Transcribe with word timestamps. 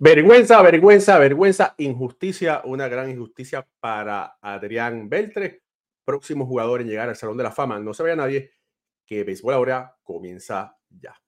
Vergüenza, 0.00 0.60
vergüenza, 0.60 1.18
vergüenza, 1.18 1.74
injusticia, 1.78 2.62
una 2.64 2.88
gran 2.88 3.10
injusticia 3.10 3.66
para 3.80 4.36
Adrián 4.40 5.08
Beltre, 5.08 5.62
próximo 6.04 6.46
jugador 6.46 6.80
en 6.80 6.88
llegar 6.88 7.08
al 7.08 7.16
Salón 7.16 7.36
de 7.36 7.44
la 7.44 7.52
Fama. 7.52 7.78
No 7.78 7.94
se 7.94 8.02
vaya 8.02 8.16
nadie, 8.16 8.52
que 9.06 9.22
Béisbol 9.22 9.54
ahora 9.54 9.96
comienza 10.02 10.76
ya. 10.90 11.23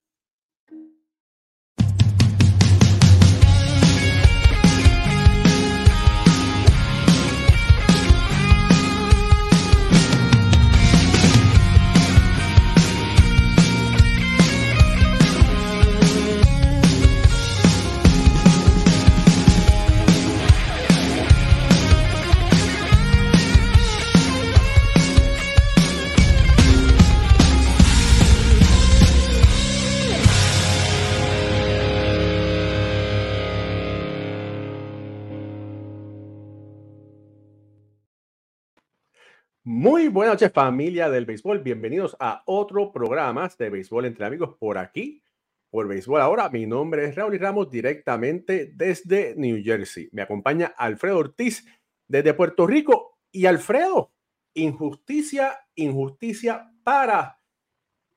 Muy 39.69 40.07
buenas 40.07 40.35
noches 40.35 40.53
familia 40.53 41.09
del 41.09 41.25
béisbol, 41.25 41.59
bienvenidos 41.59 42.15
a 42.21 42.41
otro 42.45 42.89
programa 42.93 43.51
de 43.59 43.69
béisbol 43.69 44.05
entre 44.05 44.25
amigos 44.25 44.55
por 44.57 44.77
aquí, 44.77 45.21
por 45.69 45.89
béisbol 45.89 46.21
ahora. 46.21 46.47
Mi 46.47 46.65
nombre 46.65 47.03
es 47.03 47.15
Raúl 47.15 47.37
Ramos 47.37 47.69
directamente 47.69 48.71
desde 48.73 49.35
New 49.35 49.61
Jersey. 49.61 50.07
Me 50.13 50.21
acompaña 50.21 50.67
Alfredo 50.67 51.17
Ortiz 51.17 51.67
desde 52.07 52.33
Puerto 52.33 52.65
Rico 52.65 53.19
y 53.29 53.45
Alfredo, 53.45 54.13
injusticia, 54.53 55.59
injusticia 55.75 56.71
para... 56.85 57.41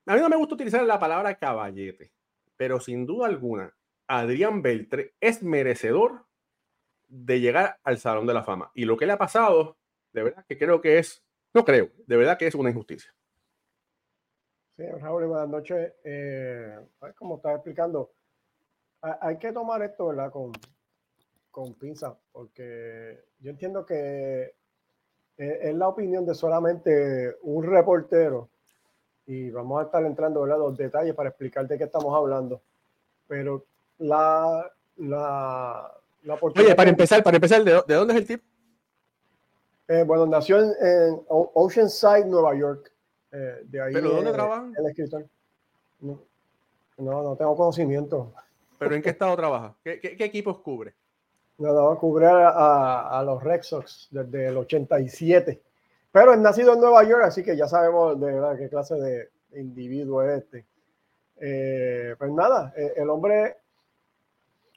A 0.07 0.14
mí 0.14 0.20
no 0.20 0.29
me 0.29 0.37
gusta 0.37 0.55
utilizar 0.55 0.85
la 0.85 1.01
palabra 1.01 1.35
caballete, 1.35 2.12
pero 2.57 2.79
sin 2.79 3.07
duda 3.07 3.27
alguna, 3.27 3.77
Adrián 4.07 4.62
Beltre 4.62 5.17
es 5.19 5.42
merecedor 5.42 6.27
de 7.09 7.41
llegar 7.41 7.81
al 7.83 7.98
Salón 7.98 8.29
de 8.29 8.35
la 8.35 8.45
Fama. 8.45 8.70
Y 8.73 8.85
lo 8.85 8.97
que 8.97 9.07
le 9.07 9.14
ha 9.14 9.19
pasado, 9.19 9.79
de 10.12 10.23
verdad 10.23 10.47
que 10.48 10.57
creo 10.57 10.81
que 10.81 10.98
es 10.98 11.25
no 11.55 11.65
creo, 11.65 11.91
de 12.06 12.17
verdad 12.17 12.39
que 12.39 12.47
es 12.47 12.55
una 12.55 12.70
injusticia. 12.70 13.12
Sí, 14.77 14.87
Raúl, 14.87 15.27
buenas 15.27 15.48
noches. 15.48 15.92
Eh, 16.05 16.79
como 17.19 17.37
estaba 17.37 17.57
explicando, 17.57 18.12
hay 19.03 19.37
que 19.39 19.53
tomar 19.53 19.83
esto, 19.83 20.07
¿verdad? 20.07 20.31
Con, 20.31 20.53
con 21.51 21.75
pinza, 21.75 22.17
porque 22.33 23.25
yo 23.41 23.51
entiendo 23.51 23.84
que 23.84 24.55
es 25.37 25.75
la 25.75 25.89
opinión 25.89 26.27
de 26.27 26.34
solamente 26.34 27.37
un 27.42 27.64
reportero 27.64 28.51
y 29.27 29.51
vamos 29.51 29.81
a 29.81 29.85
estar 29.85 30.05
entrando, 30.05 30.42
¿verdad? 30.42 30.59
Los 30.59 30.77
detalles 30.77 31.14
para 31.14 31.31
explicar 31.31 31.67
de 31.67 31.79
qué 31.79 31.85
estamos 31.85 32.14
hablando. 32.14 32.61
Pero 33.27 33.64
la, 33.98 34.70
la, 34.97 35.92
la 36.23 36.39
Oye, 36.41 36.75
para 36.75 36.91
empezar, 36.91 37.23
para 37.23 37.37
empezar, 37.37 37.62
¿de, 37.62 37.83
¿de 37.87 37.95
dónde 37.95 38.14
es 38.14 38.20
el 38.20 38.27
tip? 38.27 38.42
Eh, 39.91 40.05
bueno, 40.05 40.24
nació 40.24 40.60
en, 40.60 41.20
Oceanside, 41.27 42.24
Nueva 42.24 42.55
York. 42.55 42.92
Eh, 43.33 43.62
de 43.64 43.83
ahí, 43.83 43.92
¿Pero 43.92 44.10
dónde 44.10 44.33
trabaja? 44.33 44.70
El 44.78 44.86
escritor. 44.86 45.27
No, 45.98 46.22
no, 46.96 47.34
tengo 47.36 47.56
conocimiento. 47.56 48.33
¿Pero 48.78 48.94
en 48.94 49.02
qué 49.02 49.11
estado 49.11 49.34
trabaja? 49.36 49.74
¿Qué, 49.83 49.98
qué, 50.00 50.24
equipos 50.24 50.61
cubre? 50.61 50.95
No, 51.58 51.73
no, 51.73 51.98
cubre 51.98 52.27
a, 52.27 53.18
a, 53.18 53.24
los 53.24 53.42
Red 53.42 53.62
Sox 53.62 54.06
desde 54.12 54.46
el 54.46 54.58
87. 54.58 55.61
Pero 56.12 56.34
es 56.34 56.39
nacido 56.39 56.74
en 56.74 56.80
Nueva 56.80 57.02
York, 57.02 57.24
así 57.24 57.42
que 57.42 57.56
ya 57.56 57.67
sabemos 57.67 58.18
de 58.20 58.27
verdad 58.27 58.56
qué 58.56 58.68
clase 58.68 58.95
de 58.95 59.30
individuo 59.56 60.23
es 60.23 60.45
este. 60.45 60.67
Eh, 61.40 62.14
pues 62.17 62.30
nada, 62.30 62.73
el 62.77 63.11
hombre 63.11 63.56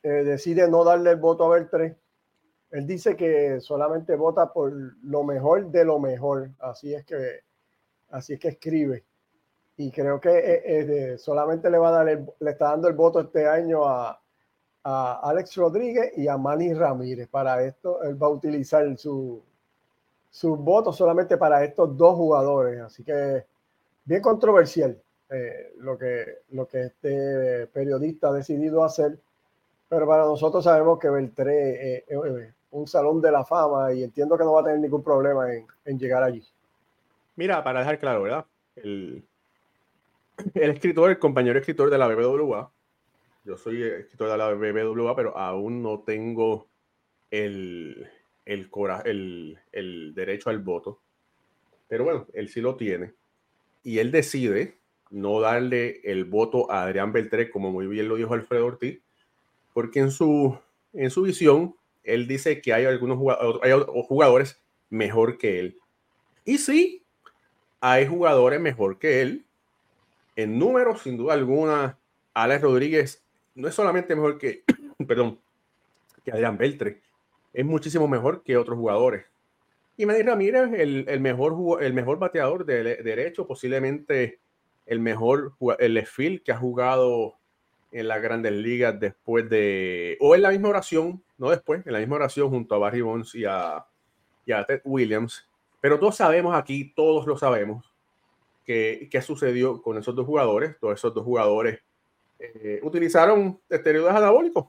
decide 0.02 0.68
no 0.68 0.84
darle 0.84 1.12
el 1.12 1.18
voto 1.18 1.46
a 1.46 1.56
Beltré 1.56 1.98
él 2.74 2.88
dice 2.88 3.16
que 3.16 3.62
solamente 3.62 4.16
vota 4.16 4.52
por 4.52 4.74
lo 5.04 5.24
mejor 5.24 5.70
de 5.70 5.86
lo 5.86 6.00
mejor. 6.00 6.50
Así 6.58 6.92
es 6.92 7.06
que, 7.06 7.42
así 8.10 8.34
es 8.34 8.40
que 8.40 8.48
escribe. 8.48 9.04
Y 9.78 9.92
creo 9.92 10.20
que 10.20 10.62
eh, 10.66 11.18
solamente 11.20 11.70
le 11.70 11.78
va 11.78 11.90
a 11.90 12.04
dar 12.04 12.26
le 12.40 12.52
está 12.52 12.70
dando 12.70 12.88
el 12.88 12.96
voto 12.96 13.20
este 13.22 13.48
año 13.48 13.86
a, 13.86 14.20
Alex 14.86 15.56
Rodríguez 15.56 16.18
y 16.18 16.28
a 16.28 16.36
Manny 16.36 16.74
Ramírez. 16.74 17.30
Para 17.30 17.64
esto, 17.64 18.02
él 18.04 18.22
va 18.22 18.28
a 18.28 18.32
utilizar 18.32 18.98
su, 18.98 19.42
su 20.32 20.56
voto 20.56 20.92
solamente 20.92 21.38
para 21.38 21.64
estos 21.64 21.96
dos 21.96 22.16
jugadores. 22.16 22.82
Así 22.82 23.04
que 23.04 23.46
bien 24.04 24.22
controversial 24.22 25.00
eh, 25.30 25.74
lo, 25.78 25.96
que, 25.96 26.40
lo 26.50 26.68
que 26.68 26.86
este 26.86 27.68
periodista 27.68 28.30
ha 28.30 28.34
decidido 28.34 28.84
hacer. 28.84 29.20
Pero 29.88 30.08
para 30.08 30.26
nosotros 30.26 30.64
sabemos 30.64 30.98
que 30.98 31.10
Beltré 31.10 31.98
eh, 31.98 32.06
un 32.74 32.88
salón 32.88 33.22
de 33.22 33.32
la 33.32 33.46
fama 33.46 33.94
y 33.94 34.04
entiendo 34.04 34.38
que 34.38 34.44
no 34.44 34.54
va 34.54 34.62
a 34.62 34.64
tener 34.64 34.80
ningún 34.80 35.04
problema 35.04 35.46
en, 35.54 36.00
llegar 36.00 36.24
allí. 36.24 36.44
Mira, 37.36 37.64
para 37.64 37.80
dejar 37.80 38.00
claro, 38.00 38.24
¿verdad? 38.24 38.46
El, 38.76 39.24
el 40.56 40.72
escritor, 40.72 41.12
el 41.12 41.20
compañero 41.20 41.60
escritor 41.60 41.90
de 41.90 41.98
la 41.98 42.08
BBWA, 42.08 42.72
yo 43.46 43.58
soy 43.58 43.84
escritor 43.84 44.30
de 44.30 44.38
la 44.38 44.54
BBWA, 44.54 45.16
pero 45.16 45.38
aún 45.38 45.84
no 45.84 46.00
tengo 46.00 46.68
el, 47.30 48.10
el, 48.46 48.70
el, 49.06 49.60
el 49.72 50.14
derecho 50.16 50.50
al 50.50 50.60
voto. 50.60 51.00
Pero 51.88 52.06
bueno, 52.06 52.28
él 52.34 52.50
sí 52.50 52.60
lo 52.60 52.76
tiene. 52.76 53.14
Y 53.84 54.00
él 54.00 54.12
decide 54.12 54.78
no 55.12 55.42
darle 55.42 56.02
el 56.04 56.26
voto 56.26 56.72
a 56.72 56.84
Adrián 56.84 57.12
Beltré, 57.12 57.52
como 57.52 57.72
muy 57.72 57.86
bien 57.86 58.08
lo 58.08 58.16
dijo 58.16 58.34
Alfredo 58.34 58.66
Ortiz, 58.66 59.00
porque 59.74 60.00
en 60.00 60.10
su, 60.10 60.58
en 60.94 61.12
su 61.12 61.22
visión 61.22 61.76
él 62.04 62.28
dice 62.28 62.62
que 62.62 62.74
hay 62.74 62.86
algunos 62.86 63.18
jugadores, 63.18 64.62
mejor 64.90 65.38
que 65.38 65.60
él. 65.60 65.78
Y 66.46 66.58
sí, 66.58 67.06
hay 67.80 68.06
jugadores 68.08 68.60
mejor 68.60 69.00
que 69.00 69.22
él. 69.22 69.46
En 70.36 70.60
números, 70.60 71.02
sin 71.02 71.18
duda 71.18 71.34
alguna, 71.34 71.98
Alex 72.34 72.62
Rodríguez 72.62 73.24
no 73.56 73.68
es 73.68 73.76
solamente 73.76 74.16
mejor 74.16 74.38
que, 74.38 74.64
perdón, 75.08 75.40
que 76.24 76.32
Adrián 76.32 76.58
Beltre, 76.58 77.02
es 77.54 77.66
muchísimo 77.66 78.08
mejor 78.08 78.44
que 78.44 78.58
otros 78.58 78.78
jugadores. 78.78 79.26
Y 79.96 80.06
Manny 80.06 80.24
Ramírez, 80.24 80.74
el, 80.74 81.06
el, 81.08 81.20
mejor, 81.20 81.84
el 81.84 81.94
mejor 81.94 82.18
bateador 82.18 82.66
de, 82.66 82.84
derecho, 82.84 83.46
posiblemente 83.46 84.40
el 84.86 85.00
mejor, 85.00 85.54
el 85.80 86.06
field 86.06 86.42
que 86.42 86.52
ha 86.52 86.58
jugado 86.58 87.36
en 87.94 88.08
las 88.08 88.22
grandes 88.22 88.52
ligas 88.52 89.00
después 89.00 89.48
de, 89.50 90.18
o 90.20 90.34
en 90.34 90.42
la 90.42 90.50
misma 90.50 90.70
oración, 90.70 91.24
no 91.38 91.52
después, 91.52 91.86
en 91.86 91.94
la 91.94 92.00
misma 92.00 92.16
oración 92.16 92.50
junto 92.50 92.74
a 92.74 92.80
Barry 92.80 93.02
Bonds 93.02 93.36
y 93.36 93.46
a, 93.46 93.86
Ted 94.46 94.82
Williams. 94.84 95.48
Pero 95.80 96.00
todos 96.00 96.16
sabemos 96.16 96.56
aquí, 96.56 96.92
todos 96.96 97.28
lo 97.28 97.38
sabemos, 97.38 97.94
que, 98.66 99.08
qué 99.12 99.22
sucedió 99.22 99.82
con 99.82 99.98
esos 99.98 100.16
dos 100.16 100.26
jugadores. 100.26 100.76
Todos 100.80 100.96
esos 100.96 101.14
dos 101.14 101.24
jugadores 101.24 101.82
eh, 102.40 102.80
utilizaron 102.82 103.60
esteroides 103.70 104.12
anabólicos. 104.12 104.68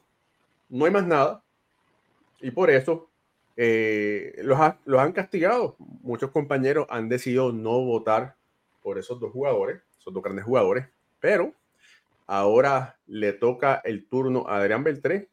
No 0.68 0.84
hay 0.84 0.90
más 0.90 1.06
nada. 1.06 1.42
Y 2.40 2.50
por 2.50 2.70
eso 2.70 3.08
eh, 3.56 4.34
los, 4.42 4.58
los 4.84 5.00
han 5.00 5.12
castigado. 5.12 5.76
Muchos 5.78 6.30
compañeros 6.30 6.86
han 6.90 7.08
decidido 7.08 7.52
no 7.52 7.80
votar 7.80 8.36
por 8.82 8.98
esos 8.98 9.18
dos 9.18 9.32
jugadores, 9.32 9.80
esos 9.98 10.12
dos 10.12 10.22
grandes 10.22 10.44
jugadores. 10.44 10.86
Pero 11.20 11.54
Ahora 12.26 12.98
le 13.06 13.32
toca 13.32 13.80
el 13.84 14.08
turno 14.08 14.46
a 14.48 14.56
Adrián 14.56 14.84
Beltré 14.84 15.30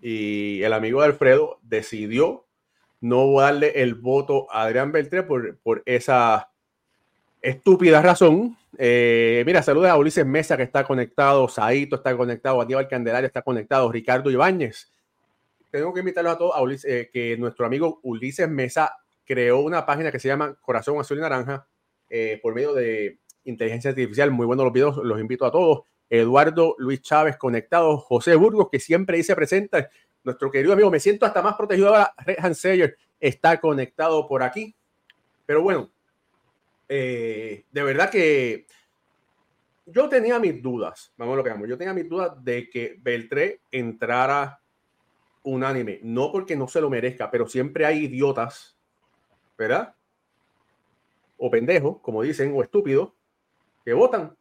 y 0.00 0.62
el 0.62 0.72
amigo 0.72 1.02
Alfredo 1.02 1.58
decidió 1.62 2.46
no 3.00 3.40
darle 3.40 3.82
el 3.82 3.94
voto 3.94 4.46
a 4.50 4.62
Adrián 4.62 4.92
Beltré 4.92 5.22
por, 5.22 5.58
por 5.58 5.82
esa 5.86 6.50
estúpida 7.42 8.02
razón. 8.02 8.56
Eh, 8.76 9.42
mira, 9.46 9.62
saludos 9.62 9.88
a 9.88 9.96
Ulises 9.96 10.26
Mesa 10.26 10.56
que 10.56 10.62
está 10.62 10.84
conectado, 10.84 11.48
Saito 11.48 11.96
está 11.96 12.16
conectado, 12.16 12.60
Aníbal 12.60 12.88
Candelaria 12.88 13.26
está 13.26 13.42
conectado, 13.42 13.90
Ricardo 13.90 14.30
Ibáñez. 14.30 14.92
Tengo 15.70 15.92
que 15.92 16.00
invitarlos 16.00 16.34
a 16.34 16.38
todos 16.38 16.54
a 16.56 16.88
eh, 16.88 17.10
que 17.12 17.36
nuestro 17.36 17.66
amigo 17.66 18.00
Ulises 18.02 18.48
Mesa 18.48 18.94
creó 19.24 19.60
una 19.60 19.84
página 19.84 20.10
que 20.10 20.18
se 20.18 20.28
llama 20.28 20.54
Corazón 20.60 20.98
Azul 20.98 21.18
y 21.18 21.20
Naranja 21.20 21.66
eh, 22.08 22.38
por 22.42 22.54
medio 22.54 22.72
de 22.72 23.18
inteligencia 23.44 23.90
artificial. 23.90 24.30
Muy 24.30 24.46
buenos 24.46 24.64
los 24.64 24.72
videos, 24.72 24.96
los 24.96 25.20
invito 25.20 25.44
a 25.44 25.52
todos. 25.52 25.82
Eduardo 26.10 26.74
Luis 26.78 27.02
Chávez 27.02 27.36
conectado, 27.36 27.98
José 27.98 28.34
Burgos, 28.34 28.68
que 28.70 28.80
siempre 28.80 29.16
dice 29.16 29.34
presenta, 29.36 29.90
nuestro 30.24 30.50
querido 30.50 30.72
amigo, 30.72 30.90
me 30.90 31.00
siento 31.00 31.26
hasta 31.26 31.42
más 31.42 31.54
protegido 31.54 31.88
ahora, 31.88 32.14
Red 32.18 32.38
Hanseyer 32.38 32.96
está 33.20 33.60
conectado 33.60 34.26
por 34.26 34.42
aquí. 34.42 34.74
Pero 35.46 35.62
bueno, 35.62 35.90
eh, 36.88 37.64
de 37.70 37.82
verdad 37.82 38.10
que 38.10 38.66
yo 39.86 40.08
tenía 40.08 40.38
mis 40.38 40.62
dudas, 40.62 41.12
vamos 41.16 41.34
a 41.34 41.36
lo 41.36 41.44
que 41.44 41.50
vamos, 41.50 41.68
yo 41.68 41.78
tenía 41.78 41.94
mis 41.94 42.08
dudas 42.08 42.32
de 42.42 42.68
que 42.68 42.96
Beltré 43.00 43.62
entrara 43.70 44.60
unánime, 45.42 46.00
no 46.02 46.30
porque 46.30 46.56
no 46.56 46.68
se 46.68 46.80
lo 46.80 46.90
merezca, 46.90 47.30
pero 47.30 47.48
siempre 47.48 47.86
hay 47.86 48.04
idiotas, 48.04 48.76
¿verdad? 49.56 49.94
O 51.38 51.50
pendejos, 51.50 52.00
como 52.00 52.22
dicen, 52.22 52.52
o 52.54 52.62
estúpidos, 52.62 53.12
que 53.84 53.94
votan. 53.94 54.36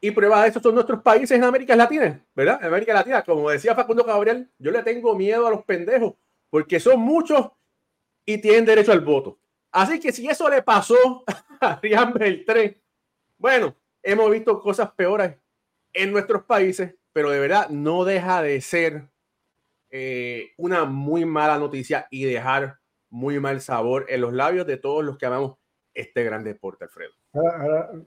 Y 0.00 0.10
prueba 0.12 0.42
de 0.42 0.48
eso 0.48 0.60
son 0.60 0.74
nuestros 0.74 1.02
países 1.02 1.32
en 1.32 1.44
América 1.44 1.76
Latina, 1.76 2.24
¿verdad? 2.34 2.58
En 2.60 2.68
América 2.68 2.94
Latina, 2.94 3.22
como 3.22 3.50
decía 3.50 3.74
Facundo 3.74 4.02
Gabriel, 4.02 4.50
yo 4.58 4.70
le 4.70 4.82
tengo 4.82 5.14
miedo 5.14 5.46
a 5.46 5.50
los 5.50 5.64
pendejos, 5.64 6.14
porque 6.48 6.80
son 6.80 7.00
muchos 7.00 7.50
y 8.24 8.38
tienen 8.38 8.64
derecho 8.64 8.92
al 8.92 9.00
voto. 9.00 9.38
Así 9.70 10.00
que 10.00 10.10
si 10.10 10.26
eso 10.26 10.48
le 10.48 10.62
pasó 10.62 11.24
a 11.60 11.78
Rian 11.80 12.14
Beltré, 12.14 12.80
bueno, 13.36 13.76
hemos 14.02 14.30
visto 14.30 14.58
cosas 14.60 14.90
peores 14.92 15.36
en 15.92 16.12
nuestros 16.12 16.44
países, 16.44 16.94
pero 17.12 17.30
de 17.30 17.40
verdad 17.40 17.68
no 17.68 18.04
deja 18.04 18.42
de 18.42 18.60
ser 18.60 19.08
eh, 19.90 20.52
una 20.56 20.84
muy 20.84 21.24
mala 21.24 21.58
noticia 21.58 22.06
y 22.10 22.24
dejar 22.24 22.78
muy 23.10 23.40
mal 23.40 23.60
sabor 23.60 24.06
en 24.08 24.20
los 24.20 24.32
labios 24.32 24.66
de 24.66 24.76
todos 24.76 25.04
los 25.04 25.18
que 25.18 25.26
amamos 25.26 25.56
este 25.92 26.24
gran 26.24 26.44
deporte, 26.44 26.84
Alfredo. 26.84 27.12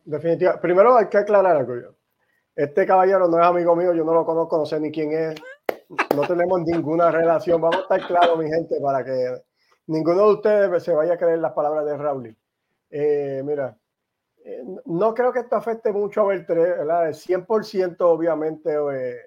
Definitivamente. 0.06 0.62
Primero 0.62 0.98
hay 0.98 1.08
que 1.08 1.18
aclarar 1.18 1.56
algo. 1.58 1.96
Este 2.56 2.86
caballero 2.86 3.28
no 3.28 3.40
es 3.40 3.46
amigo 3.46 3.76
mío, 3.76 3.94
yo 3.94 4.04
no 4.04 4.14
lo 4.14 4.26
conozco, 4.26 4.58
no 4.58 4.66
sé 4.66 4.80
ni 4.80 4.92
quién 4.92 5.12
es. 5.12 5.42
No 6.16 6.22
tenemos 6.28 6.62
ninguna 6.62 7.12
relación. 7.12 7.62
Vamos 7.62 7.78
a 7.78 7.82
estar 7.82 8.08
claros, 8.08 8.38
mi 8.38 8.48
gente, 8.48 8.80
para 8.82 9.04
que 9.04 9.42
ninguno 9.88 10.28
de 10.28 10.34
ustedes 10.34 10.84
se 10.84 10.94
vaya 10.94 11.14
a 11.14 11.18
creer 11.18 11.40
las 11.40 11.54
palabras 11.54 11.86
de 11.86 11.98
Raúl. 11.98 12.38
Eh, 12.90 13.42
mira, 13.44 13.76
eh, 14.46 14.64
no 14.86 15.14
creo 15.14 15.32
que 15.32 15.40
esto 15.40 15.56
afecte 15.56 15.92
mucho 15.92 16.22
a 16.22 16.26
Beltré, 16.26 16.78
¿verdad? 16.78 17.08
El 17.08 17.16
100% 17.16 17.96
obviamente 18.02 18.76
eh, 18.94 19.22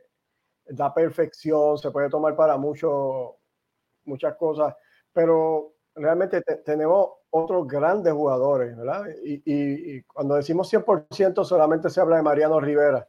perfección, 0.94 1.78
se 1.78 1.90
puede 1.90 2.10
tomar 2.10 2.37
para 2.37 2.56
mucho, 2.56 3.38
muchas 4.04 4.37
cosas, 4.37 4.75
pero 5.12 5.75
realmente 5.94 6.43
tenemos 6.64 7.10
otros 7.36 7.66
grandes 7.66 8.12
jugadores, 8.12 8.76
¿verdad? 8.76 9.04
Y, 9.24 10.02
cuando 10.02 10.34
decimos 10.34 10.68
100% 10.72 11.44
solamente 11.44 11.90
se 11.90 12.00
habla 12.00 12.16
de 12.16 12.22
Mariano 12.22 12.60
Rivera. 12.60 13.06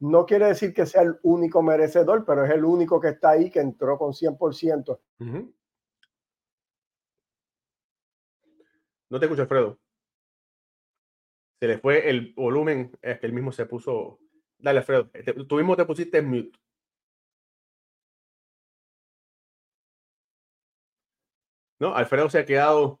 No 0.00 0.26
quiere 0.26 0.46
decir 0.46 0.74
que 0.74 0.86
sea 0.86 1.02
el 1.02 1.18
único 1.22 1.62
merecedor, 1.62 2.24
pero 2.24 2.44
es 2.44 2.50
el 2.50 2.64
único 2.64 3.00
que 3.00 3.08
está 3.10 3.30
ahí 3.30 3.50
que 3.50 3.60
entró 3.60 3.98
con 3.98 4.12
100%. 4.12 4.98
No 9.10 9.18
te 9.20 9.26
escucho, 9.26 9.42
Alfredo 9.42 9.78
se 11.64 11.68
le 11.68 11.78
fue 11.78 12.10
el 12.10 12.34
volumen, 12.34 12.92
es 13.00 13.18
que 13.18 13.26
él 13.26 13.32
mismo 13.32 13.50
se 13.52 13.66
puso. 13.66 14.18
Dale, 14.58 14.80
Alfredo, 14.80 15.10
tú 15.48 15.56
mismo 15.56 15.76
te 15.76 15.86
pusiste 15.86 16.18
en 16.18 16.28
mute. 16.28 16.58
No, 21.78 21.94
Alfredo 21.94 22.28
se 22.30 22.38
ha 22.38 22.44
quedado, 22.44 23.00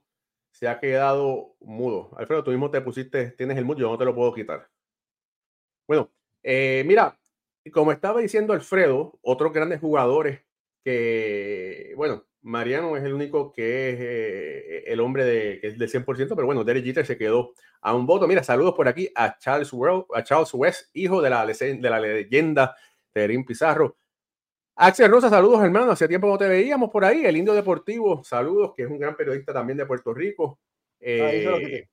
se 0.54 0.68
ha 0.68 0.78
quedado 0.78 1.56
mudo. 1.60 2.10
Alfredo, 2.16 2.44
tú 2.44 2.52
mismo 2.52 2.70
te 2.70 2.80
pusiste, 2.80 3.32
tienes 3.32 3.58
el 3.58 3.64
mute, 3.64 3.80
yo 3.80 3.90
no 3.90 3.98
te 3.98 4.04
lo 4.04 4.14
puedo 4.14 4.32
quitar. 4.32 4.70
Bueno, 5.88 6.12
eh, 6.44 6.84
mira, 6.86 7.18
como 7.72 7.90
estaba 7.90 8.20
diciendo 8.20 8.52
Alfredo, 8.52 9.18
otros 9.20 9.52
grandes 9.52 9.80
jugadores 9.80 10.42
que, 10.84 11.92
bueno, 11.96 12.24
Mariano 12.42 12.96
es 12.96 13.02
el 13.02 13.14
único 13.14 13.52
que 13.52 13.90
es 13.90 13.96
eh, 14.00 14.84
el 14.86 15.00
hombre 15.00 15.24
de, 15.24 15.60
que 15.60 15.66
es 15.68 15.78
del 15.78 15.90
100%, 15.90 16.36
pero 16.36 16.46
bueno, 16.46 16.62
Derek 16.62 16.84
Jeter 16.84 17.04
se 17.04 17.18
quedó 17.18 17.54
a 17.80 17.92
un 17.92 18.06
voto. 18.06 18.28
Mira, 18.28 18.44
saludos 18.44 18.74
por 18.74 18.86
aquí 18.86 19.10
a 19.16 19.36
Charles, 19.36 19.72
World, 19.72 20.04
a 20.14 20.22
Charles 20.22 20.54
West, 20.54 20.88
hijo 20.94 21.20
de 21.20 21.30
la, 21.30 21.44
de 21.44 21.90
la 21.90 21.98
leyenda 21.98 22.76
Terín 23.12 23.44
Pizarro. 23.44 23.96
Axel 24.76 25.10
Rosa, 25.10 25.30
saludos 25.30 25.62
hermano, 25.62 25.92
hace 25.92 26.08
tiempo 26.08 26.26
no 26.26 26.36
te 26.36 26.48
veíamos 26.48 26.90
por 26.90 27.04
ahí. 27.04 27.24
El 27.24 27.36
Indio 27.36 27.54
Deportivo, 27.54 28.24
saludos, 28.24 28.72
que 28.76 28.82
es 28.82 28.90
un 28.90 28.98
gran 28.98 29.16
periodista 29.16 29.52
también 29.52 29.78
de 29.78 29.86
Puerto 29.86 30.12
Rico. 30.12 30.58
Eh, 30.98 31.86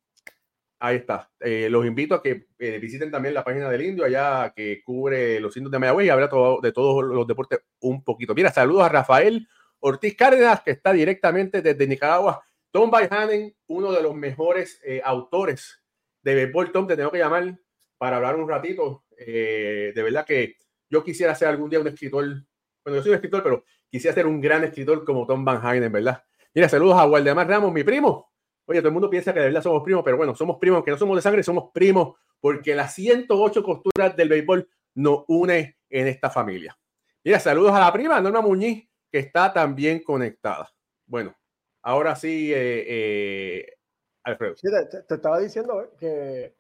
ahí 0.79 0.95
está. 0.97 1.29
Eh, 1.39 1.69
los 1.69 1.85
invito 1.85 2.15
a 2.15 2.23
que 2.23 2.47
visiten 2.57 3.11
también 3.11 3.35
la 3.35 3.43
página 3.43 3.69
del 3.69 3.83
Indio, 3.83 4.05
allá 4.05 4.51
que 4.55 4.81
cubre 4.83 5.39
los 5.39 5.55
indios 5.57 5.71
de 5.71 5.79
Mayagüez 5.79 6.07
y 6.07 6.09
habla 6.09 6.29
todo, 6.29 6.59
de 6.59 6.71
todos 6.71 7.03
los 7.03 7.27
deportes 7.27 7.59
un 7.81 8.03
poquito. 8.03 8.33
Mira, 8.33 8.51
saludos 8.51 8.83
a 8.83 8.89
Rafael 8.89 9.47
Ortiz 9.81 10.15
Cárdenas, 10.15 10.61
que 10.61 10.71
está 10.71 10.93
directamente 10.93 11.61
desde 11.61 11.87
Nicaragua. 11.87 12.43
Tom 12.71 12.89
Baihanen, 12.89 13.53
uno 13.67 13.91
de 13.91 14.01
los 14.01 14.15
mejores 14.15 14.79
eh, 14.85 15.01
autores 15.03 15.83
de 16.21 16.35
béisbol. 16.35 16.71
Tom, 16.71 16.87
te 16.87 16.95
tengo 16.95 17.11
que 17.11 17.17
llamar 17.17 17.59
para 17.97 18.17
hablar 18.17 18.37
un 18.37 18.47
ratito. 18.47 19.03
Eh, 19.17 19.91
de 19.93 20.03
verdad 20.03 20.25
que 20.25 20.55
yo 20.89 21.03
quisiera 21.03 21.35
ser 21.35 21.49
algún 21.49 21.69
día 21.69 21.79
un 21.79 21.87
escritor. 21.87 22.45
Bueno, 22.83 22.97
yo 22.97 23.03
soy 23.03 23.09
un 23.11 23.15
escritor, 23.15 23.43
pero 23.43 23.63
quisiera 23.89 24.13
ser 24.13 24.25
un 24.25 24.41
gran 24.41 24.63
escritor 24.63 25.05
como 25.05 25.25
Tom 25.25 25.45
Van 25.45 25.65
Hagen, 25.65 25.91
¿verdad? 25.91 26.23
Mira, 26.53 26.67
saludos 26.67 26.99
a 26.99 27.05
Waldemar 27.05 27.47
Ramos, 27.47 27.71
mi 27.71 27.83
primo. 27.83 28.31
Oye, 28.65 28.79
todo 28.79 28.89
el 28.89 28.93
mundo 28.93 29.09
piensa 29.09 29.33
que 29.33 29.39
de 29.39 29.45
verdad 29.47 29.61
somos 29.61 29.83
primos, 29.83 30.03
pero 30.03 30.17
bueno, 30.17 30.35
somos 30.35 30.57
primos, 30.57 30.83
que 30.83 30.91
no 30.91 30.97
somos 30.97 31.15
de 31.15 31.21
sangre, 31.21 31.43
somos 31.43 31.71
primos, 31.73 32.17
porque 32.39 32.75
las 32.75 32.93
108 32.95 33.63
costuras 33.63 34.15
del 34.15 34.29
béisbol 34.29 34.67
nos 34.95 35.23
une 35.27 35.77
en 35.89 36.07
esta 36.07 36.29
familia. 36.29 36.77
Mira, 37.23 37.39
saludos 37.39 37.73
a 37.73 37.79
la 37.79 37.93
prima, 37.93 38.19
Norma 38.19 38.41
Muñiz, 38.41 38.89
que 39.11 39.19
está 39.19 39.53
también 39.53 40.03
conectada. 40.03 40.69
Bueno, 41.05 41.35
ahora 41.83 42.15
sí, 42.15 42.51
eh, 42.51 42.85
eh, 42.87 43.77
Alfredo. 44.23 44.55
Sí, 44.55 44.67
te, 45.07 45.13
estaba 45.13 45.39
diciendo 45.39 45.91
que, 45.99 46.55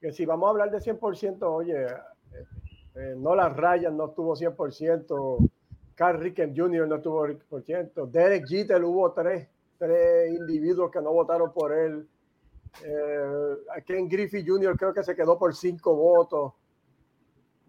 que, 0.00 0.12
si 0.12 0.26
vamos 0.26 0.48
a 0.48 0.50
hablar 0.50 0.70
de 0.70 0.78
100%, 0.78 1.42
oye, 1.42 1.86
eh, 2.94 3.14
no 3.16 3.34
las 3.36 3.56
rayas 3.56 3.92
no 3.92 4.08
estuvo 4.08 4.34
100%, 4.34 5.50
Carl 6.00 6.18
Ricken 6.18 6.56
Jr. 6.56 6.88
no 6.88 6.96
estuvo 6.96 7.26
100%, 7.26 8.10
Derek 8.10 8.46
Jeter 8.48 8.82
hubo 8.82 9.12
tres, 9.12 9.46
tres 9.76 10.32
individuos 10.32 10.90
que 10.90 10.98
no 10.98 11.12
votaron 11.12 11.52
por 11.52 11.74
él. 11.74 12.08
Ken 13.84 14.08
Griffey 14.08 14.42
Jr. 14.42 14.78
creo 14.78 14.94
que 14.94 15.04
se 15.04 15.14
quedó 15.14 15.38
por 15.38 15.54
cinco 15.54 15.94
votos. 15.94 16.54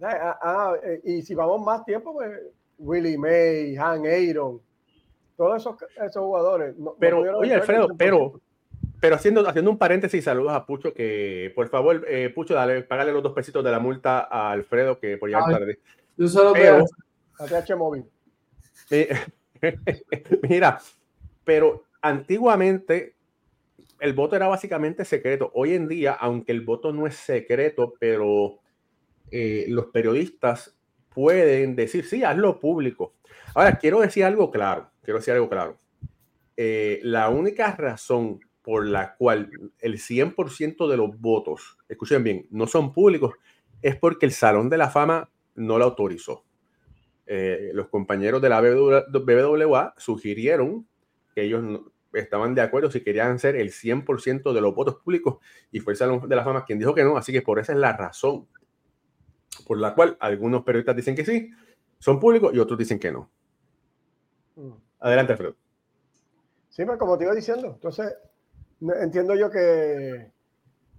Ah, 0.01 0.39
ah, 0.41 0.75
y 1.03 1.21
si 1.23 1.35
vamos 1.35 1.61
más 1.61 1.83
tiempo, 1.83 2.13
pues 2.13 2.39
Willie 2.77 3.17
May, 3.17 3.75
Han 3.75 4.05
Aaron, 4.05 4.61
todos 5.35 5.57
esos, 5.61 5.75
esos 5.97 6.23
jugadores. 6.23 6.73
pero, 7.01 7.37
oye, 7.37 7.53
Alfredo, 7.53 7.89
pero, 7.97 8.39
pero 9.01 9.15
haciendo, 9.15 9.45
haciendo 9.45 9.71
un 9.71 9.77
paréntesis, 9.77 10.23
saludos 10.23 10.53
a 10.53 10.65
Pucho, 10.65 10.93
que 10.93 11.51
por 11.53 11.67
favor, 11.67 12.05
eh, 12.07 12.31
Pucho, 12.33 12.53
dale, 12.53 12.83
págale 12.83 13.11
los 13.11 13.23
dos 13.23 13.33
pesitos 13.33 13.61
de 13.61 13.71
la 13.71 13.79
multa 13.79 14.21
a 14.31 14.51
Alfredo, 14.51 15.01
que 15.01 15.17
por 15.17 15.27
llegar 15.27 15.51
tarde. 15.51 15.79
Yo 16.15 16.29
solo 16.29 16.53
pero, 16.53 16.85
móvil. 17.77 18.05
mira, 20.49 20.79
pero 21.43 21.85
antiguamente 22.01 23.15
el 23.99 24.13
voto 24.13 24.35
era 24.35 24.47
básicamente 24.47 25.05
secreto. 25.05 25.51
Hoy 25.53 25.73
en 25.73 25.87
día, 25.87 26.13
aunque 26.13 26.51
el 26.51 26.61
voto 26.61 26.91
no 26.91 27.07
es 27.07 27.15
secreto, 27.15 27.93
pero 27.99 28.59
eh, 29.29 29.65
los 29.69 29.87
periodistas 29.87 30.75
pueden 31.13 31.75
decir, 31.75 32.05
sí, 32.05 32.23
hazlo 32.23 32.59
público. 32.59 33.13
Ahora, 33.53 33.77
quiero 33.77 34.01
decir 34.01 34.23
algo 34.23 34.49
claro, 34.49 34.89
quiero 35.03 35.19
decir 35.19 35.33
algo 35.33 35.49
claro. 35.49 35.77
Eh, 36.57 36.99
la 37.03 37.29
única 37.29 37.75
razón 37.75 38.39
por 38.61 38.87
la 38.87 39.15
cual 39.15 39.49
el 39.79 39.97
100% 39.97 40.87
de 40.87 40.97
los 40.97 41.19
votos, 41.19 41.77
escuchen 41.89 42.23
bien, 42.23 42.47
no 42.51 42.67
son 42.67 42.93
públicos, 42.93 43.33
es 43.81 43.95
porque 43.95 44.25
el 44.25 44.31
Salón 44.31 44.69
de 44.69 44.77
la 44.77 44.89
Fama 44.89 45.29
no 45.55 45.77
lo 45.77 45.85
autorizó. 45.85 46.43
Eh, 47.33 47.71
los 47.73 47.87
compañeros 47.87 48.41
de 48.41 48.49
la 48.49 48.59
BBWA 48.59 49.93
sugirieron 49.95 50.85
que 51.33 51.43
ellos 51.43 51.79
estaban 52.11 52.53
de 52.55 52.59
acuerdo 52.59 52.91
si 52.91 53.05
querían 53.05 53.39
ser 53.39 53.55
el 53.55 53.71
100% 53.71 54.51
de 54.51 54.59
los 54.59 54.75
votos 54.75 54.95
públicos 54.95 55.37
y 55.71 55.79
fue 55.79 55.93
el 55.93 55.97
Salón 55.97 56.27
de 56.27 56.35
la 56.35 56.43
Fama 56.43 56.65
quien 56.65 56.77
dijo 56.77 56.93
que 56.93 57.05
no, 57.05 57.15
así 57.15 57.31
que 57.31 57.41
por 57.41 57.57
esa 57.57 57.71
es 57.71 57.77
la 57.77 57.95
razón 57.95 58.49
por 59.65 59.77
la 59.77 59.95
cual 59.95 60.17
algunos 60.19 60.63
periodistas 60.63 60.93
dicen 60.93 61.15
que 61.15 61.23
sí, 61.23 61.51
son 61.99 62.19
públicos 62.19 62.53
y 62.53 62.59
otros 62.59 62.77
dicen 62.77 62.99
que 62.99 63.13
no. 63.13 63.29
Mm. 64.57 64.73
Adelante, 64.99 65.31
Alfredo. 65.31 65.55
Sí, 66.67 66.83
pues 66.83 66.97
como 66.97 67.17
te 67.17 67.23
iba 67.23 67.33
diciendo, 67.33 67.67
entonces 67.67 68.13
entiendo 69.01 69.35
yo 69.35 69.49
que 69.49 70.31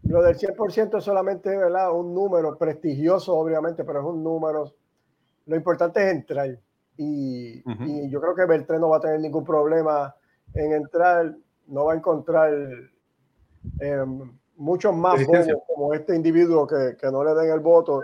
lo 0.04 0.22
del 0.22 0.38
100% 0.38 0.96
es 0.96 1.04
solamente 1.04 1.54
¿verdad? 1.54 1.92
un 1.92 2.14
número 2.14 2.56
prestigioso, 2.56 3.34
obviamente, 3.36 3.84
pero 3.84 4.00
es 4.00 4.06
un 4.06 4.24
número. 4.24 4.72
Lo 5.46 5.56
importante 5.56 6.04
es 6.04 6.12
entrar. 6.12 6.58
Y, 6.96 7.62
yo 8.10 8.20
creo 8.20 8.34
que 8.34 8.44
Beltrán 8.44 8.80
no 8.80 8.90
va 8.90 8.98
a 8.98 9.00
tener 9.00 9.20
ningún 9.20 9.44
problema 9.44 10.14
en 10.54 10.72
entrar, 10.72 11.34
no 11.66 11.86
va 11.86 11.94
a 11.94 11.96
encontrar 11.96 12.52
em, 13.80 14.38
muchos 14.56 14.94
más 14.94 15.20
como 15.66 15.94
este 15.94 16.14
individuo 16.14 16.66
que, 16.66 16.96
que, 17.00 17.10
no 17.10 17.24
le 17.24 17.34
den 17.34 17.50
el 17.50 17.60
voto 17.60 18.02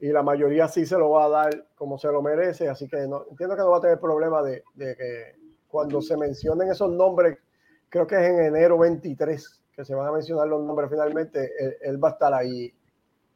y 0.00 0.08
la 0.08 0.22
mayoría 0.22 0.66
sí 0.66 0.86
se 0.86 0.98
lo 0.98 1.10
va 1.10 1.24
a 1.24 1.28
dar 1.28 1.66
como 1.74 1.98
se 1.98 2.08
lo 2.08 2.22
merece, 2.22 2.68
así 2.68 2.88
que 2.88 3.06
no, 3.06 3.26
entiendo 3.30 3.54
que 3.54 3.62
no 3.62 3.70
va 3.70 3.78
a 3.78 3.82
tener 3.82 4.00
problema 4.00 4.42
de, 4.42 4.64
que 4.76 5.36
cuando 5.68 6.00
se 6.00 6.16
mencionen 6.16 6.70
esos 6.70 6.90
nombres, 6.90 7.38
creo 7.88 8.06
que 8.06 8.14
es 8.16 8.22
en 8.22 8.40
enero 8.40 8.78
23 8.78 9.62
que 9.72 9.84
se 9.84 9.94
van 9.94 10.08
a 10.08 10.12
mencionar 10.12 10.48
los 10.48 10.62
nombres 10.62 10.90
finalmente, 10.90 11.52
él, 11.82 12.02
va 12.02 12.08
a 12.08 12.12
estar 12.12 12.32
ahí 12.34 12.72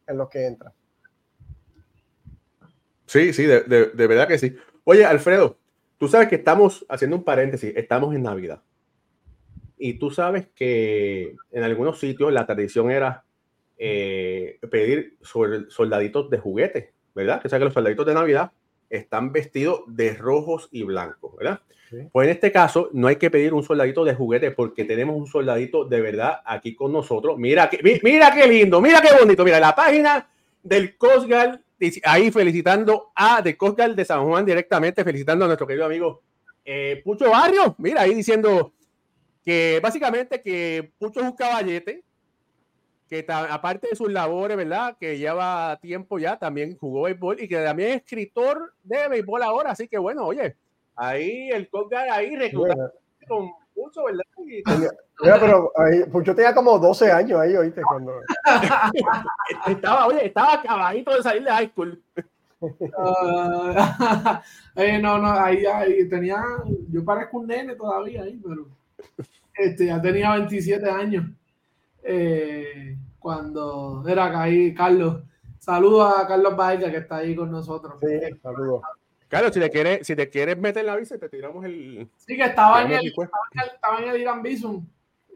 en 0.07 0.19
los 0.19 0.29
que 0.29 0.47
entra. 0.47 0.73
Sí, 3.07 3.33
sí, 3.33 3.45
de, 3.45 3.63
de, 3.63 4.07
verdad 4.07 4.29
que 4.29 4.39
sí. 4.39 4.57
Oye, 4.85 5.05
Alfredo, 5.05 5.59
tú 5.99 6.09
sabes 6.09 6.29
que 6.29 6.37
estamos 6.37 6.85
haciendo 6.89 7.17
un 7.17 7.25
paréntesis, 7.25 7.73
estamos 7.77 8.15
en 8.15 8.23
Navidad. 8.23 8.63
Y 9.77 9.95
tú 9.95 10.11
sabes 10.11 10.49
que 10.55 11.37
en 11.51 11.63
algunos 11.63 11.99
sitios 11.99 12.33
la 12.33 12.47
tradición 12.47 12.91
era 12.91 13.25
eh, 13.77 14.59
pedir 14.71 15.19
soldaditos 15.23 16.31
de 16.31 16.39
juguete, 16.39 16.93
¿verdad? 17.15 17.43
Que 17.43 17.49
sea 17.49 17.59
que 17.59 17.67
los 17.67 17.75
soldaditos 17.75 18.07
de 18.07 18.15
Navidad 18.15 18.53
están 18.89 19.33
vestidos 19.33 19.83
de 19.89 20.15
rojos 20.15 20.69
y 20.71 20.85
blancos, 20.85 21.37
¿verdad? 21.37 21.61
Pues 22.13 22.27
en 22.27 22.33
este 22.33 22.51
caso 22.51 22.91
no 22.93 23.07
hay 23.09 23.17
que 23.17 23.31
pedir 23.31 23.55
un 23.55 23.63
soldadito 23.63 24.05
de 24.05 24.15
juguete 24.15 24.51
porque 24.51 24.85
tenemos 24.85 25.17
un 25.17 25.27
soldadito 25.27 25.85
de 25.85 26.01
verdad 26.01 26.41
aquí 26.45 26.75
con 26.75 26.93
nosotros. 26.93 27.39
Mira 27.39 27.69
que, 27.69 27.81
mira 28.03 28.33
qué 28.35 28.47
lindo, 28.47 28.81
mira 28.81 29.01
qué 29.01 29.17
bonito. 29.19 29.45
Mira 29.45 29.61
la 29.61 29.75
página 29.75 30.29
del 30.63 30.97
Coast 30.97 31.29
ahí 32.05 32.31
felicitando 32.31 33.13
a 33.15 33.43
de 33.43 33.57
Coast 33.57 33.79
de 33.79 34.05
San 34.05 34.25
Juan 34.25 34.45
directamente, 34.45 35.05
felicitando 35.05 35.45
a 35.45 35.49
nuestro 35.49 35.67
querido 35.67 35.87
amigo 35.87 36.23
eh, 36.65 37.01
Pucho 37.05 37.31
Barrio. 37.31 37.75
Mira 37.79 38.03
ahí 38.03 38.15
diciendo 38.15 38.73
que 39.45 39.81
básicamente 39.83 40.41
que 40.41 40.93
Pucho 40.99 41.21
es 41.21 41.27
un 41.27 41.37
caballete, 41.37 42.03
que 43.09 43.25
aparte 43.29 43.89
de 43.91 43.97
sus 43.97 44.11
labores, 44.11 44.57
¿verdad? 44.57 44.97
Que 44.99 45.19
lleva 45.19 45.79
tiempo 45.81 46.19
ya, 46.19 46.39
también 46.39 46.77
jugó 46.77 47.03
béisbol 47.03 47.41
y 47.41 47.49
que 47.49 47.63
también 47.63 47.91
es 47.91 47.97
escritor 47.97 48.75
de 48.83 49.09
béisbol 49.09 49.43
ahora. 49.43 49.71
Así 49.73 49.89
que 49.89 49.99
bueno, 49.99 50.25
oye, 50.27 50.57
ahí 50.97 51.51
el 51.51 51.69
Colgar 51.69 52.09
ahí 52.11 52.35
reclutando 52.37 52.93
con 53.29 53.51
Pucho, 53.75 54.05
¿verdad? 54.05 54.23
Mira, 54.37 55.41
pero 55.41 55.73
ahí, 55.77 56.05
Pucho 56.05 56.35
tenía 56.35 56.55
como 56.55 56.79
12 56.79 57.11
años 57.11 57.41
ahí, 57.41 57.57
oíste, 57.57 57.83
cuando... 57.83 58.21
estaba, 59.67 60.07
oye, 60.07 60.27
estaba 60.27 60.55
acabadito 60.55 61.15
de 61.15 61.23
salir 61.23 61.45
de 61.45 61.51
high 61.51 61.69
school. 61.71 62.03
Uh, 62.61 63.75
eh, 64.77 64.99
no, 64.99 65.19
no, 65.19 65.31
ahí, 65.33 65.67
ahí, 65.67 66.09
tenía, 66.09 66.43
yo 66.89 67.05
parezco 67.05 67.39
un 67.39 67.49
nene 67.49 67.75
todavía 67.75 68.23
ahí, 68.23 68.41
pero 68.43 68.67
este, 69.57 69.87
ya 69.87 70.01
tenía 70.01 70.33
27 70.33 70.89
años. 70.89 71.27
Eh, 72.03 72.97
cuando 73.19 74.05
era 74.07 74.41
ahí, 74.41 74.75
Carlos. 74.75 75.23
Saludos 75.59 76.15
a 76.19 76.27
Carlos 76.27 76.55
Baeza 76.57 76.91
que 76.91 76.99
está 76.99 77.17
ahí 77.17 77.35
con 77.35 77.51
nosotros. 77.51 77.95
Sí, 78.01 78.39
saludos. 78.43 78.83
Carlos, 79.29 79.53
si 79.53 79.61
te 79.61 79.71
quieres, 79.71 80.07
si 80.07 80.15
te 80.15 80.29
quieres 80.29 80.59
meter 80.59 80.85
la 80.85 80.97
visa, 80.97 81.19
te 81.19 81.29
tiramos 81.29 81.65
el. 81.65 82.09
Sí, 82.17 82.37
que 82.37 82.45
estaba, 82.45 82.83
en 82.83 82.93
el, 82.93 83.07
estaba 83.07 83.99
en 83.99 84.09
el, 84.09 84.21
Irán 84.21 84.43
Bison, 84.43 84.89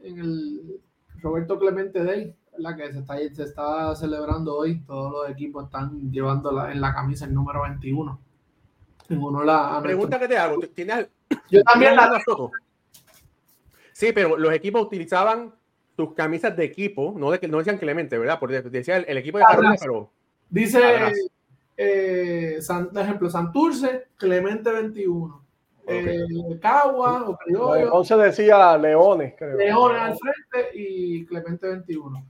en 0.03 0.19
el 0.19 0.81
Roberto 1.21 1.59
Clemente 1.59 2.05
Day, 2.05 2.35
la 2.59 2.77
que 2.77 2.93
se 2.93 3.01
está, 3.01 3.17
se 3.17 3.43
está 3.43 3.97
celebrando 3.97 4.57
hoy. 4.57 4.81
Todos 4.81 5.13
los 5.13 5.31
equipos 5.31 5.65
están 5.65 6.11
llevando 6.13 6.69
en 6.69 6.81
la 6.81 6.95
camisa 6.95 7.25
el 7.25 7.35
número 7.35 7.63
21. 7.63 8.21
la, 9.45 9.81
Pregunta 9.83 10.19
que 10.19 10.29
te 10.29 10.39
hago, 10.39 10.59
¿tienes, 10.75 11.09
Yo 11.51 11.63
también 11.63 11.97
la 11.97 12.21
foto. 12.25 12.51
Sí, 13.93 14.13
pero 14.15 14.37
los 14.37 14.53
equipos 14.53 14.83
utilizaban 14.83 15.53
sus 15.97 16.15
camisas 16.15 16.57
de 16.57 16.65
equipo, 16.65 17.13
no 17.17 17.33
de 17.33 17.41
que 17.41 17.49
no 17.49 17.59
decían 17.59 17.79
Clemente, 17.79 18.17
¿verdad? 18.17 18.39
Porque 18.39 18.63
decía 18.63 18.99
el, 18.99 19.19
equipo 19.19 19.39
de 19.39 19.45
Carolina, 19.45 19.75
pero. 19.81 20.13
Dice, 20.49 20.81
eh, 21.81 22.59
por 22.93 23.03
ejemplo, 23.03 23.31
Santurce, 23.31 24.09
Clemente 24.17 24.73
21. 24.73 25.47
Eh, 25.87 26.27
Cagua 26.61 27.31
o 27.31 27.37
Criollo. 27.37 27.85
Entonces 27.85 28.19
decía 28.19 28.77
Leones, 28.77 29.35
creo. 29.39 29.57
Leones 29.57 30.03
al 30.03 30.19
frente 30.19 30.71
y 30.75 31.25
Clemente 31.25 31.69
21. 31.69 32.27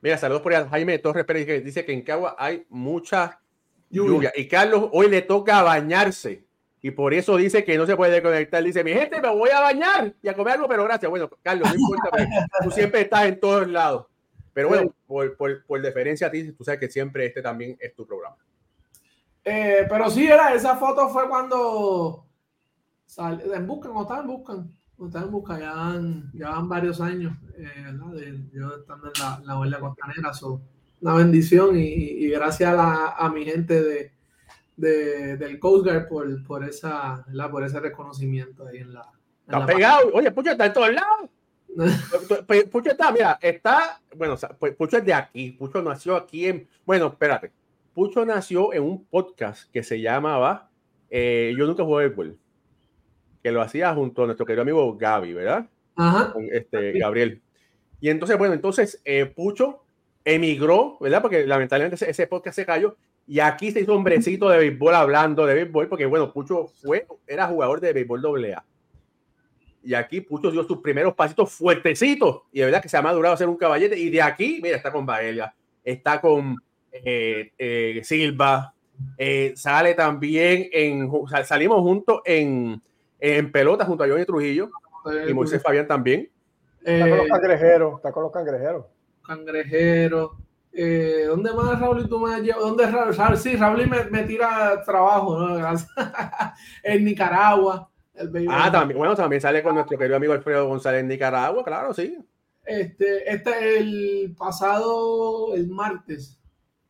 Mira, 0.00 0.16
saludos 0.16 0.42
por 0.42 0.54
ahí 0.54 0.64
Jaime 0.70 0.98
Torres 1.00 1.24
Pérez 1.24 1.44
que 1.44 1.60
dice 1.60 1.84
que 1.84 1.92
en 1.92 2.02
Cagua 2.02 2.36
hay 2.38 2.64
mucha 2.70 3.40
lluvia. 3.90 4.32
Y 4.36 4.46
Carlos 4.46 4.88
hoy 4.92 5.10
le 5.10 5.22
toca 5.22 5.62
bañarse. 5.62 6.46
Y 6.80 6.92
por 6.92 7.12
eso 7.12 7.36
dice 7.36 7.64
que 7.64 7.76
no 7.76 7.84
se 7.84 7.96
puede 7.96 8.22
conectar. 8.22 8.62
Dice, 8.62 8.84
mi 8.84 8.92
gente, 8.92 9.20
me 9.20 9.28
voy 9.30 9.50
a 9.50 9.60
bañar 9.60 10.14
y 10.22 10.28
a 10.28 10.34
comer 10.34 10.54
algo, 10.54 10.68
pero 10.68 10.84
gracias. 10.84 11.10
Bueno, 11.10 11.28
Carlos, 11.42 11.68
no 11.68 11.74
importa, 11.74 12.10
tú 12.62 12.70
siempre 12.70 13.00
estás 13.00 13.24
en 13.24 13.40
todos 13.40 13.66
lados. 13.66 14.06
Pero 14.56 14.68
bueno, 14.68 14.94
por, 15.06 15.36
por, 15.36 15.66
por, 15.66 15.82
deferencia 15.82 16.28
a 16.28 16.30
ti, 16.30 16.50
tú 16.52 16.64
sabes 16.64 16.80
que 16.80 16.88
siempre 16.88 17.26
este 17.26 17.42
también 17.42 17.76
es 17.78 17.94
tu 17.94 18.06
programa. 18.06 18.38
Eh, 19.44 19.84
pero 19.86 20.08
sí, 20.08 20.26
era, 20.26 20.54
esa 20.54 20.76
foto 20.76 21.10
fue 21.10 21.28
cuando 21.28 22.24
sal, 23.04 23.42
en 23.54 23.66
Buscan, 23.66 23.92
o 23.94 24.00
estaban 24.00 24.22
en 24.22 24.28
Buscan, 24.28 24.74
o 24.96 25.06
estaban 25.08 25.28
en 25.28 25.32
Buscan, 25.32 25.60
ya 25.60 25.74
van, 25.74 26.30
ya 26.32 26.48
van 26.48 26.70
varios 26.70 27.02
años, 27.02 27.36
eh, 27.58 27.82
¿verdad? 27.84 28.06
De, 28.14 28.40
yo 28.54 28.76
estando 28.76 29.08
en 29.08 29.12
la, 29.20 29.42
la 29.44 29.60
huelga 29.60 29.78
costanera, 29.78 30.32
so, 30.32 30.62
una 31.02 31.16
bendición 31.16 31.76
y, 31.76 31.82
y 31.82 32.30
gracias 32.30 32.70
a, 32.70 32.76
la, 32.76 33.08
a 33.10 33.28
mi 33.28 33.44
gente 33.44 33.82
de, 33.82 34.10
de, 34.78 35.36
del 35.36 35.58
Coast 35.58 35.84
Guard 35.84 36.08
por, 36.08 36.46
por, 36.46 36.64
esa, 36.64 37.26
por 37.50 37.62
ese 37.62 37.78
reconocimiento 37.78 38.66
ahí 38.66 38.78
en 38.78 38.94
la. 38.94 39.04
está 39.46 39.66
pegado, 39.66 40.12
oye, 40.14 40.30
Pucho 40.30 40.52
está 40.52 40.64
en 40.64 40.72
todos 40.72 40.94
lados. 40.94 41.28
Pucho 42.70 42.90
está, 42.90 43.12
mira, 43.12 43.38
está, 43.40 44.00
bueno, 44.16 44.36
pues, 44.58 44.74
Pucho 44.74 44.96
es 44.98 45.04
de 45.04 45.14
aquí, 45.14 45.52
Pucho 45.52 45.82
nació 45.82 46.16
aquí 46.16 46.46
en, 46.46 46.68
bueno, 46.84 47.08
espérate, 47.08 47.52
Pucho 47.94 48.24
nació 48.24 48.72
en 48.72 48.82
un 48.82 49.04
podcast 49.04 49.70
que 49.70 49.82
se 49.82 50.00
llamaba 50.00 50.70
eh, 51.10 51.54
Yo 51.56 51.66
nunca 51.66 51.84
jugué 51.84 52.06
béisbol, 52.06 52.38
que 53.42 53.52
lo 53.52 53.62
hacía 53.62 53.94
junto 53.94 54.22
a 54.22 54.26
nuestro 54.26 54.46
querido 54.46 54.62
amigo 54.62 54.96
Gaby, 54.96 55.34
¿verdad? 55.34 55.66
Ajá. 55.96 56.34
este, 56.52 56.98
Gabriel. 56.98 57.42
Y 58.00 58.10
entonces, 58.10 58.36
bueno, 58.38 58.54
entonces 58.54 59.00
eh, 59.04 59.26
Pucho 59.26 59.82
emigró, 60.24 60.98
¿verdad? 61.00 61.22
Porque 61.22 61.46
lamentablemente 61.46 61.96
ese, 61.96 62.10
ese 62.10 62.26
podcast 62.26 62.56
se 62.56 62.66
cayó 62.66 62.96
y 63.26 63.40
aquí 63.40 63.72
se 63.72 63.80
hizo 63.80 63.94
hombrecito 63.94 64.48
de 64.48 64.58
béisbol 64.58 64.94
hablando 64.94 65.46
de 65.46 65.54
béisbol, 65.54 65.88
porque 65.88 66.06
bueno, 66.06 66.32
Pucho 66.32 66.66
fue, 66.66 67.06
era 67.26 67.48
jugador 67.48 67.80
de 67.80 67.92
béisbol 67.92 68.44
AA. 68.44 68.64
Y 69.86 69.94
aquí 69.94 70.20
Pucho 70.20 70.50
dio 70.50 70.64
sus 70.64 70.78
primeros 70.78 71.14
pasitos 71.14 71.52
fuertecitos. 71.52 72.42
Y 72.50 72.58
de 72.58 72.64
verdad 72.66 72.82
que 72.82 72.88
se 72.88 72.96
ha 72.96 73.02
madurado 73.02 73.34
a 73.34 73.38
ser 73.38 73.48
un 73.48 73.56
caballete. 73.56 73.96
Y 73.96 74.10
de 74.10 74.20
aquí, 74.20 74.58
mira, 74.60 74.76
está 74.76 74.90
con 74.90 75.06
Baelia, 75.06 75.54
está 75.84 76.20
con 76.20 76.56
eh, 76.90 77.52
eh, 77.56 78.00
Silva, 78.02 78.74
eh, 79.16 79.52
sale 79.54 79.94
también 79.94 80.68
en. 80.72 81.08
Salimos 81.44 81.80
juntos 81.82 82.20
en, 82.24 82.82
en 83.20 83.52
pelota 83.52 83.84
junto 83.84 84.02
a 84.02 84.08
Johnny 84.08 84.24
Trujillo 84.24 84.70
y 85.28 85.32
Moisés 85.32 85.62
Fabián 85.62 85.86
también. 85.86 86.28
Está 86.82 87.08
con 87.08 87.18
los 87.18 87.28
cangrejeros, 87.28 87.94
está 87.96 88.12
con 88.12 88.22
los 88.24 88.32
cangrejeros. 88.32 88.86
Cangrejeros. 89.24 90.30
Eh, 90.72 91.24
¿Dónde 91.26 91.52
más, 91.54 91.80
Raúl, 91.80 92.02
y 92.02 92.08
tú 92.08 92.18
me 92.18 92.40
llevas? 92.40 92.60
¿Dónde 92.60 92.86
Raúl? 92.86 93.36
Sí, 93.36 93.56
Raúl 93.56 93.86
me, 93.88 94.04
me 94.04 94.24
tira 94.24 94.82
trabajo, 94.84 95.38
¿no? 95.38 95.58
en 96.82 97.04
Nicaragua. 97.04 97.88
El 98.16 98.48
ah, 98.50 98.70
también, 98.70 98.98
bueno, 98.98 99.14
también 99.14 99.42
sale 99.42 99.62
con 99.62 99.74
nuestro 99.74 99.98
querido 99.98 100.16
amigo 100.16 100.32
Alfredo 100.32 100.68
González 100.68 101.00
en 101.00 101.08
Nicaragua, 101.08 101.64
claro, 101.64 101.92
sí. 101.92 102.18
Este, 102.64 103.30
este 103.30 103.78
el 103.78 104.34
pasado, 104.36 105.54
el 105.54 105.68
martes, 105.68 106.38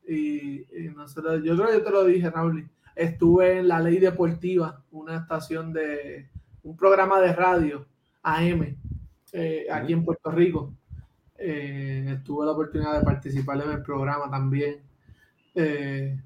y, 0.06 0.64
nosotros, 0.95 1.42
yo 1.42 1.56
creo 1.56 1.68
que 1.68 1.75
yo 1.75 1.85
te 1.85 1.90
lo 1.90 2.04
dije, 2.04 2.30
Raúl, 2.30 2.68
estuve 2.95 3.59
en 3.59 3.68
la 3.68 3.80
Ley 3.80 3.99
Deportiva, 3.99 4.83
una 4.92 5.16
estación 5.16 5.73
de, 5.73 6.28
un 6.62 6.76
programa 6.76 7.21
de 7.21 7.33
radio, 7.33 7.87
AM, 8.23 8.76
eh, 9.33 9.66
aquí 9.71 9.92
en 9.92 10.04
Puerto 10.04 10.30
Rico. 10.30 10.73
Eh, 11.38 12.21
tuve 12.25 12.47
la 12.47 12.52
oportunidad 12.52 12.99
de 12.99 13.04
participar 13.04 13.61
en 13.61 13.71
el 13.71 13.83
programa 13.83 14.30
también. 14.30 14.80
Eh, 15.54 16.18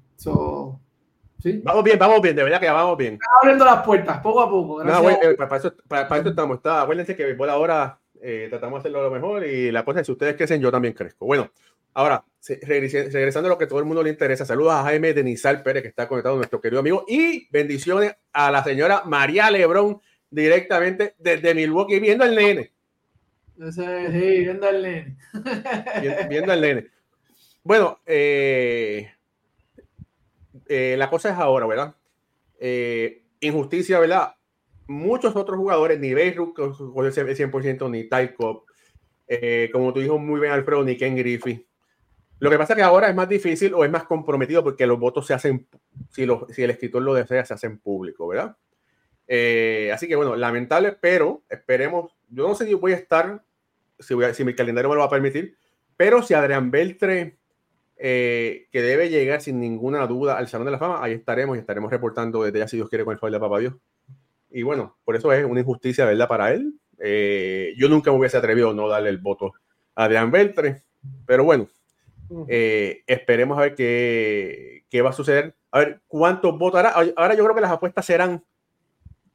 ¿sí? 1.41 1.61
Vamos 1.63 1.83
bien, 1.83 1.97
vamos 1.99 2.21
bien, 2.21 2.35
de 2.35 2.43
verdad 2.43 2.59
que 2.59 2.65
ya 2.65 2.73
vamos 2.73 2.97
bien. 2.97 3.13
Estamos 3.13 3.37
abriendo 3.41 3.65
las 3.65 3.83
puertas, 3.83 4.19
poco 4.19 4.41
a 4.41 4.49
poco. 4.49 4.83
No, 4.83 5.09
eh, 5.09 5.35
para, 5.35 5.57
eso, 5.57 5.73
para, 5.87 6.17
estamos. 6.17 6.57
Está, 6.57 6.81
acuérdense 6.81 7.15
que 7.15 7.33
por 7.35 7.49
ahora 7.49 7.99
eh, 8.21 8.47
tratamos 8.49 8.77
de 8.77 8.79
hacerlo 8.79 9.03
lo 9.03 9.11
mejor 9.11 9.45
y 9.45 9.71
la 9.71 9.83
cosa 9.83 10.01
es 10.01 10.05
si 10.05 10.11
ustedes 10.11 10.35
crecen, 10.35 10.61
yo 10.61 10.71
también 10.71 10.93
crezco. 10.93 11.25
Bueno, 11.25 11.51
ahora, 11.93 12.23
regresando 12.63 13.47
a 13.47 13.51
lo 13.51 13.57
que 13.57 13.67
todo 13.67 13.79
el 13.79 13.85
mundo 13.85 14.03
le 14.03 14.09
interesa, 14.09 14.45
saludos 14.45 14.73
a 14.73 14.83
Jaime 14.83 15.13
Denizal 15.13 15.63
Pérez, 15.63 15.83
que 15.83 15.89
está 15.89 16.07
conectado, 16.07 16.37
nuestro 16.37 16.61
querido 16.61 16.79
amigo, 16.79 17.05
y 17.07 17.47
bendiciones 17.51 18.15
a 18.33 18.51
la 18.51 18.63
señora 18.63 19.03
María 19.05 19.49
Lebrón, 19.51 19.99
directamente 20.29 21.15
desde 21.17 21.53
Milwaukee, 21.53 21.99
viendo 21.99 22.23
el 22.23 22.35
nene 22.35 22.71
sí, 23.69 23.81
viendo 24.39 24.67
al 24.67 24.81
nene. 24.81 25.17
Viendo 26.29 26.51
al 26.51 26.61
nene. 26.61 26.87
Bueno, 27.63 27.99
eh, 28.05 29.11
eh, 30.71 30.95
la 30.97 31.09
cosa 31.09 31.29
es 31.29 31.35
ahora, 31.35 31.65
¿verdad? 31.65 31.95
Eh, 32.59 33.23
injusticia, 33.39 33.99
¿verdad? 33.99 34.35
Muchos 34.87 35.35
otros 35.35 35.57
jugadores, 35.57 35.99
ni 35.99 36.13
Beirut 36.13 36.57
el 36.57 36.73
100%, 36.73 37.89
ni 37.89 38.09
Tyco, 38.09 38.65
como 39.71 39.93
tú 39.93 39.99
dijo 39.99 40.17
muy 40.17 40.39
bien 40.39 40.51
Alfredo, 40.51 40.83
ni 40.83 40.97
Ken 40.97 41.15
Griffey. 41.15 41.65
Lo 42.39 42.49
que 42.49 42.57
pasa 42.57 42.73
es 42.73 42.77
que 42.77 42.83
ahora 42.83 43.07
es 43.07 43.15
más 43.15 43.29
difícil 43.29 43.73
o 43.73 43.85
es 43.85 43.91
más 43.91 44.03
comprometido 44.03 44.63
porque 44.63 44.87
los 44.87 44.99
votos 44.99 45.27
se 45.27 45.33
hacen, 45.33 45.67
si, 46.09 46.27
si 46.49 46.63
el 46.63 46.71
escritor 46.71 47.01
lo 47.03 47.13
desea, 47.13 47.45
se 47.45 47.53
hacen 47.53 47.79
público, 47.79 48.27
¿verdad? 48.27 48.57
así 49.93 50.09
que 50.09 50.15
bueno, 50.17 50.35
lamentable, 50.35 50.91
pero 50.91 51.43
esperemos. 51.49 52.13
Yo 52.27 52.47
no 52.47 52.55
sé 52.55 52.65
si 52.65 52.73
voy 52.73 52.91
a 52.91 52.97
estar 52.97 53.41
si, 54.01 54.43
mi 54.43 54.55
calendario 54.55 54.89
me 54.89 54.95
lo 54.95 55.01
va 55.01 55.07
a 55.07 55.11
permitir. 55.11 55.57
Pero 55.95 56.21
si 56.23 56.33
Adrián 56.33 56.71
Beltre 56.71 57.37
eh, 58.03 58.67
que 58.71 58.81
debe 58.81 59.09
llegar 59.09 59.41
sin 59.41 59.59
ninguna 59.59 60.07
duda 60.07 60.35
al 60.35 60.47
Salón 60.47 60.65
de 60.65 60.71
la 60.71 60.79
Fama. 60.79 61.03
Ahí 61.03 61.13
estaremos 61.13 61.55
y 61.55 61.59
estaremos 61.59 61.91
reportando 61.91 62.43
desde 62.43 62.57
ya, 62.57 62.67
si 62.67 62.77
Dios 62.77 62.89
quiere, 62.89 63.05
con 63.05 63.13
el 63.13 63.19
favor 63.19 63.31
de 63.31 63.39
Papá 63.39 63.59
Dios. 63.59 63.75
Y 64.49 64.63
bueno, 64.63 64.97
por 65.05 65.15
eso 65.15 65.31
es 65.31 65.45
una 65.45 65.59
injusticia, 65.59 66.05
¿verdad? 66.05 66.27
Para 66.27 66.51
él. 66.51 66.73
Eh, 66.97 67.75
yo 67.77 67.87
nunca 67.89 68.11
me 68.11 68.17
hubiese 68.17 68.37
atrevido 68.37 68.71
a 68.71 68.73
no 68.73 68.87
darle 68.87 69.09
el 69.09 69.19
voto 69.19 69.53
a 69.93 70.05
Adrián 70.05 70.31
Beltre, 70.31 70.81
pero 71.27 71.43
bueno, 71.43 71.67
eh, 72.47 73.03
esperemos 73.05 73.59
a 73.59 73.61
ver 73.61 73.75
qué, 73.75 74.83
qué, 74.89 75.01
va 75.03 75.11
a 75.11 75.13
suceder. 75.13 75.55
A 75.69 75.79
ver 75.79 76.01
cuántos 76.07 76.57
votará. 76.57 76.95
Ahora 77.15 77.35
yo 77.35 77.43
creo 77.43 77.53
que 77.53 77.61
las 77.61 77.71
apuestas 77.71 78.03
serán 78.03 78.43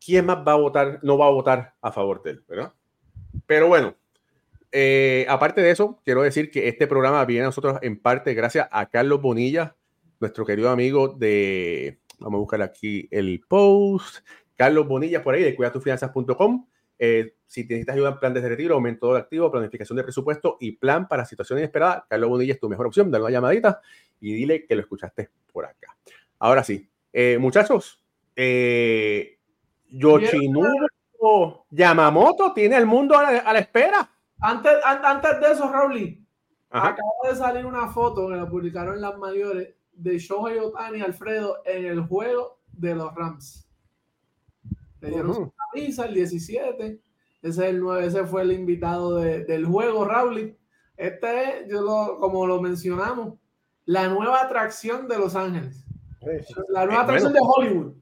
quién 0.04 0.26
más 0.26 0.38
va 0.38 0.52
a 0.52 0.56
votar, 0.56 0.98
no 1.02 1.16
va 1.16 1.26
a 1.26 1.30
votar 1.30 1.74
a 1.80 1.92
favor 1.92 2.20
de 2.24 2.30
él, 2.30 2.44
¿verdad? 2.48 2.72
Pero 3.46 3.68
bueno, 3.68 3.94
eh, 4.78 5.24
aparte 5.30 5.62
de 5.62 5.70
eso, 5.70 6.02
quiero 6.04 6.20
decir 6.20 6.50
que 6.50 6.68
este 6.68 6.86
programa 6.86 7.24
viene 7.24 7.44
a 7.44 7.46
nosotros 7.46 7.78
en 7.80 7.98
parte 7.98 8.34
gracias 8.34 8.68
a 8.70 8.90
Carlos 8.90 9.22
Bonilla, 9.22 9.74
nuestro 10.20 10.44
querido 10.44 10.68
amigo 10.68 11.08
de, 11.08 11.98
vamos 12.18 12.36
a 12.36 12.40
buscar 12.40 12.60
aquí 12.60 13.08
el 13.10 13.40
post, 13.48 14.18
Carlos 14.54 14.86
Bonilla 14.86 15.22
por 15.22 15.34
ahí 15.34 15.42
de 15.42 15.56
cuidatufinanzas.com. 15.56 16.66
Eh, 16.98 17.36
si 17.46 17.62
necesitas 17.62 17.94
ayuda 17.94 18.10
en 18.10 18.18
plan 18.18 18.34
de 18.34 18.46
retiro, 18.46 18.74
aumento 18.74 19.14
de 19.14 19.20
activo, 19.20 19.50
planificación 19.50 19.96
de 19.96 20.02
presupuesto 20.02 20.58
y 20.60 20.72
plan 20.72 21.08
para 21.08 21.24
situaciones 21.24 21.62
inesperadas, 21.62 22.04
Carlos 22.10 22.28
Bonilla 22.28 22.52
es 22.52 22.60
tu 22.60 22.68
mejor 22.68 22.88
opción. 22.88 23.10
Dale 23.10 23.24
una 23.24 23.32
llamadita 23.32 23.80
y 24.20 24.34
dile 24.34 24.66
que 24.66 24.74
lo 24.74 24.82
escuchaste 24.82 25.30
por 25.54 25.64
acá. 25.64 25.96
Ahora 26.38 26.62
sí, 26.62 26.86
eh, 27.14 27.38
muchachos, 27.40 28.04
eh, 28.34 29.38
Yoshinobu 29.88 31.64
Yamamoto 31.70 32.52
tiene 32.52 32.76
el 32.76 32.84
mundo 32.84 33.16
a 33.16 33.52
la 33.54 33.58
espera. 33.58 34.10
Antes, 34.40 34.72
antes 34.84 35.40
de 35.40 35.52
eso, 35.52 35.70
Raúl, 35.70 36.26
acaba 36.70 37.10
de 37.28 37.36
salir 37.36 37.66
una 37.66 37.88
foto 37.88 38.28
que 38.28 38.36
la 38.36 38.48
publicaron 38.48 38.94
en 38.94 39.00
las 39.00 39.16
mayores 39.16 39.74
de 39.92 40.18
Shohei 40.18 40.58
Otani 40.58 41.00
Alfredo 41.00 41.62
en 41.64 41.86
el 41.86 42.00
juego 42.02 42.60
de 42.72 42.94
los 42.94 43.14
Rams. 43.14 43.68
Le 45.00 45.10
dieron 45.10 45.34
su 45.34 45.52
camisa 45.72 46.06
el 46.06 46.14
17. 46.14 47.00
Ese, 47.42 47.48
es 47.48 47.58
el 47.58 47.80
9, 47.80 48.06
ese 48.06 48.24
fue 48.24 48.42
el 48.42 48.52
invitado 48.52 49.16
del 49.16 49.66
juego, 49.66 50.04
Raúl. 50.04 50.56
Este 50.96 51.60
es, 51.60 51.68
yo 51.68 51.82
lo, 51.82 52.18
como 52.18 52.46
lo 52.46 52.60
mencionamos, 52.60 53.34
la 53.84 54.08
nueva 54.08 54.42
atracción 54.42 55.06
de 55.06 55.18
Los 55.18 55.36
Ángeles. 55.36 55.84
La 56.68 56.86
nueva 56.86 57.02
atracción 57.02 57.32
de 57.32 57.40
Hollywood. 57.40 57.92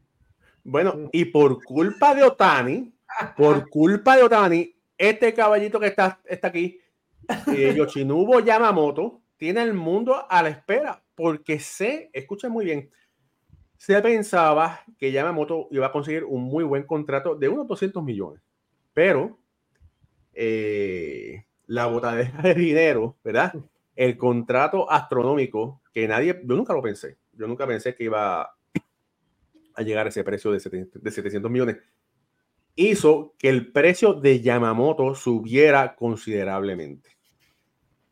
Bueno, 0.65 1.11
y 1.13 1.27
por 1.27 1.63
culpa 1.63 2.15
de 2.15 2.23
Otani, 2.23 2.95
por 3.37 3.69
culpa 3.69 4.17
de 4.17 4.23
Otani, 4.23 4.74
este 4.99 5.35
caballito 5.35 5.81
que 5.81 5.87
está, 5.87 6.21
está 6.25 6.49
aquí, 6.49 6.81
eh, 7.55 7.75
Yoshinobu 7.77 8.41
Yamamoto, 8.41 9.23
tiene 9.37 9.63
el 9.63 9.75
mundo 9.75 10.27
a 10.29 10.43
la 10.43 10.49
espera, 10.49 11.03
porque 11.15 11.59
sé, 11.59 12.11
escuchen 12.13 12.53
muy 12.53 12.65
bien, 12.65 12.91
se 13.77 14.01
pensaba 14.01 14.81
que 14.99 15.13
Yamamoto 15.13 15.69
iba 15.71 15.87
a 15.87 15.93
conseguir 15.93 16.25
un 16.25 16.45
muy 16.45 16.65
buen 16.65 16.85
contrato 16.85 17.35
de 17.35 17.49
unos 17.49 17.67
200 17.67 18.03
millones, 18.03 18.41
pero 18.93 19.39
eh, 20.33 21.45
la 21.67 21.87
botadera 21.87 22.41
de 22.43 22.55
dinero, 22.55 23.17
¿verdad? 23.23 23.55
El 23.95 24.17
contrato 24.17 24.91
astronómico 24.91 25.83
que 25.93 26.09
nadie, 26.09 26.41
yo 26.45 26.57
nunca 26.57 26.73
lo 26.73 26.83
pensé, 26.83 27.19
yo 27.33 27.47
nunca 27.47 27.67
pensé 27.67 27.95
que 27.95 28.05
iba 28.05 28.43
a 28.43 29.83
llegar 29.83 30.07
a 30.07 30.09
ese 30.09 30.25
precio 30.25 30.53
de 30.53 30.61
700 30.61 31.51
millones 31.51 31.77
hizo 32.77 33.35
que 33.39 33.49
el 33.49 33.71
precio 33.73 34.15
de 34.15 34.41
Yamamoto 34.41 35.15
subiera 35.15 35.95
considerablemente. 35.95 37.11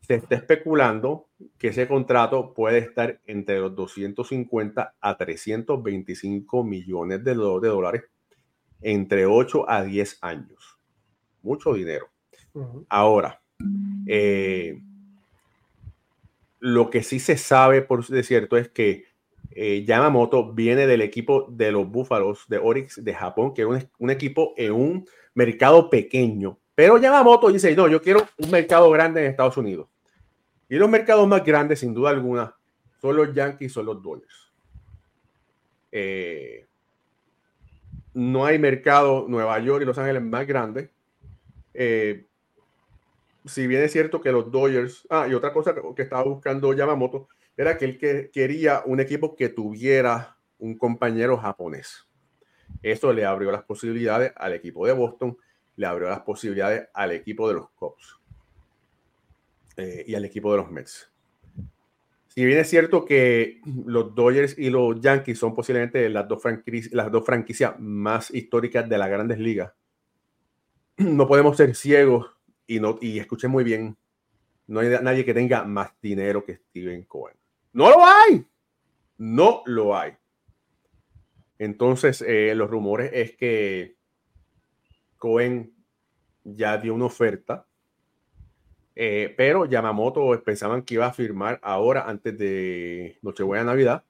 Se 0.00 0.14
está 0.14 0.36
especulando 0.36 1.28
que 1.58 1.68
ese 1.68 1.88
contrato 1.88 2.52
puede 2.54 2.78
estar 2.78 3.20
entre 3.26 3.60
los 3.60 3.74
250 3.74 4.94
a 5.00 5.16
325 5.16 6.64
millones 6.64 7.24
de, 7.24 7.34
dólares 7.34 8.02
entre 8.80 9.26
8 9.26 9.70
a 9.70 9.84
10 9.84 10.18
años. 10.22 10.78
Mucho 11.42 11.74
dinero. 11.74 12.08
Ahora, 12.88 13.40
eh, 14.06 14.80
lo 16.58 16.90
que 16.90 17.02
sí 17.02 17.18
se 17.18 17.36
sabe 17.36 17.82
por 17.82 18.06
de 18.06 18.22
cierto 18.22 18.56
es 18.56 18.68
que 18.68 19.11
eh, 19.56 19.84
Yamamoto 19.84 20.52
viene 20.52 20.86
del 20.86 21.02
equipo 21.02 21.46
de 21.50 21.72
los 21.72 21.88
Búfalos 21.88 22.44
de 22.48 22.58
Orix 22.58 23.02
de 23.02 23.14
Japón, 23.14 23.54
que 23.54 23.62
es 23.62 23.88
un, 23.98 24.10
equipo 24.10 24.54
en 24.56 24.72
un 24.72 25.08
mercado 25.34 25.90
pequeño. 25.90 26.58
Pero 26.74 26.98
Yamamoto 26.98 27.50
dice, 27.50 27.74
no, 27.76 27.88
yo 27.88 28.00
quiero 28.00 28.26
un 28.38 28.50
mercado 28.50 28.90
grande 28.90 29.24
en 29.24 29.30
Estados 29.30 29.56
Unidos. 29.56 29.88
Y 30.68 30.76
los 30.76 30.88
mercados 30.88 31.26
más 31.28 31.44
grandes, 31.44 31.80
sin 31.80 31.92
duda 31.92 32.10
alguna, 32.10 32.54
son 33.00 33.16
los 33.16 33.34
Yankees, 33.34 33.72
son 33.72 33.86
los 33.86 34.02
Dodgers. 34.02 34.52
Eh, 35.90 36.66
no 38.14 38.44
hay 38.44 38.58
mercado 38.58 39.26
Nueva 39.28 39.58
York 39.58 39.82
y 39.82 39.86
Los 39.86 39.98
Ángeles 39.98 40.22
más 40.22 40.46
grande. 40.46 40.90
Eh, 41.74 42.26
si 43.44 43.66
bien 43.66 43.82
es 43.82 43.92
cierto 43.92 44.20
que 44.20 44.32
los 44.32 44.50
Dodgers, 44.50 45.06
ah, 45.10 45.26
y 45.28 45.34
otra 45.34 45.52
cosa 45.52 45.74
que 45.74 46.02
estaba 46.02 46.22
buscando 46.22 46.72
Yamamoto, 46.72 47.28
era 47.56 47.76
que 47.76 47.84
él 47.84 47.98
que 47.98 48.30
quería 48.32 48.82
un 48.86 49.00
equipo 49.00 49.36
que 49.36 49.48
tuviera 49.48 50.38
un 50.58 50.78
compañero 50.78 51.36
japonés. 51.36 52.08
Eso 52.82 53.12
le 53.12 53.24
abrió 53.24 53.50
las 53.52 53.64
posibilidades 53.64 54.32
al 54.36 54.54
equipo 54.54 54.86
de 54.86 54.92
Boston, 54.92 55.36
le 55.76 55.86
abrió 55.86 56.08
las 56.08 56.20
posibilidades 56.20 56.88
al 56.94 57.12
equipo 57.12 57.48
de 57.48 57.54
los 57.54 57.70
Cubs 57.70 58.18
eh, 59.76 60.04
y 60.06 60.14
al 60.14 60.24
equipo 60.24 60.50
de 60.52 60.58
los 60.58 60.70
Mets. 60.70 61.10
Si 62.28 62.44
bien 62.46 62.58
es 62.58 62.70
cierto 62.70 63.04
que 63.04 63.60
los 63.84 64.14
Dodgers 64.14 64.58
y 64.58 64.70
los 64.70 64.98
Yankees 65.00 65.38
son 65.38 65.54
posiblemente 65.54 66.08
las 66.08 66.26
dos, 66.26 66.42
las 66.92 67.24
franquicias 67.24 67.78
más 67.78 68.30
históricas 68.30 68.88
de 68.88 68.96
las 68.96 69.10
grandes 69.10 69.38
ligas, 69.38 69.72
no 70.96 71.26
podemos 71.26 71.56
ser 71.56 71.74
ciegos 71.74 72.30
y, 72.66 72.80
no, 72.80 72.98
y 73.02 73.18
escuchen 73.18 73.50
muy 73.50 73.64
bien, 73.64 73.98
no 74.66 74.80
hay 74.80 74.88
nadie 75.02 75.24
que 75.26 75.34
tenga 75.34 75.64
más 75.64 75.90
dinero 76.00 76.42
que 76.44 76.56
Steven 76.56 77.02
Cohen. 77.02 77.41
No 77.72 77.90
lo 77.90 78.04
hay. 78.04 78.46
No 79.18 79.62
lo 79.66 79.96
hay. 79.96 80.12
Entonces, 81.58 82.22
eh, 82.26 82.54
los 82.54 82.68
rumores 82.68 83.10
es 83.14 83.36
que 83.36 83.96
Cohen 85.16 85.72
ya 86.44 86.76
dio 86.78 86.94
una 86.94 87.04
oferta, 87.04 87.66
eh, 88.96 89.32
pero 89.36 89.64
Yamamoto 89.64 90.42
pensaban 90.44 90.82
que 90.82 90.94
iba 90.94 91.06
a 91.06 91.12
firmar 91.12 91.60
ahora 91.62 92.08
antes 92.08 92.36
de 92.36 93.16
Nochebuena 93.22 93.64
Navidad. 93.64 94.04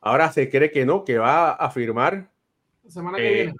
Ahora 0.00 0.30
se 0.32 0.48
cree 0.48 0.70
que 0.70 0.86
no, 0.86 1.04
que 1.04 1.18
va 1.18 1.52
a 1.52 1.70
firmar 1.70 2.30
la 2.84 2.90
semana 2.90 3.18
que 3.18 3.32
viene. 3.32 3.50
Eh, 3.50 3.54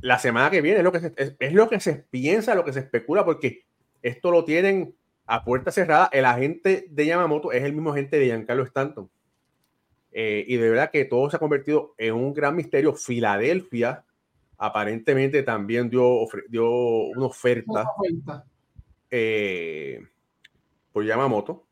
la 0.00 0.18
semana 0.18 0.50
que 0.50 0.60
viene 0.60 0.78
es 0.78 0.84
lo 0.84 0.92
que, 0.92 1.00
se, 1.00 1.36
es 1.38 1.52
lo 1.52 1.68
que 1.68 1.80
se 1.80 1.94
piensa, 1.94 2.54
lo 2.54 2.64
que 2.64 2.72
se 2.72 2.80
especula, 2.80 3.24
porque 3.24 3.64
esto 4.02 4.30
lo 4.30 4.44
tienen 4.44 4.96
a 5.30 5.44
puerta 5.44 5.70
cerrada, 5.70 6.08
el 6.10 6.24
agente 6.24 6.86
de 6.90 7.06
Yamamoto 7.06 7.52
es 7.52 7.62
el 7.62 7.72
mismo 7.72 7.92
agente 7.92 8.18
de 8.18 8.24
Giancarlo 8.24 8.64
Stanton. 8.64 9.08
Eh, 10.10 10.44
y 10.48 10.56
de 10.56 10.68
verdad 10.68 10.90
que 10.90 11.04
todo 11.04 11.30
se 11.30 11.36
ha 11.36 11.38
convertido 11.38 11.94
en 11.98 12.14
un 12.14 12.34
gran 12.34 12.56
misterio. 12.56 12.94
Filadelfia 12.94 14.04
aparentemente 14.58 15.44
también 15.44 15.88
dio, 15.88 16.26
dio 16.48 16.68
una 16.68 17.26
oferta, 17.26 17.86
eh, 19.08 20.04
por 20.90 21.04
Yamamoto. 21.04 21.64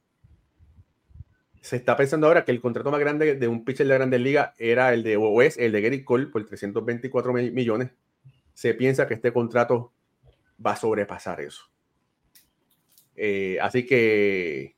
Se 1.60 1.74
está 1.74 1.96
pensando 1.96 2.28
ahora 2.28 2.44
que 2.44 2.52
el 2.52 2.60
contrato 2.60 2.92
más 2.92 3.00
grande 3.00 3.34
de 3.34 3.48
un 3.48 3.64
pitcher 3.64 3.86
de 3.86 3.90
la 3.90 3.96
Grandes 3.96 4.20
Liga 4.20 4.54
era 4.56 4.94
el 4.94 5.02
de, 5.02 5.16
o 5.16 5.42
es 5.42 5.58
el 5.58 5.72
de 5.72 5.80
Gary 5.80 6.04
Cole 6.04 6.28
por 6.28 6.46
324 6.46 7.32
millones. 7.32 7.90
Se 8.54 8.72
piensa 8.74 9.08
que 9.08 9.14
este 9.14 9.32
contrato 9.32 9.92
va 10.64 10.74
a 10.74 10.76
sobrepasar 10.76 11.40
eso. 11.40 11.68
Eh, 13.20 13.59
así 13.61 13.85
que 13.85 14.76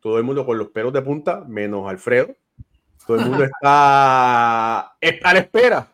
todo 0.00 0.18
el 0.18 0.24
mundo 0.24 0.44
con 0.44 0.58
los 0.58 0.68
pelos 0.68 0.92
de 0.92 1.02
punta, 1.02 1.44
menos 1.46 1.88
Alfredo. 1.88 2.34
Todo 3.06 3.18
el 3.18 3.26
mundo 3.26 3.44
está 3.44 4.80
a 4.80 4.94
la 5.00 5.38
espera 5.38 5.88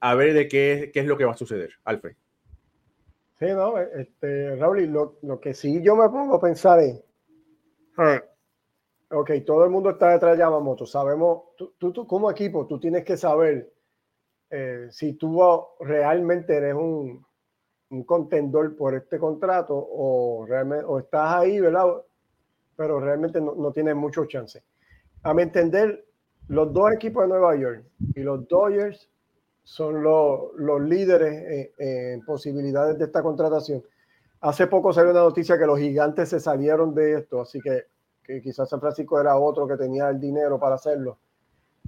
a 0.00 0.14
ver 0.14 0.32
de 0.32 0.48
qué, 0.48 0.90
qué 0.92 1.00
es 1.00 1.06
lo 1.06 1.18
que 1.18 1.24
va 1.24 1.32
a 1.32 1.36
suceder, 1.36 1.70
Alfred. 1.84 2.14
Sí, 3.38 3.46
no, 3.46 3.78
este, 3.78 4.56
Raúl, 4.56 4.84
lo, 4.86 5.18
lo, 5.22 5.40
que 5.40 5.52
sí 5.52 5.82
yo 5.82 5.94
me 5.94 6.08
pongo 6.08 6.36
a 6.36 6.40
pensar 6.40 6.80
es, 6.80 7.02
ah, 7.98 8.22
ok, 9.10 9.32
todo 9.44 9.64
el 9.64 9.70
mundo 9.70 9.90
está 9.90 10.10
detrás 10.10 10.32
de 10.32 10.38
Yamamoto, 10.38 10.86
sabemos, 10.86 11.42
tú, 11.56 11.74
tú, 11.76 12.06
como 12.06 12.30
equipo, 12.30 12.66
tú 12.66 12.80
tienes 12.80 13.04
que 13.04 13.18
saber 13.18 13.70
eh, 14.48 14.86
si 14.90 15.14
tú 15.14 15.42
realmente 15.80 16.56
eres 16.56 16.74
un, 16.74 17.25
un 17.90 18.04
contendor 18.04 18.76
por 18.76 18.94
este 18.94 19.18
contrato 19.18 19.74
o 19.76 20.44
realmente 20.46 20.84
o 20.84 20.98
estás 20.98 21.34
ahí, 21.34 21.60
¿verdad? 21.60 21.86
Pero 22.76 23.00
realmente 23.00 23.40
no, 23.40 23.54
no 23.54 23.72
tienes 23.72 23.94
mucho 23.94 24.24
chance. 24.26 24.62
A 25.22 25.32
mi 25.34 25.42
entender, 25.42 26.04
los 26.48 26.72
dos 26.72 26.92
equipos 26.92 27.22
de 27.24 27.28
Nueva 27.28 27.56
York 27.56 27.84
y 28.14 28.20
los 28.20 28.46
Dodgers 28.48 29.10
son 29.62 30.02
los, 30.02 30.54
los 30.56 30.80
líderes 30.80 31.72
en, 31.78 32.24
posibilidades 32.24 32.98
de 32.98 33.06
esta 33.06 33.22
contratación. 33.22 33.82
Hace 34.40 34.66
poco 34.66 34.92
salió 34.92 35.10
una 35.10 35.22
noticia 35.22 35.58
que 35.58 35.66
los 35.66 35.78
gigantes 35.78 36.28
se 36.28 36.38
salieron 36.38 36.94
de 36.94 37.14
esto, 37.14 37.40
así 37.40 37.60
que 37.60 37.86
que 38.26 38.42
quizás 38.42 38.68
San 38.68 38.80
Francisco 38.80 39.20
era 39.20 39.38
otro 39.38 39.68
que 39.68 39.76
tenía 39.76 40.08
el 40.08 40.18
dinero 40.18 40.58
para 40.58 40.74
hacerlo. 40.74 41.18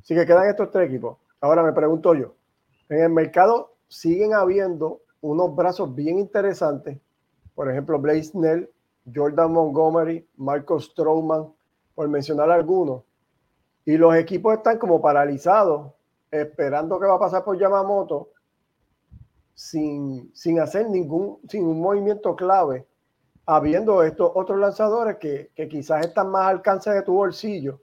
Así 0.01 0.15
que 0.15 0.25
quedan 0.25 0.49
estos 0.49 0.71
tres 0.71 0.89
equipos. 0.89 1.19
Ahora 1.41 1.63
me 1.63 1.73
pregunto 1.73 2.15
yo, 2.15 2.35
en 2.89 3.03
el 3.03 3.11
mercado 3.11 3.75
siguen 3.89 4.35
habiendo 4.35 5.03
unos 5.21 5.55
brazos 5.55 5.95
bien 5.95 6.19
interesantes, 6.19 6.99
por 7.55 7.71
ejemplo, 7.71 7.99
Blaze 7.99 8.25
Snell, 8.25 8.71
Jordan 9.13 9.53
Montgomery, 9.53 10.27
Marcos 10.37 10.87
Strowman, 10.87 11.53
por 11.95 12.09
mencionar 12.09 12.51
algunos, 12.51 13.03
y 13.85 13.97
los 13.97 14.15
equipos 14.15 14.55
están 14.55 14.79
como 14.79 15.01
paralizados, 15.01 15.93
esperando 16.31 17.01
qué 17.01 17.07
va 17.07 17.15
a 17.15 17.19
pasar 17.19 17.43
por 17.43 17.59
Yamamoto, 17.59 18.31
sin, 19.55 20.31
sin 20.35 20.61
hacer 20.61 20.89
ningún, 20.89 21.39
sin 21.49 21.65
un 21.65 21.81
movimiento 21.81 22.37
clave, 22.37 22.87
habiendo 23.47 24.03
estos 24.03 24.31
otros 24.35 24.59
lanzadores 24.59 25.17
que, 25.17 25.51
que 25.55 25.69
quizás 25.69 26.07
están 26.07 26.31
más 26.31 26.47
al 26.47 26.57
alcance 26.57 26.91
de 26.91 27.03
tu 27.03 27.15
bolsillo. 27.15 27.81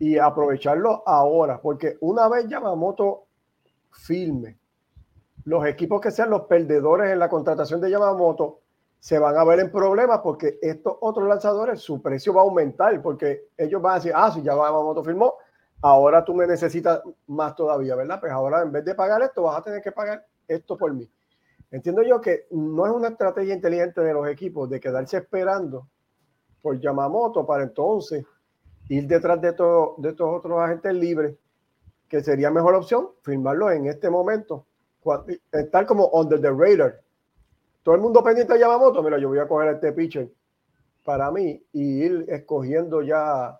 Y 0.00 0.18
aprovecharlo 0.18 1.02
ahora, 1.06 1.60
porque 1.60 1.96
una 2.00 2.28
vez 2.28 2.46
Yamamoto 2.48 3.24
firme, 3.90 4.58
los 5.48 5.64
equipos 5.64 6.00
que 6.02 6.10
sean 6.10 6.28
los 6.28 6.42
perdedores 6.42 7.10
en 7.10 7.18
la 7.18 7.30
contratación 7.30 7.80
de 7.80 7.90
Yamamoto 7.90 8.60
se 9.00 9.18
van 9.18 9.34
a 9.34 9.44
ver 9.44 9.60
en 9.60 9.72
problemas 9.72 10.20
porque 10.22 10.58
estos 10.60 10.96
otros 11.00 11.26
lanzadores, 11.26 11.80
su 11.80 12.02
precio 12.02 12.34
va 12.34 12.42
a 12.42 12.44
aumentar 12.44 13.00
porque 13.00 13.46
ellos 13.56 13.80
van 13.80 13.92
a 13.92 13.94
decir, 13.96 14.12
ah, 14.14 14.30
si 14.30 14.42
ya 14.42 14.52
Yamamoto 14.52 15.02
firmó, 15.02 15.36
ahora 15.80 16.22
tú 16.22 16.34
me 16.34 16.46
necesitas 16.46 17.00
más 17.28 17.56
todavía, 17.56 17.96
¿verdad? 17.96 18.20
Pues 18.20 18.30
ahora 18.30 18.60
en 18.60 18.72
vez 18.72 18.84
de 18.84 18.94
pagar 18.94 19.22
esto, 19.22 19.44
vas 19.44 19.58
a 19.58 19.62
tener 19.62 19.80
que 19.80 19.90
pagar 19.90 20.22
esto 20.46 20.76
por 20.76 20.92
mí. 20.92 21.10
Entiendo 21.70 22.02
yo 22.02 22.20
que 22.20 22.46
no 22.50 22.86
es 22.86 22.92
una 22.92 23.08
estrategia 23.08 23.54
inteligente 23.54 24.02
de 24.02 24.12
los 24.12 24.28
equipos 24.28 24.68
de 24.68 24.80
quedarse 24.80 25.16
esperando 25.16 25.88
por 26.60 26.78
Yamamoto 26.78 27.46
para 27.46 27.62
entonces 27.62 28.22
ir 28.90 29.06
detrás 29.06 29.40
de, 29.40 29.54
todo, 29.54 29.94
de 29.96 30.10
estos 30.10 30.28
otros 30.28 30.60
agentes 30.60 30.92
libres, 30.92 31.36
que 32.06 32.22
sería 32.22 32.50
mejor 32.50 32.74
opción 32.74 33.08
firmarlo 33.22 33.70
en 33.70 33.86
este 33.86 34.10
momento, 34.10 34.66
estar 35.52 35.86
como 35.86 36.08
under 36.12 36.40
the 36.40 36.50
radar, 36.50 37.00
todo 37.82 37.94
el 37.94 38.00
mundo 38.00 38.22
pendiente 38.22 38.52
de 38.52 38.60
Yamamoto, 38.60 39.02
mira, 39.02 39.18
yo 39.18 39.28
voy 39.28 39.38
a 39.38 39.48
coger 39.48 39.74
este 39.74 39.92
pitcher 39.92 40.28
para 41.04 41.30
mí 41.30 41.62
y 41.72 42.02
ir 42.02 42.26
escogiendo 42.28 43.00
ya, 43.00 43.58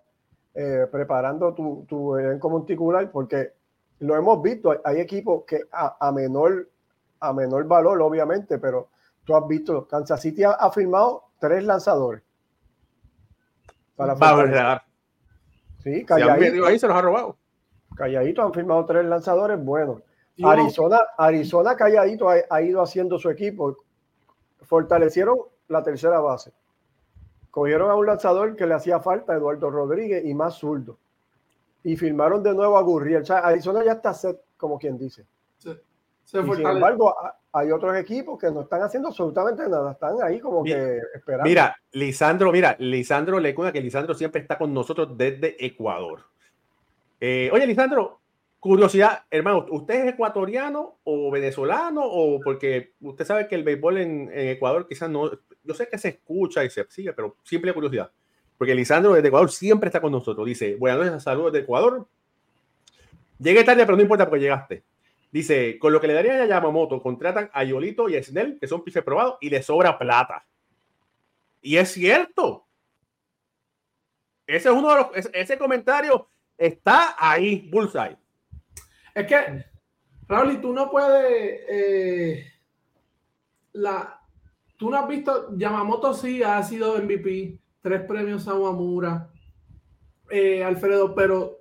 eh, 0.55 0.87
preparando 0.91 1.55
tu, 1.55 1.87
tu 1.89 2.17
elenco 2.17 2.51
monticular, 2.51 3.11
porque 3.11 3.53
lo 4.01 4.17
hemos 4.17 4.43
visto, 4.43 4.75
hay, 4.85 5.01
equipos 5.01 5.45
que 5.47 5.63
a, 5.73 6.13
menor, 6.13 6.69
a 7.21 7.33
menor 7.33 7.67
valor, 7.67 8.01
obviamente, 8.03 8.59
pero 8.59 8.89
tú 9.25 9.35
has 9.35 9.47
visto, 9.49 9.87
Kansas 9.89 10.21
City 10.21 10.43
ha, 10.45 10.71
firmado 10.71 11.25
tres 11.39 11.65
lanzadores. 11.65 12.23
Para 13.97 14.85
Sí, 15.83 16.05
calladito. 16.05 16.67
ahí 16.67 16.79
se 16.79 16.87
los 16.87 16.97
ha 16.97 17.01
robado. 17.01 17.37
Calladito 17.97 18.43
han 18.43 18.53
firmado 18.53 18.85
tres 18.85 19.05
lanzadores 19.07 19.63
buenos. 19.65 20.03
Arizona, 20.43 21.01
Arizona 21.17 21.77
calladito 21.77 22.29
ha, 22.29 22.63
ido 22.63 22.83
haciendo 22.83 23.19
su 23.19 23.31
equipo 23.31 23.77
fortalecieron 24.63 25.39
la 25.69 25.83
tercera 25.83 26.21
base. 26.21 26.53
Cogieron 27.51 27.91
a 27.91 27.95
un 27.95 28.07
lanzador 28.07 28.55
que 28.55 28.67
le 28.67 28.75
hacía 28.75 29.01
falta, 29.01 29.35
Eduardo 29.35 29.71
Rodríguez, 29.71 30.25
y 30.25 30.35
más 30.35 30.55
zurdo. 30.55 30.99
Y 31.83 31.97
firmaron 31.97 32.43
de 32.43 32.55
nuevo 32.55 32.77
a 32.77 32.83
Gurriel. 32.83 33.23
O 33.23 33.25
sea, 33.25 33.39
Arizona 33.39 33.85
ya 33.85 33.93
está 33.93 34.13
set, 34.13 34.39
como 34.57 34.79
quien 34.79 34.99
dice. 34.99 35.25
sin 36.25 36.67
embargo, 36.67 37.15
hay 37.53 37.73
otros 37.73 37.97
equipos 37.97 38.39
que 38.39 38.51
no 38.51 38.63
están 38.63 38.83
haciendo 38.83 39.09
absolutamente 39.09 39.69
nada. 39.69 39.93
Están 39.93 40.17
ahí 40.23 40.39
como 40.39 40.63
que 40.63 41.01
esperando. 41.15 41.49
Mira, 41.49 41.75
Lisandro, 41.93 42.53
mira, 42.53 42.77
Lisandro 42.79 43.41
le 43.41 43.55
cuenta 43.55 43.73
que 43.73 43.81
Lisandro 43.81 44.15
siempre 44.15 44.43
está 44.43 44.59
con 44.59 44.75
nosotros 44.75 45.17
desde 45.17 45.57
Ecuador. 45.65 46.21
Eh, 47.21 47.51
oye, 47.53 47.67
Lisandro, 47.67 48.21
Curiosidad, 48.61 49.25
hermano, 49.31 49.67
¿usted 49.71 50.07
es 50.07 50.15
ecuatoriano 50.15 50.99
o 51.05 51.31
venezolano? 51.31 52.03
O 52.05 52.41
porque 52.41 52.95
usted 53.01 53.25
sabe 53.25 53.47
que 53.47 53.55
el 53.55 53.63
béisbol 53.63 53.99
en, 53.99 54.31
Ecuador 54.33 54.87
quizás 54.89 55.09
no, 55.09 55.31
yo 55.63 55.75
sé 55.75 55.89
que 55.89 55.97
se 55.97 56.09
escucha 56.09 56.65
y 56.65 56.71
se 56.71 56.85
sigue, 56.89 57.13
pero 57.13 57.37
simple 57.45 57.73
curiosidad. 57.73 58.11
Porque 58.57 58.75
Lisandro 58.75 59.15
desde 59.15 59.29
Ecuador 59.29 59.53
siempre 59.53 59.89
está 59.89 60.01
con 60.01 60.11
nosotros. 60.11 60.45
Dice, 60.45 60.75
buenas 60.75 61.07
noches, 61.07 61.23
saludos 61.23 61.53
de 61.53 61.61
Ecuador. 61.61 62.09
Llegué 63.39 63.63
tarde, 63.63 63.85
pero 63.87 63.97
no 63.97 64.03
importa 64.03 64.29
porque 64.29 64.43
llegaste. 64.43 64.83
Dice, 65.31 65.79
con 65.79 65.93
lo 65.93 66.01
que 66.01 66.09
le 66.09 66.15
darían 66.15 66.41
a 66.41 66.47
Yamamoto, 66.47 67.01
contratan 67.01 67.51
a 67.53 67.63
Yolito 67.63 68.09
y 68.09 68.17
a 68.17 68.23
Snell, 68.23 68.59
que 68.59 68.67
son 68.67 68.83
piches 68.83 69.05
probados, 69.05 69.37
y 69.41 69.51
le 69.51 69.63
sobra 69.63 69.97
plata. 69.97 70.45
Y 71.63 71.77
es 71.77 71.93
cierto. 71.93 72.67
Ese 74.49 74.69
es 74.69 74.75
uno 74.75 74.91
de 74.91 74.97
los, 74.97 75.27
ese 75.33 75.57
comentario 75.57 76.29
está 76.57 77.15
ahí, 77.17 77.69
bullseye. 77.71 78.17
Es 79.19 79.27
que, 79.27 79.65
Raúl, 80.29 80.53
y 80.53 80.61
tú 80.61 80.73
no 80.73 80.89
puedes. 80.89 81.61
Eh, 81.69 82.45
la, 83.73 84.21
tú 84.77 84.91
no 84.91 84.97
has 84.97 85.09
visto. 85.09 85.57
Yamamoto 85.57 86.15
sí 86.15 86.41
ha 86.45 86.63
sido 86.63 86.97
MVP, 87.03 87.59
tres 87.81 88.03
premios 88.03 88.47
a 88.47 88.55
Wamura, 88.55 89.29
eh, 90.31 90.63
Alfredo, 90.63 91.17
pero 91.17 91.59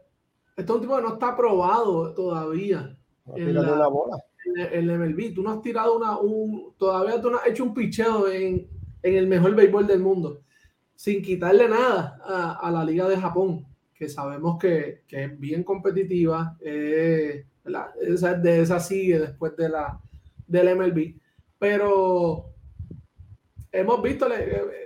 este 0.56 0.72
último 0.72 1.02
no 1.02 1.14
está 1.14 1.30
aprobado 1.30 2.14
todavía. 2.14 2.96
en 3.36 3.56
la, 3.56 3.88
bola. 3.88 4.18
En 4.56 4.88
el 4.88 5.00
MLB. 5.00 5.34
Tú 5.34 5.42
no 5.42 5.50
has 5.50 5.62
tirado 5.64 5.98
una. 5.98 6.20
Un, 6.20 6.76
todavía 6.78 7.20
tú 7.20 7.32
no 7.32 7.40
has 7.40 7.48
hecho 7.48 7.64
un 7.64 7.74
picheo 7.74 8.28
en, 8.30 8.70
el 9.02 9.26
mejor 9.26 9.56
béisbol 9.56 9.88
del 9.88 10.00
mundo, 10.00 10.44
sin 10.94 11.24
quitarle 11.24 11.68
nada 11.68 12.20
a 12.62 12.70
la 12.70 12.84
Liga 12.84 13.08
de 13.08 13.18
Japón 13.18 13.66
que 13.98 14.10
sabemos 14.10 14.60
que, 14.60 15.04
que 15.08 15.24
es 15.24 15.40
bien 15.40 15.64
competitiva, 15.64 16.56
eh, 16.62 17.48
esa, 18.02 18.36
de 18.36 18.62
esa 18.62 18.80
sigue 18.80 19.20
después 19.20 19.58
de 19.58 19.70
la, 19.70 20.00
del 20.46 20.78
MLB, 20.78 21.16
pero 21.58 22.54
hemos 23.72 24.02
visto 24.02 24.28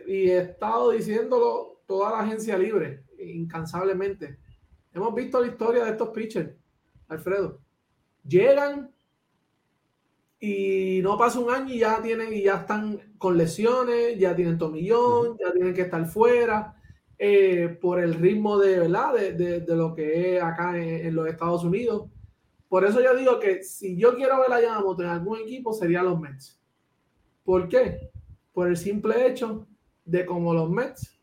y 0.07 0.29
he 0.29 0.37
estado 0.37 0.91
diciéndolo 0.91 1.81
toda 1.85 2.11
la 2.11 2.19
agencia 2.21 2.57
libre, 2.57 3.03
incansablemente. 3.19 4.39
Hemos 4.93 5.13
visto 5.13 5.41
la 5.41 5.47
historia 5.47 5.83
de 5.83 5.91
estos 5.91 6.09
pitchers, 6.09 6.51
Alfredo. 7.09 7.59
Llegan 8.23 8.91
y 10.39 11.01
no 11.03 11.17
pasa 11.17 11.39
un 11.39 11.51
año 11.51 11.73
y 11.73 11.79
ya 11.79 12.01
tienen 12.01 12.33
y 12.33 12.43
ya 12.43 12.61
están 12.61 13.13
con 13.17 13.37
lesiones, 13.37 14.17
ya 14.17 14.35
tienen 14.35 14.57
tomillón, 14.57 15.37
ya 15.37 15.51
tienen 15.51 15.73
que 15.73 15.81
estar 15.81 16.05
fuera 16.05 16.80
eh, 17.23 17.77
por 17.79 17.99
el 17.99 18.15
ritmo 18.15 18.57
de, 18.57 18.79
¿verdad? 18.79 19.13
De, 19.13 19.59
de, 19.59 19.75
lo 19.75 19.93
que 19.93 20.37
es 20.37 20.43
acá 20.43 20.75
en, 20.75 21.13
los 21.13 21.27
Estados 21.27 21.63
Unidos. 21.63 22.09
Por 22.67 22.83
eso 22.83 22.99
yo 22.99 23.15
digo 23.15 23.39
que 23.39 23.61
si 23.61 23.95
yo 23.95 24.15
quiero 24.15 24.39
ver 24.39 24.51
a 24.51 24.59
Yamamoto 24.59 25.03
en 25.03 25.09
algún 25.09 25.37
equipo 25.37 25.71
sería 25.71 26.01
los 26.01 26.19
Mets. 26.19 26.59
¿Por 27.43 27.69
qué? 27.69 28.09
Por 28.51 28.69
el 28.69 28.75
simple 28.75 29.27
hecho 29.27 29.67
de 30.03 30.25
cómo 30.25 30.51
los 30.51 30.67
Mets 30.71 31.21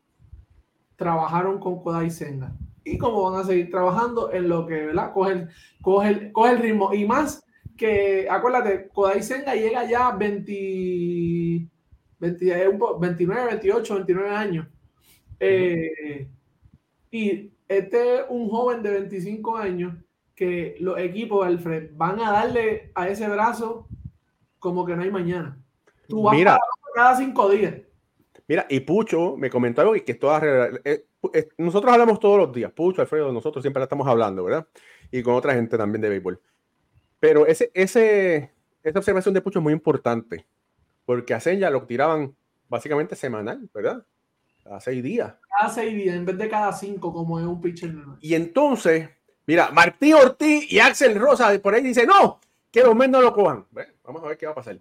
trabajaron 0.95 1.59
con 1.59 1.83
Kodai 1.83 2.09
Senga 2.09 2.55
y 2.85 2.97
cómo 2.97 3.29
van 3.29 3.41
a 3.41 3.43
seguir 3.43 3.69
trabajando 3.69 4.31
en 4.31 4.47
lo 4.47 4.65
que, 4.65 4.85
¿verdad? 4.85 5.11
Coge 5.11 5.33
el, 5.33 5.49
coge 5.81 6.51
el, 6.51 6.59
ritmo. 6.59 6.93
Y 6.93 7.03
más 7.05 7.43
que, 7.75 8.25
acuérdate, 8.29 8.87
Kodai 8.87 9.21
Senga 9.21 9.53
llega 9.53 9.83
ya 9.83 10.07
a 10.07 10.15
20, 10.15 11.67
29, 12.19 13.45
28, 13.47 13.95
29 13.95 14.29
años. 14.29 14.67
Eh, 15.39 16.27
y 17.11 17.51
este 17.67 18.15
es 18.15 18.21
un 18.29 18.49
joven 18.49 18.83
de 18.83 18.91
25 18.91 19.57
años 19.57 19.93
que 20.35 20.75
los 20.79 20.97
equipos, 20.99 21.45
Alfred, 21.45 21.91
van 21.95 22.19
a 22.19 22.31
darle 22.31 22.91
a 22.95 23.09
ese 23.09 23.27
brazo 23.27 23.87
como 24.57 24.85
que 24.85 24.95
no 24.95 25.03
hay 25.03 25.11
mañana. 25.11 25.57
Tú 26.07 26.23
vas 26.23 26.35
Mira, 26.35 26.57
cada 26.95 27.15
cinco 27.17 27.49
días. 27.49 27.75
Mira, 28.47 28.65
y 28.69 28.79
Pucho 28.79 29.37
me 29.37 29.49
comentó 29.49 29.81
algo 29.81 29.95
y 29.95 30.01
que 30.01 30.15
todas 30.15 30.41
eh, 30.83 31.05
eh, 31.33 31.49
nosotros 31.57 31.93
hablamos 31.93 32.19
todos 32.19 32.37
los 32.37 32.53
días, 32.53 32.71
Pucho, 32.71 33.01
Alfredo, 33.01 33.31
nosotros 33.31 33.63
siempre 33.63 33.83
estamos 33.83 34.07
hablando, 34.07 34.43
¿verdad? 34.43 34.67
Y 35.11 35.21
con 35.21 35.35
otra 35.35 35.53
gente 35.53 35.77
también 35.77 36.01
de 36.01 36.09
béisbol. 36.09 36.41
Pero 37.19 37.45
ese, 37.45 37.69
ese, 37.73 38.51
esa 38.81 38.99
observación 38.99 39.33
de 39.33 39.41
Pucho 39.41 39.59
es 39.59 39.63
muy 39.63 39.73
importante, 39.73 40.47
porque 41.05 41.33
a 41.33 41.39
Senya 41.39 41.69
lo 41.69 41.85
tiraban 41.85 42.35
básicamente 42.69 43.15
semanal, 43.15 43.69
¿verdad? 43.73 44.05
Cada 44.63 44.79
seis 44.79 45.03
días. 45.03 45.33
Cada 45.57 45.73
seis 45.73 45.95
días, 45.95 46.15
en 46.15 46.25
vez 46.25 46.37
de 46.37 46.49
cada 46.49 46.71
cinco, 46.73 47.13
como 47.13 47.39
es 47.39 47.45
un 47.45 47.59
pitcher 47.61 47.93
Y 48.21 48.35
entonces, 48.35 49.09
mira, 49.45 49.71
Martín 49.71 50.13
Ortiz 50.15 50.71
y 50.71 50.79
Axel 50.79 51.19
Rosa 51.19 51.57
por 51.61 51.73
ahí 51.73 51.81
dicen, 51.81 52.07
no, 52.07 52.39
que 52.71 52.81
los 52.81 52.95
menos 52.95 53.21
no 53.21 53.29
lo 53.29 53.33
cojan. 53.33 53.65
vamos 54.03 54.23
a 54.23 54.27
ver 54.27 54.37
qué 54.37 54.45
va 54.45 54.51
a 54.51 54.55
pasar. 54.55 54.79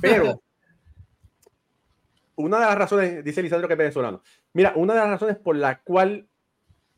Pero, 0.00 0.40
una 2.36 2.58
de 2.58 2.66
las 2.66 2.78
razones, 2.78 3.24
dice 3.24 3.42
Lisandro 3.42 3.68
que 3.68 3.74
es 3.74 3.78
venezolano, 3.78 4.22
mira, 4.52 4.72
una 4.76 4.94
de 4.94 5.00
las 5.00 5.10
razones 5.10 5.36
por 5.36 5.56
la 5.56 5.80
cual 5.82 6.28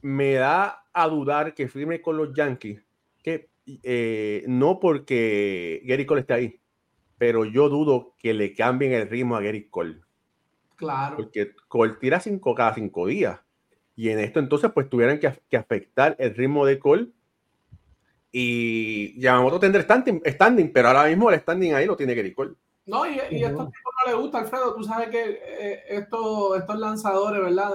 me 0.00 0.34
da 0.34 0.84
a 0.92 1.08
dudar 1.08 1.54
que 1.54 1.68
firme 1.68 2.00
con 2.00 2.16
los 2.16 2.34
Yankees, 2.34 2.82
que 3.22 3.50
eh, 3.82 4.44
no 4.46 4.80
porque 4.80 5.82
Gary 5.84 6.06
Cole 6.06 6.22
esté 6.22 6.34
ahí, 6.34 6.60
pero 7.18 7.44
yo 7.44 7.68
dudo 7.68 8.14
que 8.18 8.34
le 8.34 8.54
cambien 8.54 8.92
el 8.92 9.08
ritmo 9.08 9.36
a 9.36 9.42
Gary 9.42 9.68
Cole. 9.68 10.00
Claro. 10.86 11.16
Porque 11.16 11.52
Cole 11.68 11.94
tira 12.00 12.20
cinco 12.20 12.54
cada 12.54 12.74
cinco 12.74 13.06
días. 13.06 13.40
y 13.94 14.08
en 14.08 14.18
esto 14.18 14.40
entonces 14.40 14.70
pues 14.72 14.88
tuvieran 14.88 15.18
que, 15.18 15.32
que 15.48 15.56
afectar 15.56 16.16
el 16.18 16.34
ritmo 16.34 16.64
de 16.66 16.78
call 16.78 17.12
y 18.32 19.20
Yamamoto 19.20 19.60
tendrá 19.60 19.82
standing, 19.82 20.22
standing, 20.26 20.72
pero 20.72 20.88
ahora 20.88 21.04
mismo 21.04 21.30
el 21.30 21.38
standing 21.38 21.74
ahí 21.74 21.86
lo 21.86 21.96
tiene 21.96 22.14
que 22.14 22.34
Cole. 22.34 22.54
No, 22.86 23.06
y, 23.06 23.20
y 23.30 23.44
esto 23.44 23.64
no 23.64 24.10
le 24.10 24.14
gusta, 24.14 24.38
Alfredo. 24.38 24.74
Tú 24.74 24.82
sabes 24.82 25.08
que 25.10 25.40
eh, 25.44 25.82
estos, 25.88 26.58
estos 26.58 26.78
lanzadores, 26.78 27.42
¿verdad? 27.42 27.74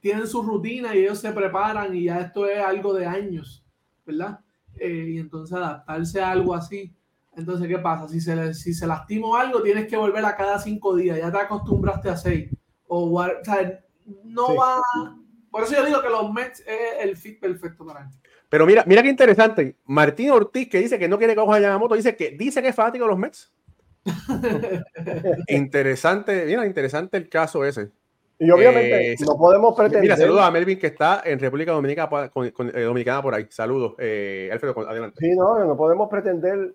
tienen 0.00 0.26
su 0.26 0.42
rutina 0.42 0.94
y 0.94 0.98
ellos 0.98 1.18
se 1.18 1.32
preparan 1.32 1.96
y 1.96 2.04
ya 2.04 2.20
esto 2.20 2.46
es 2.46 2.62
algo 2.62 2.92
de 2.92 3.06
años, 3.06 3.64
¿verdad? 4.04 4.38
Eh, 4.76 5.06
y 5.12 5.18
entonces 5.18 5.56
adaptarse 5.56 6.20
a 6.20 6.30
algo 6.30 6.54
así. 6.54 6.92
Entonces, 7.36 7.68
¿qué 7.68 7.78
pasa? 7.78 8.08
Si 8.08 8.20
se, 8.20 8.54
si 8.54 8.74
se 8.74 8.86
lastimó 8.86 9.36
algo, 9.36 9.62
tienes 9.62 9.86
que 9.86 9.96
volver 9.96 10.24
a 10.24 10.36
cada 10.36 10.58
cinco 10.58 10.94
días. 10.96 11.18
Ya 11.18 11.30
te 11.30 11.38
acostumbraste 11.38 12.08
a 12.08 12.16
seis. 12.16 12.50
O, 12.86 13.18
o 13.18 13.24
sea, 13.42 13.80
no 14.24 14.54
va. 14.56 14.80
Por 15.50 15.62
eso 15.62 15.74
yo 15.74 15.86
digo 15.86 16.02
que 16.02 16.08
los 16.08 16.32
Mets 16.32 16.60
es 16.60 17.02
el 17.02 17.16
fit 17.16 17.40
perfecto 17.40 17.84
para 17.86 18.00
él. 18.00 18.06
Pero 18.48 18.66
mira, 18.66 18.84
mira 18.86 19.02
qué 19.02 19.08
interesante. 19.08 19.76
Martín 19.84 20.30
Ortiz, 20.30 20.68
que 20.68 20.78
dice 20.78 20.98
que 20.98 21.08
no 21.08 21.18
quiere 21.18 21.34
que 21.34 21.40
coja 21.40 21.60
Yamamoto, 21.60 21.94
dice 21.94 22.14
que 22.16 22.30
dice 22.30 22.62
que 22.62 22.68
es 22.68 22.74
fanático 22.74 23.04
de 23.04 23.10
los 23.10 23.18
Mets. 23.18 23.52
interesante, 25.48 26.44
mira, 26.46 26.66
interesante 26.66 27.16
el 27.16 27.28
caso 27.28 27.64
ese. 27.64 27.90
Y 28.38 28.50
obviamente 28.50 29.12
eh, 29.12 29.16
no 29.26 29.36
podemos 29.36 29.74
pretender. 29.76 30.02
Mira, 30.02 30.16
saludos 30.16 30.42
a 30.42 30.50
Melvin 30.50 30.78
que 30.78 30.88
está 30.88 31.22
en 31.24 31.38
República 31.38 31.72
Dominicana, 31.72 32.28
con, 32.28 32.46
eh, 32.46 32.82
Dominicana 32.82 33.22
por 33.22 33.34
ahí. 33.34 33.46
Saludos, 33.48 33.94
eh, 33.98 34.50
Alfredo, 34.52 34.88
adelante. 34.88 35.16
Sí, 35.20 35.34
no, 35.36 35.64
no 35.64 35.76
podemos 35.76 36.08
pretender 36.10 36.74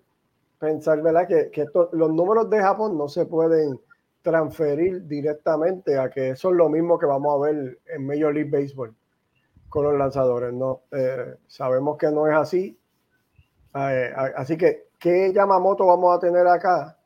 pensar, 0.60 1.02
¿verdad? 1.02 1.26
Que, 1.26 1.50
que 1.50 1.66
los 1.92 2.12
números 2.12 2.48
de 2.50 2.60
Japón 2.60 2.96
no 2.96 3.08
se 3.08 3.26
pueden 3.26 3.80
transferir 4.22 5.06
directamente 5.06 5.98
a 5.98 6.10
que 6.10 6.30
eso 6.30 6.50
es 6.50 6.56
lo 6.56 6.68
mismo 6.68 6.98
que 6.98 7.06
vamos 7.06 7.34
a 7.34 7.50
ver 7.50 7.78
en 7.86 8.06
Major 8.06 8.32
League 8.34 8.50
Baseball 8.50 8.94
con 9.68 9.84
los 9.84 9.96
lanzadores. 9.96 10.52
No, 10.52 10.82
eh, 10.92 11.36
sabemos 11.46 11.96
que 11.96 12.10
no 12.10 12.26
es 12.26 12.34
así. 12.34 12.78
Eh, 13.74 14.12
así 14.36 14.58
que, 14.58 14.88
¿qué 14.98 15.32
Yamamoto 15.32 15.86
vamos 15.86 16.16
a 16.16 16.20
tener 16.20 16.46
acá? 16.46 16.98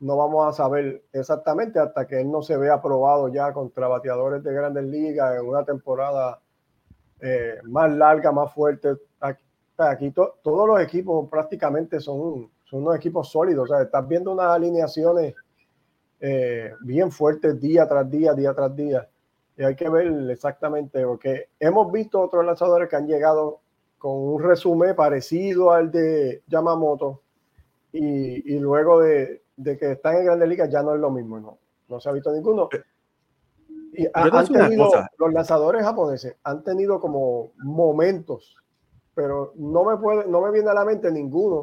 No 0.00 0.16
vamos 0.16 0.46
a 0.46 0.52
saber 0.52 1.04
exactamente 1.12 1.80
hasta 1.80 2.06
que 2.06 2.20
él 2.20 2.30
no 2.30 2.42
se 2.42 2.56
vea 2.56 2.74
aprobado 2.74 3.28
ya 3.28 3.52
contra 3.52 3.88
bateadores 3.88 4.44
de 4.44 4.52
grandes 4.52 4.84
ligas 4.84 5.40
en 5.40 5.46
una 5.46 5.64
temporada 5.64 6.40
eh, 7.20 7.58
más 7.64 7.90
larga, 7.90 8.30
más 8.30 8.52
fuerte. 8.52 8.90
Aquí, 9.80 10.10
todos 10.10 10.68
los 10.68 10.80
equipos 10.80 11.28
prácticamente 11.30 12.00
son, 12.00 12.50
son 12.68 12.82
unos 12.82 12.96
equipos 12.96 13.30
sólidos. 13.30 13.70
O 13.70 13.74
sea, 13.74 13.82
estás 13.82 14.06
viendo 14.06 14.32
unas 14.32 14.48
alineaciones 14.48 15.34
bien 16.80 17.12
fuertes 17.12 17.60
día 17.60 17.86
tras 17.86 18.10
día, 18.10 18.34
día 18.34 18.52
tras 18.52 18.74
día 18.74 19.08
y 19.58 19.64
hay 19.64 19.74
que 19.74 19.88
ver 19.88 20.06
exactamente, 20.30 21.04
porque 21.04 21.48
hemos 21.58 21.90
visto 21.90 22.20
otros 22.20 22.44
lanzadores 22.44 22.88
que 22.88 22.94
han 22.94 23.08
llegado 23.08 23.60
con 23.98 24.12
un 24.12 24.40
resumen 24.40 24.94
parecido 24.94 25.72
al 25.72 25.90
de 25.90 26.44
Yamamoto 26.46 27.22
y, 27.92 28.54
y 28.54 28.60
luego 28.60 29.00
de, 29.00 29.42
de, 29.56 29.76
que 29.76 29.92
están 29.92 30.16
en 30.16 30.26
Grandes 30.26 30.48
Ligas 30.48 30.70
ya 30.70 30.84
no 30.84 30.94
es 30.94 31.00
lo 31.00 31.10
mismo, 31.10 31.40
no, 31.40 31.58
no 31.88 32.00
se 32.00 32.08
ha 32.08 32.12
visto 32.12 32.32
ninguno. 32.32 32.68
Y 33.92 34.06
han 34.14 34.46
tenido, 34.46 34.88
los 35.18 35.32
lanzadores 35.32 35.82
japoneses 35.82 36.36
han 36.44 36.62
tenido 36.62 37.00
como 37.00 37.50
momentos, 37.56 38.54
pero 39.12 39.54
no 39.56 39.82
me, 39.82 39.96
puede, 39.96 40.28
no 40.28 40.40
me 40.40 40.52
viene 40.52 40.70
a 40.70 40.74
la 40.74 40.84
mente 40.84 41.10
ninguno 41.10 41.62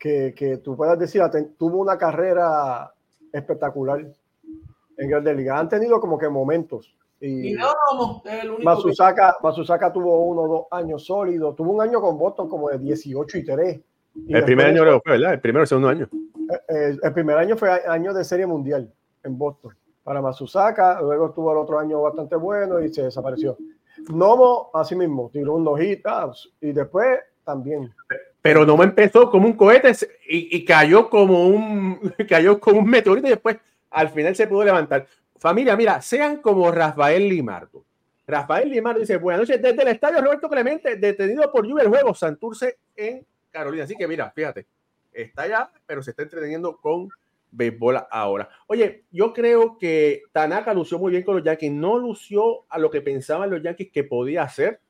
que, 0.00 0.34
que 0.34 0.56
tú 0.56 0.76
puedas 0.76 0.98
decir, 0.98 1.22
tuvo 1.58 1.78
una 1.78 1.98
carrera 1.98 2.92
espectacular 3.32 4.04
en 4.96 5.10
Grandes 5.10 5.36
Ligas. 5.36 5.60
Han 5.60 5.68
tenido 5.68 6.00
como 6.00 6.18
que 6.18 6.28
momentos. 6.28 6.96
Y, 7.20 7.52
no, 7.52 8.22
el 8.24 8.50
único 8.50 8.64
tuvo 9.92 10.24
uno 10.24 10.42
o 10.42 10.48
dos 10.48 10.66
años 10.70 11.04
sólidos. 11.04 11.54
Tuvo 11.54 11.72
un 11.72 11.82
año 11.82 12.00
con 12.00 12.18
Boston 12.18 12.48
como 12.48 12.70
de 12.70 12.78
18 12.78 13.38
y 13.38 13.44
3. 13.44 13.80
el 14.28 14.44
primer 14.44 14.66
año 14.68 15.00
fue, 15.04 15.12
¿verdad? 15.12 15.34
El 15.34 15.40
primero 15.40 15.64
o 15.64 15.66
segundo 15.66 15.90
año. 15.90 16.08
Eh, 16.50 16.60
eh, 16.68 16.96
el, 17.02 17.12
primer 17.12 17.36
año 17.36 17.56
fue 17.56 17.70
año 17.86 18.14
de 18.14 18.24
Serie 18.24 18.46
Mundial 18.46 18.90
en 19.22 19.36
Boston 19.36 19.76
para 20.02 20.22
Masusaka. 20.22 21.02
Luego 21.02 21.26
estuvo 21.26 21.52
el 21.52 21.58
otro 21.58 21.78
año 21.78 22.00
bastante 22.00 22.36
bueno 22.36 22.80
y 22.80 22.88
se 22.88 23.02
desapareció. 23.02 23.58
Nomo, 24.08 24.70
así 24.72 24.96
mismo, 24.96 25.28
tiró 25.30 25.56
un 25.56 25.68
hojita 25.68 26.32
y 26.62 26.72
después 26.72 27.18
también. 27.44 27.92
Pero 28.42 28.64
Nomo 28.64 28.82
empezó 28.82 29.30
como 29.30 29.46
un 29.46 29.52
cohete 29.54 29.92
y, 30.28 30.56
y, 30.56 30.64
cayó 30.64 31.10
como 31.10 31.46
un 31.48 32.14
cayó 32.28 32.58
como 32.58 32.80
un 32.80 32.88
meteorito 32.88 33.26
y 33.26 33.30
después 33.30 33.58
al 33.90 34.08
final 34.10 34.34
se 34.34 34.46
pudo 34.46 34.64
levantar. 34.64 35.06
Familia, 35.38 35.76
mira, 35.76 36.00
sean 36.00 36.38
como 36.38 36.70
Rafael 36.70 37.28
Limardo. 37.28 37.84
Rafael 38.26 38.70
Limardo 38.70 39.00
dice, 39.00 39.16
buenas 39.16 39.40
noches 39.40 39.60
desde 39.60 39.82
el 39.82 39.88
estadio 39.88 40.20
Roberto 40.20 40.48
Clemente, 40.48 40.96
detenido 40.96 41.50
por 41.50 41.66
lluvia 41.66 41.82
el 41.82 41.88
juego 41.88 42.14
Santurce 42.14 42.78
en 42.94 43.26
Carolina. 43.50 43.84
Así 43.84 43.96
que 43.96 44.06
mira, 44.06 44.30
fíjate, 44.30 44.66
está 45.12 45.42
allá, 45.42 45.70
pero 45.86 46.02
se 46.02 46.10
está 46.10 46.22
entreteniendo 46.22 46.76
con 46.76 47.08
béisbol 47.50 47.98
ahora. 48.10 48.48
Oye, 48.66 49.04
yo 49.10 49.32
creo 49.32 49.76
que 49.78 50.22
Tanaka 50.32 50.72
lució 50.72 50.98
muy 50.98 51.10
bien 51.10 51.24
con 51.24 51.36
los 51.36 51.44
Yankees. 51.44 51.72
No 51.72 51.98
lució 51.98 52.64
a 52.68 52.78
lo 52.78 52.90
que 52.90 53.00
pensaban 53.00 53.50
los 53.50 53.62
Yankees 53.62 53.90
que 53.92 54.04
podía 54.04 54.42
hacer, 54.44 54.80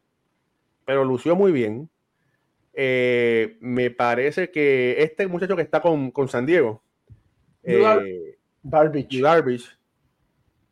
pero 0.84 1.04
lució 1.04 1.34
muy 1.34 1.52
bien. 1.52 1.88
Eh, 2.82 3.58
me 3.60 3.90
parece 3.90 4.50
que 4.50 5.02
este 5.02 5.26
muchacho 5.26 5.54
que 5.54 5.60
está 5.60 5.82
con, 5.82 6.10
con 6.10 6.28
San 6.28 6.46
Diego, 6.46 6.82
eh, 7.62 8.38
Darvish. 8.62 9.78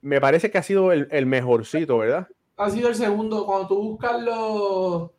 Me 0.00 0.18
parece 0.18 0.50
que 0.50 0.56
ha 0.56 0.62
sido 0.62 0.90
el, 0.90 1.26
mejorcito, 1.26 1.98
¿verdad? 1.98 2.26
Ha 2.56 2.70
sido 2.70 2.88
el 2.88 2.94
segundo. 2.94 3.44
Cuando 3.44 3.68
tú 3.68 3.82
buscas 3.82 4.22
los, 4.22 5.10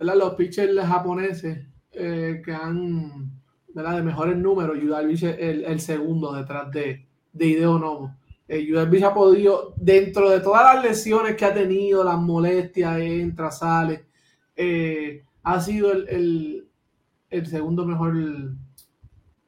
los 0.00 0.34
pitchers 0.34 0.76
japoneses 0.80 1.64
eh, 1.92 2.42
que 2.44 2.52
han, 2.52 3.30
¿verdad? 3.68 3.98
De 3.98 4.02
mejores 4.02 4.36
números, 4.36 4.76
Darvish 4.88 5.22
es 5.22 5.38
el, 5.38 5.78
segundo 5.78 6.32
detrás 6.32 6.68
de, 6.72 7.06
de 7.32 7.46
Hideo 7.46 7.78
Nomo. 7.78 8.16
Eh, 8.48 8.66
ha 9.04 9.14
podido, 9.14 9.72
dentro 9.76 10.30
de 10.30 10.40
todas 10.40 10.74
las 10.74 10.84
lesiones 10.84 11.36
que 11.36 11.44
ha 11.44 11.54
tenido, 11.54 12.02
las 12.02 12.18
molestias, 12.18 12.98
entra, 12.98 13.52
sale, 13.52 14.06
eh, 14.56 15.22
ha 15.48 15.60
sido 15.62 15.92
el, 15.92 16.68
el 17.30 17.46
segundo 17.46 17.86
mejor 17.86 18.14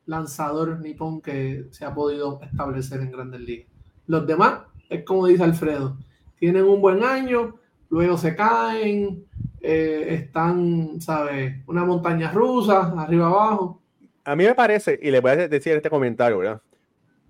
lanzador 0.06 0.80
nipón 0.80 1.20
que 1.20 1.66
se 1.72 1.84
ha 1.84 1.92
podido 1.92 2.40
establecer 2.42 3.02
en 3.02 3.12
Grandes 3.12 3.42
Ligas. 3.42 3.66
Los 4.06 4.26
demás, 4.26 4.62
es 4.88 5.04
como 5.04 5.26
dice 5.26 5.42
Alfredo, 5.42 5.98
tienen 6.38 6.64
un 6.64 6.80
buen 6.80 7.04
año, 7.04 7.56
luego 7.90 8.16
se 8.16 8.34
caen, 8.34 9.26
eh, 9.60 10.06
están, 10.08 11.02
¿sabes? 11.02 11.56
Una 11.66 11.84
montaña 11.84 12.32
rusa, 12.32 12.94
arriba 12.96 13.26
abajo. 13.26 13.82
A 14.24 14.34
mí 14.34 14.44
me 14.44 14.54
parece, 14.54 14.98
y 15.02 15.10
le 15.10 15.20
voy 15.20 15.32
a 15.32 15.48
decir 15.48 15.74
este 15.74 15.90
comentario, 15.90 16.38
¿verdad? 16.38 16.62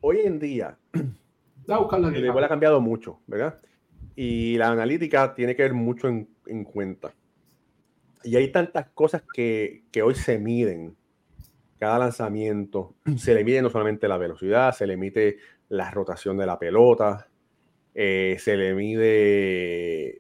Hoy 0.01 0.21
en 0.21 0.39
día, 0.39 0.79
el 0.93 2.23
béisbol 2.23 2.45
ha 2.45 2.49
cambiado 2.49 2.81
mucho, 2.81 3.19
¿verdad? 3.27 3.59
Y 4.15 4.57
la 4.59 4.69
analítica 4.69 5.35
tiene 5.35 5.57
que 5.57 5.63
ver 5.63 5.75
mucho 5.75 6.07
en, 6.07 6.29
en 6.47 6.63
cuenta. 6.63 7.13
Y 8.23 8.37
hay 8.37 8.53
tantas 8.53 8.91
cosas 8.91 9.23
que, 9.33 9.85
que 9.91 10.03
hoy 10.03 10.15
se 10.15 10.39
miden 10.39 10.97
cada 11.81 11.99
lanzamiento 11.99 12.95
se 13.17 13.35
le 13.35 13.43
mide 13.43 13.63
no 13.63 13.71
solamente 13.71 14.07
la 14.07 14.19
velocidad, 14.19 14.73
se 14.73 14.87
le 14.87 14.97
mide 14.97 15.39
la 15.69 15.91
rotación 15.91 16.37
de 16.37 16.47
la 16.47 16.59
pelota, 16.59 17.29
eh, 17.95 18.37
se 18.39 18.57
le 18.57 18.75
mide 18.75 20.19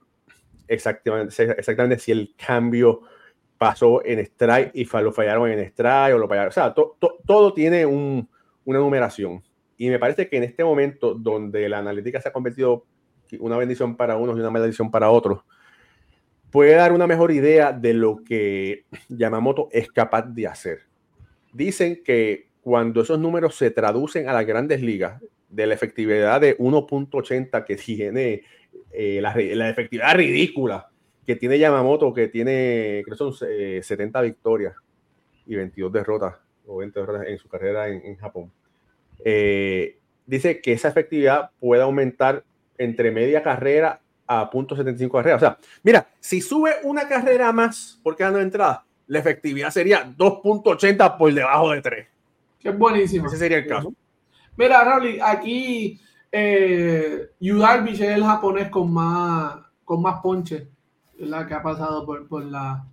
exactamente, 0.66 1.52
exactamente 1.58 1.98
si 1.98 2.12
el 2.12 2.34
cambio 2.36 3.02
pasó 3.58 4.04
en 4.04 4.20
strike 4.20 4.70
y 4.74 4.84
lo 4.84 5.12
fallaron 5.12 5.50
en 5.50 5.58
strike 5.60 6.14
o 6.14 6.18
lo 6.18 6.28
fallaron. 6.28 6.48
O 6.48 6.52
sea, 6.52 6.72
todo 6.72 7.52
tiene 7.52 7.84
una 7.84 8.26
numeración. 8.78 9.42
Y 9.76 9.90
me 9.90 9.98
parece 9.98 10.28
que 10.28 10.38
en 10.38 10.44
este 10.44 10.64
momento 10.64 11.14
donde 11.14 11.68
la 11.68 11.78
analítica 11.78 12.20
se 12.20 12.28
ha 12.28 12.32
convertido 12.32 12.86
una 13.38 13.58
bendición 13.58 13.96
para 13.96 14.16
unos 14.16 14.36
y 14.36 14.40
una 14.40 14.50
maldición 14.50 14.90
para 14.90 15.10
otros, 15.10 15.44
puede 16.50 16.74
dar 16.74 16.92
una 16.92 17.06
mejor 17.06 17.30
idea 17.30 17.72
de 17.72 17.94
lo 17.94 18.22
que 18.24 18.84
Yamamoto 19.08 19.68
es 19.72 19.90
capaz 19.90 20.22
de 20.22 20.46
hacer 20.46 20.90
dicen 21.52 22.02
que 22.04 22.48
cuando 22.62 23.02
esos 23.02 23.18
números 23.18 23.56
se 23.56 23.70
traducen 23.70 24.28
a 24.28 24.32
las 24.32 24.46
grandes 24.46 24.82
ligas, 24.82 25.20
de 25.48 25.66
la 25.66 25.74
efectividad 25.74 26.40
de 26.40 26.56
1.80 26.58 27.64
que 27.64 27.76
tiene 27.76 28.42
eh, 28.92 29.20
la, 29.20 29.68
efectividad 29.68 30.14
ridícula 30.14 30.88
que 31.26 31.36
tiene 31.36 31.58
Yamamoto, 31.58 32.14
que 32.14 32.28
tiene, 32.28 33.02
creo 33.04 33.16
son 33.16 33.34
70 33.34 34.20
eh, 34.20 34.22
victorias 34.22 34.74
y 35.46 35.56
22 35.56 35.92
derrotas 35.92 36.36
o 36.66 36.78
20 36.78 37.00
derrotas 37.00 37.26
en 37.26 37.38
su 37.38 37.48
carrera 37.48 37.88
en, 37.88 38.16
Japón. 38.16 38.52
Eh, 39.24 39.98
dice 40.24 40.60
que 40.60 40.72
esa 40.72 40.88
efectividad 40.88 41.50
puede 41.58 41.82
aumentar 41.82 42.44
entre 42.78 43.10
media 43.10 43.42
carrera 43.42 44.00
a 44.30 44.48
.75 44.48 45.10
carrera. 45.10 45.36
O 45.36 45.40
sea, 45.40 45.58
mira, 45.82 46.06
si 46.20 46.40
sube 46.40 46.70
una 46.84 47.08
carrera 47.08 47.52
más 47.52 47.98
porque 48.02 48.22
dando 48.22 48.40
entrada, 48.40 48.84
la 49.08 49.18
efectividad 49.18 49.70
sería 49.70 50.06
2.80 50.16 51.18
por 51.18 51.34
debajo 51.34 51.72
de 51.72 51.82
3. 51.82 52.08
Que 52.60 52.68
es 52.68 52.78
buenísimo. 52.78 53.26
Ese 53.26 53.38
sería 53.38 53.58
el 53.58 53.66
caso. 53.66 53.92
Mira, 54.56 54.84
Raúl, 54.84 55.18
aquí 55.20 56.00
Eh, 56.32 57.30
Yu 57.40 57.58
Darvish 57.58 58.02
es 58.02 58.16
el 58.16 58.22
japonés 58.22 58.68
con 58.68 58.92
más, 58.92 59.56
con 59.84 60.00
más 60.00 60.20
ponche, 60.22 60.68
la 61.18 61.44
que 61.44 61.54
ha 61.54 61.62
pasado 61.62 62.06
por, 62.06 62.28
por 62.28 62.44
la 62.44 62.86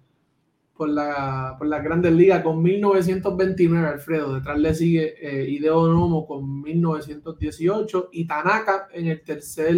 por 0.76 0.89
la, 0.89 1.56
por 1.58 1.67
la 1.67 1.80
Grandes 1.80 2.13
Ligas 2.13 2.43
con 2.43 2.62
1929, 2.62 3.88
Alfredo. 3.88 4.36
Detrás 4.36 4.60
le 4.60 4.76
sigue 4.76 5.15
eh, 5.19 5.50
Hideo 5.50 5.88
Nomo 5.88 6.26
con 6.28 6.62
1918 6.62 8.10
y 8.12 8.28
Tanaka 8.28 8.88
en 8.93 9.08
el 9.08 9.23
tercer 9.23 9.76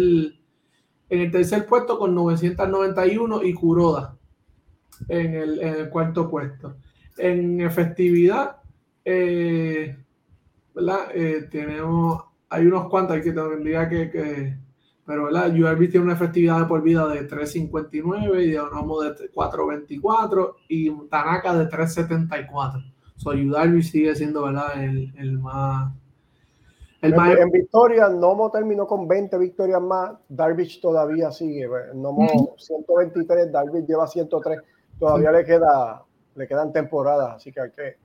en 1.10 1.20
el 1.20 1.30
tercer 1.30 1.66
puesto 1.66 1.98
con 1.98 2.14
991 2.14 3.42
y 3.42 3.52
Kuroda 3.52 4.16
en 5.08 5.34
el, 5.34 5.90
cuarto 5.90 6.30
puesto. 6.30 6.76
En 7.18 7.60
efectividad, 7.60 8.56
eh, 9.04 9.96
¿verdad? 10.74 11.08
Eh, 11.14 11.48
tenemos, 11.50 12.22
hay 12.48 12.66
unos 12.66 12.88
cuantos 12.88 13.20
que 13.20 13.32
tendría 13.32 13.88
que, 13.88 14.10
que 14.10 14.56
pero 15.04 15.24
¿verdad? 15.24 15.52
URB 15.52 15.90
tiene 15.90 16.04
una 16.04 16.14
efectividad 16.14 16.60
de 16.60 16.66
por 16.66 16.82
vida 16.82 17.08
de 17.08 17.28
3.59 17.28 18.44
y 18.44 18.50
de 18.52 18.60
Onomo 18.60 19.00
de 19.00 19.10
4.24 19.32 20.54
y 20.68 20.90
Tanaka 21.08 21.58
de 21.58 21.68
3.74. 21.68 22.92
So, 23.16 23.30
URB 23.30 23.82
sigue 23.82 24.14
siendo 24.14 24.44
¿verdad? 24.44 24.82
El, 24.84 25.12
el 25.18 25.38
más 25.40 25.92
en, 27.02 27.50
victoria, 27.50 28.08
Nomo 28.08 28.50
terminó 28.50 28.86
con 28.86 29.08
20 29.08 29.38
victorias 29.38 29.80
más, 29.80 30.12
Darvish 30.28 30.80
todavía 30.80 31.30
sigue. 31.30 31.68
Nomo 31.94 32.54
123, 32.56 33.50
Darvish 33.50 33.86
lleva 33.86 34.06
103. 34.06 34.60
Todavía 34.98 35.32
le 35.32 35.44
queda 35.44 36.04
le 36.34 36.46
quedan 36.46 36.72
temporadas, 36.72 37.36
así 37.36 37.52
que 37.52 37.60
hay 37.60 37.70
que, 37.70 37.96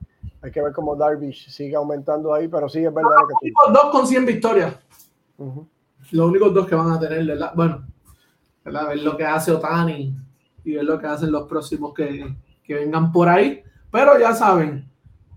hay 0.42 0.50
que 0.50 0.62
ver 0.62 0.72
cómo 0.72 0.96
Darvish 0.96 1.48
sigue 1.48 1.76
aumentando 1.76 2.34
ahí, 2.34 2.48
pero 2.48 2.68
sí 2.68 2.84
es 2.84 2.92
verdad 2.92 3.10
que 3.40 3.52
Dos 3.72 3.90
con 3.90 4.06
100 4.06 4.26
victorias. 4.26 4.74
Los 6.12 6.28
únicos 6.28 6.54
dos 6.54 6.66
que 6.66 6.74
van 6.74 6.90
a 6.90 7.00
tener, 7.00 7.24
¿verdad? 7.24 7.52
bueno, 7.54 7.86
¿verdad? 8.64 8.88
ver 8.88 9.02
lo 9.02 9.16
que 9.16 9.24
hace 9.24 9.52
Otani 9.52 10.14
y 10.64 10.74
ver 10.74 10.84
lo 10.84 10.98
que 10.98 11.06
hacen 11.06 11.30
los 11.30 11.48
próximos 11.48 11.94
que, 11.94 12.36
que 12.62 12.74
vengan 12.74 13.12
por 13.12 13.28
ahí. 13.28 13.62
Pero 13.90 14.18
ya 14.18 14.34
saben, 14.34 14.88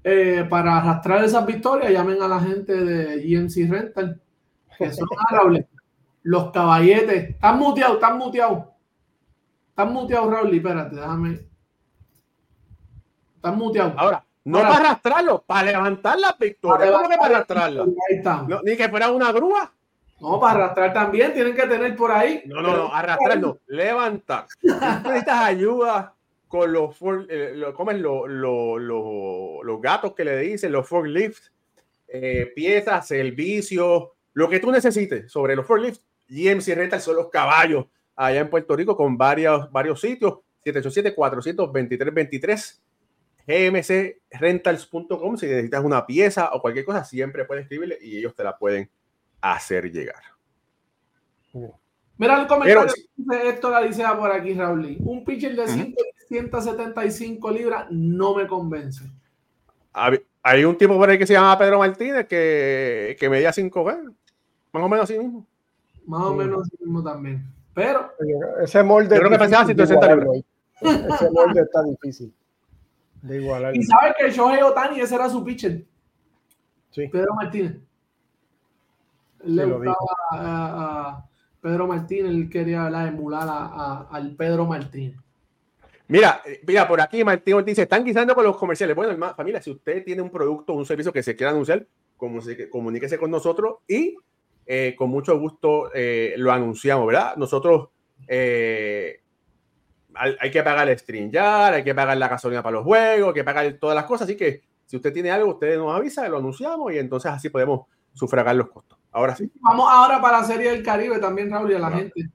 eh, 0.03 0.45
para 0.49 0.77
arrastrar 0.77 1.23
esas 1.23 1.45
victorias, 1.45 1.91
llamen 1.91 2.21
a 2.21 2.27
la 2.27 2.39
gente 2.39 2.73
de 2.73 3.21
GMC 3.21 3.69
Rental, 3.69 4.21
que 4.77 4.91
son 4.93 5.07
árabes. 5.29 5.65
Los 6.23 6.51
caballetes. 6.51 7.29
Están 7.29 7.57
muteados, 7.59 7.95
están 7.95 8.17
muteados. 8.17 8.65
Están 9.69 9.93
muteados, 9.93 10.31
Raúl. 10.31 10.53
Espérate, 10.53 10.95
déjame. 10.95 11.39
Están 13.35 13.57
muteados. 13.57 13.93
Ahora, 13.97 14.23
no 14.43 14.59
para 14.59 14.75
arrastrarlo, 14.75 15.43
para 15.45 15.71
levantar 15.71 16.19
la 16.19 16.35
victoria. 16.37 16.91
¿Cómo 16.91 17.09
que 17.09 17.17
para 17.17 17.35
arrastrarlo? 17.37 17.85
ni 18.63 18.75
que 18.75 18.89
fuera 18.89 19.11
una 19.11 19.31
grúa. 19.31 19.71
No, 20.19 20.37
para 20.39 20.65
arrastrar 20.65 20.93
también, 20.93 21.33
tienen 21.33 21.55
que 21.55 21.65
tener 21.65 21.95
por 21.95 22.11
ahí. 22.11 22.43
No, 22.45 22.61
no, 22.61 22.75
no, 22.75 22.93
arrastrar 22.93 23.39
no, 23.39 23.57
levantar. 23.67 24.47
necesitas 24.61 25.39
ayuda 25.39 26.13
con 26.49 26.73
los, 26.73 26.97
eh, 27.29 27.53
lo, 27.55 28.77
los 29.63 29.81
gatos 29.81 30.13
que 30.15 30.25
le 30.25 30.37
dicen, 30.39 30.71
los 30.71 30.87
forklifts, 30.87 31.51
eh, 32.07 32.51
piezas, 32.55 33.07
servicios, 33.07 34.09
lo 34.33 34.49
que 34.49 34.59
tú 34.59 34.71
necesites 34.71 35.31
sobre 35.31 35.55
los 35.55 35.65
forklifts. 35.65 36.03
GMC 36.27 36.75
Rental 36.75 37.01
son 37.01 37.15
los 37.15 37.29
caballos 37.29 37.85
allá 38.15 38.41
en 38.41 38.49
Puerto 38.49 38.75
Rico 38.75 38.97
con 38.97 39.17
varios, 39.17 39.71
varios 39.71 40.01
sitios. 40.01 40.39
787-423-23 40.65 42.79
gmcrentals.com 43.47 45.37
si 45.37 45.47
necesitas 45.47 45.83
una 45.83 46.05
pieza 46.05 46.51
o 46.53 46.61
cualquier 46.61 46.85
cosa 46.85 47.03
siempre 47.03 47.45
puedes 47.45 47.63
escribirle 47.63 47.97
y 47.99 48.17
ellos 48.17 48.35
te 48.35 48.43
la 48.43 48.55
pueden 48.57 48.89
hacer 49.41 49.91
llegar. 49.91 50.21
Mira 52.19 52.41
el 52.41 52.47
comentario 52.47 52.93
de 53.15 53.49
esto 53.49 53.69
la 53.69 53.81
dice 53.81 54.03
por 54.17 54.29
aquí, 54.29 54.53
Raúl. 54.53 54.97
Un 54.99 55.23
pitcher 55.23 55.55
de 55.55 55.95
175 56.27 57.51
libras 57.51 57.85
no 57.89 58.35
me 58.35 58.45
convence. 58.45 59.05
Hay 60.43 60.65
un 60.65 60.77
tipo 60.77 60.97
por 60.97 61.09
ahí 61.09 61.17
que 61.17 61.25
se 61.25 61.33
llama 61.33 61.57
Pedro 61.57 61.79
Martínez 61.79 62.27
que, 62.27 63.15
que 63.17 63.29
medía 63.29 63.53
5 63.53 63.83
Más 63.83 64.83
o 64.83 64.89
menos 64.89 65.03
así 65.05 65.17
mismo. 65.17 65.47
Más 66.05 66.23
o 66.23 66.35
menos 66.35 66.61
así 66.63 66.75
mismo 66.81 67.01
también. 67.01 67.41
Pero. 67.73 68.11
Ese 68.61 68.83
molde. 68.83 69.15
Yo 69.15 69.21
creo 69.21 69.31
que 69.31 69.39
pensaba 69.39 69.65
160 69.65 70.15
libras. 70.15 70.43
Ese 70.81 71.31
molde 71.31 71.61
está 71.61 71.83
difícil 71.83 72.33
de 73.21 73.41
igualar. 73.41 73.73
Y 73.77 73.83
sabes 73.83 74.13
que 74.17 74.29
Shohei 74.29 74.61
Otani, 74.61 74.99
ese 74.99 75.15
era 75.15 75.29
su 75.29 75.41
pitcher. 75.41 75.85
Sí. 76.91 77.07
Pedro 77.07 77.33
Martínez. 77.35 77.77
le 79.45 79.65
gustaba 79.65 79.95
a 80.31 81.29
Pedro 81.61 81.87
Martínez, 81.87 82.31
él 82.31 82.49
quería 82.49 82.87
emular 83.07 83.47
a, 83.49 84.07
al 84.11 84.35
Pedro 84.35 84.65
Martínez. 84.65 85.17
Mira, 86.07 86.41
mira, 86.65 86.87
por 86.87 86.99
aquí 87.01 87.23
Martín 87.23 87.63
dice, 87.63 87.83
están 87.83 88.03
guisando 88.03 88.33
con 88.33 88.43
los 88.43 88.57
comerciales. 88.57 88.95
Bueno, 88.95 89.35
familia, 89.35 89.61
si 89.61 89.69
usted 89.69 90.03
tiene 90.03 90.23
un 90.23 90.31
producto 90.31 90.73
o 90.73 90.77
un 90.77 90.85
servicio 90.85 91.13
que 91.13 91.21
se 91.21 91.35
quiera 91.35 91.51
anunciar, 91.51 91.85
comuníquese 92.17 93.17
con 93.17 93.31
nosotros 93.31 93.77
y 93.87 94.17
eh, 94.65 94.95
con 94.95 95.09
mucho 95.09 95.39
gusto 95.39 95.89
eh, 95.93 96.35
lo 96.37 96.51
anunciamos, 96.51 97.07
¿verdad? 97.07 97.35
Nosotros 97.37 97.89
eh, 98.27 99.21
hay, 100.13 100.51
que 100.51 100.61
pagar 100.61 100.89
el 100.89 100.99
stream 100.99 101.31
ya, 101.31 101.67
hay 101.67 101.83
que 101.83 101.95
pagar 101.95 102.17
la 102.17 102.27
gasolina 102.27 102.61
para 102.61 102.77
los 102.77 102.83
juegos, 102.83 103.29
hay 103.29 103.33
que 103.33 103.43
pagar 103.43 103.71
todas 103.79 103.95
las 103.95 104.05
cosas, 104.05 104.27
así 104.27 104.35
que 104.35 104.61
si 104.85 104.97
usted 104.97 105.13
tiene 105.13 105.31
algo, 105.31 105.53
usted 105.53 105.77
nos 105.77 105.95
avisa, 105.95 106.27
lo 106.29 106.37
anunciamos 106.37 106.93
y 106.93 106.97
entonces 106.97 107.31
así 107.31 107.49
podemos 107.49 107.87
sufragar 108.13 108.55
los 108.55 108.69
costos. 108.69 108.98
Ahora 109.11 109.35
sí. 109.35 109.49
Vamos 109.61 109.87
ahora 109.89 110.21
para 110.21 110.39
la 110.39 110.43
Serie 110.43 110.71
del 110.71 110.83
Caribe 110.83 111.19
también, 111.19 111.49
Raúl, 111.49 111.71
y 111.71 111.75
a 111.75 111.79
la 111.79 111.91
gente. 111.91 112.29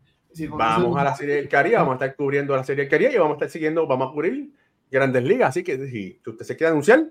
vamos 0.50 0.98
a 0.98 1.04
la 1.04 1.14
Serie 1.14 1.36
del 1.36 1.48
Caribe, 1.48 1.76
vamos 1.76 1.92
a 1.92 1.94
estar 1.94 2.16
cubriendo 2.16 2.56
la 2.56 2.64
Serie 2.64 2.84
del 2.84 2.90
Caribe 2.90 3.12
y 3.12 3.18
vamos 3.18 3.32
a 3.32 3.34
estar 3.34 3.50
siguiendo, 3.50 3.86
vamos 3.86 4.08
a 4.08 4.12
cubrir 4.12 4.50
grandes 4.90 5.22
ligas. 5.22 5.50
Así 5.50 5.62
que 5.62 5.76
si 5.88 6.20
usted 6.26 6.44
se 6.44 6.56
quiere 6.56 6.70
anunciar, 6.70 7.06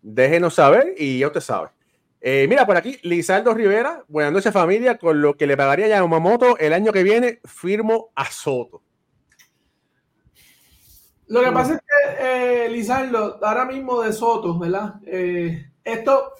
déjenos 0.00 0.54
saber 0.54 0.94
y 0.96 1.18
ya 1.18 1.28
usted 1.28 1.40
sabe. 1.40 1.68
Eh, 2.24 2.46
mira, 2.48 2.64
por 2.64 2.76
aquí, 2.76 2.98
Lizardo 3.02 3.52
Rivera, 3.52 4.04
buenas 4.06 4.32
noches 4.32 4.52
familia, 4.52 4.96
con 4.96 5.20
lo 5.20 5.34
que 5.34 5.46
le 5.46 5.56
pagaría 5.56 5.88
Yamamoto 5.88 6.56
el 6.56 6.72
año 6.72 6.92
que 6.92 7.02
viene, 7.02 7.40
firmo 7.44 8.10
a 8.14 8.26
Soto. 8.26 8.80
Lo 11.26 11.42
que 11.42 11.50
pasa 11.50 11.74
es 11.74 11.80
que, 11.80 12.66
eh, 12.66 12.68
Lizardo, 12.68 13.40
ahora 13.42 13.64
mismo 13.64 14.02
de 14.02 14.12
Soto, 14.12 14.56
¿verdad? 14.56 14.94
Eh, 15.04 15.72
esto, 15.82 16.34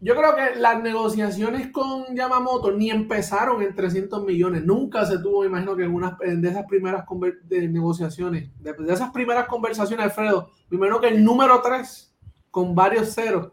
yo 0.00 0.16
creo 0.16 0.34
que 0.34 0.58
las 0.58 0.82
negociaciones 0.82 1.70
con 1.70 2.14
Yamamoto 2.14 2.72
ni 2.72 2.90
empezaron 2.90 3.62
en 3.62 3.74
300 3.74 4.24
millones. 4.24 4.64
Nunca 4.64 5.06
se 5.06 5.18
tuvo, 5.18 5.44
imagino 5.44 5.76
que 5.76 5.84
en 5.84 5.94
una 5.94 6.18
de 6.20 6.48
esas 6.48 6.66
primeras 6.66 7.04
de 7.44 7.68
negociaciones, 7.68 8.50
de, 8.60 8.74
esas 8.88 9.10
primeras 9.12 9.46
conversaciones, 9.46 10.04
Alfredo, 10.04 10.50
primero 10.68 11.00
que 11.00 11.08
el 11.08 11.24
número 11.24 11.62
3 11.62 12.14
con 12.50 12.74
varios 12.74 13.14
ceros 13.14 13.52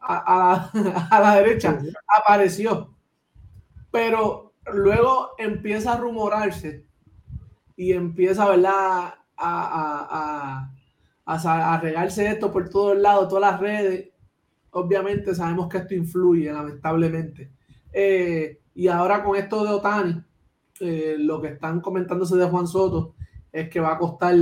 a, 0.00 0.70
la, 1.10 1.36
derecha 1.36 1.78
apareció. 2.18 2.94
Pero 3.90 4.52
luego 4.72 5.30
empieza 5.38 5.94
a 5.94 5.96
rumorarse 5.96 6.86
y 7.74 7.92
empieza, 7.92 8.48
¿verdad? 8.48 9.14
A, 9.36 10.70
a, 11.24 11.72
a 11.72 11.80
regarse 11.80 12.28
esto 12.28 12.52
por 12.52 12.68
todos 12.68 12.98
lados, 12.98 13.28
todas 13.28 13.52
las 13.52 13.60
redes 13.60 14.10
obviamente 14.72 15.34
sabemos 15.34 15.68
que 15.68 15.78
esto 15.78 15.94
influye, 15.94 16.52
lamentablemente. 16.52 17.50
Eh, 17.92 18.58
y 18.74 18.88
ahora 18.88 19.22
con 19.22 19.36
esto 19.36 19.64
de 19.64 19.70
Otani, 19.70 20.22
eh, 20.80 21.16
lo 21.18 21.40
que 21.40 21.48
están 21.48 21.80
comentándose 21.80 22.36
de 22.36 22.46
Juan 22.46 22.66
Soto 22.66 23.14
es 23.52 23.68
que 23.68 23.80
va 23.80 23.94
a 23.94 23.98
costar 23.98 24.34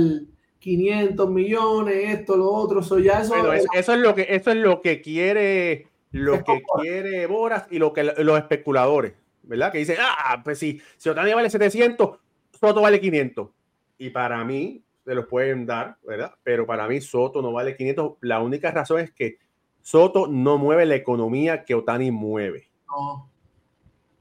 500 0.59 1.29
millones, 1.29 1.95
esto, 2.19 2.37
lo 2.37 2.51
otro. 2.51 2.81
eso, 2.81 2.97
eso, 2.97 3.93
es 3.93 3.99
lo 3.99 4.13
que, 4.13 4.27
eso 4.29 4.51
es 4.51 4.57
lo 4.57 4.81
que 4.81 5.01
quiere, 5.01 5.87
lo 6.11 6.43
que 6.43 6.61
quiere 6.79 7.25
Boras 7.25 7.65
y 7.69 7.79
lo 7.79 7.91
que 7.93 8.03
los 8.03 8.37
especuladores, 8.37 9.13
¿verdad? 9.43 9.71
Que 9.71 9.79
dicen, 9.79 9.97
ah, 9.99 10.41
pues 10.43 10.59
si, 10.59 10.81
si 10.97 11.09
Otani 11.09 11.33
vale 11.33 11.49
700, 11.49 12.19
Soto 12.59 12.81
vale 12.81 12.99
500. 12.99 13.49
Y 13.97 14.09
para 14.11 14.43
mí, 14.43 14.83
se 15.05 15.15
los 15.15 15.25
pueden 15.25 15.65
dar, 15.65 15.97
¿verdad? 16.05 16.33
Pero 16.43 16.65
para 16.65 16.87
mí 16.87 17.01
Soto 17.01 17.41
no 17.41 17.51
vale 17.51 17.75
500. 17.75 18.17
La 18.21 18.41
única 18.41 18.71
razón 18.71 18.99
es 18.99 19.11
que 19.11 19.39
Soto 19.81 20.27
no 20.27 20.57
mueve 20.57 20.85
la 20.85 20.95
economía 20.95 21.63
que 21.63 21.75
Otani 21.75 22.11
mueve. 22.11 22.69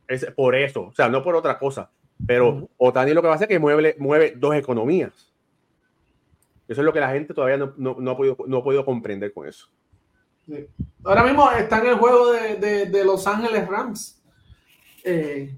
Es 0.07 0.25
por 0.27 0.55
eso, 0.55 0.85
o 0.85 0.95
sea, 0.95 1.09
no 1.09 1.23
por 1.23 1.37
otra 1.37 1.59
cosa. 1.59 1.91
Pero 2.27 2.69
Otani 2.77 3.13
lo 3.13 3.23
que 3.23 3.29
va 3.29 3.35
a 3.35 3.37
hacer 3.37 3.51
es 3.51 3.57
que 3.57 3.59
mueve, 3.59 3.97
mueve 3.99 4.35
dos 4.37 4.55
economías. 4.55 5.33
Eso 6.67 6.83
es 6.83 6.85
lo 6.85 6.93
que 6.93 7.01
la 7.01 7.11
gente 7.11 7.33
todavía 7.33 7.57
no, 7.57 8.11
ha, 8.11 8.17
podido, 8.17 8.85
comprender 8.85 9.33
con 9.33 9.49
eso. 9.49 9.69
Ahora 11.05 11.25
mismo 11.25 11.51
está 11.51 11.79
en 11.79 11.87
el 11.87 11.95
juego 11.97 12.33
de, 12.33 13.05
Los 13.05 13.27
Ángeles 13.27 13.67
Rams. 13.67 14.23
Eh, 15.05 15.57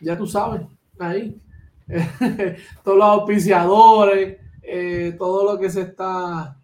ya 0.00 0.16
tú 0.16 0.26
sabes, 0.26 0.62
ahí. 0.98 1.40
Todos 2.84 2.98
los 2.98 3.06
auspiciadores, 3.06 4.38
eh, 4.62 5.14
todo 5.18 5.52
lo 5.52 5.60
que 5.60 5.68
se 5.68 5.82
está, 5.82 6.56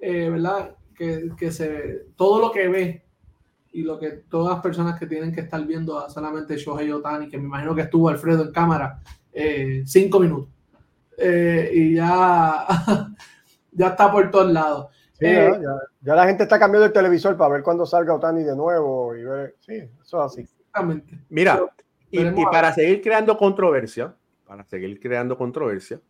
eh, 0.00 0.30
¿verdad? 0.30 0.74
Que, 0.98 1.52
se 1.52 2.06
todo 2.16 2.40
lo 2.40 2.50
que 2.50 2.68
ve 2.68 3.04
y 3.72 3.82
lo 3.82 3.98
que 3.98 4.10
todas 4.28 4.54
las 4.54 4.62
personas 4.62 4.98
que 4.98 5.06
tienen 5.06 5.32
que 5.32 5.42
estar 5.42 5.64
viendo 5.64 5.98
a 5.98 6.10
solamente 6.10 6.56
Shohei 6.56 6.90
Otani, 6.90 7.28
que 7.28 7.38
me 7.38 7.44
imagino 7.44 7.74
que 7.74 7.82
estuvo 7.82 8.08
Alfredo 8.08 8.44
en 8.44 8.52
cámara, 8.52 9.00
eh, 9.32 9.82
cinco 9.86 10.18
minutos. 10.18 10.48
Eh, 11.16 11.70
y 11.72 11.94
ya, 11.94 12.66
ya 13.72 13.88
está 13.88 14.10
por 14.10 14.30
todos 14.30 14.52
lados. 14.52 14.88
Eh, 15.20 15.50
ya, 16.00 16.14
la 16.14 16.26
gente 16.26 16.44
está 16.44 16.58
cambiando 16.58 16.86
el 16.86 16.92
televisor 16.92 17.36
para 17.36 17.54
ver 17.54 17.62
cuándo 17.62 17.86
salga 17.86 18.14
Otani 18.14 18.42
de 18.42 18.56
nuevo 18.56 19.14
y 19.14 19.24
ver. 19.24 19.56
Sí, 19.60 19.74
eso 20.02 20.24
es 20.24 20.32
así. 20.32 20.40
Exactamente. 20.40 21.18
Mira, 21.28 21.60
y, 22.10 22.24
para 22.46 22.72
seguir 22.72 23.02
creando 23.02 23.36
controversia, 23.36 24.14
para 24.46 24.64
seguir 24.64 24.98
creando 24.98 25.36
controversia, 25.36 26.00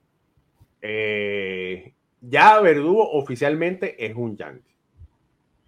ya 0.81 2.61
Verdugo 2.61 3.11
oficialmente 3.13 4.07
es 4.07 4.15
un 4.15 4.37
Yankee. 4.37 4.78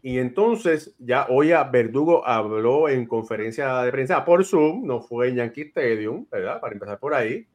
Y 0.03 0.19
entonces 0.19 0.95
ya 0.99 1.27
hoy 1.29 1.53
a 1.53 1.65
Verdugo 1.65 2.27
habló 2.27 2.89
en 2.89 3.07
conferencia 3.07 3.83
de 3.83 3.91
prensa 3.93 4.25
por 4.25 4.45
Zoom, 4.45 4.87
no 4.87 5.01
fue 5.01 5.29
en 5.29 5.37
Yankee 5.37 5.63
Stadium, 5.63 6.27
¿verdad? 6.31 6.61
Para 6.61 6.73
empezar 6.73 6.99
por 6.99 7.15
ahí. 7.15 7.47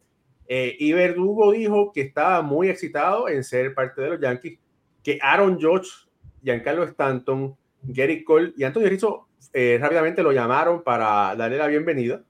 Eh, 0.48 0.76
y 0.80 0.94
Verdugo 0.94 1.52
dijo 1.52 1.92
que 1.92 2.02
estaba 2.02 2.42
muy 2.44 2.70
excitado 2.70 3.28
en 3.30 3.44
ser 3.44 3.74
parte 3.74 4.02
de 4.02 4.10
los 4.10 4.20
Yankees, 4.20 4.60
que 5.04 5.18
Aaron 5.22 5.60
George, 5.60 5.90
Giancarlo 6.44 6.84
Stanton, 6.84 7.56
Gary 7.82 8.24
Cole 8.24 8.54
y 8.56 8.64
Antonio 8.64 8.90
Rizzo 8.90 9.28
eh, 9.54 9.78
rápidamente 9.80 10.24
lo 10.24 10.32
llamaron 10.32 10.84
para 10.84 11.36
darle 11.36 11.58
la 11.58 11.68
bienvenida. 11.68 12.24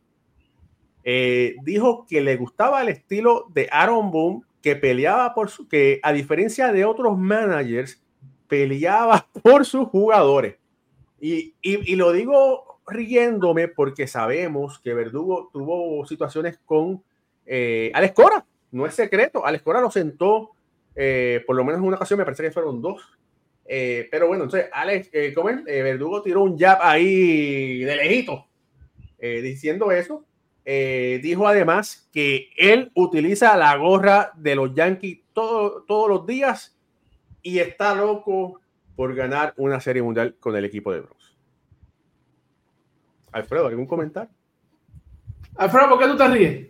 Eh, 1.04 1.56
dijo 1.64 2.06
que 2.10 2.22
le 2.22 2.36
gustaba 2.36 2.82
el 2.82 2.90
estilo 2.90 3.48
de 3.54 3.68
Aaron 3.72 4.12
Boone, 4.12 4.42
que 4.62 4.76
peleaba 4.76 5.34
por 5.34 5.50
su, 5.50 5.68
que 5.68 6.00
a 6.02 6.12
diferencia 6.12 6.72
de 6.72 6.86
otros 6.86 7.18
managers, 7.18 8.04
peleaba 8.48 9.28
por 9.44 9.66
sus 9.66 9.88
jugadores. 9.88 10.56
Y, 11.20 11.54
y, 11.62 11.96
lo 11.96 12.12
digo 12.12 12.82
riéndome 12.86 13.68
porque 13.68 14.06
sabemos 14.06 14.78
que 14.80 14.94
Verdugo 14.94 15.50
tuvo 15.52 16.06
situaciones 16.06 16.60
con 16.66 17.04
eh, 17.46 17.92
Alex 17.94 18.14
Cora. 18.14 18.46
No 18.72 18.86
es 18.86 18.94
secreto. 18.94 19.46
Alex 19.46 19.64
Cora 19.64 19.82
lo 19.82 19.90
sentó 19.90 20.56
eh, 20.96 21.44
por 21.46 21.56
lo 21.56 21.64
menos 21.66 21.82
en 21.82 21.88
una 21.88 21.98
ocasión, 21.98 22.18
me 22.18 22.26
parece 22.26 22.44
que 22.44 22.52
fueron 22.52 22.82
dos. 22.82 23.02
Eh, 23.68 24.08
pero 24.12 24.28
bueno, 24.28 24.44
entonces 24.46 24.70
Alex, 24.72 25.10
eh, 25.12 25.34
¿cómo 25.34 25.50
es? 25.50 25.64
Verdugo 25.64 26.22
tiró 26.22 26.44
un 26.44 26.58
jab 26.58 26.80
ahí 26.82 27.80
de 27.80 27.96
lejito 27.96 28.48
diciendo 29.20 29.92
eso. 29.92 30.24
dijo 30.64 31.48
además 31.48 32.08
que 32.14 32.50
él 32.58 32.92
utiliza 32.94 33.58
la 33.58 33.76
gorra 33.76 34.32
de 34.36 34.54
los 34.54 34.76
Yankees 34.76 35.22
todo, 35.34 35.84
todos 35.88 36.10
los 36.10 36.28
días 36.28 36.75
y 37.46 37.60
está 37.60 37.94
loco 37.94 38.60
por 38.96 39.14
ganar 39.14 39.54
una 39.58 39.80
serie 39.80 40.02
mundial 40.02 40.36
con 40.40 40.56
el 40.56 40.66
equipo 40.66 40.92
de 40.92 41.02
Bros. 41.02 41.38
Alfredo, 43.32 43.68
¿algún 43.68 43.86
comentario? 43.86 44.34
Alfredo, 45.56 45.90
¿por 45.90 46.00
qué 46.00 46.08
tú 46.08 46.18
te 46.18 46.28
ríes? 46.28 46.68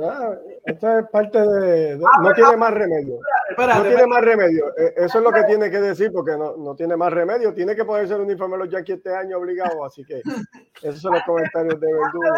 Ah, 0.00 0.34
esta 0.64 1.00
es 1.00 1.08
parte 1.08 1.40
de. 1.40 1.94
Ah, 1.94 2.22
no 2.22 2.32
tiene 2.32 2.56
más 2.56 2.72
remedio. 2.72 3.18
no 3.56 3.82
tiene 3.82 4.06
más 4.06 4.22
remedio. 4.22 4.72
Eso 4.76 5.18
es 5.18 5.24
lo 5.24 5.32
que 5.32 5.44
tiene 5.44 5.68
que 5.68 5.80
decir, 5.80 6.12
porque 6.12 6.36
no, 6.36 6.56
no 6.56 6.76
tiene 6.76 6.96
más 6.96 7.12
remedio. 7.12 7.52
Tiene 7.52 7.74
que 7.74 7.84
ponerse 7.84 8.14
el 8.14 8.20
uniforme 8.20 8.56
de 8.56 8.64
los 8.64 8.72
Yankees 8.72 8.98
este 8.98 9.14
año 9.14 9.38
obligado. 9.38 9.84
Así 9.84 10.04
que 10.04 10.22
esos 10.82 11.00
son 11.00 11.14
los 11.14 11.22
comentarios 11.24 11.80
de 11.80 11.86
Verdugo. 11.92 12.34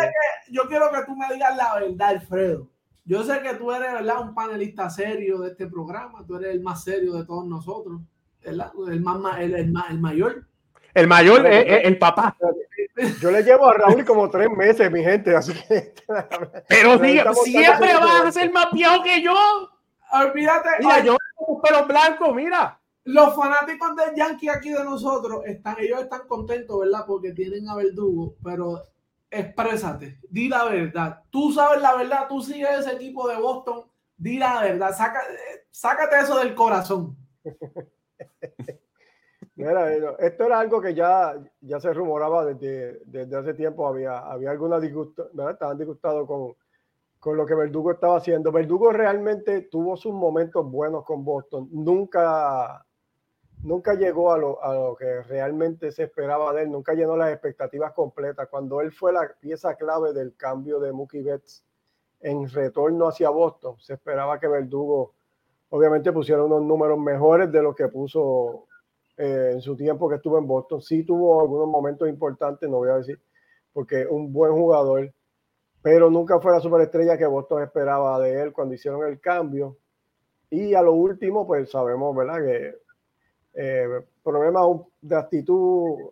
Yo 0.50 0.62
quiero 0.66 0.90
que 0.90 1.04
tú 1.04 1.14
me 1.14 1.32
digas 1.34 1.54
la 1.56 1.74
verdad, 1.74 2.08
Alfredo. 2.08 2.68
Yo 3.04 3.24
sé 3.24 3.40
que 3.42 3.54
tú 3.54 3.72
eres, 3.72 3.92
¿verdad? 3.92 4.20
Un 4.20 4.34
panelista 4.34 4.88
serio 4.90 5.38
de 5.40 5.50
este 5.50 5.66
programa, 5.66 6.24
tú 6.26 6.36
eres 6.36 6.54
el 6.54 6.60
más 6.60 6.84
serio 6.84 7.14
de 7.14 7.24
todos 7.24 7.46
nosotros, 7.46 8.00
¿verdad? 8.44 8.72
El, 8.88 9.00
más, 9.00 9.38
el, 9.38 9.54
el, 9.54 9.74
el 9.90 10.00
mayor. 10.00 10.46
El 10.94 11.06
mayor 11.06 11.46
es 11.46 11.84
el, 11.84 11.98
papá. 11.98 12.36
Yo 13.20 13.30
le 13.30 13.42
llevo 13.42 13.68
a 13.68 13.74
Raúl 13.74 14.04
como 14.04 14.28
tres 14.28 14.50
meses, 14.50 14.90
mi 14.90 15.02
gente, 15.02 15.34
así 15.34 15.52
que... 15.52 15.94
Pero 16.68 16.98
siempre 17.34 17.94
vas 17.94 18.26
a 18.26 18.32
ser 18.32 18.52
más 18.52 18.66
viejo 18.72 19.02
que 19.02 19.22
yo. 19.22 19.34
Olvídate. 20.12 20.68
Mira, 20.80 21.04
yo 21.04 21.16
tengo 21.38 21.62
pelo 21.62 21.86
blanco, 21.86 22.34
mira. 22.34 22.80
Los 23.04 23.34
fanáticos 23.34 23.96
del 23.96 24.14
Yankee 24.16 24.48
aquí 24.48 24.70
de 24.70 24.84
nosotros, 24.84 25.42
están, 25.46 25.76
ellos 25.78 26.00
están 26.00 26.26
contentos, 26.28 26.78
¿verdad? 26.80 27.04
Porque 27.06 27.32
tienen 27.32 27.68
a 27.68 27.76
Verdugo, 27.76 28.34
pero 28.42 28.82
exprésate, 29.30 30.18
di 30.28 30.48
la 30.48 30.64
verdad. 30.64 31.22
Tú 31.30 31.52
sabes 31.52 31.80
la 31.80 31.94
verdad, 31.96 32.26
tú 32.28 32.40
sigues 32.40 32.80
ese 32.80 32.92
equipo 32.92 33.28
de 33.28 33.36
Boston, 33.36 33.84
di 34.16 34.38
la 34.38 34.62
verdad, 34.62 34.94
Saca, 34.96 35.22
sácate 35.70 36.20
eso 36.20 36.38
del 36.38 36.54
corazón. 36.54 37.16
Mira, 39.56 39.94
esto 40.18 40.44
era 40.46 40.58
algo 40.58 40.80
que 40.80 40.94
ya, 40.94 41.34
ya 41.60 41.80
se 41.80 41.92
rumoraba 41.92 42.46
desde, 42.46 43.00
desde 43.04 43.36
hace 43.36 43.52
tiempo. 43.52 43.86
Había, 43.86 44.18
había 44.18 44.50
alguna 44.50 44.80
disgusto, 44.80 45.28
¿verdad? 45.34 45.52
Estaban 45.52 45.76
disgustados 45.76 46.26
con, 46.26 46.54
con 47.18 47.36
lo 47.36 47.44
que 47.44 47.54
Verdugo 47.54 47.92
estaba 47.92 48.16
haciendo. 48.16 48.50
Verdugo 48.50 48.90
realmente 48.90 49.62
tuvo 49.62 49.98
sus 49.98 50.14
momentos 50.14 50.64
buenos 50.64 51.04
con 51.04 51.22
Boston. 51.24 51.68
Nunca, 51.70 52.86
nunca 53.62 53.94
llegó 53.94 54.32
a 54.32 54.38
lo, 54.38 54.62
a 54.62 54.74
lo, 54.74 54.96
que 54.96 55.22
realmente 55.22 55.92
se 55.92 56.04
esperaba 56.04 56.52
de 56.52 56.62
él, 56.62 56.70
nunca 56.70 56.94
llenó 56.94 57.16
las 57.16 57.32
expectativas 57.32 57.92
completas. 57.92 58.48
Cuando 58.48 58.80
él 58.80 58.92
fue 58.92 59.12
la 59.12 59.30
pieza 59.40 59.74
clave 59.76 60.12
del 60.12 60.36
cambio 60.36 60.80
de 60.80 60.92
Mookie 60.92 61.22
Betts 61.22 61.64
en 62.20 62.48
retorno 62.48 63.08
hacia 63.08 63.30
Boston, 63.30 63.76
se 63.78 63.94
esperaba 63.94 64.38
que 64.38 64.48
Verdugo 64.48 65.14
obviamente 65.70 66.12
pusiera 66.12 66.44
unos 66.44 66.62
números 66.62 66.98
mejores 66.98 67.50
de 67.50 67.62
lo 67.62 67.74
que 67.74 67.88
puso 67.88 68.66
eh, 69.16 69.50
en 69.52 69.60
su 69.60 69.76
tiempo 69.76 70.08
que 70.08 70.16
estuvo 70.16 70.38
en 70.38 70.46
Boston. 70.46 70.80
Sí 70.80 71.04
tuvo 71.04 71.40
algunos 71.40 71.68
momentos 71.68 72.08
importantes, 72.08 72.68
no 72.68 72.78
voy 72.78 72.90
a 72.90 72.96
decir, 72.96 73.20
porque 73.72 74.06
un 74.06 74.32
buen 74.32 74.52
jugador, 74.52 75.12
pero 75.82 76.10
nunca 76.10 76.40
fue 76.40 76.52
la 76.52 76.60
superestrella 76.60 77.16
que 77.16 77.26
Boston 77.26 77.62
esperaba 77.62 78.18
de 78.20 78.42
él 78.42 78.52
cuando 78.52 78.74
hicieron 78.74 79.06
el 79.06 79.20
cambio. 79.20 79.78
Y 80.50 80.74
a 80.74 80.82
lo 80.82 80.92
último, 80.92 81.46
pues 81.46 81.70
sabemos, 81.70 82.14
¿verdad? 82.16 82.38
Que 82.44 82.74
eh, 83.54 84.04
problemas 84.22 84.64
de 85.00 85.16
actitud, 85.16 86.10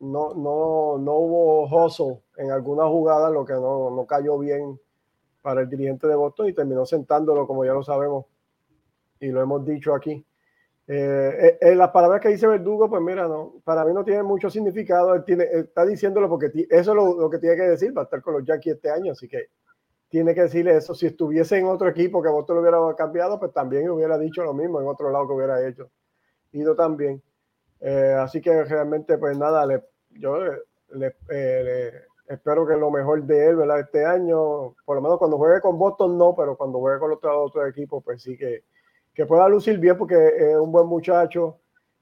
no, 0.00 0.34
no, 0.34 0.98
no 0.98 1.14
hubo 1.14 1.64
hustle 1.64 2.22
en 2.36 2.50
alguna 2.50 2.86
jugada, 2.86 3.30
lo 3.30 3.44
que 3.44 3.52
no, 3.52 3.90
no 3.90 4.06
cayó 4.06 4.38
bien 4.38 4.80
para 5.42 5.62
el 5.62 5.68
dirigente 5.68 6.06
de 6.06 6.14
Boston 6.14 6.48
y 6.48 6.52
terminó 6.52 6.86
sentándolo, 6.86 7.46
como 7.46 7.64
ya 7.64 7.72
lo 7.72 7.82
sabemos 7.82 8.26
y 9.20 9.28
lo 9.28 9.42
hemos 9.42 9.64
dicho 9.64 9.94
aquí. 9.94 10.24
Eh, 10.86 11.58
eh, 11.60 11.74
las 11.76 11.90
palabras 11.90 12.20
que 12.20 12.30
dice 12.30 12.46
Verdugo, 12.48 12.88
pues 12.88 13.00
mira, 13.00 13.28
no, 13.28 13.54
para 13.62 13.84
mí 13.84 13.92
no 13.92 14.04
tiene 14.04 14.22
mucho 14.22 14.50
significado. 14.50 15.14
Él 15.14 15.24
tiene, 15.24 15.44
está 15.44 15.84
diciéndolo 15.84 16.28
porque 16.28 16.50
eso 16.68 16.90
es 16.90 16.96
lo, 16.96 17.20
lo, 17.20 17.30
que 17.30 17.38
tiene 17.38 17.56
que 17.56 17.62
decir 17.62 17.94
para 17.94 18.04
estar 18.04 18.22
con 18.22 18.34
los 18.34 18.44
Yankees 18.44 18.74
este 18.74 18.90
año. 18.90 19.12
Así 19.12 19.28
que 19.28 19.50
tiene 20.08 20.34
que 20.34 20.42
decirle 20.42 20.76
eso. 20.76 20.94
Si 20.94 21.06
estuviese 21.06 21.58
en 21.58 21.66
otro 21.66 21.88
equipo 21.88 22.20
que 22.20 22.28
Boston 22.28 22.56
lo 22.56 22.62
hubiera 22.62 22.96
cambiado, 22.96 23.38
pues 23.38 23.52
también 23.52 23.88
hubiera 23.88 24.18
dicho 24.18 24.42
lo 24.42 24.52
mismo 24.52 24.80
en 24.80 24.88
otro 24.88 25.10
lado 25.10 25.28
que 25.28 25.34
hubiera 25.34 25.64
hecho 25.68 25.90
ido 26.52 26.74
también. 26.74 27.22
Eh, 27.80 28.14
así 28.18 28.40
que 28.40 28.64
realmente, 28.64 29.16
pues 29.18 29.36
nada, 29.38 29.64
le, 29.66 29.82
yo 30.10 30.38
le, 30.90 31.16
eh, 31.30 31.92
espero 32.28 32.66
que 32.66 32.76
lo 32.76 32.90
mejor 32.90 33.22
de 33.24 33.48
él, 33.48 33.56
¿verdad? 33.56 33.80
Este 33.80 34.04
año, 34.04 34.74
por 34.84 34.96
lo 34.96 35.02
menos 35.02 35.18
cuando 35.18 35.38
juegue 35.38 35.60
con 35.60 35.78
Boston, 35.78 36.18
no, 36.18 36.34
pero 36.34 36.56
cuando 36.56 36.78
juegue 36.78 36.98
con 36.98 37.10
los 37.10 37.18
otros 37.22 37.68
equipos, 37.68 38.02
pues 38.04 38.22
sí 38.22 38.36
que, 38.36 38.64
que 39.14 39.26
pueda 39.26 39.48
lucir 39.48 39.78
bien 39.78 39.96
porque 39.96 40.14
es 40.36 40.56
un 40.56 40.70
buen 40.70 40.86
muchacho 40.86 41.58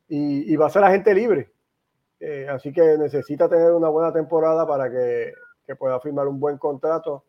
y, 0.08 0.52
y 0.52 0.56
va 0.56 0.66
a 0.66 0.70
ser 0.70 0.84
agente 0.84 1.14
libre. 1.14 1.52
Eh, 2.20 2.48
así 2.48 2.72
que 2.72 2.98
necesita 2.98 3.48
tener 3.48 3.72
una 3.72 3.88
buena 3.88 4.12
temporada 4.12 4.66
para 4.66 4.90
que, 4.90 5.32
que 5.64 5.76
pueda 5.76 6.00
firmar 6.00 6.26
un 6.26 6.40
buen 6.40 6.58
contrato. 6.58 7.24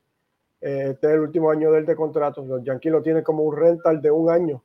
este 0.59 1.07
es 1.07 1.13
el 1.13 1.19
último 1.19 1.51
año 1.51 1.71
del 1.71 1.85
de 1.85 1.95
contrato. 1.95 2.43
Los 2.43 2.63
Yankees 2.63 2.91
lo 2.91 3.03
tienen 3.03 3.23
como 3.23 3.43
un 3.43 3.55
rental 3.55 4.01
de 4.01 4.09
un 4.09 4.31
año 4.31 4.63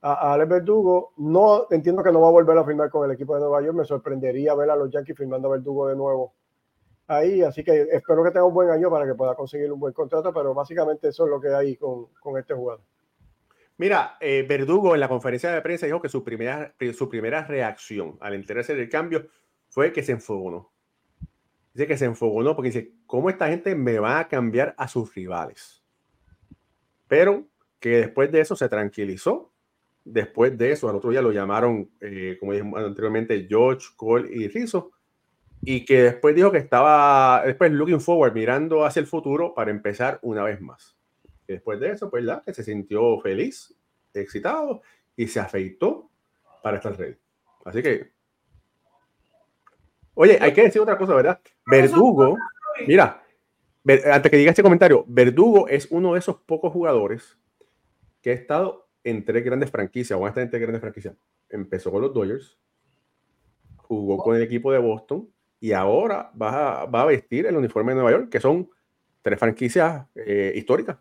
a, 0.00 0.32
Alex 0.32 0.48
Verdugo. 0.48 1.12
No 1.16 1.66
entiendo 1.70 2.02
que 2.02 2.12
no 2.12 2.20
va 2.20 2.28
a 2.28 2.32
volver 2.32 2.56
a 2.58 2.64
firmar 2.64 2.90
con 2.90 3.08
el 3.08 3.14
equipo 3.14 3.34
de 3.34 3.40
Nueva 3.40 3.62
York. 3.62 3.76
Me 3.76 3.84
sorprendería 3.84 4.54
ver 4.54 4.70
a 4.70 4.76
los 4.76 4.90
Yankees 4.90 5.16
firmando 5.16 5.48
a 5.48 5.52
Verdugo 5.52 5.88
de 5.88 5.96
nuevo 5.96 6.34
ahí. 7.06 7.42
Así 7.42 7.64
que 7.64 7.88
espero 7.90 8.22
que 8.24 8.30
tenga 8.30 8.44
un 8.44 8.54
buen 8.54 8.70
año 8.70 8.90
para 8.90 9.06
que 9.06 9.14
pueda 9.14 9.34
conseguir 9.34 9.72
un 9.72 9.80
buen 9.80 9.92
contrato. 9.92 10.32
Pero 10.32 10.54
básicamente 10.54 11.08
eso 11.08 11.24
es 11.24 11.30
lo 11.30 11.40
que 11.40 11.48
hay 11.48 11.76
con, 11.76 12.06
con 12.20 12.38
este 12.38 12.54
jugador. 12.54 12.82
Mira, 13.78 14.16
eh, 14.20 14.44
Verdugo 14.46 14.94
en 14.94 15.00
la 15.00 15.08
conferencia 15.08 15.52
de 15.52 15.62
prensa 15.62 15.86
dijo 15.86 16.02
que 16.02 16.08
su 16.08 16.24
primera, 16.24 16.74
su 16.96 17.08
primera 17.08 17.44
reacción 17.44 18.18
al 18.20 18.34
enterarse 18.34 18.74
del 18.74 18.88
cambio 18.88 19.28
fue 19.68 19.92
que 19.92 20.02
se 20.02 20.12
enfogonó. 20.12 20.72
Dice 21.72 21.86
que 21.86 21.96
se 21.96 22.06
enfogonó 22.06 22.56
porque 22.56 22.70
dice, 22.70 22.92
¿cómo 23.06 23.30
esta 23.30 23.46
gente 23.46 23.76
me 23.76 24.00
va 24.00 24.18
a 24.18 24.26
cambiar 24.26 24.74
a 24.76 24.88
sus 24.88 25.14
rivales? 25.14 25.84
Pero 27.06 27.46
que 27.78 27.98
después 27.98 28.32
de 28.32 28.40
eso 28.40 28.56
se 28.56 28.68
tranquilizó 28.68 29.52
Después 30.10 30.56
de 30.56 30.72
eso, 30.72 30.88
al 30.88 30.96
otro 30.96 31.10
día 31.10 31.22
lo 31.22 31.32
llamaron, 31.32 31.90
eh, 32.00 32.36
como 32.40 32.52
dijimos 32.52 32.80
anteriormente, 32.82 33.46
George, 33.48 33.88
Cole 33.96 34.28
y 34.32 34.48
Rizzo, 34.48 34.92
y 35.60 35.84
que 35.84 36.02
después 36.02 36.34
dijo 36.34 36.50
que 36.52 36.58
estaba, 36.58 37.42
después 37.44 37.72
looking 37.72 38.00
forward, 38.00 38.32
mirando 38.32 38.84
hacia 38.84 39.00
el 39.00 39.06
futuro 39.06 39.54
para 39.54 39.70
empezar 39.70 40.18
una 40.22 40.44
vez 40.44 40.60
más. 40.60 40.96
Y 41.46 41.52
después 41.54 41.80
de 41.80 41.90
eso, 41.90 42.10
pues 42.10 42.24
la 42.24 42.42
que 42.44 42.54
se 42.54 42.64
sintió 42.64 43.20
feliz, 43.20 43.74
excitado 44.14 44.82
y 45.16 45.26
se 45.26 45.40
afeitó 45.40 46.10
para 46.62 46.76
estar 46.76 46.96
ready. 46.96 47.16
Así 47.64 47.82
que 47.82 48.18
Oye, 50.20 50.36
hay 50.40 50.52
que 50.52 50.62
decir 50.62 50.82
otra 50.82 50.98
cosa, 50.98 51.14
¿verdad? 51.14 51.40
Verdugo, 51.64 52.36
mira, 52.88 53.22
antes 54.10 54.30
que 54.32 54.36
diga 54.36 54.50
este 54.50 54.64
comentario, 54.64 55.04
Verdugo 55.06 55.68
es 55.68 55.86
uno 55.92 56.14
de 56.14 56.18
esos 56.18 56.38
pocos 56.38 56.72
jugadores 56.72 57.38
que 58.20 58.30
ha 58.30 58.34
estado 58.34 58.87
en 59.08 59.24
tres 59.24 59.44
grandes 59.44 59.70
franquicias, 59.70 60.18
o 60.18 60.24
a 60.24 60.28
estar 60.28 60.42
en 60.42 60.50
tres 60.50 60.62
grandes 60.62 60.80
franquicias. 60.80 61.14
Empezó 61.48 61.90
con 61.90 62.02
los 62.02 62.12
Dodgers, 62.12 62.58
jugó 63.76 64.18
con 64.18 64.36
el 64.36 64.42
equipo 64.42 64.70
de 64.72 64.78
Boston 64.78 65.28
y 65.60 65.72
ahora 65.72 66.30
va 66.40 66.82
a, 66.82 66.86
va 66.86 67.02
a 67.02 67.06
vestir 67.06 67.46
el 67.46 67.56
uniforme 67.56 67.92
de 67.92 67.96
Nueva 67.96 68.10
York, 68.10 68.28
que 68.28 68.40
son 68.40 68.68
tres 69.22 69.38
franquicias 69.38 70.06
eh, 70.14 70.52
históricas. 70.54 70.98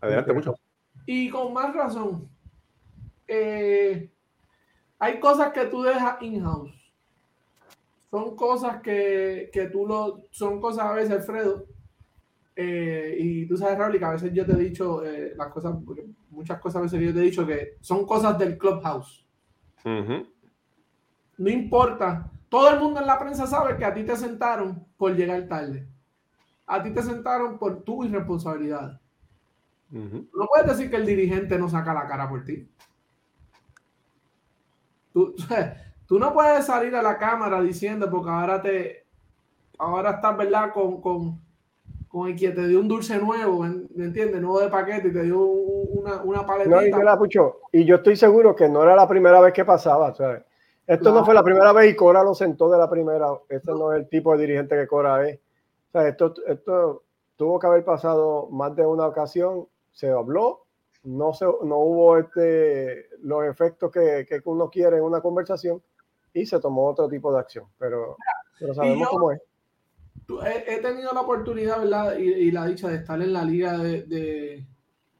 Adelante, 0.00 0.32
mucho. 0.32 0.54
Y 1.06 1.28
con 1.28 1.52
más 1.52 1.74
razón, 1.74 2.28
eh, 3.26 4.10
hay 4.98 5.20
cosas 5.20 5.52
que 5.52 5.66
tú 5.66 5.82
dejas 5.82 6.22
in-house. 6.22 6.72
Son 8.10 8.36
cosas 8.36 8.80
que, 8.80 9.50
que, 9.52 9.66
tú 9.66 9.86
lo. 9.86 10.22
Son 10.30 10.60
cosas 10.60 10.84
a 10.84 10.92
veces, 10.92 11.10
Alfredo. 11.10 11.66
Eh, 12.56 13.16
y 13.18 13.46
tú 13.46 13.56
sabes, 13.56 13.76
Raúl, 13.78 13.98
que 13.98 14.04
a 14.04 14.10
veces 14.10 14.32
yo 14.32 14.46
te 14.46 14.52
he 14.52 14.56
dicho 14.56 15.02
las 15.36 15.48
cosas, 15.48 15.74
muchas 16.30 16.60
cosas 16.60 16.80
a 16.80 16.82
veces 16.82 17.00
yo 17.00 17.12
te 17.12 17.20
he 17.20 17.24
dicho 17.24 17.46
que 17.46 17.76
son 17.80 18.06
cosas 18.06 18.38
del 18.38 18.56
clubhouse. 18.56 19.26
No 19.84 21.50
importa. 21.50 22.30
Todo 22.48 22.70
el 22.70 22.78
mundo 22.78 23.00
en 23.00 23.06
la 23.06 23.18
prensa 23.18 23.46
sabe 23.46 23.76
que 23.76 23.84
a 23.84 23.92
ti 23.92 24.04
te 24.04 24.16
sentaron 24.16 24.86
por 24.96 25.14
llegar 25.14 25.48
tarde. 25.48 25.88
A 26.66 26.82
ti 26.82 26.90
te 26.92 27.02
sentaron 27.02 27.58
por 27.58 27.82
tu 27.82 28.04
irresponsabilidad. 28.04 29.00
No 29.90 30.46
puedes 30.46 30.66
decir 30.66 30.90
que 30.90 30.96
el 30.96 31.06
dirigente 31.06 31.58
no 31.58 31.68
saca 31.68 31.94
la 31.94 32.06
cara 32.06 32.28
por 32.28 32.44
ti. 32.44 32.68
Tú, 35.12 35.34
tú, 36.06 36.18
no 36.18 36.32
puedes 36.32 36.66
salir 36.66 36.94
a 36.96 37.02
la 37.02 37.16
cámara 37.18 37.60
diciendo 37.60 38.10
porque 38.10 38.30
ahora 38.30 38.60
te 38.60 39.06
ahora 39.78 40.12
estás, 40.12 40.36
¿verdad? 40.36 40.72
Con, 40.72 41.00
con, 41.00 41.43
con 42.14 42.28
el 42.28 42.36
que 42.36 42.52
te 42.52 42.68
dio 42.68 42.78
un 42.78 42.86
dulce 42.86 43.18
nuevo, 43.18 43.64
¿me 43.64 44.04
entiendes? 44.04 44.40
Nuevo 44.40 44.60
de 44.60 44.68
paquete 44.68 45.08
y 45.08 45.12
te 45.12 45.22
dio 45.24 45.40
una, 45.40 46.22
una 46.22 46.46
paletita. 46.46 46.76
No, 46.76 47.26
y, 47.72 47.80
y 47.80 47.84
yo 47.84 47.96
estoy 47.96 48.14
seguro 48.14 48.54
que 48.54 48.68
no 48.68 48.84
era 48.84 48.94
la 48.94 49.08
primera 49.08 49.40
vez 49.40 49.52
que 49.52 49.64
pasaba, 49.64 50.14
¿sabes? 50.14 50.44
Esto 50.86 51.12
no 51.12 51.24
fue 51.24 51.34
la 51.34 51.42
primera 51.42 51.72
vez 51.72 51.90
y 51.90 51.96
Cora 51.96 52.22
lo 52.22 52.32
sentó 52.32 52.70
de 52.70 52.78
la 52.78 52.88
primera. 52.88 53.26
Este 53.48 53.72
no, 53.72 53.92
es 53.92 53.98
el 53.98 54.08
tipo 54.08 54.32
de 54.32 54.42
dirigente 54.46 54.76
que 54.76 54.86
Cora 54.86 55.28
es. 55.28 55.40
O 55.88 55.90
sea, 55.90 56.06
esto, 56.06 56.34
esto 56.46 57.02
tuvo 57.34 57.58
que 57.58 57.66
haber 57.66 57.84
pasado 57.84 58.46
más 58.48 58.76
de 58.76 58.86
una 58.86 59.08
ocasión. 59.08 59.66
Se 59.90 60.08
habló, 60.08 60.66
no, 61.02 61.32
se, 61.32 61.46
no 61.46 61.78
hubo 61.78 62.16
este, 62.16 63.08
los 63.22 63.44
efectos 63.44 63.90
que, 63.90 64.24
que 64.28 64.40
uno 64.44 64.70
quiere 64.70 64.98
en 64.98 65.02
una 65.02 65.20
conversación 65.20 65.82
y 66.32 66.46
se 66.46 66.60
tomó 66.60 66.86
otro 66.86 67.08
tipo 67.08 67.32
de 67.32 67.40
acción. 67.40 67.64
Pero, 67.76 68.16
pero 68.60 68.72
sabemos 68.72 69.08
cómo 69.08 69.32
es. 69.32 69.42
He, 70.46 70.80
tenido 70.80 71.12
la 71.12 71.20
oportunidad, 71.20 71.80
¿verdad? 71.80 72.16
Y, 72.18 72.24
y, 72.24 72.50
la 72.50 72.66
dicha 72.66 72.88
de 72.88 72.96
estar 72.96 73.20
en 73.20 73.32
la 73.32 73.44
liga 73.44 73.76
de 73.78 74.66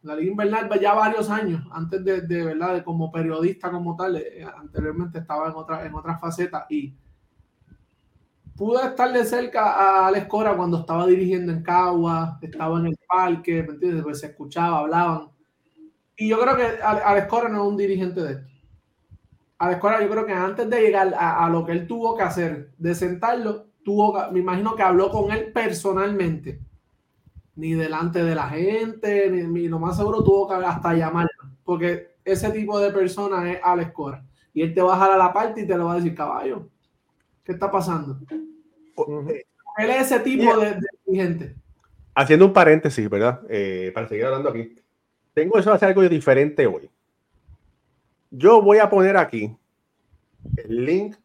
la 0.05 0.15
Liga 0.15 0.31
Invernal 0.31 0.81
ya 0.81 0.93
varios 0.93 1.31
años, 1.31 1.63
antes 1.73 2.05
de, 2.05 2.21
de 2.21 2.45
verdad, 2.45 2.75
de 2.75 2.85
como 2.85 3.11
periodista 3.11 3.71
como 3.71 3.97
tal, 3.97 4.17
eh, 4.17 4.47
anteriormente 4.57 5.19
estaba 5.19 5.49
en 5.49 5.55
otra, 5.55 5.87
en 5.87 5.95
otra 5.95 6.19
faceta 6.19 6.67
y 6.69 6.95
pude 8.55 8.85
estar 8.85 9.11
de 9.13 9.25
cerca 9.25 9.73
a 9.73 10.07
Alex 10.07 10.27
Cora 10.27 10.57
cuando 10.57 10.81
estaba 10.81 11.07
dirigiendo 11.07 11.53
en 11.53 11.63
Cagua, 11.63 12.39
estaba 12.43 12.79
en 12.81 12.87
el 12.87 12.99
parque, 13.09 13.63
¿me 13.63 13.73
entiendes? 13.73 14.03
Pues 14.03 14.21
se 14.21 14.27
escuchaba, 14.27 14.81
hablaban. 14.81 15.31
Y 16.17 16.29
yo 16.29 16.39
creo 16.39 16.57
que 16.57 16.83
Alex 16.83 17.27
Cora 17.27 17.49
no 17.49 17.63
es 17.63 17.69
un 17.69 17.77
dirigente 17.77 18.23
de 18.23 18.33
esto. 18.35 18.49
Alex 19.59 19.81
Cora, 19.81 20.03
yo 20.03 20.11
creo 20.11 20.27
que 20.27 20.33
antes 20.33 20.69
de 20.69 20.81
llegar 20.83 21.15
a, 21.15 21.47
a 21.47 21.49
lo 21.49 21.65
que 21.65 21.73
él 21.73 21.87
tuvo 21.87 22.15
que 22.15 22.25
hacer, 22.25 22.73
de 22.77 22.95
sentarlo, 22.95 23.69
tuvo, 23.85 24.31
me 24.33 24.41
imagino 24.41 24.75
que 24.75 24.83
habló 24.83 25.11
con 25.11 25.31
él 25.31 25.53
personalmente 25.53 26.61
ni 27.57 27.75
delante 27.75 28.25
de 28.25 28.35
la 28.35 28.49
gente, 28.49 29.31
ni, 29.31 29.69
lo 29.69 29.79
más 29.79 29.97
seguro 29.97 30.25
tuvo 30.25 30.49
que 30.49 30.55
hasta 30.55 30.95
llamarlo, 30.95 31.31
porque 31.63 32.17
ese 32.25 32.51
tipo 32.51 32.81
de 32.81 32.91
persona 32.91 33.51
es 33.51 33.61
Alex 33.63 33.93
Cora. 33.93 34.25
Y 34.53 34.63
él 34.63 34.75
te 34.75 34.83
va 34.83 34.95
a 34.95 34.99
jalar 34.99 35.21
a 35.21 35.25
la 35.25 35.33
parte 35.33 35.63
y 35.63 35.67
te 35.67 35.77
lo 35.77 35.87
va 35.87 35.93
a 35.93 35.97
decir, 35.97 36.15
caballo, 36.15 36.69
¿qué 37.45 37.53
está 37.53 37.71
pasando? 37.71 38.19
Él 39.79 39.91
es 39.91 40.13
ese 40.13 40.21
tipo 40.21 40.57
de, 40.57 40.79
gente. 41.07 41.55
Haciendo 42.15 42.47
un 42.47 42.53
paréntesis, 42.53 43.09
¿verdad? 43.11 43.41
Eh, 43.49 43.91
para 43.93 44.09
seguir 44.09 44.25
hablando 44.27 44.49
aquí. 44.49 44.77
Tengo 45.33 45.59
eso 45.59 45.73
a 45.73 45.75
hacer 45.75 45.89
algo 45.89 46.03
diferente 46.09 46.67
hoy. 46.67 46.89
Yo 48.31 48.63
voy 48.63 48.79
a 48.79 48.89
poner 48.89 49.17
aquí 49.17 49.57
el 50.57 50.85
link 50.85 51.17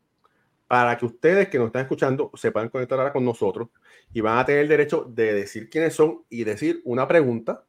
para 0.69 0.95
que 0.99 1.05
ustedes 1.07 1.49
que 1.49 1.57
nos 1.57 1.65
están 1.67 1.81
escuchando 1.81 2.29
se 2.35 2.51
puedan 2.51 2.69
conectar 2.69 2.99
ahora 2.99 3.11
con 3.11 3.25
nosotros 3.25 3.69
y 4.13 4.21
van 4.21 4.37
a 4.37 4.45
tener 4.45 4.61
el 4.61 4.67
derecho 4.67 5.03
de 5.09 5.33
decir 5.33 5.67
quiénes 5.67 5.95
son 5.95 6.21
y 6.29 6.43
decir 6.43 6.83
una 6.85 7.07
pregunta 7.07 7.63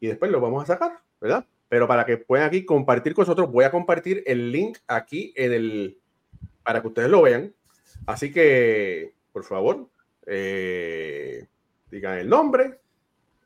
y 0.00 0.08
después 0.08 0.28
lo 0.32 0.40
vamos 0.40 0.64
a 0.64 0.66
sacar, 0.66 0.98
¿verdad? 1.20 1.46
Pero 1.68 1.86
para 1.86 2.04
que 2.04 2.16
puedan 2.16 2.48
aquí 2.48 2.64
compartir 2.64 3.14
con 3.14 3.22
nosotros, 3.22 3.52
voy 3.52 3.62
a 3.62 3.70
compartir 3.70 4.24
el 4.26 4.50
link 4.50 4.78
aquí 4.88 5.32
en 5.36 5.52
el 5.52 5.98
para 6.64 6.82
que 6.82 6.88
ustedes 6.88 7.08
lo 7.08 7.22
vean. 7.22 7.54
Así 8.06 8.32
que, 8.32 9.14
por 9.32 9.44
favor, 9.44 9.86
eh, 10.26 11.46
digan 11.92 12.18
el 12.18 12.28
nombre, 12.28 12.80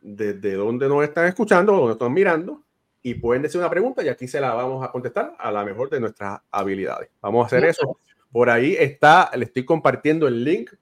desde 0.00 0.54
dónde 0.54 0.88
nos 0.88 1.04
están 1.04 1.26
escuchando, 1.26 1.74
dónde 1.74 1.92
están 1.92 2.14
mirando, 2.14 2.62
y 3.02 3.12
pueden 3.12 3.42
decir 3.42 3.60
una 3.60 3.68
pregunta 3.68 4.02
y 4.02 4.08
aquí 4.08 4.26
se 4.26 4.40
la 4.40 4.54
vamos 4.54 4.82
a 4.82 4.90
contestar 4.90 5.36
a 5.38 5.52
la 5.52 5.66
mejor 5.66 5.90
de 5.90 6.00
nuestras 6.00 6.40
habilidades. 6.50 7.10
Vamos 7.20 7.42
a 7.42 7.46
hacer 7.48 7.66
eso. 7.66 7.98
Por 8.34 8.50
ahí 8.50 8.74
está, 8.76 9.30
le 9.36 9.44
estoy 9.44 9.64
compartiendo 9.64 10.26
el 10.26 10.42
link 10.42 10.72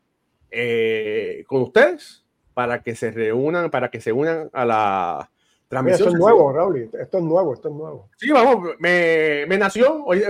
eh, 0.51 1.45
con 1.47 1.61
ustedes 1.61 2.25
para 2.55 2.83
que 2.83 2.97
se 2.97 3.11
reúnan, 3.11 3.71
para 3.71 3.91
que 3.91 4.01
se 4.01 4.11
unan 4.11 4.49
a 4.55 4.65
la 4.65 5.31
transmisión. 5.69 6.09
esto 6.09 6.17
es 6.17 6.19
nuevo, 6.19 6.51
Raúl. 6.51 6.89
Esto 6.99 7.19
es 7.19 7.23
nuevo, 7.23 7.53
esto 7.53 7.69
es 7.69 7.75
nuevo. 7.75 8.09
Sí, 8.17 8.31
vamos, 8.31 8.71
me, 8.79 9.45
me 9.47 9.59
nació. 9.59 10.03
Hoy, 10.03 10.23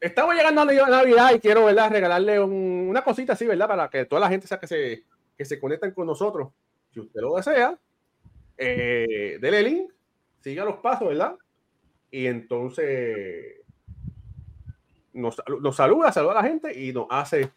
estamos 0.00 0.34
llegando 0.34 0.62
a 0.62 0.64
Navidad 0.64 1.32
y 1.36 1.38
quiero, 1.38 1.66
¿verdad? 1.66 1.92
Regalarle 1.92 2.40
una 2.40 3.04
cosita 3.04 3.34
así, 3.34 3.46
¿verdad? 3.46 3.68
Para 3.68 3.88
que 3.88 4.06
toda 4.06 4.22
la 4.22 4.28
gente 4.28 4.48
sea 4.48 4.58
que 4.58 4.66
se, 4.66 5.04
que 5.38 5.44
se 5.44 5.60
conecten 5.60 5.92
con 5.92 6.08
nosotros. 6.08 6.48
Si 6.92 6.98
usted 6.98 7.20
lo 7.20 7.36
desea, 7.36 7.78
eh, 8.58 9.38
dele 9.40 9.62
link, 9.62 9.92
siga 10.40 10.64
los 10.64 10.78
pasos, 10.78 11.06
¿verdad? 11.06 11.36
Y 12.10 12.26
entonces 12.26 13.63
nos, 15.14 15.40
nos 15.60 15.74
saluda, 15.74 16.12
saluda 16.12 16.32
a 16.32 16.42
la 16.42 16.48
gente 16.48 16.78
y 16.78 16.92
nos 16.92 17.06
hace 17.08 17.50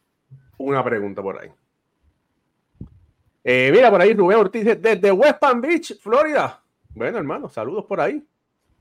una 0.58 0.84
pregunta 0.84 1.22
por 1.22 1.39
ahí. 1.39 1.49
Eh, 3.43 3.70
mira, 3.74 3.89
por 3.89 4.01
ahí 4.01 4.14
Rubén 4.14 4.39
Ortiz 4.39 4.66
desde 4.82 5.12
West 5.12 5.39
Palm 5.39 5.62
Beach, 5.62 5.99
Florida. 5.99 6.62
Bueno, 6.93 7.18
hermano, 7.18 7.49
saludos 7.49 7.86
por 7.86 8.01
ahí. 8.01 8.24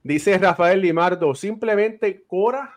Dice 0.02 0.38
Rafael 0.38 0.80
Limardo, 0.80 1.34
simplemente 1.34 2.24
Cora 2.26 2.72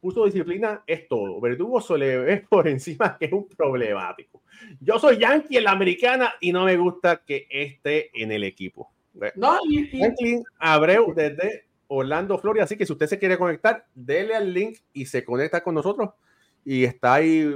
puso 0.00 0.24
disciplina, 0.24 0.82
es 0.86 1.06
todo. 1.08 1.40
Verdugo 1.40 1.80
se 1.80 1.98
le 1.98 2.16
ve 2.18 2.46
por 2.48 2.66
encima 2.66 3.16
que 3.18 3.26
es 3.26 3.32
un 3.32 3.48
problemático. 3.48 4.42
Yo 4.80 4.98
soy 4.98 5.18
Yankee 5.18 5.58
en 5.58 5.64
la 5.64 5.72
americana 5.72 6.34
y 6.40 6.52
no 6.52 6.64
me 6.64 6.76
gusta 6.76 7.22
que 7.24 7.46
esté 7.50 8.10
en 8.20 8.32
el 8.32 8.44
equipo. 8.44 8.90
No, 9.34 9.58
y, 9.68 10.42
Abreu 10.58 11.12
desde 11.14 11.66
Orlando, 11.92 12.38
Florida. 12.38 12.64
Así 12.64 12.76
que 12.76 12.86
si 12.86 12.92
usted 12.92 13.06
se 13.06 13.18
quiere 13.18 13.36
conectar, 13.36 13.84
dele 13.94 14.34
al 14.36 14.54
link 14.54 14.78
y 14.92 15.06
se 15.06 15.24
conecta 15.24 15.62
con 15.62 15.74
nosotros. 15.74 16.10
Y 16.64 16.84
está 16.84 17.14
ahí 17.14 17.52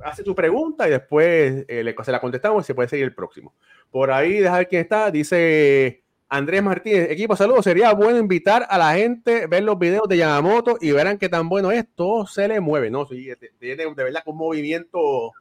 hace 0.00 0.22
tu 0.22 0.34
pregunta 0.34 0.86
y 0.86 0.90
después 0.90 1.64
eh, 1.68 1.94
se 2.04 2.12
la 2.12 2.20
contestamos 2.20 2.64
y 2.64 2.66
se 2.66 2.74
puede 2.74 2.88
seguir 2.88 3.06
el 3.06 3.14
próximo. 3.14 3.54
Por 3.90 4.10
ahí, 4.10 4.40
dejar 4.40 4.68
quién 4.68 4.82
está, 4.82 5.10
dice 5.10 6.02
Andrés 6.28 6.62
Martínez, 6.62 7.10
equipo, 7.10 7.34
saludos, 7.34 7.64
sería 7.64 7.94
bueno 7.94 8.18
invitar 8.18 8.66
a 8.68 8.76
la 8.76 8.94
gente, 8.94 9.46
ver 9.46 9.62
los 9.62 9.78
videos 9.78 10.06
de 10.08 10.18
Yamamoto 10.18 10.76
y 10.80 10.92
verán 10.92 11.18
qué 11.18 11.28
tan 11.28 11.48
bueno 11.48 11.70
es, 11.70 11.86
todo 11.94 12.26
se 12.26 12.46
le 12.48 12.60
mueve, 12.60 12.90
¿no? 12.90 13.06
Tiene 13.06 13.36
de, 13.60 13.94
verdad 13.94 14.22
un 14.26 14.36
movimiento 14.36 15.32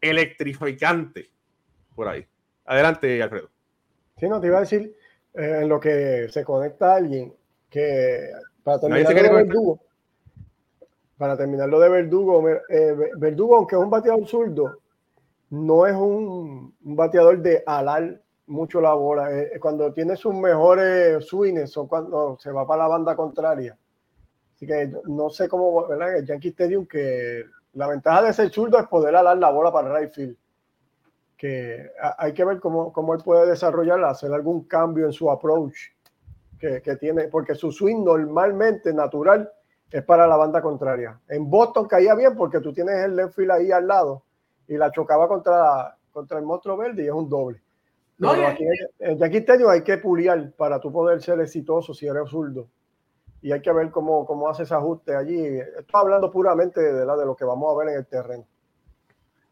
electrificante 0.00 1.30
por 1.96 2.08
ahí. 2.08 2.24
Adelante, 2.66 3.22
Alfredo. 3.22 3.50
Sí, 4.18 4.28
no, 4.28 4.40
te 4.40 4.46
iba 4.46 4.58
a 4.58 4.60
decir, 4.60 4.94
eh, 5.34 5.60
en 5.62 5.68
lo 5.68 5.80
que 5.80 6.28
se 6.30 6.44
conecta 6.44 6.94
alguien, 6.94 7.34
que 7.68 8.30
para 8.62 8.80
terminar 8.80 9.16
el 9.16 9.48
dúo, 9.48 9.80
para 11.18 11.36
terminar 11.36 11.68
lo 11.68 11.80
de 11.80 11.88
Verdugo, 11.88 12.48
eh, 12.68 12.96
Verdugo, 13.16 13.56
aunque 13.56 13.76
es 13.76 13.82
un 13.82 13.90
bateador 13.90 14.26
zurdo, 14.26 14.78
no 15.50 15.86
es 15.86 15.94
un, 15.94 16.74
bateador 16.80 17.40
de 17.40 17.62
alar 17.66 18.20
mucho 18.46 18.80
la 18.80 18.94
bola. 18.94 19.32
Eh, 19.32 19.58
cuando 19.60 19.92
tiene 19.92 20.16
sus 20.16 20.34
mejores 20.34 21.24
swings 21.26 21.76
o 21.76 21.88
cuando 21.88 22.36
se 22.40 22.50
va 22.50 22.66
para 22.66 22.82
la 22.82 22.88
banda 22.88 23.16
contraria. 23.16 23.76
Así 24.54 24.66
que 24.66 24.92
no 25.04 25.30
sé 25.30 25.48
cómo, 25.48 25.86
¿verdad? 25.86 26.16
El 26.16 26.26
Yankee 26.26 26.48
Stadium, 26.48 26.86
que 26.86 27.44
la 27.72 27.88
ventaja 27.88 28.22
de 28.22 28.32
ser 28.32 28.50
zurdo 28.50 28.78
es 28.78 28.86
poder 28.86 29.16
alar 29.16 29.36
la 29.38 29.50
bola 29.50 29.72
para 29.72 29.88
el 29.88 30.02
right 30.02 30.14
field. 30.14 30.36
Que 31.36 31.90
hay 32.18 32.32
que 32.32 32.44
ver 32.44 32.60
cómo, 32.60 32.92
cómo 32.92 33.14
él 33.14 33.20
puede 33.24 33.46
desarrollarla, 33.46 34.10
hacer 34.10 34.32
algún 34.32 34.64
cambio 34.64 35.06
en 35.06 35.12
su 35.12 35.30
approach 35.30 35.74
que, 36.58 36.80
que 36.80 36.96
tiene, 36.96 37.28
porque 37.28 37.54
su 37.54 37.72
swing 37.72 38.04
normalmente 38.04 38.92
natural 38.94 39.50
es 39.90 40.02
para 40.02 40.26
la 40.26 40.36
banda 40.36 40.60
contraria. 40.60 41.20
En 41.28 41.48
Boston 41.48 41.86
caía 41.86 42.14
bien 42.14 42.34
porque 42.36 42.60
tú 42.60 42.72
tienes 42.72 42.96
el 43.04 43.16
left 43.16 43.34
field 43.34 43.52
ahí 43.52 43.70
al 43.70 43.86
lado 43.86 44.24
y 44.66 44.76
la 44.76 44.90
chocaba 44.90 45.28
contra, 45.28 45.96
contra 46.10 46.38
el 46.38 46.44
monstruo 46.44 46.76
verde 46.76 47.04
y 47.04 47.06
es 47.06 47.12
un 47.12 47.28
doble. 47.28 47.62
No, 48.18 48.30
aquí 48.30 48.64
en 49.00 49.18
Yankee 49.18 49.38
Stadium 49.38 49.70
hay 49.70 49.82
que 49.82 49.98
puliar 49.98 50.52
para 50.52 50.80
tú 50.80 50.92
poder 50.92 51.20
ser 51.20 51.40
exitoso 51.40 51.92
si 51.94 52.06
eres 52.06 52.28
zurdo. 52.28 52.68
Y 53.42 53.52
hay 53.52 53.60
que 53.60 53.72
ver 53.72 53.90
cómo, 53.90 54.24
cómo 54.24 54.48
hace 54.48 54.62
ese 54.62 54.74
ajuste 54.74 55.14
allí. 55.14 55.46
Estoy 55.46 56.00
hablando 56.00 56.30
puramente 56.30 56.80
de, 56.80 57.04
la, 57.04 57.16
de 57.16 57.26
lo 57.26 57.36
que 57.36 57.44
vamos 57.44 57.72
a 57.72 57.78
ver 57.78 57.90
en 57.90 57.98
el 57.98 58.06
terreno. 58.06 58.46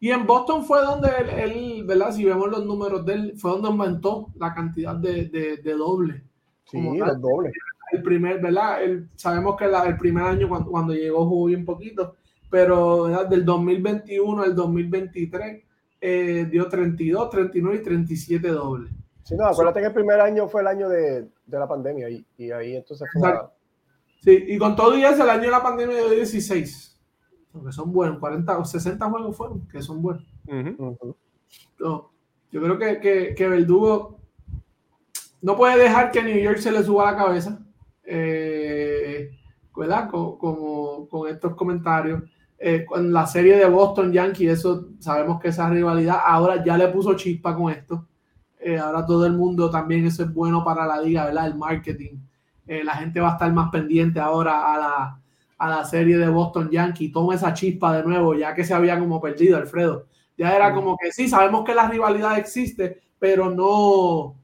Y 0.03 0.11
en 0.11 0.27
Boston 0.27 0.65
fue 0.65 0.83
donde 0.83 1.09
él, 1.39 1.85
¿verdad? 1.87 2.11
Si 2.11 2.25
vemos 2.25 2.51
los 2.51 2.67
números 2.67 3.07
de 3.07 3.15
él, 3.15 3.35
fue 3.37 3.53
donde 3.53 3.69
aumentó 3.69 4.33
la 4.37 4.53
cantidad 4.53 4.97
de, 4.97 5.27
de, 5.29 5.57
de 5.59 5.73
doble. 5.75 6.25
Sí, 6.65 6.81
los 6.83 7.21
dobles 7.21 7.53
el 7.93 8.03
primer, 8.03 8.41
¿verdad? 8.41 8.79
sabemos 9.17 9.57
que 9.57 9.67
el 9.67 9.97
primer 9.99 10.25
año 10.25 10.49
cuando, 10.49 10.71
cuando, 10.71 10.95
llegó 10.95 11.27
jugó 11.29 11.47
bien 11.47 11.65
poquito, 11.65 12.17
pero 12.51 13.27
del 13.29 13.45
2021 13.45 14.43
al 14.43 14.55
2023 14.55 15.63
eh, 16.01 16.49
dio 16.51 16.69
32, 16.69 17.31
39 17.31 17.79
y 17.79 17.83
37 17.83 18.49
dobles. 18.49 18.93
Sí, 19.23 19.37
no, 19.37 19.47
acuérdate 19.47 19.81
que 19.81 19.87
el 19.87 19.93
primer 19.93 20.21
año 20.21 20.49
fue 20.49 20.63
el 20.63 20.67
año 20.67 20.89
de, 20.89 21.29
de 21.47 21.59
la 21.59 21.69
pandemia 21.69 22.09
y, 22.09 22.27
y, 22.39 22.51
ahí 22.51 22.77
entonces 22.77 23.09
fue 23.13 23.31
Sí, 24.21 24.45
y 24.49 24.59
con 24.59 24.75
todo 24.75 24.97
y 24.97 25.05
eso, 25.05 25.23
el 25.25 25.31
año 25.31 25.43
de 25.43 25.51
la 25.51 25.63
pandemia 25.63 25.97
dio 25.97 26.11
16. 26.11 26.92
Que 27.53 27.73
son 27.73 27.93
buenos, 27.93 28.19
40 28.19 28.59
o 28.59 28.65
60 28.65 29.11
juegos 29.11 29.37
fueron, 29.37 29.67
que 29.69 29.83
son 29.83 30.01
buenos. 30.01 30.25
yo 31.87 32.11
creo 32.51 32.79
que, 32.79 33.01
que, 33.01 33.35
que 33.35 33.49
Verdugo 33.49 34.19
no 35.43 35.57
puede 35.57 35.83
dejar 35.83 36.11
que 36.11 36.23
New 36.23 36.39
York 36.39 36.59
se 36.59 36.73
le 36.73 36.83
suba 36.83 37.11
la 37.11 37.17
cabeza 37.17 37.59
eh, 38.05 39.31
¿verdad? 39.77 40.09
Con, 40.11 41.07
con, 41.07 41.29
estos 41.29 41.55
comentarios. 41.55 42.23
Eh, 42.59 42.85
con 42.85 43.13
la 43.13 43.27
serie 43.27 43.57
de 43.57 43.69
Boston 43.69 44.13
Yankee, 44.13 44.47
eso 44.47 44.91
sabemos 45.01 45.41
que 45.41 45.49
esa 45.49 45.69
rivalidad 45.69 46.19
ahora 46.25 46.65
ya 46.65 46.77
le 46.77 46.89
puso 46.89 47.15
chispa 47.15 47.57
con 47.57 47.73
esto. 47.73 48.07
Eh, 48.61 48.79
ahora 48.79 49.05
todo 49.05 49.27
el 49.27 49.33
mundo 49.33 49.69
también, 49.69 50.07
eso 50.07 50.23
es 50.23 50.33
bueno 50.33 50.63
para 50.63 50.87
la 50.87 51.01
liga, 51.01 51.25
¿verdad? 51.25 51.49
El 51.49 51.57
marketing. 51.57 52.19
Eh, 52.67 52.85
la 52.85 52.95
gente 52.95 53.19
va 53.19 53.31
a 53.31 53.33
estar 53.33 53.53
más 53.53 53.71
pendiente 53.71 54.21
ahora 54.21 54.73
a 54.73 54.79
la, 54.79 55.22
a 55.63 55.69
la 55.69 55.85
serie 55.85 56.19
de 56.19 56.29
Boston 56.29 56.69
Yankee. 56.71 57.13
Toma 57.13 57.37
esa 57.37 57.55
chispa 57.55 57.97
de 57.97 58.03
nuevo, 58.03 58.35
ya 58.35 58.53
que 58.53 58.65
se 58.65 58.75
había 58.75 58.99
como 58.99 59.21
perdido, 59.21 59.57
Alfredo. 59.57 60.07
Ya 60.37 60.57
era 60.57 60.75
como 60.75 60.97
que 60.97 61.13
sí, 61.13 61.29
sabemos 61.29 61.65
que 61.65 61.73
la 61.73 61.89
rivalidad 61.89 62.37
existe, 62.37 63.01
pero 63.17 63.49
no, 63.49 64.35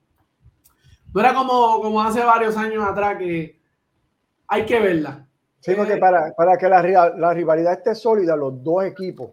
no 1.12 1.20
era 1.20 1.34
como, 1.34 1.80
como 1.82 2.00
hace 2.00 2.22
varios 2.22 2.56
años 2.56 2.84
atrás 2.86 3.18
que 3.18 3.60
hay 4.46 4.64
que 4.64 4.78
verla. 4.78 5.26
Sí, 5.58 5.74
porque 5.74 5.94
eh, 5.94 5.98
para, 5.98 6.32
para 6.36 6.56
que 6.56 6.68
la, 6.68 7.10
la, 7.16 7.34
rivalidad 7.34 7.72
esté 7.72 7.96
sólida, 7.96 8.36
los 8.36 8.62
dos 8.62 8.84
equipos 8.84 9.32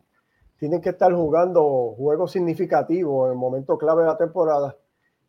tienen 0.57 0.81
que 0.81 0.89
estar 0.89 1.13
jugando 1.13 1.93
juegos 1.95 2.31
significativos 2.31 3.27
en 3.27 3.33
el 3.33 3.37
momento 3.37 3.77
clave 3.77 4.01
de 4.01 4.07
la 4.07 4.17
temporada. 4.17 4.75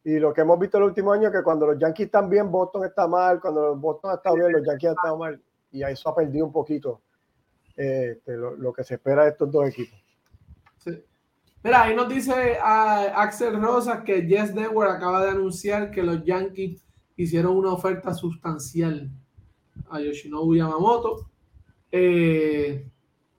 Y 0.04 0.18
lo 0.18 0.32
que 0.32 0.40
hemos 0.40 0.59
visto 0.59 0.78
el 0.78 0.84
último 0.84 1.12
año 1.12 1.28
es 1.28 1.34
que 1.34 1.42
cuando 1.42 1.66
los 1.66 1.78
Yankees 1.78 2.07
están 2.07 2.30
bien, 2.30 2.50
Boston 2.50 2.86
está 2.86 3.07
mal. 3.07 3.42
Cuando 3.42 3.61
los 3.61 3.78
Boston 3.78 4.14
está 4.14 4.32
bien, 4.32 4.52
los 4.52 4.66
Yankees 4.66 4.92
están 4.92 5.18
mal. 5.18 5.42
Y 5.71 5.83
eso 5.83 6.09
ha 6.09 6.14
perdido 6.14 6.47
un 6.47 6.53
poquito 6.53 7.03
eh, 7.77 8.21
lo, 8.27 8.57
lo, 8.57 8.73
que 8.73 8.85
se 8.85 8.95
espera 8.95 9.25
de 9.25 9.31
estos 9.31 9.51
dos 9.51 9.69
equipos. 9.69 9.99
Mira, 11.62 11.83
ahí 11.83 11.97
nos 11.97 12.09
dice 12.09 12.59
a 12.62 13.23
Axel 13.23 13.61
Rosas 13.61 14.05
que 14.05 14.23
Jess 14.23 14.55
Network 14.55 14.89
acaba 14.89 15.25
de 15.25 15.31
anunciar 15.31 15.91
que 15.91 16.03
los 16.03 16.25
Yankees 16.25 16.81
hicieron 17.17 17.57
una 17.57 17.73
oferta 17.73 18.14
sustancial 18.14 19.11
a 19.91 20.01
Yoshinobu 20.01 20.55
Yamamoto. 20.55 21.29
Eh, 21.91 22.87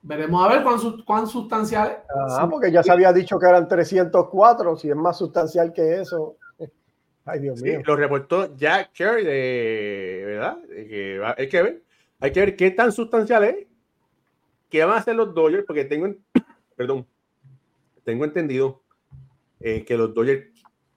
veremos 0.02 0.44
a 0.44 0.52
ver 0.52 0.62
cuán, 0.62 0.78
cuán 1.06 1.26
sustancial 1.26 2.02
es. 2.02 2.32
Ah, 2.38 2.48
porque 2.50 2.70
ya 2.70 2.82
se 2.82 2.92
había 2.92 3.12
dicho 3.12 3.38
que 3.38 3.46
eran 3.46 3.66
304, 3.66 4.76
si 4.76 4.90
es 4.90 4.96
más 4.96 5.16
sustancial 5.16 5.72
que 5.72 6.00
eso. 6.00 6.36
Ay, 7.24 7.40
Dios 7.40 7.62
mío. 7.62 7.80
lo 7.84 7.96
reportó 7.96 8.54
Jack 8.56 8.92
Cherry 8.92 9.24
de, 9.24 10.22
¿verdad? 10.26 10.58
Que 10.68 11.20
hay 11.36 11.48
que 11.48 11.62
ver, 11.62 11.82
hay 12.20 12.32
que 12.32 12.40
ver 12.40 12.56
qué 12.56 12.70
tan 12.70 12.92
sustancial 12.92 13.44
es, 13.44 13.66
qué 14.68 14.84
van 14.84 14.94
a 14.94 14.98
hacer 14.98 15.16
los 15.16 15.34
Dodgers, 15.34 15.64
porque 15.66 15.84
tengo, 15.84 16.14
perdón, 16.76 17.06
tengo 18.04 18.24
entendido 18.24 18.82
eh, 19.60 19.84
que 19.84 19.96
los 19.96 20.14
Dodgers 20.14 20.48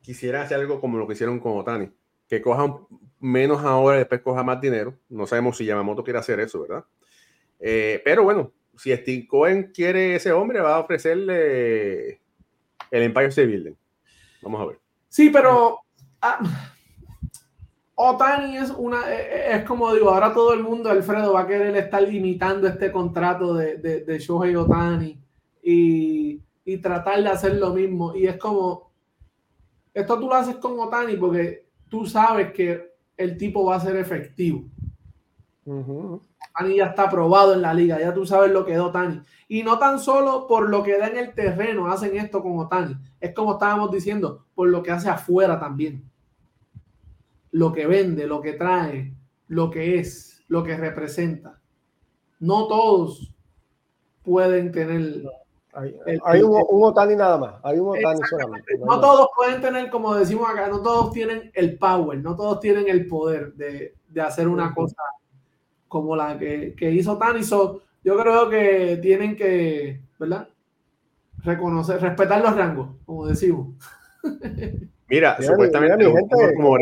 quisieran 0.01 0.43
hacer 0.43 0.59
algo 0.59 0.81
como 0.81 0.97
lo 0.97 1.07
que 1.07 1.13
hicieron 1.13 1.39
con 1.39 1.57
Otani, 1.57 1.89
que 2.27 2.41
cojan 2.41 2.75
menos 3.19 3.63
ahora 3.63 3.97
y 3.97 3.99
después 3.99 4.21
coja 4.21 4.43
más 4.43 4.59
dinero. 4.59 4.97
No 5.09 5.27
sabemos 5.27 5.57
si 5.57 5.65
Yamamoto 5.65 6.03
quiere 6.03 6.19
hacer 6.19 6.39
eso, 6.39 6.61
¿verdad? 6.61 6.85
Eh, 7.59 8.01
pero 8.03 8.23
bueno, 8.23 8.51
si 8.75 8.95
Steve 8.95 9.27
Cohen 9.27 9.71
quiere 9.73 10.15
ese 10.15 10.31
hombre, 10.31 10.59
va 10.59 10.75
a 10.75 10.79
ofrecerle 10.79 12.19
el 12.89 13.03
Empire 13.03 13.27
State 13.27 13.47
Building. 13.47 13.75
Vamos 14.41 14.61
a 14.61 14.65
ver. 14.65 14.79
Sí, 15.07 15.29
pero 15.29 15.79
ah, 16.21 16.39
Otani 17.95 18.57
es 18.57 18.71
una, 18.71 19.11
eh, 19.11 19.55
es 19.55 19.63
como 19.63 19.93
digo, 19.93 20.09
ahora 20.09 20.33
todo 20.33 20.53
el 20.53 20.63
mundo, 20.63 20.89
Alfredo, 20.89 21.33
va 21.33 21.41
a 21.41 21.47
querer 21.47 21.75
estar 21.75 22.01
limitando 22.01 22.67
este 22.67 22.91
contrato 22.91 23.53
de, 23.53 23.77
de, 23.77 24.01
de 24.01 24.19
Shohei 24.19 24.55
Otani. 24.55 25.19
Y 25.63 26.41
y 26.65 26.77
tratar 26.77 27.21
de 27.21 27.29
hacer 27.29 27.55
lo 27.55 27.73
mismo. 27.73 28.15
Y 28.15 28.27
es 28.27 28.37
como, 28.37 28.91
esto 29.93 30.19
tú 30.19 30.27
lo 30.27 30.35
haces 30.35 30.55
con 30.57 30.79
Otani 30.79 31.15
porque 31.15 31.67
tú 31.89 32.05
sabes 32.05 32.51
que 32.53 32.93
el 33.17 33.37
tipo 33.37 33.65
va 33.65 33.75
a 33.75 33.81
ser 33.81 33.95
efectivo. 33.95 34.63
Otani 35.65 36.77
ya 36.77 36.87
está 36.87 37.09
probado 37.09 37.53
en 37.53 37.61
la 37.61 37.73
liga, 37.73 37.99
ya 37.99 38.13
tú 38.13 38.25
sabes 38.25 38.51
lo 38.51 38.65
que 38.65 38.73
es 38.73 38.79
Otani. 38.79 39.21
Y 39.47 39.63
no 39.63 39.79
tan 39.79 39.99
solo 39.99 40.47
por 40.47 40.69
lo 40.69 40.83
que 40.83 40.97
da 40.97 41.07
en 41.07 41.17
el 41.17 41.33
terreno 41.33 41.91
hacen 41.91 42.17
esto 42.17 42.41
con 42.41 42.57
Otani, 42.59 42.95
es 43.19 43.33
como 43.33 43.53
estábamos 43.53 43.91
diciendo, 43.91 44.45
por 44.55 44.69
lo 44.69 44.81
que 44.81 44.91
hace 44.91 45.09
afuera 45.09 45.59
también. 45.59 46.09
Lo 47.51 47.73
que 47.73 47.85
vende, 47.85 48.27
lo 48.27 48.41
que 48.41 48.53
trae, 48.53 49.13
lo 49.47 49.69
que 49.69 49.99
es, 49.99 50.43
lo 50.47 50.63
que 50.63 50.77
representa. 50.77 51.59
No 52.39 52.67
todos 52.67 53.33
pueden 54.23 54.71
tener 54.71 55.23
hay, 55.73 56.41
un, 56.41 56.83
Otani 56.83 57.15
nada 57.15 57.37
más, 57.37 57.53
hay 57.63 57.79
un 57.79 57.89
Otani 57.89 58.19
solamente. 58.29 58.77
No, 58.77 58.99
todos 58.99 59.29
pueden 59.35 59.61
tener, 59.61 59.89
como 59.89 60.15
decimos 60.15 60.49
acá, 60.49 60.67
no 60.67 60.81
todos 60.81 61.13
tienen 61.13 61.49
el 61.53 61.77
power, 61.77 62.19
no 62.19 62.35
todos 62.35 62.59
tienen 62.59 62.89
el 62.89 63.07
poder 63.07 63.53
de, 63.53 63.95
de 64.09 64.21
hacer 64.21 64.47
una 64.47 64.73
cosa 64.73 65.01
como 65.87 66.15
la 66.15 66.37
que, 66.37 66.75
que 66.75 66.91
hizo 66.91 67.13
Otani. 67.13 67.43
So, 67.43 67.81
yo 68.03 68.17
creo 68.17 68.49
que 68.49 68.99
tienen 69.01 69.35
que, 69.35 70.01
¿verdad? 70.19 70.49
Reconocer, 71.37 72.01
respetar 72.01 72.41
los 72.41 72.55
rangos, 72.55 72.89
como 73.05 73.27
decimos. 73.27 73.69
Mira, 75.11 75.41
supuestamente. 75.41 75.97
Mira, 75.97 76.11
gente, 76.11 76.55
como, 76.55 76.77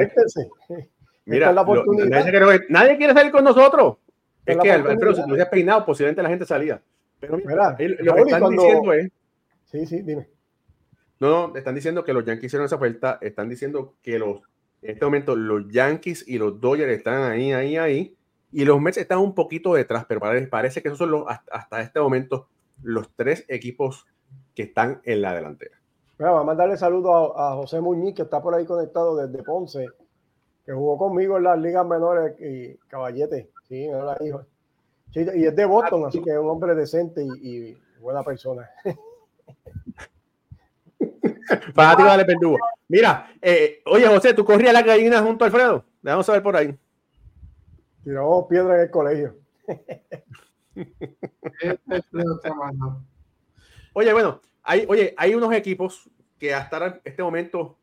mira 1.25 1.51
la 1.51 1.63
nadie, 1.63 2.61
nadie, 2.69 2.97
quiere 2.97 3.13
salir 3.13 3.31
con 3.31 3.43
nosotros. 3.43 3.97
Es, 4.45 4.57
que, 4.57 4.71
Alfredo, 4.71 5.15
si 5.15 5.23
tú 5.23 5.29
hubieras 5.29 5.49
peinado, 5.49 5.85
posiblemente 5.85 6.21
la 6.23 6.29
gente 6.29 6.45
salía. 6.45 6.81
Pero 7.19 7.37
mira, 7.37 7.75
lo 7.77 8.15
que 8.15 8.21
están 8.21 8.49
diciendo 8.51 8.93
es. 8.93 9.11
Sí, 9.65 9.85
sí, 9.85 10.01
dime. 10.01 10.27
No, 11.19 11.47
no, 11.49 11.55
están 11.55 11.75
diciendo 11.75 12.03
que 12.03 12.13
los 12.13 12.23
Yankees 12.23 12.45
hicieron 12.45 12.65
esa 12.65 12.77
oferta, 12.77 13.17
están 13.21 13.49
diciendo 13.49 13.95
que 14.01 14.17
los, 14.17 14.41
en 14.81 14.91
este 14.91 15.03
momento 15.03 15.35
los 15.35 15.67
Yankees 15.69 16.23
y 16.27 16.37
los 16.37 16.61
Dodgers 16.61 16.93
están 16.93 17.31
ahí, 17.31 17.51
ahí, 17.51 17.75
ahí, 17.75 18.15
y 18.51 18.63
los 18.63 18.79
Mets 18.79 18.97
están 18.97 19.19
un 19.19 19.35
poquito 19.35 19.73
detrás, 19.73 20.05
pero 20.07 20.21
parece, 20.49 20.81
que 20.81 20.87
esos 20.87 20.97
son 20.97 21.11
los, 21.11 21.25
hasta, 21.27 21.81
este 21.81 21.99
momento 21.99 22.47
los 22.81 23.13
tres 23.15 23.43
equipos 23.49 24.07
que 24.55 24.63
están 24.63 25.01
en 25.03 25.21
la 25.21 25.33
delantera. 25.33 25.78
Bueno, 26.19 26.33
vamos 26.33 26.41
a 26.41 26.47
mandarle 26.47 26.77
saludo 26.77 27.39
a, 27.39 27.55
José 27.55 27.81
Muñiz, 27.81 28.13
que 28.13 28.23
está 28.23 28.41
por 28.41 28.53
ahí 28.53 28.65
conectado 28.65 29.15
desde 29.15 29.41
Ponce, 29.41 29.87
que 30.65 30.73
jugó 30.73 30.97
conmigo 30.97 31.37
en 31.37 31.43
las 31.43 31.57
ligas 31.57 31.87
menores 31.87 32.35
y 32.39 32.75
Caballete, 32.89 33.49
sí, 33.67 33.87
no 33.87 34.03
la 34.03 34.17
hijo 34.23 34.43
y 35.13 35.45
es 35.45 35.55
de 35.55 35.65
Boston, 35.65 36.05
así 36.05 36.21
que 36.21 36.31
es 36.31 36.37
un 36.37 36.49
hombre 36.49 36.75
decente 36.75 37.25
y, 37.41 37.77
buena 37.99 38.23
persona. 38.23 38.69
Fanático 41.73 42.17
de 42.17 42.23
Verdugo. 42.23 42.57
Mira, 42.87 43.33
eh, 43.41 43.81
oye 43.85 44.07
José, 44.07 44.33
¿tú 44.33 44.45
corrías 44.45 44.73
la 44.73 44.83
gallina 44.83 45.21
junto 45.21 45.43
a 45.43 45.47
Alfredo? 45.47 45.83
Vamos 46.01 46.29
a 46.29 46.33
ver 46.33 46.43
por 46.43 46.55
ahí. 46.55 46.77
Tiramos 48.03 48.45
piedra 48.47 48.75
en 48.75 48.81
el 48.81 48.91
colegio. 48.91 49.35
oye, 53.93 54.13
bueno, 54.13 54.39
hay, 54.69 54.85
oye, 54.87 55.15
hay 55.17 55.33
unos 55.33 55.51
equipos 55.53 56.07
que 56.37 56.53
hasta 56.53 57.01
este 57.03 57.23
momento, 57.23 57.75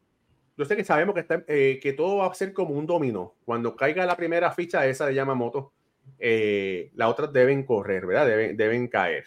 yo 0.56 0.64
sé 0.64 0.76
que 0.76 0.84
sabemos 0.84 1.16
que, 1.16 1.20
está, 1.22 1.42
eh, 1.48 1.80
que 1.82 1.92
todo 1.92 2.18
va 2.18 2.28
a 2.28 2.34
ser 2.34 2.52
como 2.52 2.74
un 2.74 2.86
dominó. 2.86 3.34
Cuando 3.44 3.74
caiga 3.74 4.06
la 4.06 4.16
primera 4.16 4.52
ficha 4.52 4.86
esa 4.86 5.06
de 5.06 5.14
Yamamoto, 5.14 5.72
eh, 6.20 6.92
las 6.94 7.08
otras 7.08 7.32
deben 7.32 7.64
correr, 7.64 8.06
¿verdad? 8.06 8.26
Deben, 8.28 8.56
deben 8.56 8.86
caer. 8.86 9.24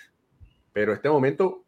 Pero 0.72 0.94
en 0.94 0.96
este 0.96 1.10
momento, 1.10 1.66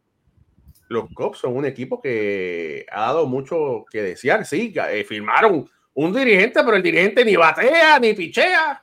los 0.87 1.09
Cubs 1.13 1.39
son 1.39 1.57
un 1.57 1.65
equipo 1.65 1.99
que 1.99 2.85
ha 2.89 3.01
dado 3.01 3.27
mucho 3.27 3.83
que 3.91 4.01
desear. 4.01 4.45
Sí, 4.45 4.73
eh, 4.91 5.03
firmaron 5.03 5.69
un 5.93 6.13
dirigente, 6.13 6.63
pero 6.63 6.77
el 6.77 6.83
dirigente 6.83 7.25
ni 7.25 7.35
batea 7.35 7.99
ni 7.99 8.13
pichea. 8.13 8.81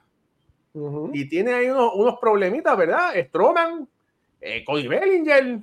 Y 1.15 1.27
tiene 1.27 1.55
ahí 1.55 1.71
unos, 1.71 1.91
unos 1.95 2.19
problemitas, 2.21 2.77
¿verdad? 2.77 3.15
Stroman, 3.29 3.89
eh, 4.43 4.63
Cody 4.63 4.87
Bellinger. 4.87 5.59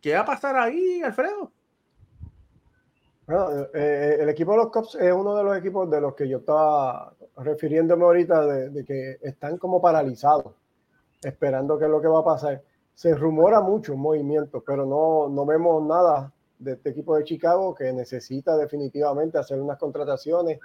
¿Qué 0.00 0.14
va 0.14 0.20
a 0.20 0.24
pasar 0.24 0.56
ahí, 0.56 1.02
Alfredo? 1.02 1.52
Bueno, 3.26 3.60
eh, 3.60 3.68
eh, 3.74 4.16
el 4.20 4.28
equipo 4.28 4.52
de 4.52 4.58
los 4.58 4.70
Cubs 4.70 4.96
es 4.96 5.12
uno 5.12 5.36
de 5.36 5.44
los 5.44 5.56
equipos 5.56 5.88
de 5.90 6.00
los 6.00 6.14
que 6.14 6.28
yo 6.28 6.38
estaba 6.38 7.14
refiriéndome 7.36 8.04
ahorita 8.04 8.46
de, 8.46 8.84
que 8.84 9.18
están 9.22 9.56
como 9.56 9.80
paralizados, 9.80 10.54
esperando 11.22 11.78
qué 11.78 11.84
es 11.84 11.90
lo 11.90 12.00
que 12.00 12.08
va 12.08 12.20
a 12.20 12.24
pasar. 12.24 12.62
Se 12.94 13.14
rumora 13.14 13.60
mucho 13.60 13.96
movimiento, 13.96 14.62
pero 14.66 14.84
no, 14.84 15.28
no 15.28 15.46
vemos 15.46 15.82
nada 15.86 16.32
de 16.58 16.72
este 16.72 16.90
equipo 16.90 17.16
de 17.16 17.24
Chicago 17.24 17.74
que 17.74 17.92
necesita 17.92 18.56
definitivamente 18.56 19.38
hacer 19.38 19.60
unas 19.60 19.78
contrataciones. 19.78 20.58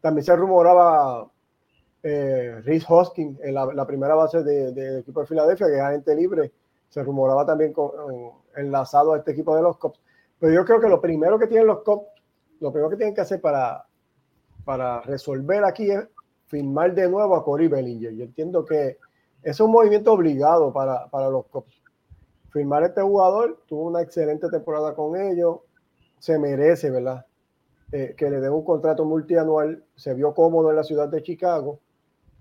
También 0.00 0.24
se 0.24 0.36
rumoraba 0.36 1.28
eh, 2.02 2.60
Rhys 2.64 2.84
Hoskins 2.88 3.38
en 3.42 3.54
la, 3.54 3.86
primera 3.86 4.14
base 4.14 4.42
del 4.42 4.98
equipo 4.98 5.20
de 5.20 5.26
Filadelfia, 5.26 5.66
que 5.66 5.74
es 5.74 5.80
agente 5.80 6.14
libre. 6.14 6.52
Se 6.92 7.02
rumoraba 7.02 7.46
también 7.46 7.72
con, 7.72 7.90
enlazado 8.54 9.14
a 9.14 9.16
este 9.16 9.32
equipo 9.32 9.56
de 9.56 9.62
los 9.62 9.78
Cubs. 9.78 9.98
Pero 10.38 10.52
yo 10.52 10.62
creo 10.66 10.78
que 10.78 10.90
lo 10.90 11.00
primero 11.00 11.38
que 11.38 11.46
tienen 11.46 11.66
los 11.66 11.82
Cubs, 11.82 12.04
lo 12.60 12.70
primero 12.70 12.90
que 12.90 12.96
tienen 12.96 13.14
que 13.14 13.22
hacer 13.22 13.40
para, 13.40 13.86
para 14.62 15.00
resolver 15.00 15.64
aquí 15.64 15.90
es 15.90 16.06
firmar 16.48 16.94
de 16.94 17.08
nuevo 17.08 17.34
a 17.34 17.42
Corey 17.42 17.68
Bellinger. 17.68 18.12
Yo 18.12 18.24
entiendo 18.24 18.62
que 18.62 18.98
es 19.42 19.58
un 19.58 19.70
movimiento 19.70 20.12
obligado 20.12 20.70
para, 20.70 21.08
para 21.08 21.30
los 21.30 21.46
Cubs. 21.46 21.80
Firmar 22.50 22.82
a 22.82 22.88
este 22.88 23.00
jugador, 23.00 23.62
tuvo 23.66 23.86
una 23.86 24.02
excelente 24.02 24.50
temporada 24.50 24.94
con 24.94 25.18
ellos, 25.18 25.60
se 26.18 26.38
merece, 26.38 26.90
¿verdad? 26.90 27.24
Eh, 27.90 28.14
que 28.14 28.28
le 28.28 28.38
den 28.40 28.52
un 28.52 28.64
contrato 28.64 29.06
multianual, 29.06 29.82
se 29.96 30.12
vio 30.12 30.34
cómodo 30.34 30.68
en 30.68 30.76
la 30.76 30.84
ciudad 30.84 31.08
de 31.08 31.22
Chicago 31.22 31.80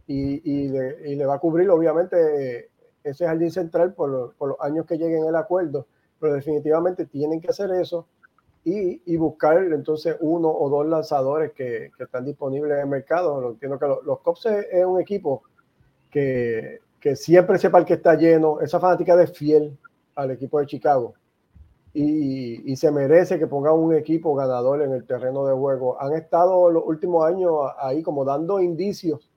y, 0.07 0.41
y, 0.43 0.67
le, 0.67 1.09
y 1.09 1.15
le, 1.15 1.25
va 1.25 1.35
a 1.35 1.39
cubrir, 1.39 1.69
obviamente, 1.69 2.70
ese 3.03 3.25
jardín 3.25 3.51
central 3.51 3.93
por, 3.93 4.33
por, 4.35 4.49
los 4.49 4.57
años 4.61 4.85
que 4.85 4.97
lleguen 4.97 5.25
el 5.25 5.35
acuerdo, 5.35 5.87
pero 6.19 6.33
definitivamente 6.33 7.05
tienen 7.05 7.41
que 7.41 7.49
hacer 7.49 7.71
eso 7.71 8.07
y, 8.63 9.17
buscar 9.17 9.57
entonces 9.57 10.17
uno 10.19 10.49
o 10.49 10.69
dos 10.69 10.85
lanzadores 10.85 11.51
que, 11.53 11.91
están 11.99 12.25
disponibles 12.25 12.73
en 12.73 12.81
el 12.81 12.87
mercado. 12.87 13.51
Entiendo 13.51 13.79
que 13.79 13.87
los, 13.87 14.03
los 14.03 14.19
Cops 14.19 14.45
es, 14.45 14.85
un 14.85 15.01
equipo 15.01 15.43
que, 16.09 16.79
que 16.99 17.15
siempre 17.15 17.57
sepa 17.57 17.79
el 17.79 17.85
que 17.85 17.95
está 17.95 18.15
lleno, 18.15 18.59
esa 18.61 18.79
fanática 18.79 19.15
de 19.15 19.27
fiel 19.27 19.77
al 20.15 20.31
equipo 20.31 20.59
de 20.59 20.67
Chicago. 20.67 21.15
Y, 21.93 22.71
y, 22.71 22.75
se 22.77 22.89
merece 22.91 23.37
que 23.37 23.47
ponga 23.47 23.73
un 23.73 23.93
equipo 23.93 24.33
ganador 24.33 24.81
en 24.81 24.93
el 24.93 25.05
terreno 25.05 25.45
de 25.45 25.53
juego. 25.53 26.01
Han 26.01 26.13
estado 26.13 26.71
los 26.71 26.83
últimos 26.85 27.25
años 27.25 27.53
ahí 27.79 28.01
como 28.01 28.23
dando 28.23 28.61
indicios 28.61 29.30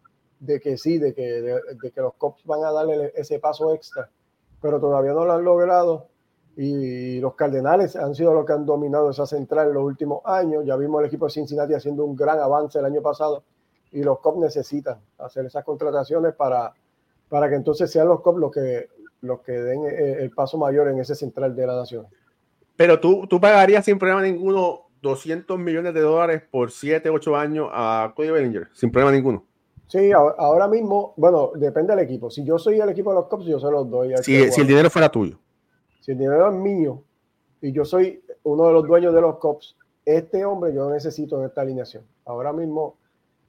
de 0.45 0.61
que 0.61 0.77
sí, 0.77 0.99
de 0.99 1.15
que, 1.15 1.23
de, 1.23 1.91
que 1.91 2.01
los 2.01 2.15
Cops 2.15 2.45
van 2.45 2.65
a 2.65 2.73
darle 2.73 3.13
ese 3.15 3.39
paso 3.39 3.75
extra, 3.75 4.11
pero 4.61 4.81
todavía 4.81 5.13
no 5.13 5.25
lo 5.25 5.33
han 5.33 5.45
logrado. 5.45 6.09
Y 6.57 7.19
los 7.19 7.35
Cardenales 7.35 7.97
han 7.97 8.15
sido 8.15 8.33
los 8.33 8.47
que 8.47 8.53
han 8.53 8.65
dominado 8.65 9.11
esa 9.11 9.27
central 9.27 9.69
en 9.69 9.75
los 9.75 9.85
últimos 9.85 10.21
años. 10.25 10.65
Ya 10.65 10.77
vimos 10.77 11.01
el 11.01 11.07
equipo 11.07 11.27
de 11.27 11.33
Cincinnati 11.33 11.75
haciendo 11.75 12.05
un 12.05 12.15
gran 12.15 12.39
avance 12.39 12.79
el 12.79 12.85
año 12.85 13.03
pasado 13.03 13.43
y 13.91 14.03
los 14.03 14.21
Cops 14.21 14.39
necesitan 14.39 14.99
hacer 15.19 15.47
esas 15.47 15.65
contrataciones 15.65 16.35
para, 16.35 16.73
para 17.29 17.49
que 17.49 17.57
entonces 17.57 17.91
sean 17.91 18.09
los 18.09 18.21
Cops 18.21 18.39
los 18.39 18.53
que, 18.53 18.89
los 19.23 19.41
que 19.41 19.53
den 19.53 19.85
el, 19.87 20.21
el 20.21 20.31
paso 20.31 20.59
mayor 20.59 20.89
en 20.89 21.01
ese 21.01 21.15
central 21.15 21.57
de 21.57 21.67
la 21.67 21.77
nación. 21.77 22.07
Pero 22.77 23.01
tú, 23.01 23.27
tú 23.29 23.41
pagarías 23.41 23.85
sin 23.85 23.99
problema 23.99 24.23
ninguno 24.23 24.85
200 25.05 25.59
millones 25.59 25.95
de 25.95 26.01
dólares 26.01 26.43
por 26.51 26.71
7, 26.71 27.11
8 27.11 27.37
años 27.37 27.69
a 27.73 28.13
Cody 28.17 28.31
Bellinger, 28.31 28.69
sin 28.73 28.91
problema 28.91 29.13
ninguno. 29.13 29.45
Sí, 29.87 30.13
ahora 30.13 30.67
mismo, 30.67 31.15
bueno, 31.17 31.53
depende 31.55 31.95
del 31.95 32.05
equipo. 32.05 32.31
Si 32.31 32.45
yo 32.45 32.59
soy 32.59 32.81
el 32.81 32.89
equipo 32.89 33.11
de 33.11 33.17
los 33.17 33.27
Cubs, 33.27 33.45
yo 33.45 33.61
se 33.61 33.71
los 33.71 33.89
doy. 33.89 34.15
Si, 34.23 34.51
si 34.51 34.61
el 34.61 34.67
dinero 34.67 34.91
fuera 34.91 35.09
tuyo. 35.09 35.39
Si 36.01 36.13
el 36.13 36.19
dinero 36.19 36.49
es 36.51 36.55
mío 36.55 37.03
y 37.61 37.73
yo 37.73 37.85
soy 37.85 38.23
uno 38.43 38.67
de 38.67 38.73
los 38.73 38.87
dueños 38.87 39.15
de 39.15 39.21
los 39.21 39.39
Cubs, 39.39 39.77
este 40.05 40.45
hombre 40.45 40.75
yo 40.75 40.91
necesito 40.91 41.39
en 41.39 41.47
esta 41.47 41.63
alineación. 41.63 42.05
Ahora 42.25 42.53
mismo 42.53 42.97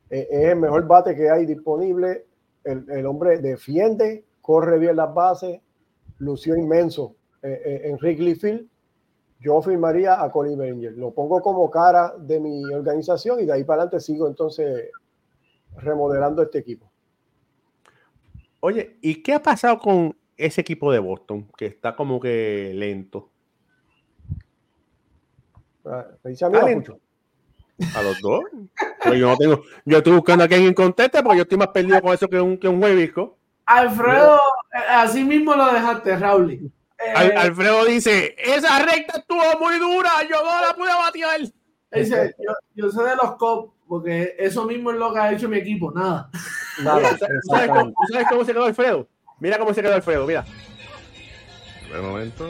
eh, 0.09 0.27
es 0.29 0.45
el 0.49 0.57
mejor 0.57 0.87
bate 0.87 1.15
que 1.15 1.29
hay 1.29 1.45
disponible. 1.45 2.25
El, 2.63 2.89
el, 2.89 3.05
hombre 3.05 3.39
defiende, 3.39 4.25
corre 4.41 4.79
bien 4.79 4.95
las 4.95 5.13
bases, 5.13 5.59
lució 6.17 6.55
inmenso 6.55 7.15
eh, 7.41 7.61
eh, 7.65 7.81
en 7.85 7.95
Wrigley 7.97 8.35
Field. 8.35 8.67
Yo 9.39 9.61
firmaría 9.61 10.23
a 10.23 10.31
Colin 10.31 10.57
Bellinger. 10.57 10.93
Lo 10.93 11.11
pongo 11.11 11.41
como 11.41 11.69
cara 11.69 12.15
de 12.17 12.39
mi 12.39 12.63
organización 12.73 13.39
y 13.41 13.45
de 13.45 13.53
ahí 13.53 13.63
para 13.63 13.83
adelante 13.83 13.99
sigo 13.99 14.27
entonces 14.27 14.89
remodelando 15.77 16.41
este 16.41 16.59
equipo. 16.59 16.91
Oye, 18.59 18.97
¿y 19.01 19.21
qué 19.21 19.33
ha 19.33 19.43
pasado 19.43 19.77
con 19.79 20.17
ese 20.37 20.61
equipo 20.61 20.91
de 20.91 20.99
Boston 20.99 21.47
que 21.57 21.67
está 21.67 21.95
como 21.95 22.19
que 22.19 22.71
lento? 22.73 23.29
Ah, 25.85 26.05
me 26.23 26.31
dice 26.31 26.45
a 26.45 26.49
mí 26.49 26.57
mucho. 26.73 26.99
A 27.95 28.01
los 28.01 28.19
dos. 28.21 28.41
yo 29.05 29.29
no 29.29 29.37
tengo, 29.37 29.61
yo 29.85 29.97
estoy 29.97 30.13
buscando 30.13 30.45
a 30.45 30.47
quien 30.47 30.73
conteste 30.73 31.21
porque 31.21 31.37
yo 31.37 31.43
estoy 31.43 31.57
más 31.57 31.67
perdido 31.67 32.01
con 32.01 32.13
eso 32.13 32.27
que 32.27 32.39
un, 32.39 32.57
que 32.57 32.67
un 32.67 32.81
huevisco. 32.81 33.37
Alfredo, 33.65 34.37
eh, 34.73 34.77
así 34.89 35.23
mismo 35.23 35.55
lo 35.55 35.71
dejaste, 35.71 36.15
Raúl. 36.17 36.51
Eh, 36.51 37.33
Alfredo 37.35 37.85
dice, 37.85 38.35
esa 38.37 38.79
recta 38.79 39.19
estuvo 39.19 39.43
muy 39.59 39.77
dura, 39.77 40.09
yo 40.29 40.37
no 40.43 40.61
la 40.61 40.73
pude 40.75 40.89
batir. 40.89 41.53
Dice, 41.91 42.35
yo, 42.39 42.53
yo 42.73 42.91
soy 42.91 43.09
de 43.09 43.15
los 43.15 43.35
Cops 43.35 43.74
porque 43.87 44.35
eso 44.37 44.65
mismo 44.65 44.91
es 44.91 44.97
lo 44.97 45.13
que 45.13 45.19
ha 45.19 45.31
hecho 45.31 45.49
mi 45.49 45.57
equipo, 45.57 45.91
nada. 45.91 46.29
nada 46.83 47.17
¿Sabes, 47.49 47.69
cómo, 47.69 47.93
¿Sabes 48.11 48.27
cómo 48.29 48.45
se 48.45 48.53
quedó 48.53 48.65
Alfredo? 48.65 49.07
Mira 49.39 49.59
cómo 49.59 49.73
se 49.73 49.81
quedó 49.81 49.93
Alfredo, 49.93 50.25
mira. 50.25 50.45
Un 51.93 52.07
momento. 52.07 52.45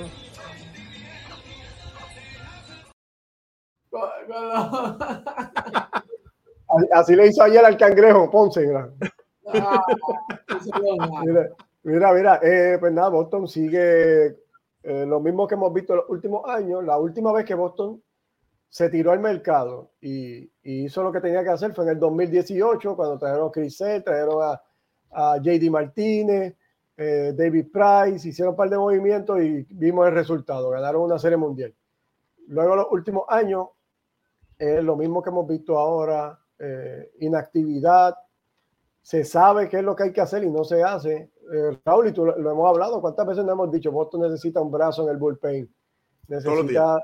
Así 6.94 7.16
le 7.16 7.28
hizo 7.28 7.44
ayer 7.44 7.64
al 7.64 7.78
cangrejo, 7.78 8.30
Ponce. 8.30 8.68
Ah, 9.48 9.82
mira, 11.24 11.50
mira, 11.84 12.14
mira 12.14 12.40
eh, 12.42 12.78
pues 12.80 12.92
nada, 12.92 13.10
Boston 13.10 13.48
sigue 13.48 14.36
eh, 14.84 15.06
lo 15.06 15.20
mismo 15.20 15.48
que 15.48 15.56
hemos 15.56 15.74
visto 15.74 15.94
en 15.94 15.98
los 15.98 16.10
últimos 16.10 16.50
años. 16.50 16.84
La 16.84 16.98
última 16.98 17.32
vez 17.32 17.46
que 17.46 17.54
Boston 17.54 18.02
se 18.76 18.90
tiró 18.90 19.14
al 19.14 19.22
mercado 19.22 19.92
y, 20.02 20.52
hizo 20.62 21.02
lo 21.02 21.10
que 21.10 21.22
tenía 21.22 21.46
que 21.46 21.50
hacer. 21.50 21.74
Fue 21.74 21.86
en 21.86 21.92
el 21.92 22.00
2018, 22.00 22.98
cuando 22.98 23.18
trajeron 23.18 23.48
a 23.48 23.52
Chris 23.54 23.78
trajeron 23.78 24.44
a, 24.44 24.62
a 25.12 25.38
JD 25.38 25.70
Martínez, 25.70 26.58
eh, 26.98 27.34
David 27.34 27.68
Price, 27.72 28.28
hicieron 28.28 28.52
un 28.52 28.58
par 28.58 28.70
de 28.70 28.78
movimientos 28.78 29.42
y 29.42 29.66
vimos 29.70 30.06
el 30.10 30.14
resultado. 30.14 30.72
Ganaron 30.72 31.04
una 31.04 31.18
serie 31.18 31.38
mundial. 31.38 31.74
Luego, 32.50 32.76
los 32.76 32.88
últimos 32.92 33.24
años, 33.30 33.68
es 34.60 34.84
lo 34.84 34.98
mismo 34.98 35.24
que 35.24 35.30
hemos 35.30 35.48
visto 35.48 35.80
ahora: 35.80 36.38
eh, 36.60 37.14
inactividad. 37.22 38.14
Se 39.02 39.24
sabe 39.24 39.70
qué 39.70 39.78
es 39.78 39.84
lo 39.86 39.96
que 39.96 40.04
hay 40.04 40.12
que 40.12 40.20
hacer 40.20 40.44
y 40.44 40.52
no 40.52 40.66
se 40.66 40.84
hace. 40.84 41.32
Eh, 41.54 41.80
Raúl, 41.86 42.10
y 42.10 42.12
tú 42.12 42.26
lo, 42.26 42.38
lo, 42.38 42.52
hemos 42.52 42.70
hablado. 42.70 43.00
¿Cuántas 43.00 43.26
veces 43.26 43.46
nos 43.46 43.54
hemos 43.54 43.72
dicho? 43.72 43.94
Boston 43.94 44.24
necesita 44.24 44.60
un 44.60 44.70
brazo 44.70 45.04
en 45.04 45.12
el 45.12 45.18
bullpen. 45.18 45.74
Necesita 46.28 47.02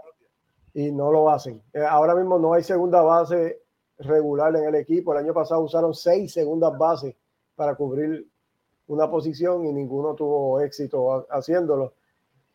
y 0.73 0.91
no 0.91 1.11
lo 1.11 1.29
hacen. 1.29 1.61
Eh, 1.73 1.83
ahora 1.83 2.15
mismo 2.15 2.39
no 2.39 2.53
hay 2.53 2.63
segunda 2.63 3.01
base 3.01 3.61
regular 3.99 4.55
en 4.55 4.65
el 4.65 4.75
equipo. 4.75 5.11
El 5.11 5.19
año 5.19 5.33
pasado 5.33 5.61
usaron 5.61 5.93
seis 5.93 6.33
segundas 6.33 6.77
bases 6.77 7.15
para 7.55 7.75
cubrir 7.75 8.27
una 8.87 9.09
posición 9.09 9.65
y 9.65 9.73
ninguno 9.73 10.15
tuvo 10.15 10.59
éxito 10.61 11.25
haciéndolo. 11.29 11.93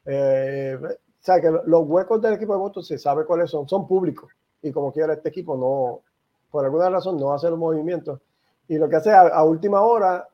Eh, 0.05 0.79
o 0.83 1.25
sea 1.27 1.41
que 1.41 1.51
los 1.51 1.87
huecos 1.87 2.21
del 2.21 2.35
equipo 2.35 2.53
de 2.53 2.59
Boston 2.61 2.85
se 2.85 2.99
sabe 2.99 3.25
cuáles 3.25 3.51
son, 3.51 3.69
son 3.69 3.87
públicos 3.87 4.31
y 4.63 4.71
como 4.71 4.93
quiera 4.93 5.15
este 5.15 5.29
equipo 5.29 5.57
no, 5.57 6.03
por 6.51 6.65
alguna 6.65 6.89
razón 6.89 7.19
no 7.19 7.33
hace 7.33 7.51
los 7.51 7.59
movimientos 7.59 8.21
y 8.69 8.79
lo 8.79 8.89
que 8.89 8.97
hace 8.97 9.13
a, 9.13 9.43
última 9.43 9.83
hora 9.83 10.29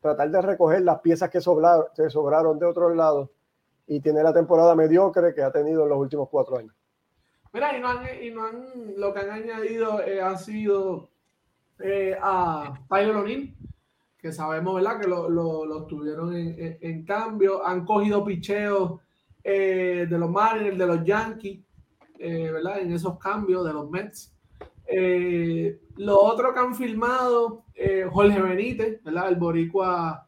tratar 0.00 0.30
de 0.30 0.42
recoger 0.42 0.82
las 0.82 1.00
piezas 1.00 1.30
que 1.30 1.40
sobraron, 1.40 1.86
que 1.94 2.10
sobraron 2.10 2.58
de 2.58 2.66
otros 2.66 2.94
lados 2.94 3.30
y 3.86 4.00
tiene 4.00 4.22
la 4.22 4.32
temporada 4.32 4.74
mediocre 4.74 5.34
que 5.34 5.42
ha 5.42 5.50
tenido 5.50 5.84
en 5.84 5.88
los 5.88 5.98
últimos 5.98 6.28
cuatro 6.28 6.58
años. 6.58 6.74
Mira, 7.56 7.74
y 7.74 7.80
no 7.80 7.88
han, 7.88 8.06
y 8.22 8.30
no 8.30 8.44
han 8.44 8.66
lo 8.98 9.14
que 9.14 9.20
han 9.20 9.30
añadido 9.30 10.02
eh, 10.02 10.20
ha 10.20 10.36
sido 10.36 11.08
eh, 11.78 12.14
a 12.20 12.74
Tyler 12.86 13.16
O'Neill, 13.16 13.56
que 14.18 14.30
sabemos, 14.30 14.74
¿verdad? 14.74 15.00
Que 15.00 15.08
lo, 15.08 15.30
lo, 15.30 15.64
lo 15.64 15.86
tuvieron 15.86 16.36
en, 16.36 16.48
en, 16.48 16.78
en, 16.82 17.04
cambio. 17.06 17.66
Han 17.66 17.86
cogido 17.86 18.22
picheos 18.26 19.00
eh, 19.42 20.06
de 20.06 20.18
los 20.18 20.30
Mariners, 20.30 20.76
de 20.76 20.86
los 20.86 21.02
Yankees, 21.02 21.60
¿verdad? 22.18 22.80
En 22.80 22.92
esos 22.92 23.18
cambios 23.18 23.64
de 23.64 23.72
los 23.72 23.90
Mets. 23.90 24.34
Lo 25.96 26.20
otro 26.20 26.52
que 26.52 26.60
han 26.60 26.74
filmado, 26.74 27.64
Jorge 28.10 28.38
Benítez, 28.38 29.02
¿verdad? 29.02 29.30
El 29.30 29.36
boricua 29.36 30.26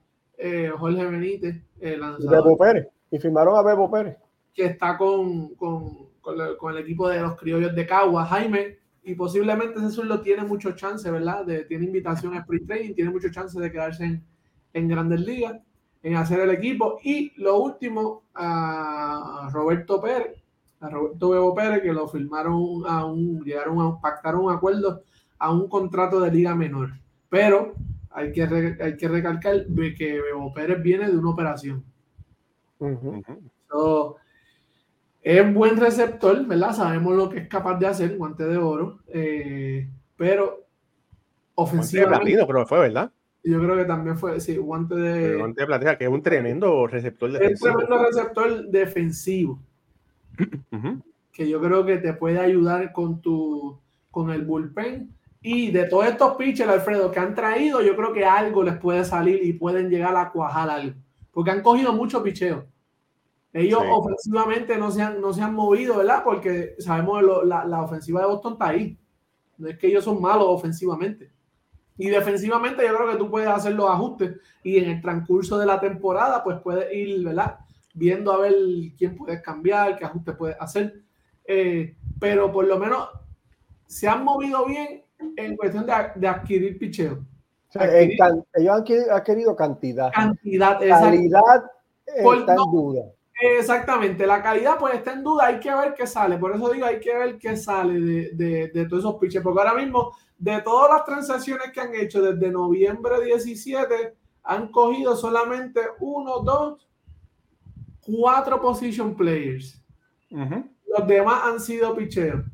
Jorge 0.79 1.05
Benítez. 1.05 1.63
Bebo 1.79 2.57
Pérez. 2.57 2.89
Y 3.11 3.19
firmaron 3.19 3.55
a 3.55 3.63
Bebo 3.63 3.91
Pérez. 3.91 4.17
Que 4.55 4.65
está 4.65 4.97
con, 4.97 5.55
con 5.57 6.08
con, 6.59 6.73
el 6.75 6.83
equipo 6.83 7.09
de 7.09 7.21
los 7.21 7.37
criollos 7.37 7.75
de 7.75 7.87
Cagua, 7.87 8.27
Jaime, 8.27 8.79
y 9.03 9.15
posiblemente 9.15 9.79
ese 9.79 9.91
suelo 9.91 10.21
tiene 10.21 10.45
mucho 10.45 10.73
chance, 10.73 11.11
¿verdad? 11.11 11.45
De, 11.45 11.65
tiene 11.65 11.87
invitación 11.87 12.35
a 12.35 12.41
Sprint 12.41 12.67
Training, 12.67 12.95
tiene 12.95 13.11
mucho 13.11 13.31
chance 13.31 13.59
de 13.59 13.73
quedarse 13.73 14.05
en, 14.05 14.25
en 14.75 14.89
Grandes 14.89 15.21
Ligas, 15.21 15.61
en 16.03 16.17
hacer 16.17 16.41
el 16.41 16.51
equipo. 16.51 16.99
Y 17.03 17.33
lo 17.41 17.59
último, 17.59 18.25
a 18.35 19.49
Roberto 19.53 20.01
Pérez, 20.01 20.43
a 20.81 20.91
Roberto 20.91 21.31
Bebo 21.31 21.55
Pérez, 21.55 21.83
que 21.83 21.93
lo 21.93 22.07
firmaron 22.09 22.83
a 22.87 23.05
un, 23.07 23.43
llegaron 23.43 23.81
a 23.81 24.01
pactar 24.01 24.37
un 24.37 24.53
acuerdo 24.53 25.03
a 25.39 25.53
un 25.53 25.69
contrato 25.69 26.21
de 26.21 26.31
liga 26.31 26.55
menor. 26.55 26.91
Pero 27.31 27.75
hay 28.11 28.33
que, 28.33 28.43
hay 28.81 28.97
que 28.97 29.09
recalcar 29.09 29.67
que 29.67 30.21
Bebo 30.21 30.53
Pérez 30.53 30.83
viene 30.83 31.11
de 31.11 31.17
una 31.17 31.31
operación. 31.31 31.83
Es 35.29 35.53
buen 35.53 35.77
receptor, 35.77 36.47
¿verdad? 36.47 36.73
Sabemos 36.73 37.15
lo 37.15 37.29
que 37.29 37.41
es 37.41 37.49
capaz 37.49 37.79
de 37.79 37.87
hacer, 37.87 38.17
guante 38.17 38.45
de 38.45 38.57
oro, 38.57 39.01
eh, 39.09 39.87
pero 40.17 40.65
ofensivamente. 41.55 42.19
Platino, 42.19 42.47
pero 42.47 42.67
fue, 42.67 42.79
¿verdad? 42.79 43.13
Yo 43.45 43.61
creo 43.61 43.77
que 43.77 43.85
también 43.85 44.17
fue, 44.17 44.41
sí, 44.41 44.57
guante 44.57 44.95
de. 44.95 45.37
guante 45.37 45.61
de 45.61 45.67
platino, 45.67 45.99
que 45.99 46.05
es 46.05 46.11
un 46.11 46.23
tremendo 46.23 46.87
receptor 46.87 47.31
defensivo. 47.31 47.55
Es 47.55 47.63
un 47.63 47.79
tremendo 47.79 48.07
receptor 48.07 48.69
defensivo. 48.69 49.59
Que 51.31 51.49
yo 51.49 51.61
creo 51.61 51.87
que 51.87 51.99
te 51.99 52.15
puede 52.15 52.41
ayudar 52.41 52.91
con 52.93 53.21
tu 53.21 53.79
con 54.11 54.31
el 54.31 54.45
bullpen. 54.45 55.09
Y 55.41 55.71
de 55.71 55.85
todos 55.85 56.07
estos 56.07 56.35
pitchers, 56.35 56.69
Alfredo, 56.69 57.13
que 57.13 57.21
han 57.21 57.33
traído, 57.37 57.81
yo 57.81 57.95
creo 57.95 58.13
que 58.13 58.25
algo 58.25 58.65
les 58.65 58.77
puede 58.77 59.05
salir 59.05 59.45
y 59.45 59.53
pueden 59.53 59.89
llegar 59.89 60.17
a 60.17 60.33
cuajar 60.33 60.69
algo. 60.69 60.97
Porque 61.31 61.53
han 61.53 61.63
cogido 61.63 61.93
mucho 61.93 62.25
picheo. 62.25 62.67
Ellos 63.53 63.83
ofensivamente 63.91 64.77
no 64.77 64.91
se, 64.91 65.03
han, 65.03 65.21
no 65.21 65.33
se 65.33 65.43
han 65.43 65.55
movido, 65.55 65.97
¿verdad? 65.97 66.23
Porque 66.23 66.75
sabemos 66.79 67.23
la, 67.47 67.65
la 67.65 67.83
ofensiva 67.83 68.21
de 68.21 68.27
Boston 68.27 68.53
está 68.55 68.69
ahí. 68.69 68.99
No 69.57 69.69
es 69.69 69.79
que 69.79 69.89
ellos 69.89 70.05
son 70.05 70.21
malos 70.21 70.47
ofensivamente. 70.49 71.33
Y 71.97 72.09
defensivamente 72.11 72.87
yo 72.87 72.97
creo 72.97 73.11
que 73.11 73.19
tú 73.19 73.31
puedes 73.31 73.49
hacer 73.49 73.73
los 73.73 73.91
ajustes 73.91 74.37
y 74.63 74.79
en 74.79 74.91
el 74.91 75.01
transcurso 75.01 75.59
de 75.59 75.67
la 75.67 75.81
temporada 75.81 76.45
pues 76.45 76.59
puedes 76.61 76.93
ir, 76.95 77.25
¿verdad? 77.25 77.59
Viendo 77.93 78.33
a 78.33 78.39
ver 78.39 78.55
quién 78.97 79.17
puedes 79.17 79.43
cambiar, 79.43 79.99
qué 79.99 80.05
ajustes 80.05 80.37
puedes 80.37 80.57
hacer. 80.61 81.03
Eh, 81.45 81.97
pero 82.21 82.53
por 82.53 82.67
lo 82.67 82.79
menos 82.79 83.09
se 83.87 84.07
han 84.07 84.23
movido 84.23 84.67
bien 84.67 85.03
en 85.37 85.57
cuestión 85.57 85.87
de, 85.87 86.29
adquirir 86.29 86.79
picheo. 86.79 87.25
ellos 87.75 88.21
han 88.21 89.11
adquirido 89.11 89.57
cantidad. 89.57 90.13
Cantidad, 90.13 90.79
calidad 90.79 91.65
está 92.07 92.53
en 92.53 92.71
duda. 92.71 93.03
Exactamente, 93.41 94.27
la 94.27 94.43
calidad 94.43 94.79
pues 94.79 94.95
está 94.95 95.13
en 95.13 95.23
duda, 95.23 95.47
hay 95.47 95.61
que 95.61 95.73
ver 95.73 95.95
qué 95.95 96.07
sale, 96.07 96.39
por 96.39 96.55
eso 96.55 96.71
digo, 96.71 96.87
hay 96.87 96.99
que 96.99 97.15
ver 97.17 97.39
qué 97.39 97.57
sale 97.57 98.01
de, 98.01 98.31
de, 98.33 98.69
de 98.69 98.85
todos 98.87 99.05
esos 99.05 99.17
pitches, 99.17 99.43
porque 99.43 99.61
ahora 99.61 99.75
mismo 99.75 100.13
de 100.39 100.61
todas 100.63 100.91
las 100.91 101.05
transacciones 101.05 101.71
que 101.73 101.81
han 101.81 101.95
hecho 101.95 102.23
desde 102.23 102.51
noviembre 102.51 103.25
17, 103.25 104.15
han 104.45 104.69
cogido 104.69 105.15
solamente 105.17 105.81
uno, 106.01 106.39
dos, 106.41 106.89
cuatro 108.01 108.61
position 108.61 109.15
players. 109.15 109.83
Los 110.31 111.07
demás 111.07 111.43
han 111.45 111.61
sido 111.61 111.95
picheos. 111.95 112.45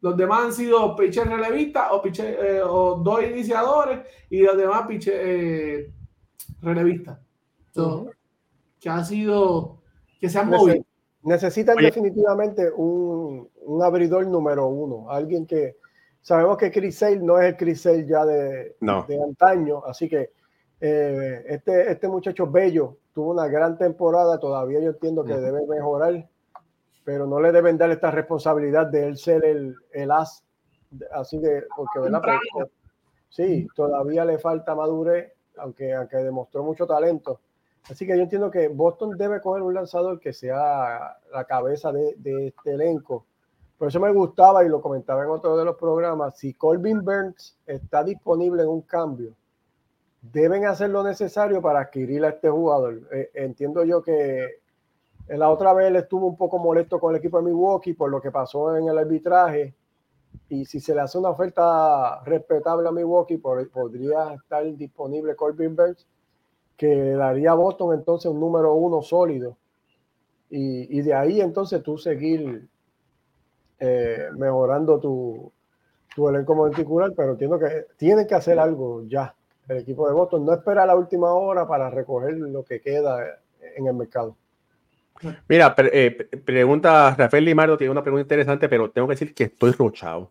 Los 0.00 0.16
demás 0.16 0.44
han 0.44 0.52
sido 0.52 0.94
pitchers 0.94 1.28
relevistas 1.28 1.88
o, 1.90 2.00
eh, 2.06 2.60
o 2.64 2.96
dos 2.96 3.24
iniciadores 3.24 4.06
y 4.30 4.42
los 4.42 4.56
demás 4.56 4.86
pitchers 4.86 5.18
eh, 5.20 5.92
relevistas. 6.60 7.18
Que 8.80 8.88
ha 8.88 9.04
sido, 9.04 9.78
que 10.20 10.28
se 10.28 10.38
han 10.38 10.50
movido. 10.50 10.84
Necesitan 11.22 11.76
definitivamente 11.76 12.70
un, 12.70 13.48
un 13.64 13.82
abridor 13.82 14.26
número 14.26 14.68
uno, 14.68 15.10
alguien 15.10 15.46
que, 15.46 15.76
Sabemos 16.28 16.58
que 16.58 16.70
Chris 16.70 16.98
Sale 16.98 17.20
no 17.20 17.40
es 17.40 17.46
el 17.46 17.56
Chris 17.56 17.80
Sale 17.80 18.06
ya 18.06 18.24
de, 18.26 18.76
de 18.80 19.22
antaño, 19.22 19.82
así 19.86 20.08
que 20.08 20.32
eh, 20.80 21.44
este, 21.46 21.90
este 21.90 22.06
muchacho 22.06 22.46
bello 22.46 22.98
tuvo 23.14 23.30
una 23.30 23.48
gran 23.48 23.78
temporada, 23.78 24.38
todavía 24.38 24.80
yo 24.80 24.90
entiendo 24.90 25.24
que 25.24 25.34
debe 25.34 25.66
mejorar, 25.66 26.28
pero 27.02 27.26
no 27.26 27.40
le 27.40 27.50
deben 27.50 27.78
dar 27.78 27.90
esta 27.90 28.10
responsabilidad 28.10 28.88
de 28.88 29.06
él 29.06 29.16
ser 29.16 29.44
el, 29.44 29.74
el 29.92 30.10
as, 30.10 30.44
así 31.12 31.40
que, 31.40 31.62
porque, 31.74 32.00
¿verdad? 32.00 32.20
sí, 33.30 33.66
todavía 33.74 34.24
le 34.26 34.38
falta 34.38 34.74
madurez, 34.74 35.32
aunque, 35.56 35.94
aunque 35.94 36.18
demostró 36.18 36.62
mucho 36.62 36.86
talento. 36.86 37.40
Así 37.90 38.06
que 38.06 38.16
yo 38.16 38.22
entiendo 38.22 38.50
que 38.50 38.68
Boston 38.68 39.16
debe 39.16 39.40
coger 39.40 39.62
un 39.62 39.74
lanzador 39.74 40.20
que 40.20 40.32
sea 40.32 41.18
la 41.32 41.44
cabeza 41.44 41.92
de, 41.92 42.46
este 42.46 42.72
elenco 42.72 43.24
por 43.78 43.88
eso 43.88 44.00
me 44.00 44.10
gustaba 44.12 44.64
y 44.64 44.68
lo 44.68 44.82
comentaba 44.82 45.22
en 45.22 45.30
otro 45.30 45.56
de 45.56 45.64
los 45.64 45.76
programas, 45.76 46.36
si 46.36 46.52
Colvin 46.54 47.04
Burns 47.04 47.56
está 47.64 48.02
disponible 48.02 48.64
en 48.64 48.68
un 48.68 48.82
cambio, 48.82 49.34
deben 50.20 50.66
hacer 50.66 50.90
lo 50.90 51.04
necesario 51.04 51.62
para 51.62 51.82
adquirir 51.82 52.24
a 52.24 52.30
este 52.30 52.50
jugador. 52.50 53.02
Eh, 53.12 53.30
entiendo 53.34 53.84
yo 53.84 54.02
que 54.02 54.60
la 55.28 55.48
otra 55.48 55.72
vez 55.74 55.86
él 55.86 55.96
estuvo 55.96 56.26
un 56.26 56.36
poco 56.36 56.58
molesto 56.58 56.98
con 56.98 57.14
el 57.14 57.20
equipo 57.20 57.38
de 57.38 57.44
Milwaukee 57.44 57.94
por 57.94 58.10
lo 58.10 58.20
que 58.20 58.32
pasó 58.32 58.76
en 58.76 58.88
el 58.88 58.98
arbitraje 58.98 59.74
y 60.48 60.64
si 60.64 60.80
se 60.80 60.92
le 60.94 61.02
hace 61.02 61.16
una 61.18 61.30
oferta 61.30 62.20
respetable 62.24 62.88
a 62.88 62.92
Milwaukee 62.92 63.38
podría 63.38 64.34
estar 64.34 64.64
disponible 64.74 65.36
Colvin 65.36 65.76
Burns 65.76 66.04
que 66.78 67.12
daría 67.12 67.50
a 67.50 67.54
Boston 67.54 67.92
entonces 67.92 68.30
un 68.30 68.40
número 68.40 68.72
uno 68.72 69.02
sólido 69.02 69.58
y, 70.48 70.98
y 70.98 71.02
de 71.02 71.12
ahí 71.12 71.42
entonces 71.42 71.82
tú 71.82 71.98
seguir 71.98 72.66
eh, 73.80 74.28
mejorando 74.36 74.98
tu, 74.98 75.52
tu 76.14 76.28
elenco 76.28 76.56
particular, 76.56 77.12
pero 77.16 77.32
entiendo 77.32 77.58
que 77.58 77.86
tienen 77.96 78.26
que 78.26 78.34
hacer 78.34 78.58
algo 78.58 79.04
ya. 79.06 79.34
El 79.68 79.78
equipo 79.78 80.08
de 80.08 80.14
Boston 80.14 80.46
no 80.46 80.54
espera 80.54 80.86
la 80.86 80.96
última 80.96 81.32
hora 81.32 81.66
para 81.66 81.90
recoger 81.90 82.38
lo 82.38 82.64
que 82.64 82.80
queda 82.80 83.38
en 83.76 83.86
el 83.86 83.94
mercado. 83.94 84.36
Mira, 85.48 85.74
eh, 85.92 86.28
pregunta 86.44 87.14
Rafael 87.16 87.44
Limardo, 87.44 87.76
tiene 87.76 87.90
una 87.90 88.02
pregunta 88.02 88.22
interesante, 88.22 88.68
pero 88.68 88.90
tengo 88.90 89.08
que 89.08 89.14
decir 89.14 89.34
que 89.34 89.44
estoy 89.44 89.72
rochado. 89.72 90.30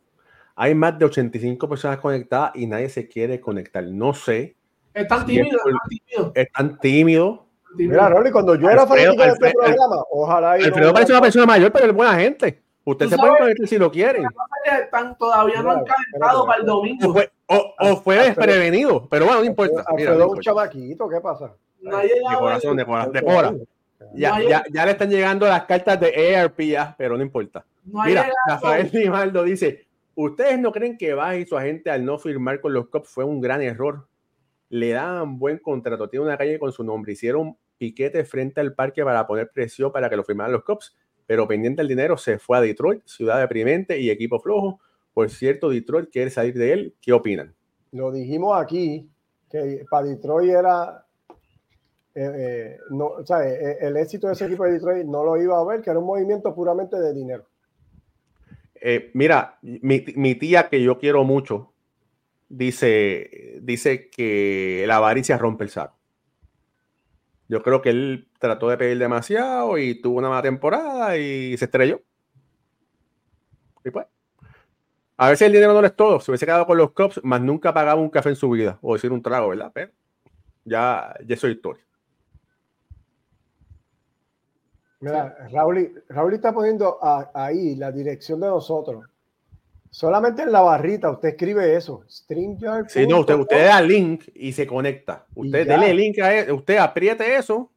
Hay 0.55 0.73
más 0.73 0.97
de 0.97 1.05
85 1.05 1.69
personas 1.69 1.99
conectadas 1.99 2.51
y 2.55 2.65
nadie 2.65 2.89
se 2.89 3.07
quiere 3.07 3.39
conectar. 3.39 3.83
No 3.83 4.13
sé. 4.13 4.55
Están 4.97 5.25
tímidos, 5.25 5.61
están 6.33 6.79
tímidos. 6.79 7.39
Mira, 7.75 8.09
Rolly, 8.09 8.31
cuando 8.31 8.55
yo 8.55 8.69
era 8.69 8.87
fanático 8.87 9.21
de 9.21 9.29
este 9.29 9.51
programa, 9.51 10.03
ojalá. 10.09 10.53
Alfredo 10.53 10.93
parece 10.93 11.11
una 11.11 11.21
persona 11.21 11.45
mayor, 11.45 11.71
pero 11.71 11.85
es 11.85 11.93
buena 11.93 12.15
gente. 12.15 12.61
Usted 12.83 13.09
se 13.09 13.17
puede 13.17 13.37
conectar 13.37 13.67
si 13.67 13.77
lo 13.77 13.91
quieren. 13.91 14.25
Están, 14.81 15.17
todavía 15.17 15.61
no 15.61 15.71
han 15.71 15.83
calentado 15.83 16.45
para 16.45 16.59
el 16.61 16.65
domingo. 16.65 17.15
O 17.47 17.95
fue, 17.97 18.15
desprevenido, 18.15 19.07
pero 19.09 19.25
bueno, 19.25 19.41
no 19.41 19.45
importa. 19.45 19.83
Alfredo 19.85 20.31
un 20.31 20.39
chamaquito, 20.39 21.07
¿qué 21.07 21.21
pasa? 21.21 21.53
No 21.81 21.97
de 21.97 22.09
corazón, 22.39 22.77
de 22.77 22.85
corazón, 22.85 23.67
Ya, 24.15 24.41
ya, 24.41 24.63
ya, 24.71 24.85
le 24.85 24.91
están 24.91 25.09
llegando 25.09 25.45
las 25.45 25.65
cartas 25.65 25.99
de 25.99 26.35
ARP 26.35 26.59
ya, 26.61 26.95
pero 26.97 27.17
no 27.17 27.23
importa. 27.23 27.63
Mira, 27.83 28.29
Rafael 28.47 28.89
Limaldo 28.91 29.43
dice, 29.43 29.85
¿ustedes 30.15 30.57
no 30.57 30.71
creen 30.71 30.97
que 30.97 31.13
Baja 31.13 31.35
y 31.35 31.45
su 31.45 31.55
agente 31.55 31.91
al 31.91 32.03
no 32.03 32.17
firmar 32.17 32.59
con 32.59 32.73
los 32.73 32.87
Cubs 32.87 33.09
fue 33.09 33.23
un 33.23 33.39
gran 33.39 33.61
error? 33.61 34.07
Le 34.69 34.89
dan 34.91 35.39
buen 35.39 35.59
contrato, 35.59 36.09
tiene 36.09 36.25
una 36.25 36.37
calle 36.37 36.59
con 36.59 36.71
su 36.71 36.83
nombre, 36.83 37.13
hicieron 37.13 37.57
piquete 37.77 38.25
frente 38.25 38.59
al 38.59 38.73
parque 38.73 39.03
para 39.03 39.25
poner 39.25 39.51
presión 39.53 39.91
para 39.91 40.09
que 40.09 40.17
lo 40.17 40.23
firmaran 40.23 40.51
los 40.51 40.63
Cubs 40.63 40.95
pero 41.27 41.47
pendiente 41.47 41.81
del 41.81 41.89
dinero 41.89 42.17
se 42.17 42.39
fue 42.39 42.57
a 42.57 42.61
Detroit, 42.61 43.05
ciudad 43.05 43.39
deprimente 43.39 43.99
y 43.99 44.09
equipo 44.09 44.39
flojo. 44.39 44.79
Por 45.13 45.29
cierto, 45.29 45.69
Detroit 45.69 46.09
quiere 46.09 46.31
salir 46.31 46.53
de 46.55 46.71
él. 46.71 46.95
¿Qué 47.01 47.11
opinan? 47.11 47.53
Lo 47.91 48.11
dijimos 48.11 48.59
aquí, 48.59 49.09
que 49.49 49.85
para 49.89 50.07
Detroit 50.07 50.49
era, 50.49 51.05
eh, 52.15 52.31
eh, 52.35 52.77
no, 52.91 53.07
o 53.07 53.25
sea, 53.25 53.45
eh, 53.45 53.77
el 53.81 53.97
éxito 53.97 54.27
de 54.27 54.33
ese 54.33 54.45
equipo 54.45 54.63
de 54.63 54.73
Detroit 54.73 55.05
no 55.05 55.23
lo 55.23 55.37
iba 55.37 55.59
a 55.59 55.65
ver, 55.65 55.81
que 55.81 55.89
era 55.89 55.99
un 55.99 56.05
movimiento 56.05 56.55
puramente 56.55 56.97
de 56.97 57.13
dinero. 57.13 57.45
mira, 59.13 59.57
mi, 59.61 60.05
mi, 60.15 60.35
tía 60.35 60.69
que 60.69 60.81
yo 60.81 60.97
quiero 60.97 61.25
mucho 61.25 61.73
dice, 62.49 63.59
dice 63.61 64.09
que 64.09 64.83
la 64.87 64.97
avaricia 64.97 65.37
rompe 65.37 65.63
el 65.63 65.69
saco. 65.69 65.97
Yo 67.49 67.63
creo 67.63 67.81
que 67.81 67.89
él 67.89 68.27
trató 68.39 68.69
de 68.69 68.77
pedir 68.77 68.99
demasiado 68.99 69.77
y 69.77 70.01
tuvo 70.01 70.17
una 70.17 70.29
mala 70.29 70.41
temporada 70.41 71.17
y 71.17 71.57
se 71.57 71.65
estrelló. 71.65 72.01
Y 73.85 73.89
pues. 73.89 74.05
A 75.15 75.29
veces 75.29 75.47
el 75.47 75.53
dinero 75.53 75.73
no 75.73 75.85
es 75.85 75.95
todo. 75.95 76.19
Se 76.19 76.29
hubiese 76.29 76.45
quedado 76.45 76.67
con 76.67 76.77
los 76.77 76.91
Cubs, 76.91 77.21
más 77.23 77.41
nunca 77.41 77.73
pagaba 77.73 77.99
un 77.99 78.09
café 78.09 78.29
en 78.29 78.35
su 78.35 78.49
vida. 78.49 78.77
O 78.81 78.93
decir 78.93 79.11
un 79.11 79.21
trago, 79.21 79.49
¿verdad? 79.49 79.71
Pero 79.73 79.91
ya, 80.65 81.15
ya 81.25 81.35
eso 81.35 81.47
es 81.47 81.55
historia. 81.55 81.83
Mira, 84.99 85.37
Raúl 85.49 86.33
está 86.33 86.53
poniendo 86.53 86.99
ahí 87.33 87.75
la 87.75 87.91
dirección 87.91 88.39
de 88.39 88.47
nosotros. 88.47 89.05
Solamente 89.89 90.43
en 90.43 90.51
la 90.51 90.61
barrita 90.61 91.09
usted 91.09 91.29
escribe 91.29 91.75
eso. 91.75 92.03
StreamYard. 92.09 92.89
Sí, 92.89 93.07
no, 93.07 93.21
usted, 93.21 93.35
usted 93.35 93.65
da 93.67 93.81
link 93.81 94.25
y 94.35 94.51
se 94.51 94.67
conecta. 94.67 95.25
Usted 95.33 95.67
dele 95.67 95.93
link 95.93 96.19
a 96.19 96.35
él, 96.35 96.51
usted 96.51 96.77
apriete 96.77 97.35
eso. 97.35 97.71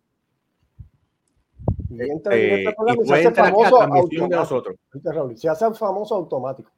Y 1.88 2.02
entra 2.02 2.36
y 2.36 2.64
se 3.04 3.14
hace 3.14 3.32
famoso 3.32 3.82
automático. 3.82 4.28
De 4.28 4.36
nosotros. 4.36 4.76
Se 5.36 5.48
hace 5.48 5.74
famoso 5.74 6.14
automático. 6.14 6.70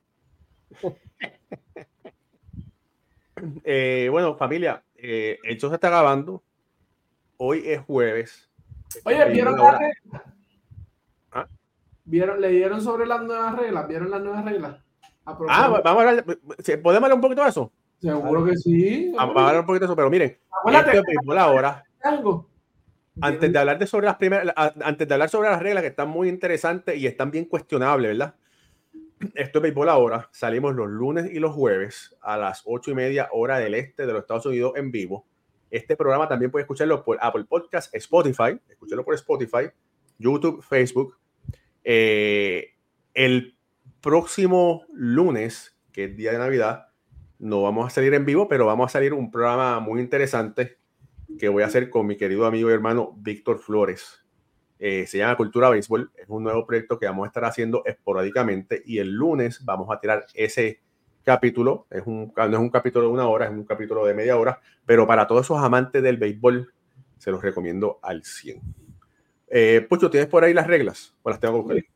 eh, 3.64 4.08
bueno, 4.10 4.36
familia, 4.36 4.82
eh, 4.96 5.38
el 5.44 5.58
show 5.58 5.68
se 5.70 5.74
está 5.74 5.88
acabando. 5.88 6.42
Hoy 7.36 7.62
es 7.66 7.80
jueves. 7.80 8.48
Oye, 9.04 9.24
¿vieron 9.30 9.58
las 9.58 9.78
reglas? 9.78 10.22
¿Ah? 11.32 11.48
¿Vieron, 12.04 12.40
¿Leyeron 12.40 12.80
sobre 12.80 13.06
las 13.06 13.22
nuevas 13.22 13.56
reglas? 13.56 13.88
¿Vieron 13.88 14.10
las 14.10 14.22
nuevas 14.22 14.44
reglas? 14.44 14.76
Ah, 15.24 15.80
vamos 15.84 16.04
a 16.04 16.08
hablar. 16.08 16.24
¿Podemos 16.24 16.94
hablar 16.96 17.12
un 17.14 17.20
poquito 17.20 17.42
de 17.42 17.48
eso? 17.48 17.72
Seguro 18.00 18.44
que 18.44 18.56
sí. 18.56 19.12
Vamos 19.16 19.36
a 19.36 19.40
hablar 19.40 19.60
un 19.60 19.66
poquito 19.66 19.86
de 19.86 19.86
eso, 19.86 19.96
pero 19.96 20.10
miren, 20.10 20.36
Acuérdate, 20.58 20.90
esto 20.90 21.00
es 21.00 21.06
béisbol 21.06 21.38
ahora. 21.38 21.84
algo. 22.02 22.48
Antes 23.20 23.52
de 23.52 23.58
hablar 23.58 23.78
de 23.78 23.86
sobre 23.86 24.06
las 24.06 24.16
primeras, 24.16 24.54
antes 24.56 25.06
de 25.06 25.14
hablar 25.14 25.28
sobre 25.28 25.50
las 25.50 25.62
reglas 25.62 25.82
que 25.82 25.88
están 25.88 26.08
muy 26.08 26.28
interesantes 26.28 26.96
y 26.96 27.06
están 27.06 27.30
bien 27.30 27.44
cuestionables, 27.44 28.12
¿verdad? 28.12 28.34
Esto 29.34 29.58
es 29.58 29.62
béisbol 29.62 29.88
ahora. 29.88 30.28
Salimos 30.32 30.74
los 30.74 30.88
lunes 30.88 31.30
y 31.30 31.38
los 31.38 31.54
jueves 31.54 32.16
a 32.22 32.36
las 32.36 32.62
ocho 32.64 32.90
y 32.90 32.94
media 32.94 33.28
hora 33.32 33.58
del 33.58 33.74
este 33.74 34.06
de 34.06 34.12
los 34.12 34.22
Estados 34.22 34.46
Unidos 34.46 34.72
en 34.76 34.90
vivo. 34.90 35.26
Este 35.70 35.96
programa 35.96 36.26
también 36.28 36.50
puede 36.50 36.62
escucharlo 36.62 37.04
por 37.04 37.18
Apple 37.20 37.44
Podcast, 37.44 37.94
Spotify, 37.94 38.58
escucharlo 38.68 39.04
por 39.04 39.14
Spotify, 39.14 39.70
YouTube, 40.18 40.62
Facebook. 40.62 41.16
Eh, 41.84 42.74
el 43.14 43.51
próximo 44.02 44.84
lunes, 44.92 45.76
que 45.92 46.04
es 46.04 46.16
día 46.16 46.32
de 46.32 46.38
Navidad, 46.38 46.88
no 47.38 47.62
vamos 47.62 47.86
a 47.86 47.90
salir 47.90 48.12
en 48.14 48.26
vivo, 48.26 48.48
pero 48.48 48.66
vamos 48.66 48.90
a 48.90 48.92
salir 48.92 49.14
un 49.14 49.30
programa 49.30 49.80
muy 49.80 50.00
interesante 50.00 50.78
que 51.38 51.48
voy 51.48 51.62
a 51.62 51.66
hacer 51.66 51.88
con 51.88 52.06
mi 52.06 52.16
querido 52.16 52.44
amigo 52.44 52.68
y 52.68 52.74
hermano 52.74 53.14
Víctor 53.16 53.58
Flores. 53.58 54.24
Eh, 54.78 55.06
se 55.06 55.18
llama 55.18 55.36
Cultura 55.36 55.70
Béisbol. 55.70 56.10
Es 56.16 56.28
un 56.28 56.42
nuevo 56.42 56.66
proyecto 56.66 56.98
que 56.98 57.06
vamos 57.06 57.24
a 57.24 57.28
estar 57.28 57.44
haciendo 57.44 57.84
esporádicamente 57.84 58.82
y 58.84 58.98
el 58.98 59.12
lunes 59.12 59.64
vamos 59.64 59.88
a 59.90 60.00
tirar 60.00 60.26
ese 60.34 60.80
capítulo. 61.22 61.86
Es 61.88 62.02
un, 62.04 62.32
no 62.36 62.44
es 62.44 62.58
un 62.58 62.70
capítulo 62.70 63.06
de 63.06 63.12
una 63.12 63.28
hora, 63.28 63.46
es 63.46 63.52
un 63.52 63.64
capítulo 63.64 64.04
de 64.04 64.14
media 64.14 64.36
hora, 64.36 64.60
pero 64.84 65.06
para 65.06 65.26
todos 65.26 65.46
esos 65.46 65.58
amantes 65.62 66.02
del 66.02 66.16
béisbol 66.16 66.74
se 67.18 67.30
los 67.30 67.40
recomiendo 67.40 68.00
al 68.02 68.24
100. 68.24 68.60
Eh, 69.48 69.86
Pucho, 69.88 70.10
¿tienes 70.10 70.28
por 70.28 70.42
ahí 70.42 70.52
las 70.52 70.66
reglas? 70.66 71.14
¿O 71.22 71.30
las 71.30 71.38
tengo 71.38 71.54
que 71.54 71.60
buscar? 71.60 71.92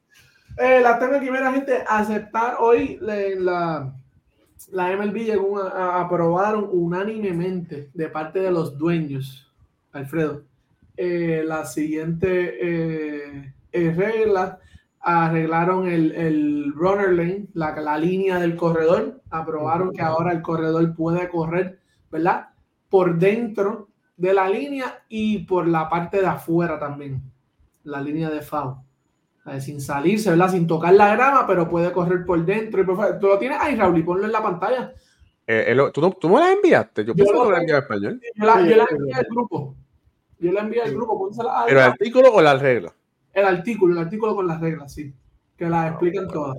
Eh, 0.57 0.81
la 0.81 0.99
tengo 0.99 1.17
aquí, 1.17 1.31
mira, 1.31 1.53
gente, 1.53 1.85
aceptar 1.87 2.57
hoy 2.61 2.99
la, 3.01 3.93
la, 4.71 4.97
MLB 4.97 5.17
llegó 5.17 5.63
aprobaron 5.63 6.69
unánimemente 6.73 7.91
de 7.93 8.09
parte 8.09 8.41
de 8.41 8.51
los 8.51 8.79
dueños, 8.79 9.53
Alfredo, 9.93 10.45
eh, 10.97 11.43
la 11.45 11.67
siguiente 11.67 12.57
eh, 12.59 13.53
eh, 13.71 13.95
regla, 13.95 14.59
arreglaron 15.01 15.89
el, 15.89 16.13
el 16.13 16.73
runner 16.75 17.13
lane, 17.13 17.47
la, 17.53 17.79
la 17.79 17.99
línea 17.99 18.39
del 18.39 18.57
corredor, 18.57 19.21
aprobaron 19.29 19.93
que 19.93 20.01
ahora 20.01 20.33
el 20.33 20.41
corredor 20.41 20.95
puede 20.95 21.29
correr, 21.29 21.79
¿verdad? 22.11 22.49
Por 22.89 23.19
dentro 23.19 23.89
de 24.17 24.33
la 24.33 24.49
línea 24.49 25.05
y 25.11 25.41
por 25.41 25.69
la 25.69 25.91
parte 25.91 26.21
de 26.21 26.27
afuera 26.27 26.79
también, 26.79 27.23
la 27.85 28.01
línea 28.01 28.31
de 28.31 28.41
foul. 28.41 28.86
Sin 29.61 29.81
salirse, 29.81 30.31
¿verdad? 30.31 30.51
Sin 30.51 30.67
tocar 30.67 30.93
la 30.95 31.15
grama, 31.15 31.47
pero 31.47 31.69
puede 31.69 31.93
correr 31.93 32.25
por 32.25 32.45
dentro. 32.45 32.83
Y 32.83 32.85
por 32.85 32.97
fuera. 32.97 33.19
Tú 33.19 33.29
lo 33.29 33.39
tienes 33.39 33.59
ahí, 33.61 33.77
Raúl, 33.77 33.99
y 33.99 34.03
ponlo 34.03 34.25
en 34.25 34.33
la 34.33 34.43
pantalla. 34.43 34.93
Eh, 35.47 35.73
lo- 35.75 35.93
¿tú, 35.93 36.01
no- 36.01 36.11
¿Tú 36.11 36.29
me 36.29 36.41
las 36.41 36.57
enviaste? 36.57 37.03
Yo 37.05 37.15
Yo 37.15 37.15
pensé 37.15 37.33
que 37.33 37.39
tú 37.39 37.45
tengo. 37.45 37.57
enviado 37.57 37.79
en 37.79 37.83
español. 37.85 38.21
Yo 38.35 38.45
la, 38.47 38.61
yo 38.69 38.77
la 38.77 38.87
envié 38.91 39.15
al 39.15 39.27
grupo. 39.31 39.75
Yo 40.41 40.53
la 40.53 40.61
envié 40.63 40.83
al 40.83 40.91
grupo, 40.93 41.19
pónsela 41.19 41.61
ahí. 41.61 41.65
¿Pero 41.69 41.81
el 41.81 41.87
artículo 41.87 42.33
o 42.35 42.41
las 42.43 42.61
reglas? 42.61 42.93
El 43.33 43.45
artículo, 43.45 43.95
el 43.95 44.01
artículo 44.01 44.35
con 44.35 44.47
las 44.49 44.61
reglas, 44.61 44.93
sí. 44.93 45.15
Que 45.57 45.67
las 45.69 45.91
explican 45.93 46.27
bueno. 46.27 46.41
todas. 46.43 46.59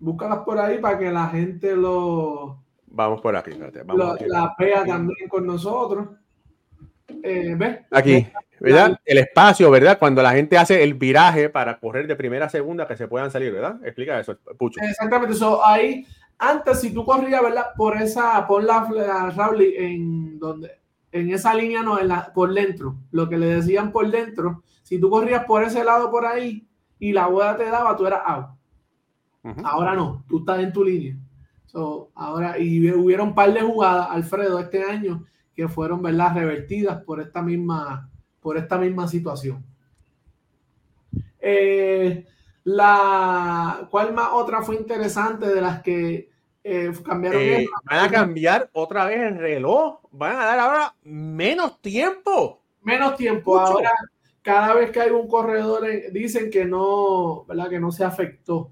Búscalas 0.00 0.38
por 0.38 0.58
ahí 0.58 0.78
para 0.78 0.98
que 0.98 1.10
la 1.10 1.26
gente 1.28 1.76
lo, 1.76 2.62
Vamos 2.86 3.20
por 3.20 3.36
aquí. 3.36 3.50
espérate, 3.50 3.82
vamos 3.82 3.96
lo- 3.96 4.12
aquí. 4.12 4.24
la 4.26 4.54
vea 4.58 4.84
también 4.86 5.28
con 5.28 5.46
nosotros. 5.46 6.08
Eh, 7.22 7.54
¿Ves? 7.56 7.80
Aquí, 7.90 8.26
¿verdad? 8.60 9.00
El 9.04 9.18
espacio, 9.18 9.70
¿verdad? 9.70 9.98
Cuando 9.98 10.22
la 10.22 10.32
gente 10.32 10.58
hace 10.58 10.82
el 10.82 10.94
viraje 10.94 11.48
para 11.48 11.78
correr 11.78 12.06
de 12.06 12.16
primera 12.16 12.46
a 12.46 12.48
segunda, 12.48 12.86
que 12.86 12.96
se 12.96 13.08
puedan 13.08 13.30
salir, 13.30 13.52
¿verdad? 13.52 13.78
Explica 13.84 14.18
eso, 14.20 14.36
Pucho. 14.58 14.80
Exactamente, 14.82 15.34
so, 15.34 15.64
ahí, 15.64 16.06
antes 16.38 16.80
si 16.80 16.92
tú 16.92 17.04
corrías, 17.04 17.42
¿verdad? 17.42 17.66
Por 17.76 17.96
esa, 18.00 18.46
por 18.46 18.62
la, 18.64 18.88
la 18.92 19.30
Raúl, 19.30 19.62
en 19.62 20.38
donde, 20.38 20.70
en 21.12 21.30
esa 21.30 21.54
línea 21.54 21.82
no, 21.82 21.98
en 21.98 22.08
la, 22.08 22.32
por 22.32 22.52
dentro, 22.52 22.96
lo 23.10 23.28
que 23.28 23.38
le 23.38 23.46
decían 23.46 23.92
por 23.92 24.10
dentro, 24.10 24.62
si 24.82 24.98
tú 25.00 25.10
corrías 25.10 25.44
por 25.44 25.62
ese 25.62 25.84
lado 25.84 26.10
por 26.10 26.24
ahí 26.26 26.66
y 26.98 27.12
la 27.12 27.26
bola 27.26 27.56
te 27.56 27.64
daba, 27.64 27.96
tú 27.96 28.06
eras 28.06 28.20
out. 28.24 28.46
Ahora 29.64 29.94
no, 29.94 30.24
tú 30.28 30.40
estás 30.40 30.58
en 30.60 30.72
tu 30.72 30.84
línea. 30.84 31.16
So, 31.66 32.10
ahora, 32.14 32.58
y 32.58 32.80
hubi- 32.80 32.94
hubieron 32.94 33.28
un 33.28 33.34
par 33.34 33.52
de 33.52 33.60
jugadas, 33.60 34.08
Alfredo, 34.10 34.58
este 34.58 34.82
año, 34.82 35.24
que 35.54 35.68
fueron, 35.68 36.02
¿verdad? 36.02 36.34
Revertidas 36.34 37.02
por 37.02 37.20
esta 37.20 37.42
misma, 37.42 38.10
por 38.48 38.56
esta 38.56 38.78
misma 38.78 39.06
situación. 39.06 39.62
Eh, 41.38 42.24
la, 42.64 43.86
¿Cuál 43.90 44.14
más 44.14 44.30
otra 44.32 44.62
fue 44.62 44.76
interesante 44.76 45.48
de 45.48 45.60
las 45.60 45.82
que 45.82 46.30
eh, 46.64 46.90
cambiaron? 47.04 47.42
Eh, 47.42 47.66
van 47.84 48.06
a 48.06 48.10
cambiar 48.10 48.70
otra 48.72 49.04
vez 49.04 49.20
el 49.20 49.36
reloj. 49.36 50.00
Van 50.12 50.34
a 50.34 50.46
dar 50.46 50.58
ahora 50.60 50.94
menos 51.02 51.82
tiempo. 51.82 52.62
Menos 52.80 53.16
tiempo. 53.16 53.60
Mucho. 53.60 53.72
Ahora, 53.72 53.92
cada 54.40 54.72
vez 54.72 54.92
que 54.92 55.00
hay 55.02 55.10
un 55.10 55.28
corredor, 55.28 55.86
eh, 55.86 56.08
dicen 56.10 56.50
que 56.50 56.64
no, 56.64 57.44
¿verdad? 57.46 57.68
Que 57.68 57.80
no 57.80 57.92
se 57.92 58.04
afectó. 58.04 58.70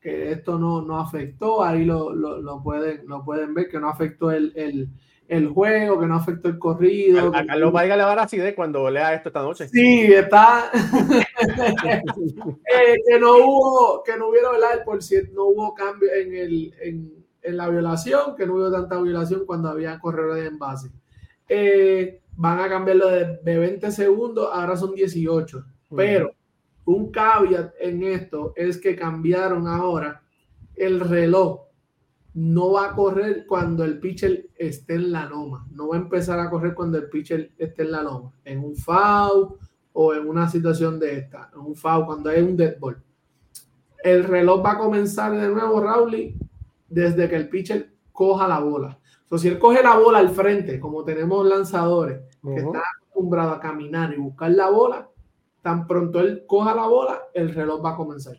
Que 0.00 0.32
esto 0.32 0.58
no, 0.58 0.80
no 0.80 0.98
afectó. 0.98 1.62
Ahí 1.62 1.84
lo, 1.84 2.14
lo, 2.14 2.40
lo 2.40 2.62
pueden, 2.62 3.06
lo 3.06 3.22
pueden 3.22 3.52
ver, 3.52 3.68
que 3.68 3.78
no 3.78 3.90
afectó 3.90 4.30
el, 4.30 4.54
el, 4.56 4.88
el 5.28 5.48
juego, 5.48 5.98
que 5.98 6.06
no 6.06 6.16
afectó 6.16 6.48
el 6.48 6.58
corrido. 6.58 7.34
A, 7.34 7.44
Carlos 7.44 7.72
Vargas 7.72 7.96
le 7.96 8.04
va 8.04 8.12
a 8.12 8.14
dar 8.16 8.24
acidez 8.24 8.54
cuando 8.54 8.90
lea 8.90 9.14
esto 9.14 9.28
esta 9.28 9.42
noche. 9.42 9.68
Sí, 9.68 10.12
está. 10.12 10.70
Eh, 12.78 12.96
que 13.06 13.18
no 13.20 13.36
hubo, 13.36 14.02
que 14.02 14.16
no 14.16 14.28
hubiera, 14.28 14.50
¿verdad? 14.50 14.84
Por 14.84 15.02
cierto, 15.02 15.32
no 15.34 15.44
hubo 15.44 15.74
cambio 15.74 16.08
en, 16.12 16.34
el, 16.34 16.74
en, 16.80 17.24
en 17.42 17.56
la 17.56 17.68
violación, 17.68 18.34
que 18.36 18.46
no 18.46 18.54
hubo 18.54 18.70
tanta 18.70 19.00
violación 19.00 19.44
cuando 19.46 19.68
había 19.68 19.98
corredores 19.98 20.46
en 20.46 20.58
base. 20.58 20.90
Eh, 21.48 22.20
van 22.32 22.60
a 22.60 22.68
cambiarlo 22.68 23.08
de, 23.08 23.38
de 23.42 23.58
20 23.58 23.90
segundos, 23.90 24.48
ahora 24.52 24.76
son 24.76 24.94
18. 24.94 25.64
Pero 25.94 26.32
un 26.86 27.10
caveat 27.10 27.74
en 27.80 28.02
esto 28.02 28.52
es 28.56 28.78
que 28.78 28.96
cambiaron 28.96 29.66
ahora 29.66 30.22
el 30.74 31.00
reloj. 31.00 31.65
No 32.36 32.72
va 32.72 32.90
a 32.90 32.94
correr 32.94 33.46
cuando 33.46 33.82
el 33.82 33.98
pitcher 33.98 34.50
esté 34.54 34.96
en 34.96 35.10
la 35.10 35.24
loma. 35.24 35.66
No 35.70 35.88
va 35.88 35.96
a 35.96 36.00
empezar 36.00 36.38
a 36.38 36.50
correr 36.50 36.74
cuando 36.74 36.98
el 36.98 37.08
pitcher 37.08 37.52
esté 37.56 37.84
en 37.84 37.92
la 37.92 38.02
loma. 38.02 38.30
En 38.44 38.62
un 38.62 38.76
foul 38.76 39.56
o 39.94 40.14
en 40.14 40.28
una 40.28 40.46
situación 40.46 40.98
de 40.98 41.16
esta. 41.16 41.50
En 41.54 41.60
un 41.60 41.74
foul 41.74 42.04
cuando 42.04 42.28
hay 42.28 42.42
un 42.42 42.54
dead 42.54 42.78
ball. 42.78 43.02
El 44.04 44.24
reloj 44.24 44.62
va 44.62 44.72
a 44.72 44.78
comenzar 44.78 45.32
de 45.32 45.48
nuevo, 45.48 45.80
Raúl, 45.80 46.34
desde 46.88 47.26
que 47.26 47.36
el 47.36 47.48
pitcher 47.48 47.94
coja 48.12 48.46
la 48.46 48.60
bola. 48.60 48.98
So, 49.28 49.38
si 49.38 49.48
él 49.48 49.58
coge 49.58 49.82
la 49.82 49.96
bola 49.96 50.18
al 50.18 50.28
frente, 50.28 50.78
como 50.78 51.04
tenemos 51.04 51.46
lanzadores 51.46 52.20
que 52.42 52.56
están 52.56 52.82
acostumbrados 53.00 53.56
a 53.56 53.60
caminar 53.60 54.12
y 54.12 54.18
buscar 54.18 54.50
la 54.50 54.68
bola, 54.68 55.08
tan 55.62 55.86
pronto 55.86 56.20
él 56.20 56.44
coja 56.46 56.74
la 56.74 56.86
bola, 56.86 57.22
el 57.34 57.52
reloj 57.54 57.82
va 57.84 57.92
a 57.92 57.96
comenzar. 57.96 58.36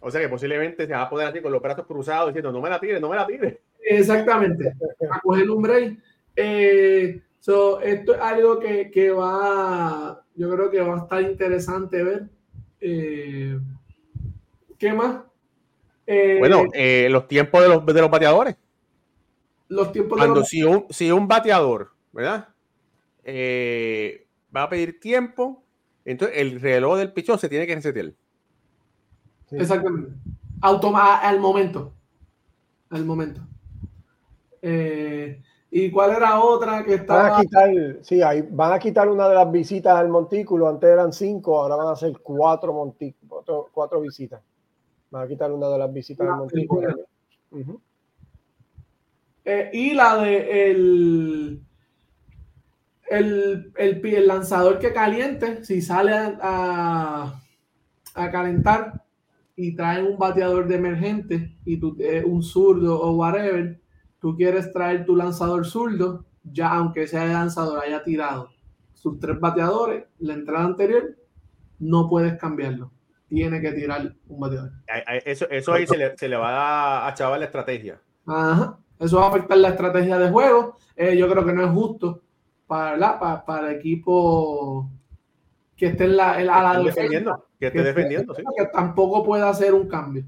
O 0.00 0.10
sea 0.10 0.20
que 0.20 0.28
posiblemente 0.28 0.86
se 0.86 0.92
va 0.92 1.02
a 1.02 1.10
poner 1.10 1.26
así 1.28 1.40
con 1.40 1.50
los 1.52 1.60
brazos 1.62 1.86
cruzados 1.86 2.28
diciendo, 2.28 2.52
no 2.52 2.60
me 2.60 2.70
la 2.70 2.78
tires, 2.80 3.00
no 3.00 3.08
me 3.08 3.16
la 3.16 3.26
tires. 3.26 3.58
Exactamente, 3.82 4.74
a 5.10 5.20
coger 5.20 5.50
un 5.50 5.62
break. 5.62 5.98
Eh, 6.36 7.20
so, 7.40 7.80
esto 7.80 8.14
es 8.14 8.20
algo 8.20 8.60
que, 8.60 8.90
que 8.90 9.10
va, 9.10 10.22
yo 10.36 10.50
creo 10.54 10.70
que 10.70 10.80
va 10.80 10.94
a 10.94 10.98
estar 10.98 11.22
interesante 11.22 12.02
ver. 12.02 12.28
Eh, 12.80 13.58
¿Qué 14.78 14.92
más? 14.92 15.22
Eh, 16.06 16.36
Bueno, 16.38 16.64
eh, 16.74 17.08
los 17.10 17.26
tiempos 17.26 17.60
de 17.62 17.68
los, 17.68 17.84
de 17.84 18.00
los 18.00 18.10
bateadores. 18.10 18.56
los 19.68 19.90
tiempos 19.92 20.16
de 20.16 20.20
Cuando 20.20 20.40
los- 20.40 20.48
si 20.48 20.62
un, 20.62 20.86
si 20.90 21.10
un 21.10 21.26
bateador, 21.26 21.90
¿verdad? 22.12 22.48
Eh, 23.24 24.26
va 24.54 24.62
a 24.62 24.68
pedir 24.70 25.00
tiempo, 25.00 25.62
entonces 26.04 26.36
el 26.38 26.60
reloj 26.60 26.98
del 26.98 27.12
pichón 27.12 27.38
se 27.38 27.48
tiene 27.48 27.66
que 27.66 27.74
resetear. 27.74 28.12
Sí. 29.48 29.56
Exactamente. 29.56 30.12
Automa 30.60 31.18
al 31.18 31.40
momento. 31.40 31.92
Al 32.90 33.04
momento. 33.04 33.40
Eh, 34.60 35.42
¿Y 35.70 35.90
cuál 35.90 36.12
era 36.12 36.40
otra 36.40 36.82
que 36.82 36.92
Van 36.92 37.00
estaba? 37.00 37.38
a 37.38 37.40
quitar, 37.40 37.70
sí, 38.02 38.22
ahí 38.22 38.42
van 38.50 38.72
a 38.72 38.78
quitar 38.78 39.08
una 39.08 39.28
de 39.28 39.34
las 39.34 39.52
visitas 39.52 39.94
al 39.94 40.08
montículo. 40.08 40.66
Antes 40.68 40.88
eran 40.90 41.12
cinco, 41.12 41.60
ahora 41.60 41.76
van 41.76 41.88
a 41.88 41.96
ser 41.96 42.18
cuatro, 42.22 42.72
monti- 42.72 43.14
cuatro, 43.28 43.68
cuatro 43.72 44.00
visitas. 44.00 44.40
Van 45.10 45.24
a 45.24 45.28
quitar 45.28 45.52
una 45.52 45.68
de 45.68 45.78
las 45.78 45.92
visitas 45.92 46.26
al 46.26 46.36
montículo. 46.36 46.88
Eh, 49.44 49.70
y 49.72 49.94
la 49.94 50.16
de 50.16 50.70
el, 50.70 51.62
el, 53.10 53.72
el, 53.76 54.06
el 54.06 54.26
lanzador 54.26 54.78
que 54.78 54.92
caliente, 54.92 55.64
si 55.64 55.80
sale 55.80 56.12
a, 56.12 56.36
a, 56.42 57.42
a 58.14 58.30
calentar 58.30 59.04
y 59.60 59.74
traen 59.74 60.06
un 60.06 60.16
bateador 60.16 60.68
de 60.68 60.76
emergente 60.76 61.58
y 61.64 61.80
tú, 61.80 61.96
eh, 61.98 62.22
un 62.24 62.44
zurdo 62.44 63.00
o 63.00 63.16
whatever, 63.16 63.80
tú 64.20 64.36
quieres 64.36 64.72
traer 64.72 65.04
tu 65.04 65.16
lanzador 65.16 65.66
zurdo, 65.66 66.26
ya 66.44 66.74
aunque 66.74 67.08
sea 67.08 67.26
de 67.26 67.32
lanzador 67.32 67.82
haya 67.82 68.04
tirado 68.04 68.50
sus 68.94 69.18
tres 69.18 69.40
bateadores, 69.40 70.04
la 70.20 70.34
entrada 70.34 70.64
anterior, 70.64 71.16
no 71.80 72.08
puedes 72.08 72.38
cambiarlo. 72.38 72.92
Tiene 73.28 73.60
que 73.60 73.72
tirar 73.72 74.14
un 74.28 74.38
bateador. 74.38 74.70
Eso, 75.24 75.50
eso 75.50 75.72
ahí 75.72 75.88
se 75.88 75.96
le, 75.96 76.16
se 76.16 76.28
le 76.28 76.36
va 76.36 77.08
a 77.08 77.14
chavar 77.14 77.40
la 77.40 77.46
estrategia. 77.46 78.00
Ajá. 78.26 78.78
Eso 79.00 79.18
va 79.18 79.26
a 79.26 79.28
afectar 79.30 79.58
la 79.58 79.70
estrategia 79.70 80.18
de 80.18 80.30
juego. 80.30 80.76
Eh, 80.94 81.16
yo 81.16 81.28
creo 81.28 81.44
que 81.44 81.52
no 81.52 81.64
es 81.64 81.70
justo 81.70 82.22
para, 82.68 83.18
para, 83.18 83.44
para 83.44 83.70
el 83.70 83.76
equipo 83.76 84.88
que 85.78 85.86
esté 85.86 86.04
en 86.04 86.16
la, 86.16 86.42
en, 86.42 86.50
a 86.50 86.74
la 86.74 86.82
defendiendo, 86.82 87.46
que 87.58 87.68
esté 87.68 87.82
defendiendo, 87.84 88.34
sí. 88.34 88.42
que 88.56 88.66
tampoco 88.66 89.24
puede 89.24 89.44
hacer 89.44 89.72
un 89.72 89.88
cambio. 89.88 90.24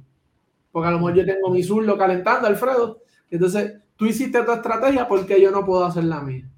Porque 0.70 0.88
a 0.88 0.92
lo 0.92 0.98
mejor 0.98 1.14
yo 1.14 1.26
tengo 1.26 1.50
mi 1.50 1.64
zurdo 1.64 1.98
calentando, 1.98 2.46
Alfredo. 2.46 3.00
Entonces, 3.28 3.74
tú 3.96 4.06
hiciste 4.06 4.42
tu 4.44 4.52
estrategia 4.52 5.08
porque 5.08 5.40
yo 5.40 5.50
no 5.50 5.66
puedo 5.66 5.84
hacer 5.84 6.04
la 6.04 6.20
mía. 6.20 6.48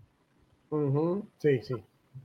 Sí, 1.38 1.60
sí. 1.62 1.74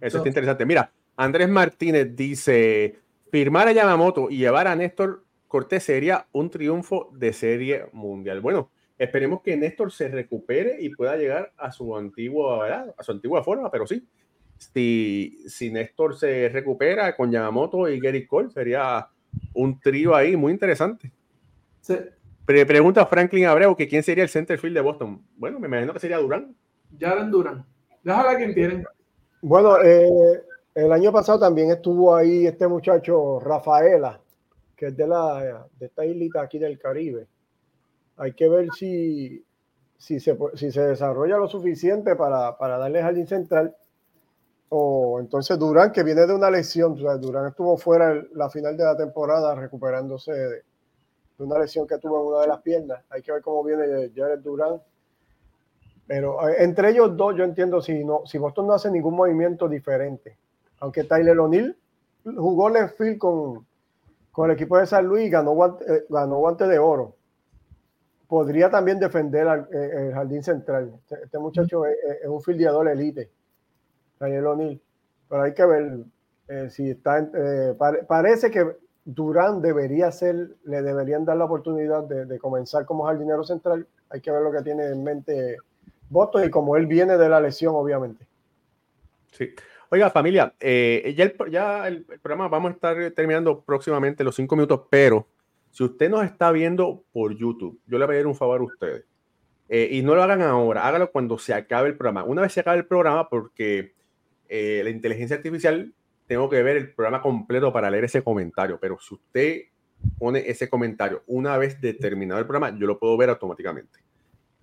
Eso 0.02 0.18
está 0.18 0.28
interesante. 0.28 0.66
Mira, 0.66 0.92
Andrés 1.16 1.48
Martínez 1.48 2.14
dice: 2.14 3.00
firmar 3.32 3.70
a 3.70 3.72
Yamamoto 3.72 4.30
y 4.30 4.38
llevar 4.38 4.68
a 4.68 4.76
Néstor 4.76 5.24
Cortés 5.48 5.84
sería 5.84 6.28
un 6.34 6.50
triunfo 6.50 7.10
de 7.14 7.32
serie 7.32 7.86
mundial. 7.94 8.42
Bueno, 8.42 8.70
esperemos 8.98 9.42
que 9.42 9.56
Néstor 9.56 9.94
se 9.94 10.10
recupere 10.10 10.76
y 10.82 10.90
pueda 10.90 11.16
llegar 11.16 11.54
a 11.58 11.72
su 11.72 11.96
antigua, 11.96 12.94
a 12.98 13.04
su 13.04 13.14
antigua 13.14 13.42
forma, 13.42 13.72
pero 13.72 13.88
sí, 13.88 14.06
si, 14.58 15.44
si 15.48 15.72
Néstor 15.72 16.18
se 16.18 16.50
recupera 16.50 17.16
con 17.16 17.32
Yamamoto 17.32 17.88
y 17.90 18.00
Gary 18.00 18.26
Cole, 18.26 18.50
sería 18.50 19.08
un 19.54 19.80
trío 19.80 20.16
ahí 20.16 20.36
muy 20.36 20.52
interesante. 20.52 21.12
pregunta 22.46 23.06
Franklin 23.06 23.46
Abreu 23.46 23.76
que 23.76 23.88
quién 23.88 24.04
sería 24.04 24.24
el 24.24 24.30
center 24.30 24.58
field 24.58 24.76
de 24.76 24.82
Boston. 24.82 25.22
Bueno, 25.36 25.60
me 25.60 25.68
imagino 25.68 25.94
que 25.94 26.00
sería 26.00 26.18
Durán. 26.18 26.56
Jaren 27.00 27.32
Durán. 27.32 27.66
Déjala 28.04 28.38
quien 28.38 28.54
tienen. 28.54 28.86
Bueno, 29.42 29.82
eh, 29.84 30.44
el 30.74 30.92
año 30.92 31.12
pasado 31.12 31.40
también 31.40 31.72
estuvo 31.72 32.16
ahí 32.16 32.48
este 32.48 32.68
muchacho 32.68 33.40
Rafaela, 33.40 34.20
que 34.76 34.88
es 34.88 34.98
de 34.98 35.08
la 35.08 35.68
de 35.80 35.86
esta 35.86 36.06
islita 36.06 36.42
aquí 36.42 36.58
del 36.58 36.80
Caribe. 36.80 37.28
Hay 38.16 38.34
que 38.34 38.50
ver 38.50 38.70
si, 38.76 39.44
si, 39.98 40.20
se, 40.20 40.36
si 40.56 40.72
se 40.72 40.82
desarrolla 40.82 41.38
lo 41.38 41.48
suficiente 41.48 42.16
para, 42.16 42.58
para 42.58 42.78
darle 42.78 43.02
jardín 43.02 43.28
central 43.28 43.76
o 44.70 45.20
entonces 45.20 45.58
Durán, 45.58 45.92
que 45.92 46.04
viene 46.04 46.26
de 46.26 46.34
una 46.34 46.52
lesión, 46.52 46.96
Durán 46.96 47.48
estuvo 47.48 47.78
fuera 47.78 48.22
la 48.34 48.50
final 48.50 48.76
de 48.76 48.84
la 48.84 48.98
temporada 48.98 49.56
recuperándose 49.56 50.32
de, 50.32 50.64
una 51.40 51.60
lesión 51.60 51.88
que 51.88 51.98
tuvo 52.00 52.20
en 52.22 52.28
una 52.28 52.42
de 52.42 52.48
las 52.48 52.62
piernas. 52.62 53.04
Hay 53.10 53.22
que 53.22 53.32
ver 53.32 53.42
cómo 53.42 53.64
viene 53.64 54.12
Jared 54.14 54.40
Durán. 54.40 54.82
Pero 56.08 56.50
eh, 56.50 56.64
entre 56.64 56.90
ellos 56.90 57.16
dos, 57.16 57.36
yo 57.38 57.44
entiendo 57.44 57.82
si, 57.82 58.04
no, 58.04 58.26
si 58.26 58.38
Boston 58.38 58.68
no 58.68 58.74
hace 58.74 58.90
ningún 58.90 59.16
movimiento 59.16 59.70
diferente. 59.70 60.38
Aunque 60.80 61.04
Tyler 61.04 61.38
O'Neill 61.38 61.78
jugó 62.24 62.70
left 62.70 62.98
field 62.98 63.20
con, 63.20 63.66
con 64.32 64.50
el 64.50 64.56
equipo 64.56 64.78
de 64.78 64.88
San 64.88 65.06
Luis 65.06 65.28
y 65.28 65.30
ganó 65.30 65.52
guante, 65.52 65.86
eh, 65.86 66.06
ganó 66.10 66.38
guante 66.40 66.68
de 66.68 66.80
oro. 66.80 67.16
Podría 68.28 68.70
también 68.70 69.00
defender 69.00 69.48
al, 69.48 69.70
eh, 69.72 70.08
el 70.08 70.14
jardín 70.14 70.44
central. 70.44 70.92
Este, 71.04 71.24
este 71.24 71.40
muchacho 71.40 71.86
es, 71.86 71.98
es 72.24 72.28
un 72.28 72.42
fildeador 72.42 72.90
elite 72.90 73.30
Daniel 74.20 74.48
O'Neill. 74.48 74.82
Pero 75.30 75.42
hay 75.42 75.54
que 75.54 75.66
ver 75.66 76.00
eh, 76.48 76.70
si 76.70 76.92
está. 76.92 77.20
Eh, 77.20 77.76
parece 78.08 78.50
que 78.50 78.66
Durán 79.04 79.62
debería 79.62 80.12
ser, 80.12 80.56
le 80.64 80.82
deberían 80.82 81.26
dar 81.26 81.38
la 81.38 81.46
oportunidad 81.46 82.04
de, 82.04 82.40
comenzar 82.40 82.86
como 82.86 83.06
jardinero 83.06 83.44
central. 83.44 83.88
Hay 84.10 84.22
que 84.22 84.32
ver 84.32 84.42
lo 84.42 84.52
que 84.52 84.62
tiene 84.62 84.86
en 84.86 85.04
mente 85.04 85.58
Boston 86.10 86.46
y 86.46 86.50
como 86.50 86.78
él 86.78 86.88
viene 86.88 87.18
de 87.18 87.30
la 87.30 87.42
lesión, 87.42 87.76
obviamente. 87.76 88.26
Sí. 89.32 89.50
Oiga, 89.90 90.10
familia, 90.10 90.54
eh, 90.60 91.16
ya, 91.50 91.88
el, 91.88 92.04
programa 92.04 92.50
vamos 92.50 92.72
a 92.72 92.74
estar 92.74 93.12
terminando 93.12 93.62
próximamente 93.62 94.22
los 94.22 94.36
cinco 94.36 94.58
minutos, 94.58 94.82
pero 94.90 95.28
si 95.72 95.86
usted 95.86 96.10
nos 96.10 96.26
está 96.26 96.52
viendo 96.52 97.04
por 97.14 97.34
YouTube, 97.34 97.80
yo 97.88 97.98
le 97.98 98.06
voy 98.06 98.16
a 98.16 98.16
pedir 98.16 98.28
un 98.28 98.36
favor 98.36 98.60
a 98.60 98.64
ustedes. 98.66 99.06
y 99.70 100.02
no 100.02 100.16
lo 100.16 100.24
hagan 100.24 100.42
ahora, 100.42 100.86
hágalo 100.86 101.10
cuando 101.10 101.38
se 101.38 101.54
acabe 101.54 101.88
el 101.88 101.96
programa. 101.96 102.26
Una 102.26 102.42
vez 102.42 102.52
se 102.52 102.60
acabe 102.60 102.80
el 102.80 102.86
programa, 102.86 103.30
porque 103.30 103.94
eh, 104.50 104.82
la 104.84 104.90
inteligencia 104.90 105.38
artificial, 105.38 105.94
tengo 106.28 106.50
que 106.50 106.62
ver 106.62 106.78
el 106.78 106.94
programa 106.94 107.22
completo 107.22 107.72
para 107.72 107.90
leer 107.90 108.06
ese 108.06 108.24
comentario, 108.24 108.80
pero 108.80 109.00
si 109.00 109.16
usted 109.16 109.62
pone 110.20 110.44
ese 110.48 110.70
comentario 110.70 111.24
una 111.28 111.58
vez 111.58 111.80
determinado 111.82 112.40
el 112.40 112.46
programa, 112.46 112.78
yo 112.78 112.86
lo 112.86 113.00
puedo 113.00 113.18
ver 113.18 113.30
automáticamente. 113.30 114.00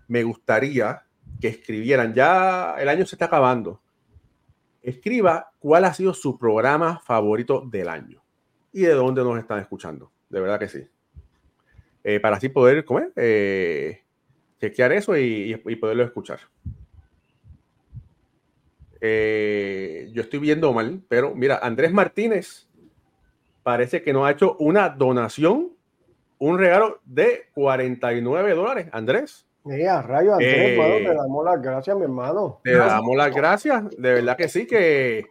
Me 0.09 0.23
gustaría 0.23 1.05
que 1.41 1.49
escribieran, 1.49 2.15
ya 2.15 2.77
el 2.79 2.89
año 2.89 3.07
se 3.07 3.15
está 3.17 3.27
acabando, 3.27 3.81
escriba 4.83 5.51
cuál 5.59 5.85
ha 5.87 5.95
sido 5.95 6.13
su 6.13 6.39
programa 6.39 7.01
favorito 7.01 7.63
del 7.67 7.89
año 7.89 8.23
y 8.73 8.83
de 8.83 8.93
dónde 8.93 9.23
nos 9.25 9.39
están 9.39 9.61
escuchando. 9.61 10.13
De 10.29 10.41
verdad 10.41 10.59
que 10.59 10.69
sí. 10.69 10.87
Eh, 12.03 12.21
para 12.21 12.37
así 12.37 12.51
poder 12.51 12.85
comer, 12.85 13.13
eh, 13.17 14.03
chequear 14.61 14.93
eso 14.93 15.17
y 15.17 15.57
poderlo 15.81 16.05
escuchar. 16.05 16.41
Eh, 19.07 20.09
yo 20.15 20.23
estoy 20.23 20.39
viendo 20.39 20.73
mal, 20.73 21.03
pero 21.09 21.35
mira, 21.35 21.59
Andrés 21.63 21.93
Martínez 21.93 22.67
parece 23.63 24.03
que 24.03 24.15
nos 24.15 24.27
ha 24.27 24.31
hecho 24.31 24.57
una 24.59 24.89
donación, 24.89 25.75
un 26.39 26.59
regalo 26.59 27.01
de 27.05 27.51
49 27.53 28.55
dólares. 28.55 28.87
Andrés. 28.93 29.47
Mira, 29.65 30.01
rayo, 30.01 30.33
Andrés, 30.33 30.79
eh, 30.79 31.05
te 31.07 31.15
damos 31.15 31.45
las 31.45 31.61
gracias, 31.61 31.95
mi 31.99 32.05
hermano. 32.05 32.63
Te 32.65 32.77
damos 32.77 33.15
las 33.15 33.35
gracias, 33.35 33.91
de 33.91 34.15
verdad 34.15 34.39
que 34.39 34.49
sí, 34.49 34.67
que, 34.67 35.27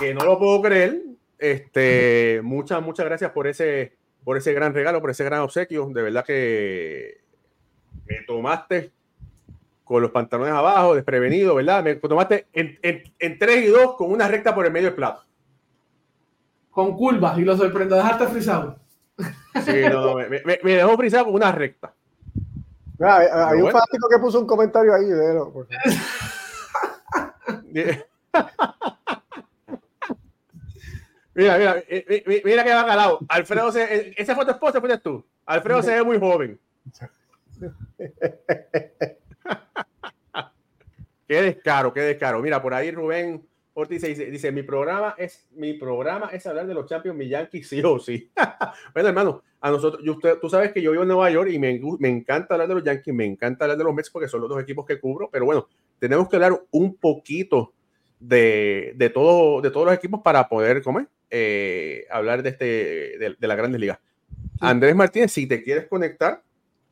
que 0.00 0.14
no 0.14 0.24
lo 0.24 0.38
puedo 0.38 0.62
creer. 0.62 1.02
Este, 1.38 2.40
muchas, 2.42 2.80
muchas 2.80 3.04
gracias 3.04 3.32
por 3.32 3.48
ese, 3.48 3.98
por 4.24 4.38
ese 4.38 4.54
gran 4.54 4.72
regalo, 4.72 5.02
por 5.02 5.10
ese 5.10 5.24
gran 5.24 5.40
obsequio. 5.40 5.90
De 5.92 6.00
verdad 6.00 6.24
que 6.24 7.20
me 8.06 8.22
tomaste 8.26 8.92
con 9.90 10.00
los 10.02 10.12
pantalones 10.12 10.54
abajo, 10.54 10.94
desprevenido, 10.94 11.56
¿verdad? 11.56 11.82
Me 11.82 11.96
tomaste 11.96 12.46
en, 12.52 12.78
en, 12.80 13.38
3 13.40 13.64
y 13.64 13.66
2 13.66 13.96
con 13.96 14.12
una 14.12 14.28
recta 14.28 14.54
por 14.54 14.64
el 14.64 14.70
medio 14.70 14.86
del 14.86 14.94
plato. 14.94 15.24
Con 16.70 16.96
curvas 16.96 17.36
y 17.38 17.42
lo 17.42 17.56
sorprendo, 17.56 17.96
dejarte 17.96 18.28
frisado. 18.28 18.78
Sí, 19.64 19.82
no, 19.90 20.00
no, 20.00 20.14
me, 20.14 20.28
me, 20.44 20.74
dejó 20.76 20.96
frisado 20.96 21.24
con 21.24 21.34
una 21.34 21.50
recta. 21.50 21.92
Mira, 23.00 23.48
hay, 23.48 23.60
un 23.60 23.72
fanático 23.72 24.08
que 24.08 24.18
puso 24.20 24.38
un 24.38 24.46
comentario 24.46 24.94
ahí, 24.94 25.06
de 25.06 25.40
mira, 31.34 31.58
mira, 31.58 31.82
mira 32.44 32.62
que 32.62 32.74
va 32.74 32.86
calado. 32.86 33.18
Alfredo, 33.28 33.72
se, 33.72 34.14
ese 34.16 34.36
fue 34.36 34.44
tu 34.44 34.52
esposa, 34.52 34.78
fuiste 34.78 34.98
tú. 34.98 35.24
Alfredo 35.46 35.82
se 35.82 35.96
ve 35.96 36.04
muy 36.04 36.20
joven. 36.20 36.60
qué 41.30 41.42
descaro, 41.42 41.94
qué 41.94 42.00
descaro. 42.00 42.42
Mira, 42.42 42.60
por 42.60 42.74
ahí 42.74 42.90
Rubén 42.90 43.46
Ortiz 43.74 44.02
dice, 44.02 44.32
dice, 44.32 44.50
mi 44.50 44.64
programa 44.64 45.14
es 45.16 45.46
mi 45.52 45.74
programa 45.74 46.28
es 46.32 46.44
hablar 46.44 46.66
de 46.66 46.74
los 46.74 46.86
Champions, 46.86 47.16
mi 47.16 47.28
Yankees 47.28 47.68
sí 47.68 47.80
o 47.84 48.00
sí. 48.00 48.32
bueno, 48.94 49.10
hermano, 49.10 49.42
a 49.60 49.70
nosotros, 49.70 50.02
usted, 50.04 50.38
tú 50.40 50.50
sabes 50.50 50.72
que 50.72 50.82
yo 50.82 50.90
vivo 50.90 51.04
en 51.04 51.08
Nueva 51.08 51.30
York 51.30 51.48
y 51.52 51.60
me, 51.60 51.80
me, 52.00 52.08
encanta 52.08 52.54
hablar 52.54 52.66
de 52.66 52.74
los 52.74 52.82
Yankees, 52.82 53.14
me 53.14 53.26
encanta 53.26 53.64
hablar 53.64 53.78
de 53.78 53.84
los 53.84 53.94
Mets 53.94 54.10
porque 54.10 54.26
son 54.26 54.40
los 54.40 54.50
dos 54.50 54.60
equipos 54.60 54.84
que 54.84 54.98
cubro, 54.98 55.30
pero 55.30 55.44
bueno, 55.44 55.68
tenemos 56.00 56.28
que 56.28 56.34
hablar 56.34 56.64
un 56.72 56.96
poquito 56.96 57.74
de, 58.18 58.92
de, 58.96 59.10
todo, 59.10 59.60
de 59.60 59.70
todos 59.70 59.86
los 59.86 59.94
equipos 59.94 60.22
para 60.24 60.48
poder 60.48 60.82
comer, 60.82 61.06
eh, 61.30 62.06
hablar 62.10 62.42
de, 62.42 62.48
este, 62.48 62.64
de, 62.64 63.36
de 63.38 63.46
las 63.46 63.56
grandes 63.56 63.80
ligas. 63.80 64.00
Andrés 64.58 64.96
Martínez, 64.96 65.30
si 65.30 65.46
te 65.46 65.62
quieres 65.62 65.86
conectar, 65.86 66.42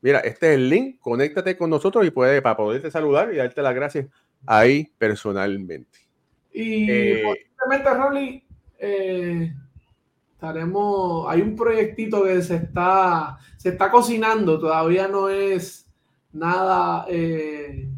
Mira, 0.01 0.21
este 0.21 0.51
es 0.51 0.55
el 0.55 0.69
link, 0.71 1.01
conéctate 1.01 1.57
con 1.57 1.71
nosotros 1.71 2.07
y 2.07 2.11
puede 2.11 2.41
para 2.41 2.57
poderte 2.57 2.91
saludar 2.91 3.33
y 3.33 3.37
darte 3.37 3.63
las 3.63 3.75
gracias 3.75 4.07
ahí 4.47 4.91
personalmente. 4.99 5.99
Y 6.53 6.91
eh, 6.91 7.23
Rolly, 7.85 8.45
eh, 8.79 9.53
estaremos, 10.33 11.27
hay 11.29 11.43
un 11.43 11.55
proyectito 11.57 12.25
que 12.25 12.43
se 12.43 12.57
está, 12.57 13.39
se 13.57 13.71
está 13.71 13.91
cocinando, 13.91 14.59
todavía 14.59 15.09
no 15.09 15.29
es 15.29 15.87
nada, 16.33 17.07
eh, 17.09 17.89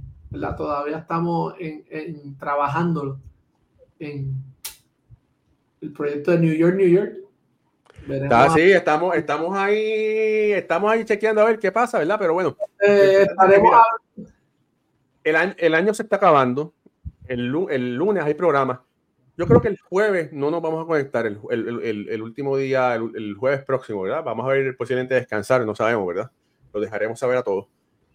Todavía 0.57 0.99
estamos 0.99 1.55
en, 1.59 1.85
en 1.91 2.39
trabajándolo 2.39 3.19
en 3.99 4.33
el 5.81 5.93
proyecto 5.93 6.31
de 6.31 6.39
New 6.39 6.55
York, 6.55 6.77
New 6.77 6.87
York 6.87 7.21
sí, 8.55 8.73
estamos, 8.73 9.17
estamos 9.17 9.57
ahí, 9.57 10.53
estamos 10.53 10.91
ahí 10.91 11.05
chequeando 11.05 11.43
a 11.43 11.47
ver 11.47 11.59
qué 11.59 11.71
pasa, 11.71 11.99
¿verdad? 11.99 12.17
Pero 12.19 12.35
bueno. 12.35 12.57
Eh, 12.81 13.27
el, 15.25 15.37
año, 15.37 15.55
el 15.59 15.75
año 15.75 15.95
se 15.95 16.03
está 16.03 16.17
acabando. 16.17 16.75
El, 17.27 17.55
el, 17.71 17.95
lunes 17.95 18.25
hay 18.25 18.35
programa. 18.35 18.85
Yo 19.37 19.47
creo 19.47 19.61
que 19.61 19.69
el 19.69 19.79
jueves 19.79 20.33
no 20.33 20.51
nos 20.51 20.61
vamos 20.61 20.85
a 20.85 20.87
conectar, 20.87 21.25
el, 21.25 21.39
el 21.51 22.23
último 22.23 22.57
día, 22.57 22.95
el, 22.95 23.35
jueves 23.35 23.65
próximo, 23.65 24.03
¿verdad? 24.03 24.23
Vamos 24.23 24.45
a 24.45 24.53
ver 24.53 24.77
posiblemente 24.77 25.15
descansar, 25.15 25.65
no 25.65 25.75
sabemos, 25.75 26.07
¿verdad? 26.07 26.31
Lo 26.75 26.81
dejaremos 26.81 27.19
saber 27.19 27.39
a 27.39 27.43
todos. 27.43 27.67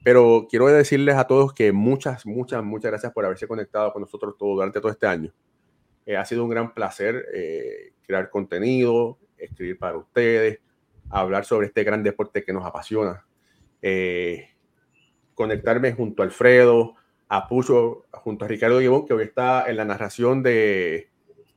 pero 0.03 0.45
quiero 0.47 0.67
decirles 0.67 1.15
a 1.15 1.25
todos 1.25 1.51
que 1.51 1.71
muchas, 1.71 2.27
muchas, 2.27 2.63
muchas 2.63 2.91
gracias 2.91 3.11
por 3.11 3.25
haberse 3.25 3.47
conectado 3.47 3.91
con 3.91 4.03
nosotros 4.03 4.35
todo, 4.37 4.53
durante 4.53 4.79
todo 4.79 4.91
este 4.91 5.07
año. 5.07 5.33
Eh, 6.05 6.15
ha 6.15 6.25
sido 6.25 6.43
un 6.43 6.49
gran 6.49 6.73
placer 6.73 7.25
eh, 7.33 7.93
crear 8.05 8.29
contenido, 8.29 9.17
escribir 9.37 9.79
para 9.79 9.97
ustedes, 9.97 10.59
hablar 11.09 11.45
sobre 11.45 11.67
este 11.67 11.83
gran 11.83 12.03
deporte 12.03 12.43
que 12.43 12.53
nos 12.53 12.65
apasiona. 12.65 13.25
Eh, 13.81 14.54
conectarme 15.35 15.91
junto 15.93 16.23
a 16.23 16.25
Alfredo, 16.25 16.95
a 17.27 17.47
Pucho, 17.47 18.05
junto 18.11 18.45
a 18.45 18.47
Ricardo 18.47 18.79
Guibón, 18.79 19.05
que 19.05 19.13
hoy 19.13 19.23
está 19.23 19.69
en 19.69 19.77
la 19.77 19.85
narración 19.85 20.41
de, 20.41 21.09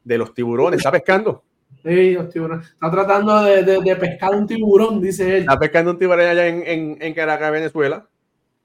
de 0.04 0.18
los 0.18 0.34
tiburones. 0.34 0.78
¿Está 0.78 0.92
pescando? 0.92 1.44
Sí, 1.82 2.12
los 2.12 2.28
tiburones. 2.30 2.66
Está 2.66 2.90
tratando 2.90 3.42
de, 3.44 3.62
de, 3.62 3.96
pescar 3.96 4.34
un 4.34 4.46
tiburón, 4.46 5.00
dice 5.00 5.36
él. 5.36 5.40
Está 5.40 5.58
pescando 5.58 5.92
un 5.92 5.98
tiburón 5.98 6.26
allá 6.26 6.46
en, 6.46 6.62
en, 6.66 6.98
en 7.00 7.14
Caracas, 7.14 7.52
Venezuela. 7.52 8.08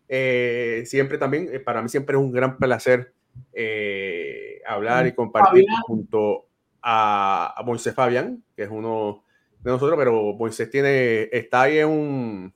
Eh, 0.07 0.83
siempre 0.85 1.17
también, 1.17 1.49
eh, 1.51 1.59
para 1.59 1.81
mí 1.81 1.89
siempre 1.89 2.15
es 2.15 2.21
un 2.21 2.31
gran 2.31 2.57
placer 2.57 3.13
eh, 3.53 4.61
hablar 4.67 5.07
y 5.07 5.13
compartir 5.13 5.65
junto 5.85 6.47
a, 6.81 7.53
a 7.55 7.63
Moisés 7.63 7.93
Fabián, 7.93 8.43
que 8.55 8.63
es 8.63 8.69
uno 8.69 9.23
de 9.61 9.71
nosotros, 9.71 9.97
pero 9.97 10.33
Moisés 10.33 10.69
tiene, 10.69 11.29
está 11.31 11.63
ahí 11.63 11.79
en 11.79 11.87
un, 11.87 12.53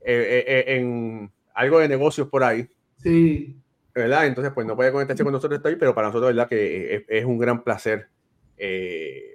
en 0.00 1.30
algo 1.58 1.80
de 1.80 1.88
negocios 1.88 2.28
por 2.28 2.44
ahí. 2.44 2.68
Sí. 3.02 3.56
¿Verdad? 3.92 4.26
Entonces, 4.26 4.52
pues 4.54 4.64
no 4.64 4.76
puede 4.76 4.92
conectarse 4.92 5.24
con 5.24 5.32
nosotros 5.32 5.60
ahí, 5.64 5.74
pero 5.74 5.92
para 5.92 6.06
nosotros, 6.06 6.28
¿verdad? 6.28 6.48
Que 6.48 7.04
es, 7.08 7.24
un 7.24 7.36
gran 7.36 7.64
placer. 7.64 8.08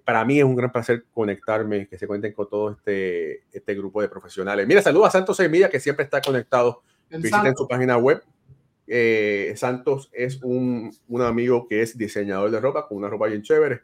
para 0.06 0.24
mí 0.24 0.40
es 0.40 0.45
un 0.45 0.56
gran 0.56 0.72
placer 0.72 1.04
conectarme, 1.14 1.88
que 1.88 1.98
se 1.98 2.08
cuenten 2.08 2.32
con 2.32 2.50
todo 2.50 2.72
este, 2.72 3.44
este 3.52 3.76
grupo 3.76 4.02
de 4.02 4.08
profesionales. 4.08 4.66
Mira, 4.66 4.82
saludos 4.82 5.08
a 5.10 5.12
Santos 5.12 5.36
Semilla, 5.36 5.70
que 5.70 5.82
siempre 5.82 6.06
está 6.06 6.22
conectado 6.22 6.82
Visiten 7.10 7.56
su 7.56 7.68
página 7.68 7.98
web. 7.98 8.24
Eh, 8.88 9.54
Santos 9.58 10.10
es 10.14 10.41
un, 10.44 10.95
un, 11.08 11.22
amigo 11.22 11.68
que 11.68 11.82
es 11.82 11.98
diseñador 11.98 12.52
de 12.52 12.60
ropa 12.60 12.88
con 12.88 12.98
una 12.98 13.10
ropa 13.10 13.28
bien 13.28 13.41
chévere. 13.41 13.82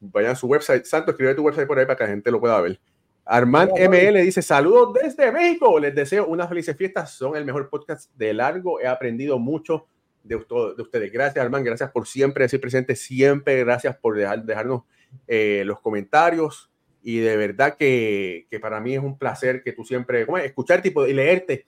Vayan 0.00 0.32
a 0.32 0.36
su 0.36 0.48
website. 0.48 0.84
Santos, 0.84 1.12
escribe 1.12 1.34
tu 1.34 1.42
website 1.42 1.68
por 1.68 1.78
ahí 1.78 1.86
para 1.86 1.96
que 1.96 2.04
la 2.04 2.10
gente 2.10 2.30
lo 2.30 2.40
pueda 2.40 2.60
ver. 2.60 2.80
Armand 3.26 3.72
ML 3.72 4.22
dice: 4.22 4.40
Saludos 4.40 4.94
desde 5.02 5.30
México. 5.30 5.78
Les 5.78 5.94
deseo 5.94 6.26
unas 6.26 6.48
felices 6.48 6.76
fiestas. 6.76 7.12
Son 7.12 7.36
el 7.36 7.44
mejor 7.44 7.68
podcast 7.68 8.10
de 8.14 8.32
largo. 8.32 8.80
He 8.80 8.86
aprendido 8.86 9.38
mucho 9.38 9.88
de, 10.22 10.36
de 10.36 10.82
ustedes. 10.82 11.12
Gracias, 11.12 11.44
Armand. 11.44 11.66
Gracias 11.66 11.90
por 11.90 12.06
siempre 12.06 12.44
decir 12.44 12.60
presente. 12.60 12.96
Siempre 12.96 13.58
gracias 13.58 13.96
por 13.96 14.16
dejar, 14.16 14.44
dejarnos 14.44 14.82
eh, 15.26 15.62
los 15.66 15.80
comentarios 15.80 16.70
y 17.02 17.20
de 17.20 17.36
verdad 17.36 17.76
que, 17.76 18.48
que, 18.50 18.58
para 18.58 18.80
mí 18.80 18.94
es 18.94 19.00
un 19.00 19.16
placer 19.16 19.62
que 19.62 19.72
tú 19.72 19.84
siempre, 19.84 20.26
¿cómo 20.26 20.38
es? 20.38 20.44
escucharte 20.44 20.92
y, 20.92 21.12
leerte. 21.12 21.64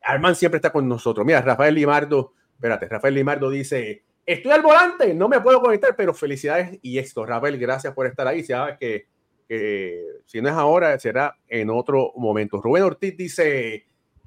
Armand 0.00 0.34
siempre 0.34 0.56
está 0.56 0.70
con 0.70 0.88
nosotros. 0.88 1.26
Mira, 1.26 1.42
Rafael 1.42 1.74
Limardo, 1.74 2.32
espérate, 2.54 2.88
Rafael 2.88 3.12
Limardo 3.12 3.50
dice, 3.50 4.04
estoy 4.24 4.50
al 4.50 4.62
volante, 4.62 5.12
no 5.12 5.28
me 5.28 5.42
puedo 5.42 5.60
conectar, 5.60 5.94
pero 5.94 6.14
felicidades 6.14 6.78
y 6.80 6.96
esto. 6.96 7.26
Rafael, 7.26 7.58
gracias 7.58 7.92
por 7.92 8.06
estar 8.06 8.26
ahí. 8.26 8.42
Sabes 8.42 8.78
que, 8.78 9.08
que 9.48 10.04
si 10.26 10.42
no 10.42 10.48
es 10.48 10.54
ahora, 10.54 10.98
será 10.98 11.36
en 11.48 11.70
otro 11.70 12.12
momento. 12.16 12.60
Rubén 12.60 12.82
Ortiz 12.82 13.16
dice, 13.16 13.74
eh, 13.74 13.84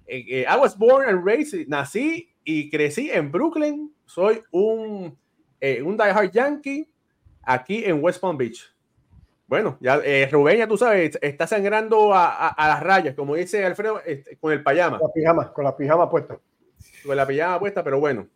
eh, 0.08 0.46
I 0.50 0.60
was 0.60 0.78
born 0.78 1.08
and 1.08 1.24
raised, 1.24 1.68
nací 1.68 2.34
y 2.44 2.70
crecí 2.70 3.12
en 3.12 3.32
Brooklyn. 3.32 3.94
Soy 4.06 4.42
un, 4.52 5.18
eh, 5.60 5.82
un 5.82 5.96
diehard 5.96 6.32
Yankee 6.32 6.90
aquí 7.44 7.86
en 7.86 8.04
West 8.04 8.20
Palm 8.20 8.38
Beach. 8.38 8.74
Bueno, 9.48 9.78
ya 9.82 10.00
eh, 10.04 10.30
Rubén, 10.32 10.58
ya 10.58 10.68
tú 10.68 10.78
sabes, 10.78 11.20
está 11.22 11.46
sangrando 11.46 12.14
a, 12.14 12.48
a, 12.48 12.68
las 12.70 12.82
rayas, 12.82 13.16
como 13.16 13.36
dice 13.36 13.66
Alfredo, 13.66 14.02
este, 14.06 14.38
con 14.38 14.54
el 14.54 14.64
pijama. 14.64 14.98
Con 14.98 15.10
la 15.10 15.14
pijama, 15.14 15.54
con 15.54 15.64
la 15.66 15.76
pijama 15.76 16.10
puesta. 16.10 16.40
Con 17.06 17.18
la 17.18 17.28
pijama 17.28 17.60
puesta, 17.60 17.84
pero 17.84 18.00
bueno. 18.00 18.28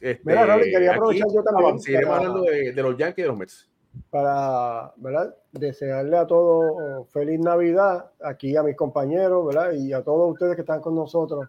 Este, 0.00 0.20
Mira, 0.22 0.46
Raúl, 0.46 0.62
quería 0.62 0.92
aprovechar 0.92 1.26
yo 1.34 1.42
también. 1.42 1.80
Seguiremos 1.80 2.16
hablando 2.16 2.42
de, 2.42 2.72
de, 2.72 2.82
los 2.82 2.96
Yankees 2.96 3.18
y 3.18 3.22
de 3.22 3.28
los 3.28 3.36
Mets. 3.36 3.68
Para, 4.10 4.92
¿verdad? 4.96 5.34
Desearle 5.52 6.16
a 6.16 6.26
todos 6.26 7.08
feliz 7.10 7.40
Navidad, 7.40 8.10
aquí 8.22 8.56
a 8.56 8.62
mis 8.62 8.76
compañeros, 8.76 9.46
¿verdad? 9.46 9.72
Y 9.72 9.92
a 9.92 10.02
todos 10.02 10.32
ustedes 10.32 10.54
que 10.54 10.62
están 10.62 10.80
con 10.80 10.94
nosotros. 10.94 11.48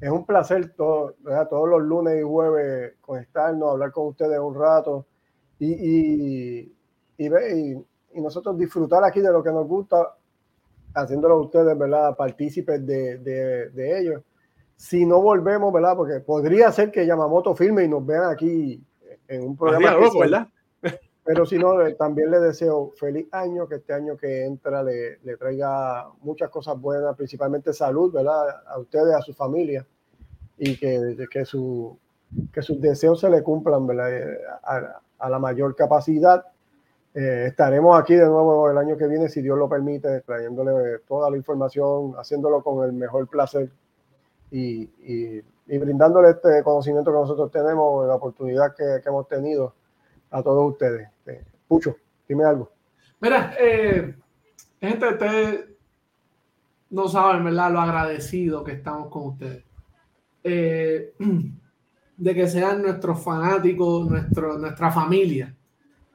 Es 0.00 0.10
un 0.10 0.26
placer 0.26 0.74
todo, 0.74 1.14
¿verdad? 1.20 1.48
todos 1.48 1.68
los 1.68 1.82
lunes 1.82 2.20
y 2.20 2.22
jueves 2.22 2.94
conectarnos, 3.00 3.70
hablar 3.70 3.92
con 3.92 4.08
ustedes 4.08 4.38
un 4.38 4.54
rato 4.54 5.06
y, 5.58 5.72
y, 5.72 6.76
y, 7.16 7.26
y 7.26 7.84
y 8.14 8.20
nosotros 8.20 8.56
disfrutar 8.56 9.04
aquí 9.04 9.20
de 9.20 9.32
lo 9.32 9.42
que 9.42 9.50
nos 9.50 9.66
gusta, 9.66 10.14
haciéndolo 10.94 11.40
ustedes, 11.40 11.76
¿verdad? 11.76 12.16
Partícipes 12.16 12.86
de, 12.86 13.18
de, 13.18 13.70
de 13.70 14.00
ellos. 14.00 14.22
Si 14.76 15.04
no 15.04 15.20
volvemos, 15.20 15.72
¿verdad? 15.72 15.96
Porque 15.96 16.20
podría 16.20 16.70
ser 16.72 16.90
que 16.90 17.06
Yamamoto 17.06 17.54
filme 17.54 17.84
y 17.84 17.88
nos 17.88 18.06
vean 18.06 18.30
aquí 18.30 18.80
en 19.28 19.42
un 19.42 19.56
programa. 19.56 19.96
¿verdad? 20.20 20.48
Pero 21.24 21.46
si 21.46 21.58
no, 21.58 21.80
eh, 21.80 21.94
también 21.94 22.30
le 22.30 22.38
deseo 22.38 22.92
feliz 22.96 23.26
año, 23.32 23.66
que 23.66 23.76
este 23.76 23.94
año 23.94 24.16
que 24.16 24.44
entra 24.44 24.82
le, 24.82 25.18
le, 25.24 25.36
traiga 25.36 26.08
muchas 26.20 26.50
cosas 26.50 26.78
buenas, 26.78 27.16
principalmente 27.16 27.72
salud, 27.72 28.12
¿verdad? 28.12 28.62
A 28.66 28.78
ustedes, 28.78 29.14
a 29.14 29.22
su 29.22 29.32
familia, 29.32 29.86
y 30.58 30.76
que, 30.76 31.26
que, 31.30 31.44
su, 31.44 31.98
que 32.52 32.62
sus 32.62 32.80
deseos 32.80 33.20
se 33.20 33.30
le 33.30 33.42
cumplan, 33.42 33.86
¿verdad? 33.86 34.12
Eh, 34.12 34.38
a, 34.64 35.00
a 35.18 35.30
la 35.30 35.38
mayor 35.38 35.74
capacidad 35.74 36.44
eh, 37.14 37.44
estaremos 37.46 37.96
aquí 37.98 38.14
de 38.14 38.26
nuevo 38.26 38.68
el 38.68 38.76
año 38.76 38.96
que 38.96 39.06
viene, 39.06 39.28
si 39.28 39.40
Dios 39.40 39.56
lo 39.56 39.68
permite, 39.68 40.20
trayéndole 40.22 40.98
toda 41.06 41.30
la 41.30 41.36
información, 41.36 42.14
haciéndolo 42.18 42.60
con 42.60 42.84
el 42.84 42.92
mejor 42.92 43.28
placer 43.28 43.70
y, 44.50 44.82
y, 44.82 45.40
y 45.68 45.78
brindándole 45.78 46.30
este 46.30 46.64
conocimiento 46.64 47.12
que 47.12 47.18
nosotros 47.18 47.52
tenemos, 47.52 48.04
la 48.08 48.16
oportunidad 48.16 48.74
que, 48.74 49.00
que 49.00 49.08
hemos 49.08 49.28
tenido 49.28 49.74
a 50.34 50.42
todos 50.42 50.72
ustedes. 50.72 51.08
Eh, 51.26 51.44
Pucho, 51.68 51.96
dime 52.28 52.44
algo. 52.44 52.70
Mira, 53.20 53.54
eh, 53.58 54.14
gente, 54.80 55.08
ustedes 55.08 55.64
no 56.90 57.08
saben, 57.08 57.44
¿verdad? 57.44 57.72
Lo 57.72 57.80
agradecido 57.80 58.64
que 58.64 58.72
estamos 58.72 59.08
con 59.08 59.28
ustedes. 59.28 59.64
Eh, 60.42 61.14
de 62.16 62.34
que 62.34 62.48
sean 62.48 62.82
nuestros 62.82 63.22
fanáticos, 63.22 64.08
nuestro, 64.08 64.58
nuestra 64.58 64.90
familia 64.90 65.54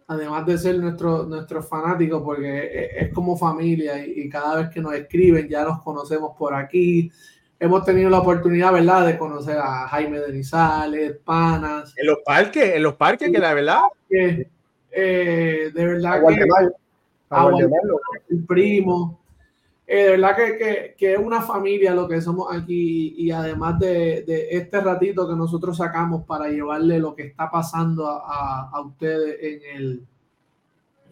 además 0.09 0.43
de 0.45 0.57
ser 0.57 0.79
nuestro, 0.79 1.23
nuestro 1.25 1.61
fanáticos, 1.61 2.23
porque 2.23 2.89
es, 2.97 3.13
como 3.13 3.37
familia 3.37 4.03
y, 4.03 4.27
cada 4.27 4.55
vez 4.55 4.69
que 4.69 4.81
nos 4.81 4.93
escriben 4.95 5.47
ya 5.47 5.63
nos 5.63 5.83
conocemos 5.83 6.31
por 6.35 6.53
aquí. 6.55 7.11
Hemos 7.61 7.83
tenido 7.83 8.09
la 8.09 8.19
oportunidad, 8.19 8.71
¿verdad?, 8.71 9.05
de 9.05 9.17
conocer 9.17 9.57
a 9.57 9.87
Jaime 9.89 10.19
Denizales, 10.19 11.17
Panas. 11.25 11.93
En 11.97 12.07
los 12.07 12.19
parques, 12.25 12.75
en 12.75 12.83
los 12.83 12.95
parques, 12.95 13.29
que 13.29 13.37
la 13.37 13.53
verdad. 13.53 13.81
Que, 14.09 14.47
eh, 14.91 15.69
de 15.73 15.85
verdad 15.85 16.21
que. 16.25 16.47
el 18.29 18.45
primo. 18.45 19.19
Eh, 19.85 20.03
de 20.03 20.09
verdad 20.11 20.35
que, 20.37 20.57
que, 20.57 20.95
que, 20.97 21.13
es 21.13 21.19
una 21.19 21.41
familia 21.41 21.95
lo 21.95 22.07
que 22.07 22.21
somos 22.21 22.55
aquí 22.55 23.15
y, 23.17 23.31
además 23.31 23.79
de, 23.79 24.21
de, 24.21 24.49
este 24.51 24.79
ratito 24.81 25.27
que 25.27 25.35
nosotros 25.35 25.75
sacamos 25.77 26.25
para 26.25 26.47
llevarle 26.47 26.99
lo 26.99 27.15
que 27.15 27.23
está 27.23 27.49
pasando 27.49 28.07
a, 28.07 28.69
a, 28.71 28.81
ustedes 28.81 29.37
en 29.41 29.75
el, 29.75 30.07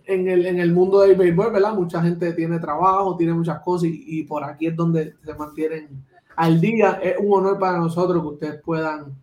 en 0.05 0.27
el, 0.29 0.45
en 0.45 0.59
el 0.59 0.71
mundo 0.73 1.01
del 1.01 1.15
béisbol, 1.15 1.53
¿verdad? 1.53 1.73
Mucha 1.73 2.03
gente 2.03 2.33
tiene 2.33 2.59
trabajo, 2.59 3.17
tiene 3.17 3.33
muchas 3.33 3.59
cosas 3.61 3.89
y, 3.89 4.19
y, 4.19 4.23
por 4.23 4.43
aquí 4.43 4.67
es 4.67 4.75
donde 4.75 5.15
se 5.25 5.33
mantienen 5.33 6.05
al 6.37 6.61
día. 6.61 7.01
Es 7.03 7.17
un 7.19 7.39
honor 7.39 7.59
para 7.59 7.77
nosotros 7.77 8.21
que 8.21 8.27
ustedes 8.29 8.61
puedan, 8.63 9.13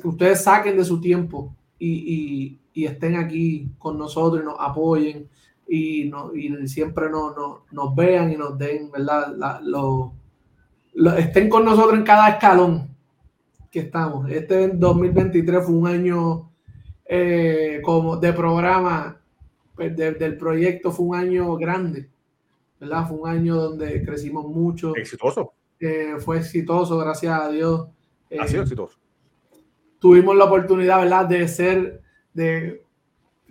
que 0.00 0.08
ustedes 0.08 0.44
saquen 0.44 0.76
de 0.76 0.84
su 0.84 1.00
tiempo 1.00 1.52
y, 1.80 2.58
y 2.72 2.84
estén 2.84 3.16
aquí 3.16 3.70
con 3.78 3.98
nosotros 3.98 4.42
y 4.42 4.46
nos 4.46 4.56
apoyen 4.58 5.28
y, 5.68 6.08
no, 6.08 6.34
y 6.34 6.68
siempre 6.68 7.08
no, 7.10 7.34
no, 7.34 7.64
nos 7.70 7.94
vean 7.94 8.32
y 8.32 8.36
nos 8.36 8.58
den, 8.58 8.90
¿verdad? 8.90 9.34
La, 9.36 9.60
lo, 9.62 10.12
estén 11.16 11.48
con 11.48 11.64
nosotros 11.64 11.98
en 11.98 12.04
cada 12.04 12.30
escalón 12.30 12.94
que 13.70 13.80
estamos. 13.80 14.30
Este 14.30 14.68
2023 14.68 15.64
fue 15.64 15.74
un 15.74 15.86
año 15.86 16.50
eh, 17.06 17.80
como 17.82 18.16
de 18.16 18.32
programa, 18.32 19.18
pues, 19.74 19.96
de, 19.96 20.12
del 20.12 20.36
proyecto 20.36 20.92
fue 20.92 21.06
un 21.06 21.14
año 21.16 21.56
grande, 21.56 22.10
¿verdad? 22.78 23.08
Fue 23.08 23.18
un 23.18 23.28
año 23.28 23.56
donde 23.56 24.04
crecimos 24.04 24.46
mucho. 24.46 24.94
Exitoso. 24.96 25.52
Eh, 25.84 26.14
fue 26.20 26.38
exitoso, 26.38 26.96
gracias 26.96 27.40
a 27.40 27.48
Dios. 27.48 27.88
ha 28.38 28.46
sido 28.46 28.60
eh, 28.60 28.62
exitoso. 28.62 28.98
Tuvimos 29.98 30.36
la 30.36 30.44
oportunidad, 30.44 31.00
¿verdad? 31.00 31.26
De 31.26 31.48
ser, 31.48 32.00
de 32.32 32.84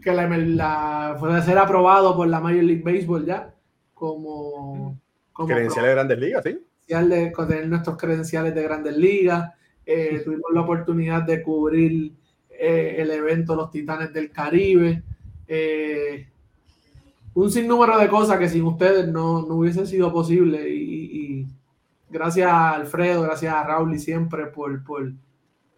que 0.01 0.13
la, 0.13 0.27
la, 0.29 1.17
fue 1.19 1.41
ser 1.41 1.57
aprobado 1.57 2.15
por 2.15 2.29
la 2.29 2.39
Major 2.39 2.63
League 2.63 2.83
Baseball 2.83 3.25
ya 3.25 3.53
como, 3.93 4.97
como 5.33 5.47
credenciales 5.47 5.89
de 5.89 5.93
grandes 5.93 6.19
ligas, 6.19 6.43
sí. 6.43 6.59
De, 6.87 7.33
tener 7.47 7.67
nuestros 7.67 7.97
credenciales 7.97 8.55
de 8.55 8.63
grandes 8.63 8.95
ligas. 8.95 9.51
Eh, 9.85 10.21
tuvimos 10.23 10.51
la 10.53 10.61
oportunidad 10.61 11.23
de 11.23 11.43
cubrir 11.43 12.13
eh, 12.49 12.95
el 12.97 13.11
evento 13.11 13.55
Los 13.55 13.71
Titanes 13.71 14.13
del 14.13 14.31
Caribe. 14.31 15.03
Un 17.33 17.51
sinnúmero 17.51 17.97
de 17.97 18.07
cosas 18.07 18.39
que 18.39 18.47
sin 18.47 18.63
ustedes 18.63 19.09
no, 19.09 19.45
no 19.45 19.55
hubiese 19.55 19.85
sido 19.85 20.13
posible 20.13 20.69
y, 20.69 21.41
y, 21.41 21.47
gracias 22.11 22.51
a 22.51 22.73
Alfredo, 22.73 23.23
gracias 23.23 23.53
a 23.53 23.63
Raúl 23.63 23.93
y 23.95 23.99
siempre 23.99 24.47
por, 24.47 24.83
por, 24.83 25.11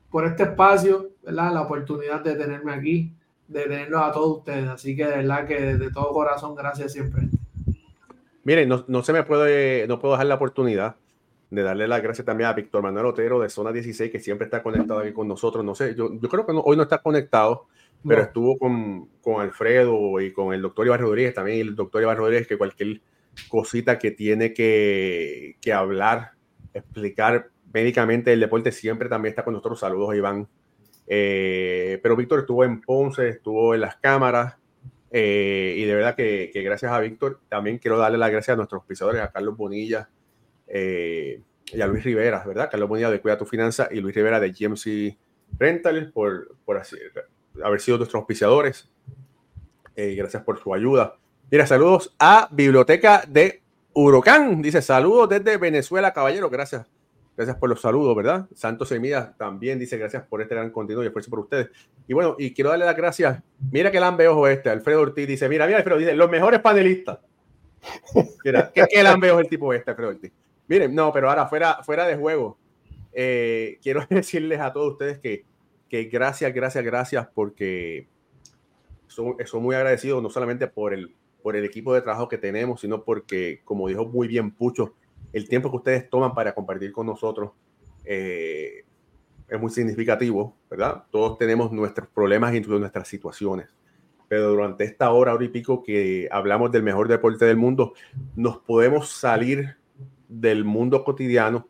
por 0.09 0.25
este 0.25 0.43
espacio, 0.43 1.11
¿verdad? 1.23 1.53
La 1.53 1.61
oportunidad 1.61 2.21
de 2.21 2.35
tenerme 2.35 2.73
aquí, 2.73 3.13
de 3.47 3.63
tenerlos 3.63 4.01
a 4.01 4.11
todos 4.11 4.39
ustedes. 4.39 4.67
Así 4.67 4.95
que 4.95 5.05
de 5.05 5.17
verdad 5.17 5.47
que 5.47 5.77
de 5.77 5.91
todo 5.91 6.11
corazón, 6.11 6.55
gracias 6.55 6.93
siempre. 6.93 7.29
Miren, 8.43 8.67
no, 8.67 8.83
no 8.87 9.03
se 9.03 9.13
me 9.13 9.23
puede, 9.23 9.87
no 9.87 9.99
puedo 9.99 10.15
dejar 10.15 10.27
la 10.27 10.35
oportunidad 10.35 10.97
de 11.49 11.61
darle 11.61 11.87
las 11.87 12.01
gracias 12.01 12.25
también 12.25 12.49
a 12.49 12.53
Víctor 12.53 12.81
Manuel 12.81 13.05
Otero 13.05 13.39
de 13.39 13.47
Zona 13.47 13.71
16, 13.71 14.11
que 14.11 14.19
siempre 14.19 14.45
está 14.45 14.63
conectado 14.63 14.99
aquí 14.99 15.13
con 15.13 15.27
nosotros. 15.27 15.63
No 15.63 15.75
sé, 15.75 15.93
yo, 15.95 16.11
yo 16.19 16.27
creo 16.27 16.45
que 16.45 16.51
hoy 16.51 16.75
no 16.75 16.83
está 16.83 16.97
conectado, 16.97 17.67
pero 18.05 18.23
estuvo 18.23 18.57
con, 18.57 19.07
con, 19.21 19.39
Alfredo 19.39 20.19
y 20.19 20.33
con 20.33 20.53
el 20.53 20.63
doctor 20.63 20.87
Iván 20.87 20.99
Rodríguez 20.99 21.33
también, 21.35 21.57
y 21.59 21.61
el 21.61 21.75
doctor 21.75 22.01
Iván 22.01 22.17
Rodríguez, 22.17 22.47
que 22.47 22.57
cualquier 22.57 23.01
cosita 23.49 23.99
que 23.99 24.11
tiene 24.11 24.53
que, 24.53 25.57
que 25.61 25.73
hablar, 25.73 26.31
explicar 26.73 27.49
médicamente 27.73 28.31
el 28.31 28.39
deporte, 28.39 28.71
siempre 28.71 29.09
también 29.09 29.31
está 29.31 29.43
con 29.43 29.53
nosotros. 29.53 29.79
Saludos, 29.79 30.15
Iván. 30.15 30.47
Eh, 31.07 31.99
pero 32.01 32.15
Víctor 32.15 32.41
estuvo 32.41 32.63
en 32.63 32.81
Ponce, 32.81 33.27
estuvo 33.29 33.73
en 33.75 33.81
las 33.81 33.97
cámaras, 33.97 34.55
eh, 35.11 35.75
y 35.77 35.83
de 35.83 35.95
verdad 35.95 36.15
que, 36.15 36.51
gracias 36.53 36.91
a 36.91 36.99
Víctor, 36.99 37.39
también 37.49 37.77
quiero 37.77 37.97
darle 37.97 38.17
las 38.17 38.31
gracias 38.31 38.53
a 38.53 38.57
nuestros 38.57 38.83
pisadores, 38.85 39.21
a 39.21 39.31
Carlos 39.31 39.57
Bonilla, 39.57 40.09
eh, 40.67 41.41
y 41.65 41.81
a 41.81 41.87
Luis 41.87 42.03
Rivera, 42.03 42.43
¿verdad? 42.45 42.69
Carlos 42.71 42.89
Bonilla 42.89 43.09
de 43.09 43.19
Cuida 43.19 43.37
tu 43.37 43.45
Finanza 43.45 43.89
y 43.91 43.99
Luis 43.99 44.15
Rivera 44.15 44.39
de 44.39 44.51
GMC 44.51 45.17
Rental 45.57 46.11
por, 46.13 46.55
por 46.65 46.77
así, 46.77 46.97
haber 47.63 47.79
sido 47.79 47.97
nuestros 47.97 48.19
auspiciadores. 48.19 48.89
Gracias 49.95 50.41
por 50.43 50.59
su 50.59 50.73
ayuda. 50.73 51.17
Mira, 51.53 51.67
saludos 51.67 52.15
a 52.17 52.47
Biblioteca 52.49 53.25
de 53.27 53.61
Huracán. 53.93 54.59
Dice 54.63 54.81
saludos 54.81 55.29
desde 55.29 55.57
Venezuela, 55.57 56.11
caballero. 56.11 56.49
Gracias. 56.49 56.87
Gracias 57.37 57.57
por 57.57 57.69
los 57.69 57.79
saludos, 57.79 58.15
¿verdad? 58.15 58.47
Santos 58.55 58.89
Semillas 58.89 59.37
también 59.37 59.77
dice 59.77 59.99
gracias 59.99 60.23
por 60.23 60.41
este 60.41 60.55
gran 60.55 60.71
contenido 60.71 61.03
y 61.03 61.05
esfuerzo 61.05 61.29
por 61.29 61.41
ustedes. 61.41 61.69
Y 62.07 62.15
bueno, 62.15 62.35
y 62.39 62.55
quiero 62.55 62.71
darle 62.71 62.85
las 62.85 62.97
gracias. 62.97 63.43
Mira 63.71 63.91
que 63.91 63.99
lambe 63.99 64.27
ojo 64.27 64.47
este. 64.47 64.71
Alfredo 64.71 65.01
Ortiz 65.01 65.27
dice: 65.27 65.47
Mira, 65.47 65.67
mira, 65.67 65.77
Alfredo, 65.77 65.99
dice 65.99 66.15
los 66.15 66.27
mejores 66.27 66.59
panelistas. 66.59 67.19
Mira, 68.43 68.71
¿qué, 68.73 68.87
qué 68.89 69.03
lambe 69.03 69.29
ojo 69.29 69.41
el 69.41 69.47
tipo 69.47 69.71
este, 69.75 69.91
Alfredo 69.91 70.09
Ortiz? 70.09 70.31
Miren, 70.67 70.95
no, 70.95 71.13
pero 71.13 71.29
ahora 71.29 71.45
fuera, 71.45 71.83
fuera 71.83 72.07
de 72.07 72.15
juego, 72.15 72.57
eh, 73.13 73.77
quiero 73.83 74.03
decirles 74.09 74.59
a 74.59 74.73
todos 74.73 74.93
ustedes 74.93 75.19
que, 75.19 75.45
que 75.87 76.05
gracias, 76.05 76.51
gracias, 76.51 76.83
gracias, 76.83 77.27
porque 77.31 78.07
son, 79.05 79.35
son, 79.45 79.61
muy 79.61 79.75
agradecidos 79.75 80.23
no 80.23 80.31
solamente 80.31 80.65
por 80.65 80.95
el, 80.95 81.13
por 81.43 81.57
el 81.57 81.65
equipo 81.65 81.93
de 81.93 82.01
trabajo 82.01 82.29
que 82.29 82.37
tenemos, 82.37 82.81
sino 82.81 83.03
porque, 83.03 83.61
como 83.65 83.89
dijo 83.89 84.05
muy 84.05 84.27
bien 84.27 84.51
Pucho, 84.51 84.95
el 85.33 85.47
tiempo 85.49 85.69
que 85.69 85.77
ustedes 85.77 86.09
toman 86.09 86.33
para 86.33 86.55
compartir 86.55 86.91
con 86.93 87.05
nosotros 87.05 87.51
eh, 88.05 88.85
es 89.47 89.59
muy 89.59 89.69
significativo, 89.69 90.55
¿verdad? 90.69 91.03
Todos 91.11 91.37
tenemos 91.37 91.71
nuestros 91.71 92.07
problemas 92.07 92.55
y 92.55 92.61
nuestras 92.61 93.07
situaciones, 93.07 93.67
pero 94.27 94.49
durante 94.49 94.85
esta 94.85 95.11
hora, 95.11 95.33
hora 95.33 95.43
y 95.43 95.49
pico 95.49 95.83
que 95.83 96.29
hablamos 96.31 96.71
del 96.71 96.81
mejor 96.81 97.09
deporte 97.09 97.45
del 97.45 97.57
mundo, 97.57 97.93
nos 98.35 98.59
podemos 98.59 99.09
salir 99.09 99.75
del 100.29 100.63
mundo 100.63 101.03
cotidiano 101.03 101.67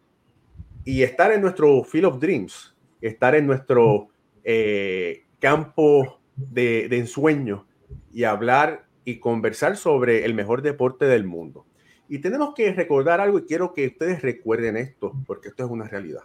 y 0.86 1.02
estar 1.02 1.32
en 1.32 1.42
nuestro 1.42 1.84
Field 1.84 2.06
of 2.06 2.20
Dreams, 2.20 2.76
estar 3.02 3.34
en 3.36 3.48
nuestro 3.48 4.10
eh, 4.44 5.24
campo 5.40 6.20
de, 6.36 6.88
de 6.90 7.00
ensueño 7.00 7.66
y 8.14 8.24
hablar 8.24 8.86
y 9.06 9.20
conversar 9.20 9.78
sobre 9.78 10.26
el 10.26 10.34
mejor 10.34 10.62
deporte 10.62 11.06
del 11.06 11.26
mundo. 11.26 11.66
Y 12.08 12.20
tenemos 12.20 12.54
que 12.54 12.72
recordar 12.74 13.22
algo 13.22 13.40
y 13.40 13.46
quiero 13.46 13.74
que 13.74 13.88
ustedes 13.88 14.22
recuerden 14.22 14.78
esto, 14.78 15.14
porque 15.26 15.50
esto 15.50 15.66
es 15.66 15.72
una 15.72 15.88
realidad. 15.88 16.24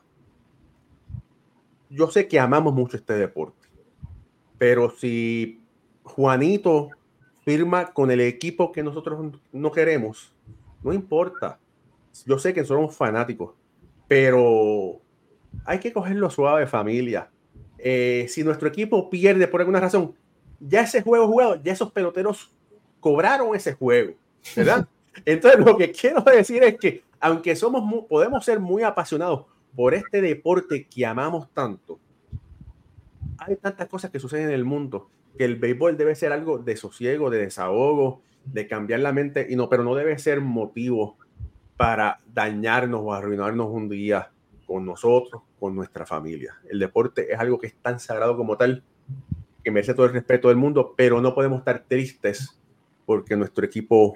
Yo 1.90 2.10
sé 2.10 2.28
que 2.28 2.38
amamos 2.38 2.74
mucho 2.74 2.96
este 2.96 3.14
deporte, 3.14 3.68
pero 4.58 4.90
si 4.90 5.62
Juanito 6.02 6.90
firma 7.44 7.92
con 7.92 8.10
el 8.10 8.20
equipo 8.20 8.72
que 8.72 8.82
nosotros 8.82 9.32
no 9.52 9.72
queremos, 9.72 10.34
no 10.82 10.92
importa 10.92 11.58
yo 12.26 12.38
sé 12.38 12.54
que 12.54 12.64
somos 12.64 12.96
fanáticos, 12.96 13.54
pero 14.06 15.00
hay 15.64 15.78
que 15.78 15.92
cogerlo 15.92 16.30
suave, 16.30 16.66
familia. 16.66 17.30
Eh, 17.78 18.26
si 18.28 18.42
nuestro 18.42 18.68
equipo 18.68 19.08
pierde 19.10 19.46
por 19.48 19.60
alguna 19.60 19.80
razón, 19.80 20.14
ya 20.60 20.82
ese 20.82 21.02
juego 21.02 21.28
jugado, 21.28 21.62
ya 21.62 21.72
esos 21.72 21.92
peloteros 21.92 22.52
cobraron 23.00 23.54
ese 23.54 23.74
juego, 23.74 24.14
¿verdad? 24.56 24.88
Entonces, 25.24 25.64
lo 25.64 25.76
que 25.76 25.90
quiero 25.92 26.22
decir 26.22 26.62
es 26.62 26.78
que, 26.78 27.02
aunque 27.20 27.56
somos 27.56 28.04
podemos 28.08 28.44
ser 28.44 28.60
muy 28.60 28.82
apasionados 28.82 29.46
por 29.74 29.94
este 29.94 30.20
deporte 30.20 30.86
que 30.86 31.04
amamos 31.04 31.48
tanto, 31.52 31.98
hay 33.38 33.56
tantas 33.56 33.88
cosas 33.88 34.10
que 34.10 34.20
suceden 34.20 34.48
en 34.48 34.54
el 34.54 34.64
mundo 34.64 35.08
que 35.38 35.44
el 35.44 35.56
béisbol 35.56 35.96
debe 35.96 36.14
ser 36.14 36.32
algo 36.32 36.58
de 36.58 36.76
sosiego, 36.76 37.30
de 37.30 37.38
desahogo, 37.38 38.20
de 38.44 38.66
cambiar 38.66 39.00
la 39.00 39.12
mente, 39.12 39.46
y 39.48 39.56
no, 39.56 39.68
pero 39.68 39.84
no 39.84 39.94
debe 39.94 40.18
ser 40.18 40.40
motivo 40.40 41.16
para 41.76 42.20
dañarnos 42.34 43.00
o 43.04 43.14
arruinarnos 43.14 43.68
un 43.70 43.88
día 43.88 44.32
con 44.66 44.84
nosotros, 44.84 45.42
con 45.60 45.74
nuestra 45.74 46.04
familia. 46.04 46.58
El 46.68 46.80
deporte 46.80 47.32
es 47.32 47.38
algo 47.38 47.58
que 47.58 47.68
es 47.68 47.74
tan 47.76 48.00
sagrado 48.00 48.36
como 48.36 48.56
tal, 48.56 48.82
que 49.62 49.70
merece 49.70 49.94
todo 49.94 50.06
el 50.06 50.12
respeto 50.12 50.48
del 50.48 50.56
mundo, 50.56 50.94
pero 50.96 51.20
no 51.20 51.34
podemos 51.34 51.60
estar 51.60 51.84
tristes 51.86 52.60
porque 53.08 53.38
nuestro 53.38 53.64
equipo 53.64 54.12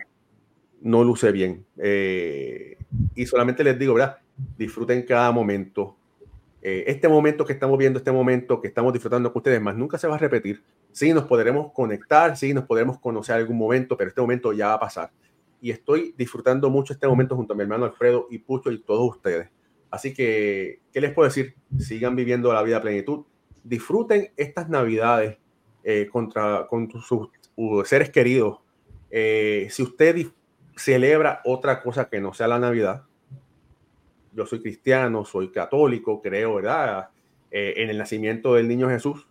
no 0.82 1.02
luce 1.02 1.32
bien. 1.32 1.64
Eh, 1.78 2.76
y 3.14 3.24
solamente 3.24 3.64
les 3.64 3.78
digo, 3.78 3.94
¿verdad? 3.94 4.18
Disfruten 4.58 5.00
cada 5.06 5.32
momento. 5.32 5.96
Eh, 6.60 6.84
este 6.88 7.08
momento 7.08 7.46
que 7.46 7.54
estamos 7.54 7.78
viendo, 7.78 7.98
este 7.98 8.12
momento 8.12 8.60
que 8.60 8.68
estamos 8.68 8.92
disfrutando 8.92 9.32
con 9.32 9.40
ustedes, 9.40 9.62
más 9.62 9.76
nunca 9.76 9.96
se 9.96 10.08
va 10.08 10.16
a 10.16 10.18
repetir. 10.18 10.62
Sí, 10.90 11.14
nos 11.14 11.24
podremos 11.24 11.72
conectar, 11.72 12.36
sí, 12.36 12.52
nos 12.52 12.64
podremos 12.64 12.98
conocer 12.98 13.36
algún 13.36 13.56
momento, 13.56 13.96
pero 13.96 14.08
este 14.08 14.20
momento 14.20 14.52
ya 14.52 14.66
va 14.66 14.74
a 14.74 14.80
pasar 14.80 15.10
y 15.62 15.70
estoy 15.70 16.12
disfrutando 16.18 16.68
mucho 16.68 16.92
este 16.92 17.06
momento 17.06 17.36
junto 17.36 17.54
a 17.54 17.56
mi 17.56 17.62
hermano 17.62 17.84
Alfredo 17.84 18.26
y 18.30 18.38
Pucho 18.38 18.70
y 18.72 18.82
todos 18.82 19.16
ustedes. 19.16 19.48
Así 19.90 20.12
que, 20.12 20.80
¿qué 20.92 21.00
les 21.00 21.12
puedo 21.14 21.28
decir? 21.28 21.54
Sigan 21.78 22.16
viviendo 22.16 22.52
la 22.52 22.62
vida 22.62 22.82
plenitud. 22.82 23.24
Disfruten 23.62 24.32
estas 24.36 24.68
navidades 24.68 25.38
eh, 25.84 26.08
contra, 26.10 26.66
con 26.66 26.90
sus 26.90 27.28
seres 27.84 28.10
queridos. 28.10 28.58
Eh, 29.12 29.68
si 29.70 29.84
usted 29.84 30.26
celebra 30.76 31.40
otra 31.44 31.80
cosa 31.80 32.08
que 32.08 32.20
no 32.20 32.34
sea 32.34 32.48
la 32.48 32.58
Navidad, 32.58 33.04
yo 34.32 34.46
soy 34.46 34.60
cristiano, 34.60 35.24
soy 35.24 35.52
católico, 35.52 36.20
creo, 36.20 36.56
¿verdad? 36.56 37.10
Eh, 37.52 37.74
en 37.76 37.90
el 37.90 37.98
nacimiento 37.98 38.54
del 38.54 38.66
niño 38.66 38.88
Jesús. 38.88 39.28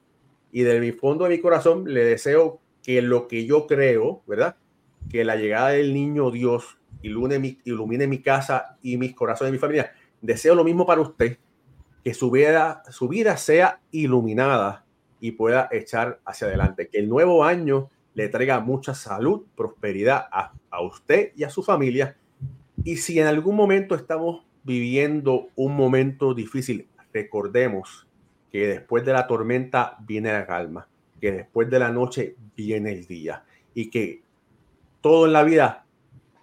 Y 0.54 0.62
de 0.62 0.80
mi 0.80 0.94
fondo 0.94 1.26
de 1.26 1.32
mi 1.32 1.42
corazón 1.42 1.92
le 1.92 2.06
deseo 2.06 2.62
que 2.84 3.02
lo 3.02 3.28
que 3.28 3.46
yo 3.46 3.68
creo, 3.68 4.22
¿verdad? 4.28 4.56
que 5.10 5.26
la 5.26 5.36
llegada 5.36 5.70
del 5.70 5.94
niño 5.94 6.32
Dios 6.32 6.78
ilumine 7.02 7.40
mi, 7.40 7.58
ilumine 7.66 8.08
mi 8.08 8.22
casa 8.22 8.78
y 8.82 8.98
mis 8.98 9.16
corazones 9.16 9.52
de 9.52 9.58
mi 9.58 9.60
familia. 9.60 9.94
Deseo 10.22 10.56
lo 10.56 10.64
mismo 10.64 10.86
para 10.86 11.02
usted, 11.02 11.38
que 12.04 12.14
su 12.14 12.32
vida, 12.32 12.84
su 12.90 13.08
vida 13.08 13.38
sea 13.38 13.82
iluminada 13.92 14.86
y 15.20 15.32
pueda 15.32 15.68
echar 15.72 16.20
hacia 16.26 16.48
adelante. 16.48 16.88
Que 16.88 17.00
el 17.00 17.10
nuevo 17.10 17.44
año 17.44 17.90
le 18.14 18.30
traiga 18.30 18.60
mucha 18.60 18.94
salud, 18.94 19.44
prosperidad 19.56 20.28
a, 20.32 20.54
a 20.70 20.82
usted 20.82 21.32
y 21.36 21.44
a 21.44 21.50
su 21.50 21.64
familia. 21.64 22.18
Y 22.84 22.98
si 22.98 23.20
en 23.20 23.28
algún 23.28 23.56
momento 23.56 23.96
estamos 23.96 24.46
viviendo 24.64 25.50
un 25.56 25.76
momento 25.76 26.34
difícil, 26.34 26.88
recordemos 27.14 28.08
que 28.52 28.68
después 28.68 29.06
de 29.06 29.14
la 29.14 29.28
tormenta 29.28 29.98
viene 30.02 30.32
la 30.32 30.46
calma, 30.46 30.88
que 31.20 31.32
después 31.32 31.70
de 31.70 31.80
la 31.80 31.90
noche 31.90 32.36
viene 32.56 32.92
el 32.92 33.06
día 33.06 33.44
y 33.74 33.90
que 33.90 34.24
todo 35.00 35.26
en 35.26 35.34
la 35.34 35.44
vida, 35.44 35.86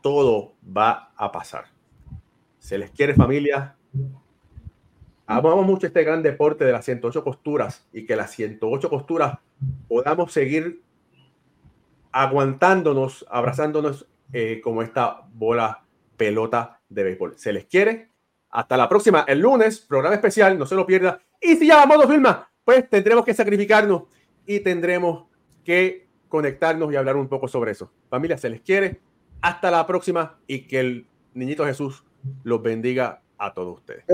todo 0.03 0.55
va 0.65 1.12
a 1.16 1.31
pasar. 1.31 1.66
Se 2.59 2.78
les 2.78 2.90
quiere 2.90 3.15
familia. 3.15 3.77
Amamos 5.27 5.66
mucho 5.66 5.86
este 5.86 6.03
gran 6.03 6.23
deporte 6.23 6.65
de 6.65 6.73
las 6.73 6.85
108 6.85 7.23
costuras 7.23 7.86
y 7.93 8.07
que 8.07 8.16
las 8.16 8.31
108 8.32 8.89
costuras 8.89 9.39
podamos 9.86 10.32
seguir 10.32 10.82
aguantándonos, 12.13 13.27
abrazándonos 13.31 14.07
eh, 14.33 14.61
como 14.63 14.83
esta 14.83 15.23
bola 15.33 15.85
pelota 16.17 16.81
de 16.89 17.05
béisbol. 17.05 17.39
Se 17.39 17.53
les 17.53 17.65
quiere. 17.65 18.11
Hasta 18.51 18.77
la 18.77 18.89
próxima, 18.89 19.25
el 19.29 19.41
lunes, 19.41 19.79
programa 19.81 20.15
especial, 20.15 20.59
no 20.59 20.67
se 20.67 20.75
lo 20.75 20.87
pierda. 20.87 21.21
Y 21.41 21.57
si 21.57 21.67
ya 21.67 21.85
vamos 21.85 22.05
a 22.05 22.09
filma, 22.09 22.51
pues 22.65 22.89
tendremos 22.89 23.25
que 23.25 23.35
sacrificarnos 23.35 24.05
y 24.47 24.61
tendremos 24.61 25.27
que 25.65 26.09
conectarnos 26.29 26.93
y 26.93 26.97
hablar 26.97 27.17
un 27.17 27.29
poco 27.29 27.49
sobre 27.49 27.73
eso. 27.73 27.91
Familia, 28.09 28.39
se 28.39 28.49
les 28.49 28.61
quiere. 28.61 29.01
Hasta 29.41 29.71
la 29.71 29.87
próxima 29.87 30.39
y 30.47 30.67
que 30.67 30.81
el 30.81 31.07
niñito 31.35 31.65
Jesús 31.65 32.05
los 32.43 32.63
bendiga 32.63 33.23
a 33.37 33.55
todos 33.55 33.79
ustedes. 33.79 34.05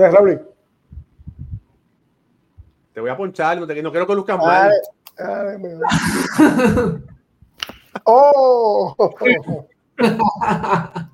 Te 2.93 3.01
voy 3.01 3.11
a 3.11 3.16
ponchar, 3.16 3.59
no, 3.59 3.66
te, 3.66 3.83
no 3.83 3.91
quiero 3.91 4.07
que 4.07 4.15
luzcan 4.15 4.39
mal. 4.39 4.73
oh. 8.06 9.66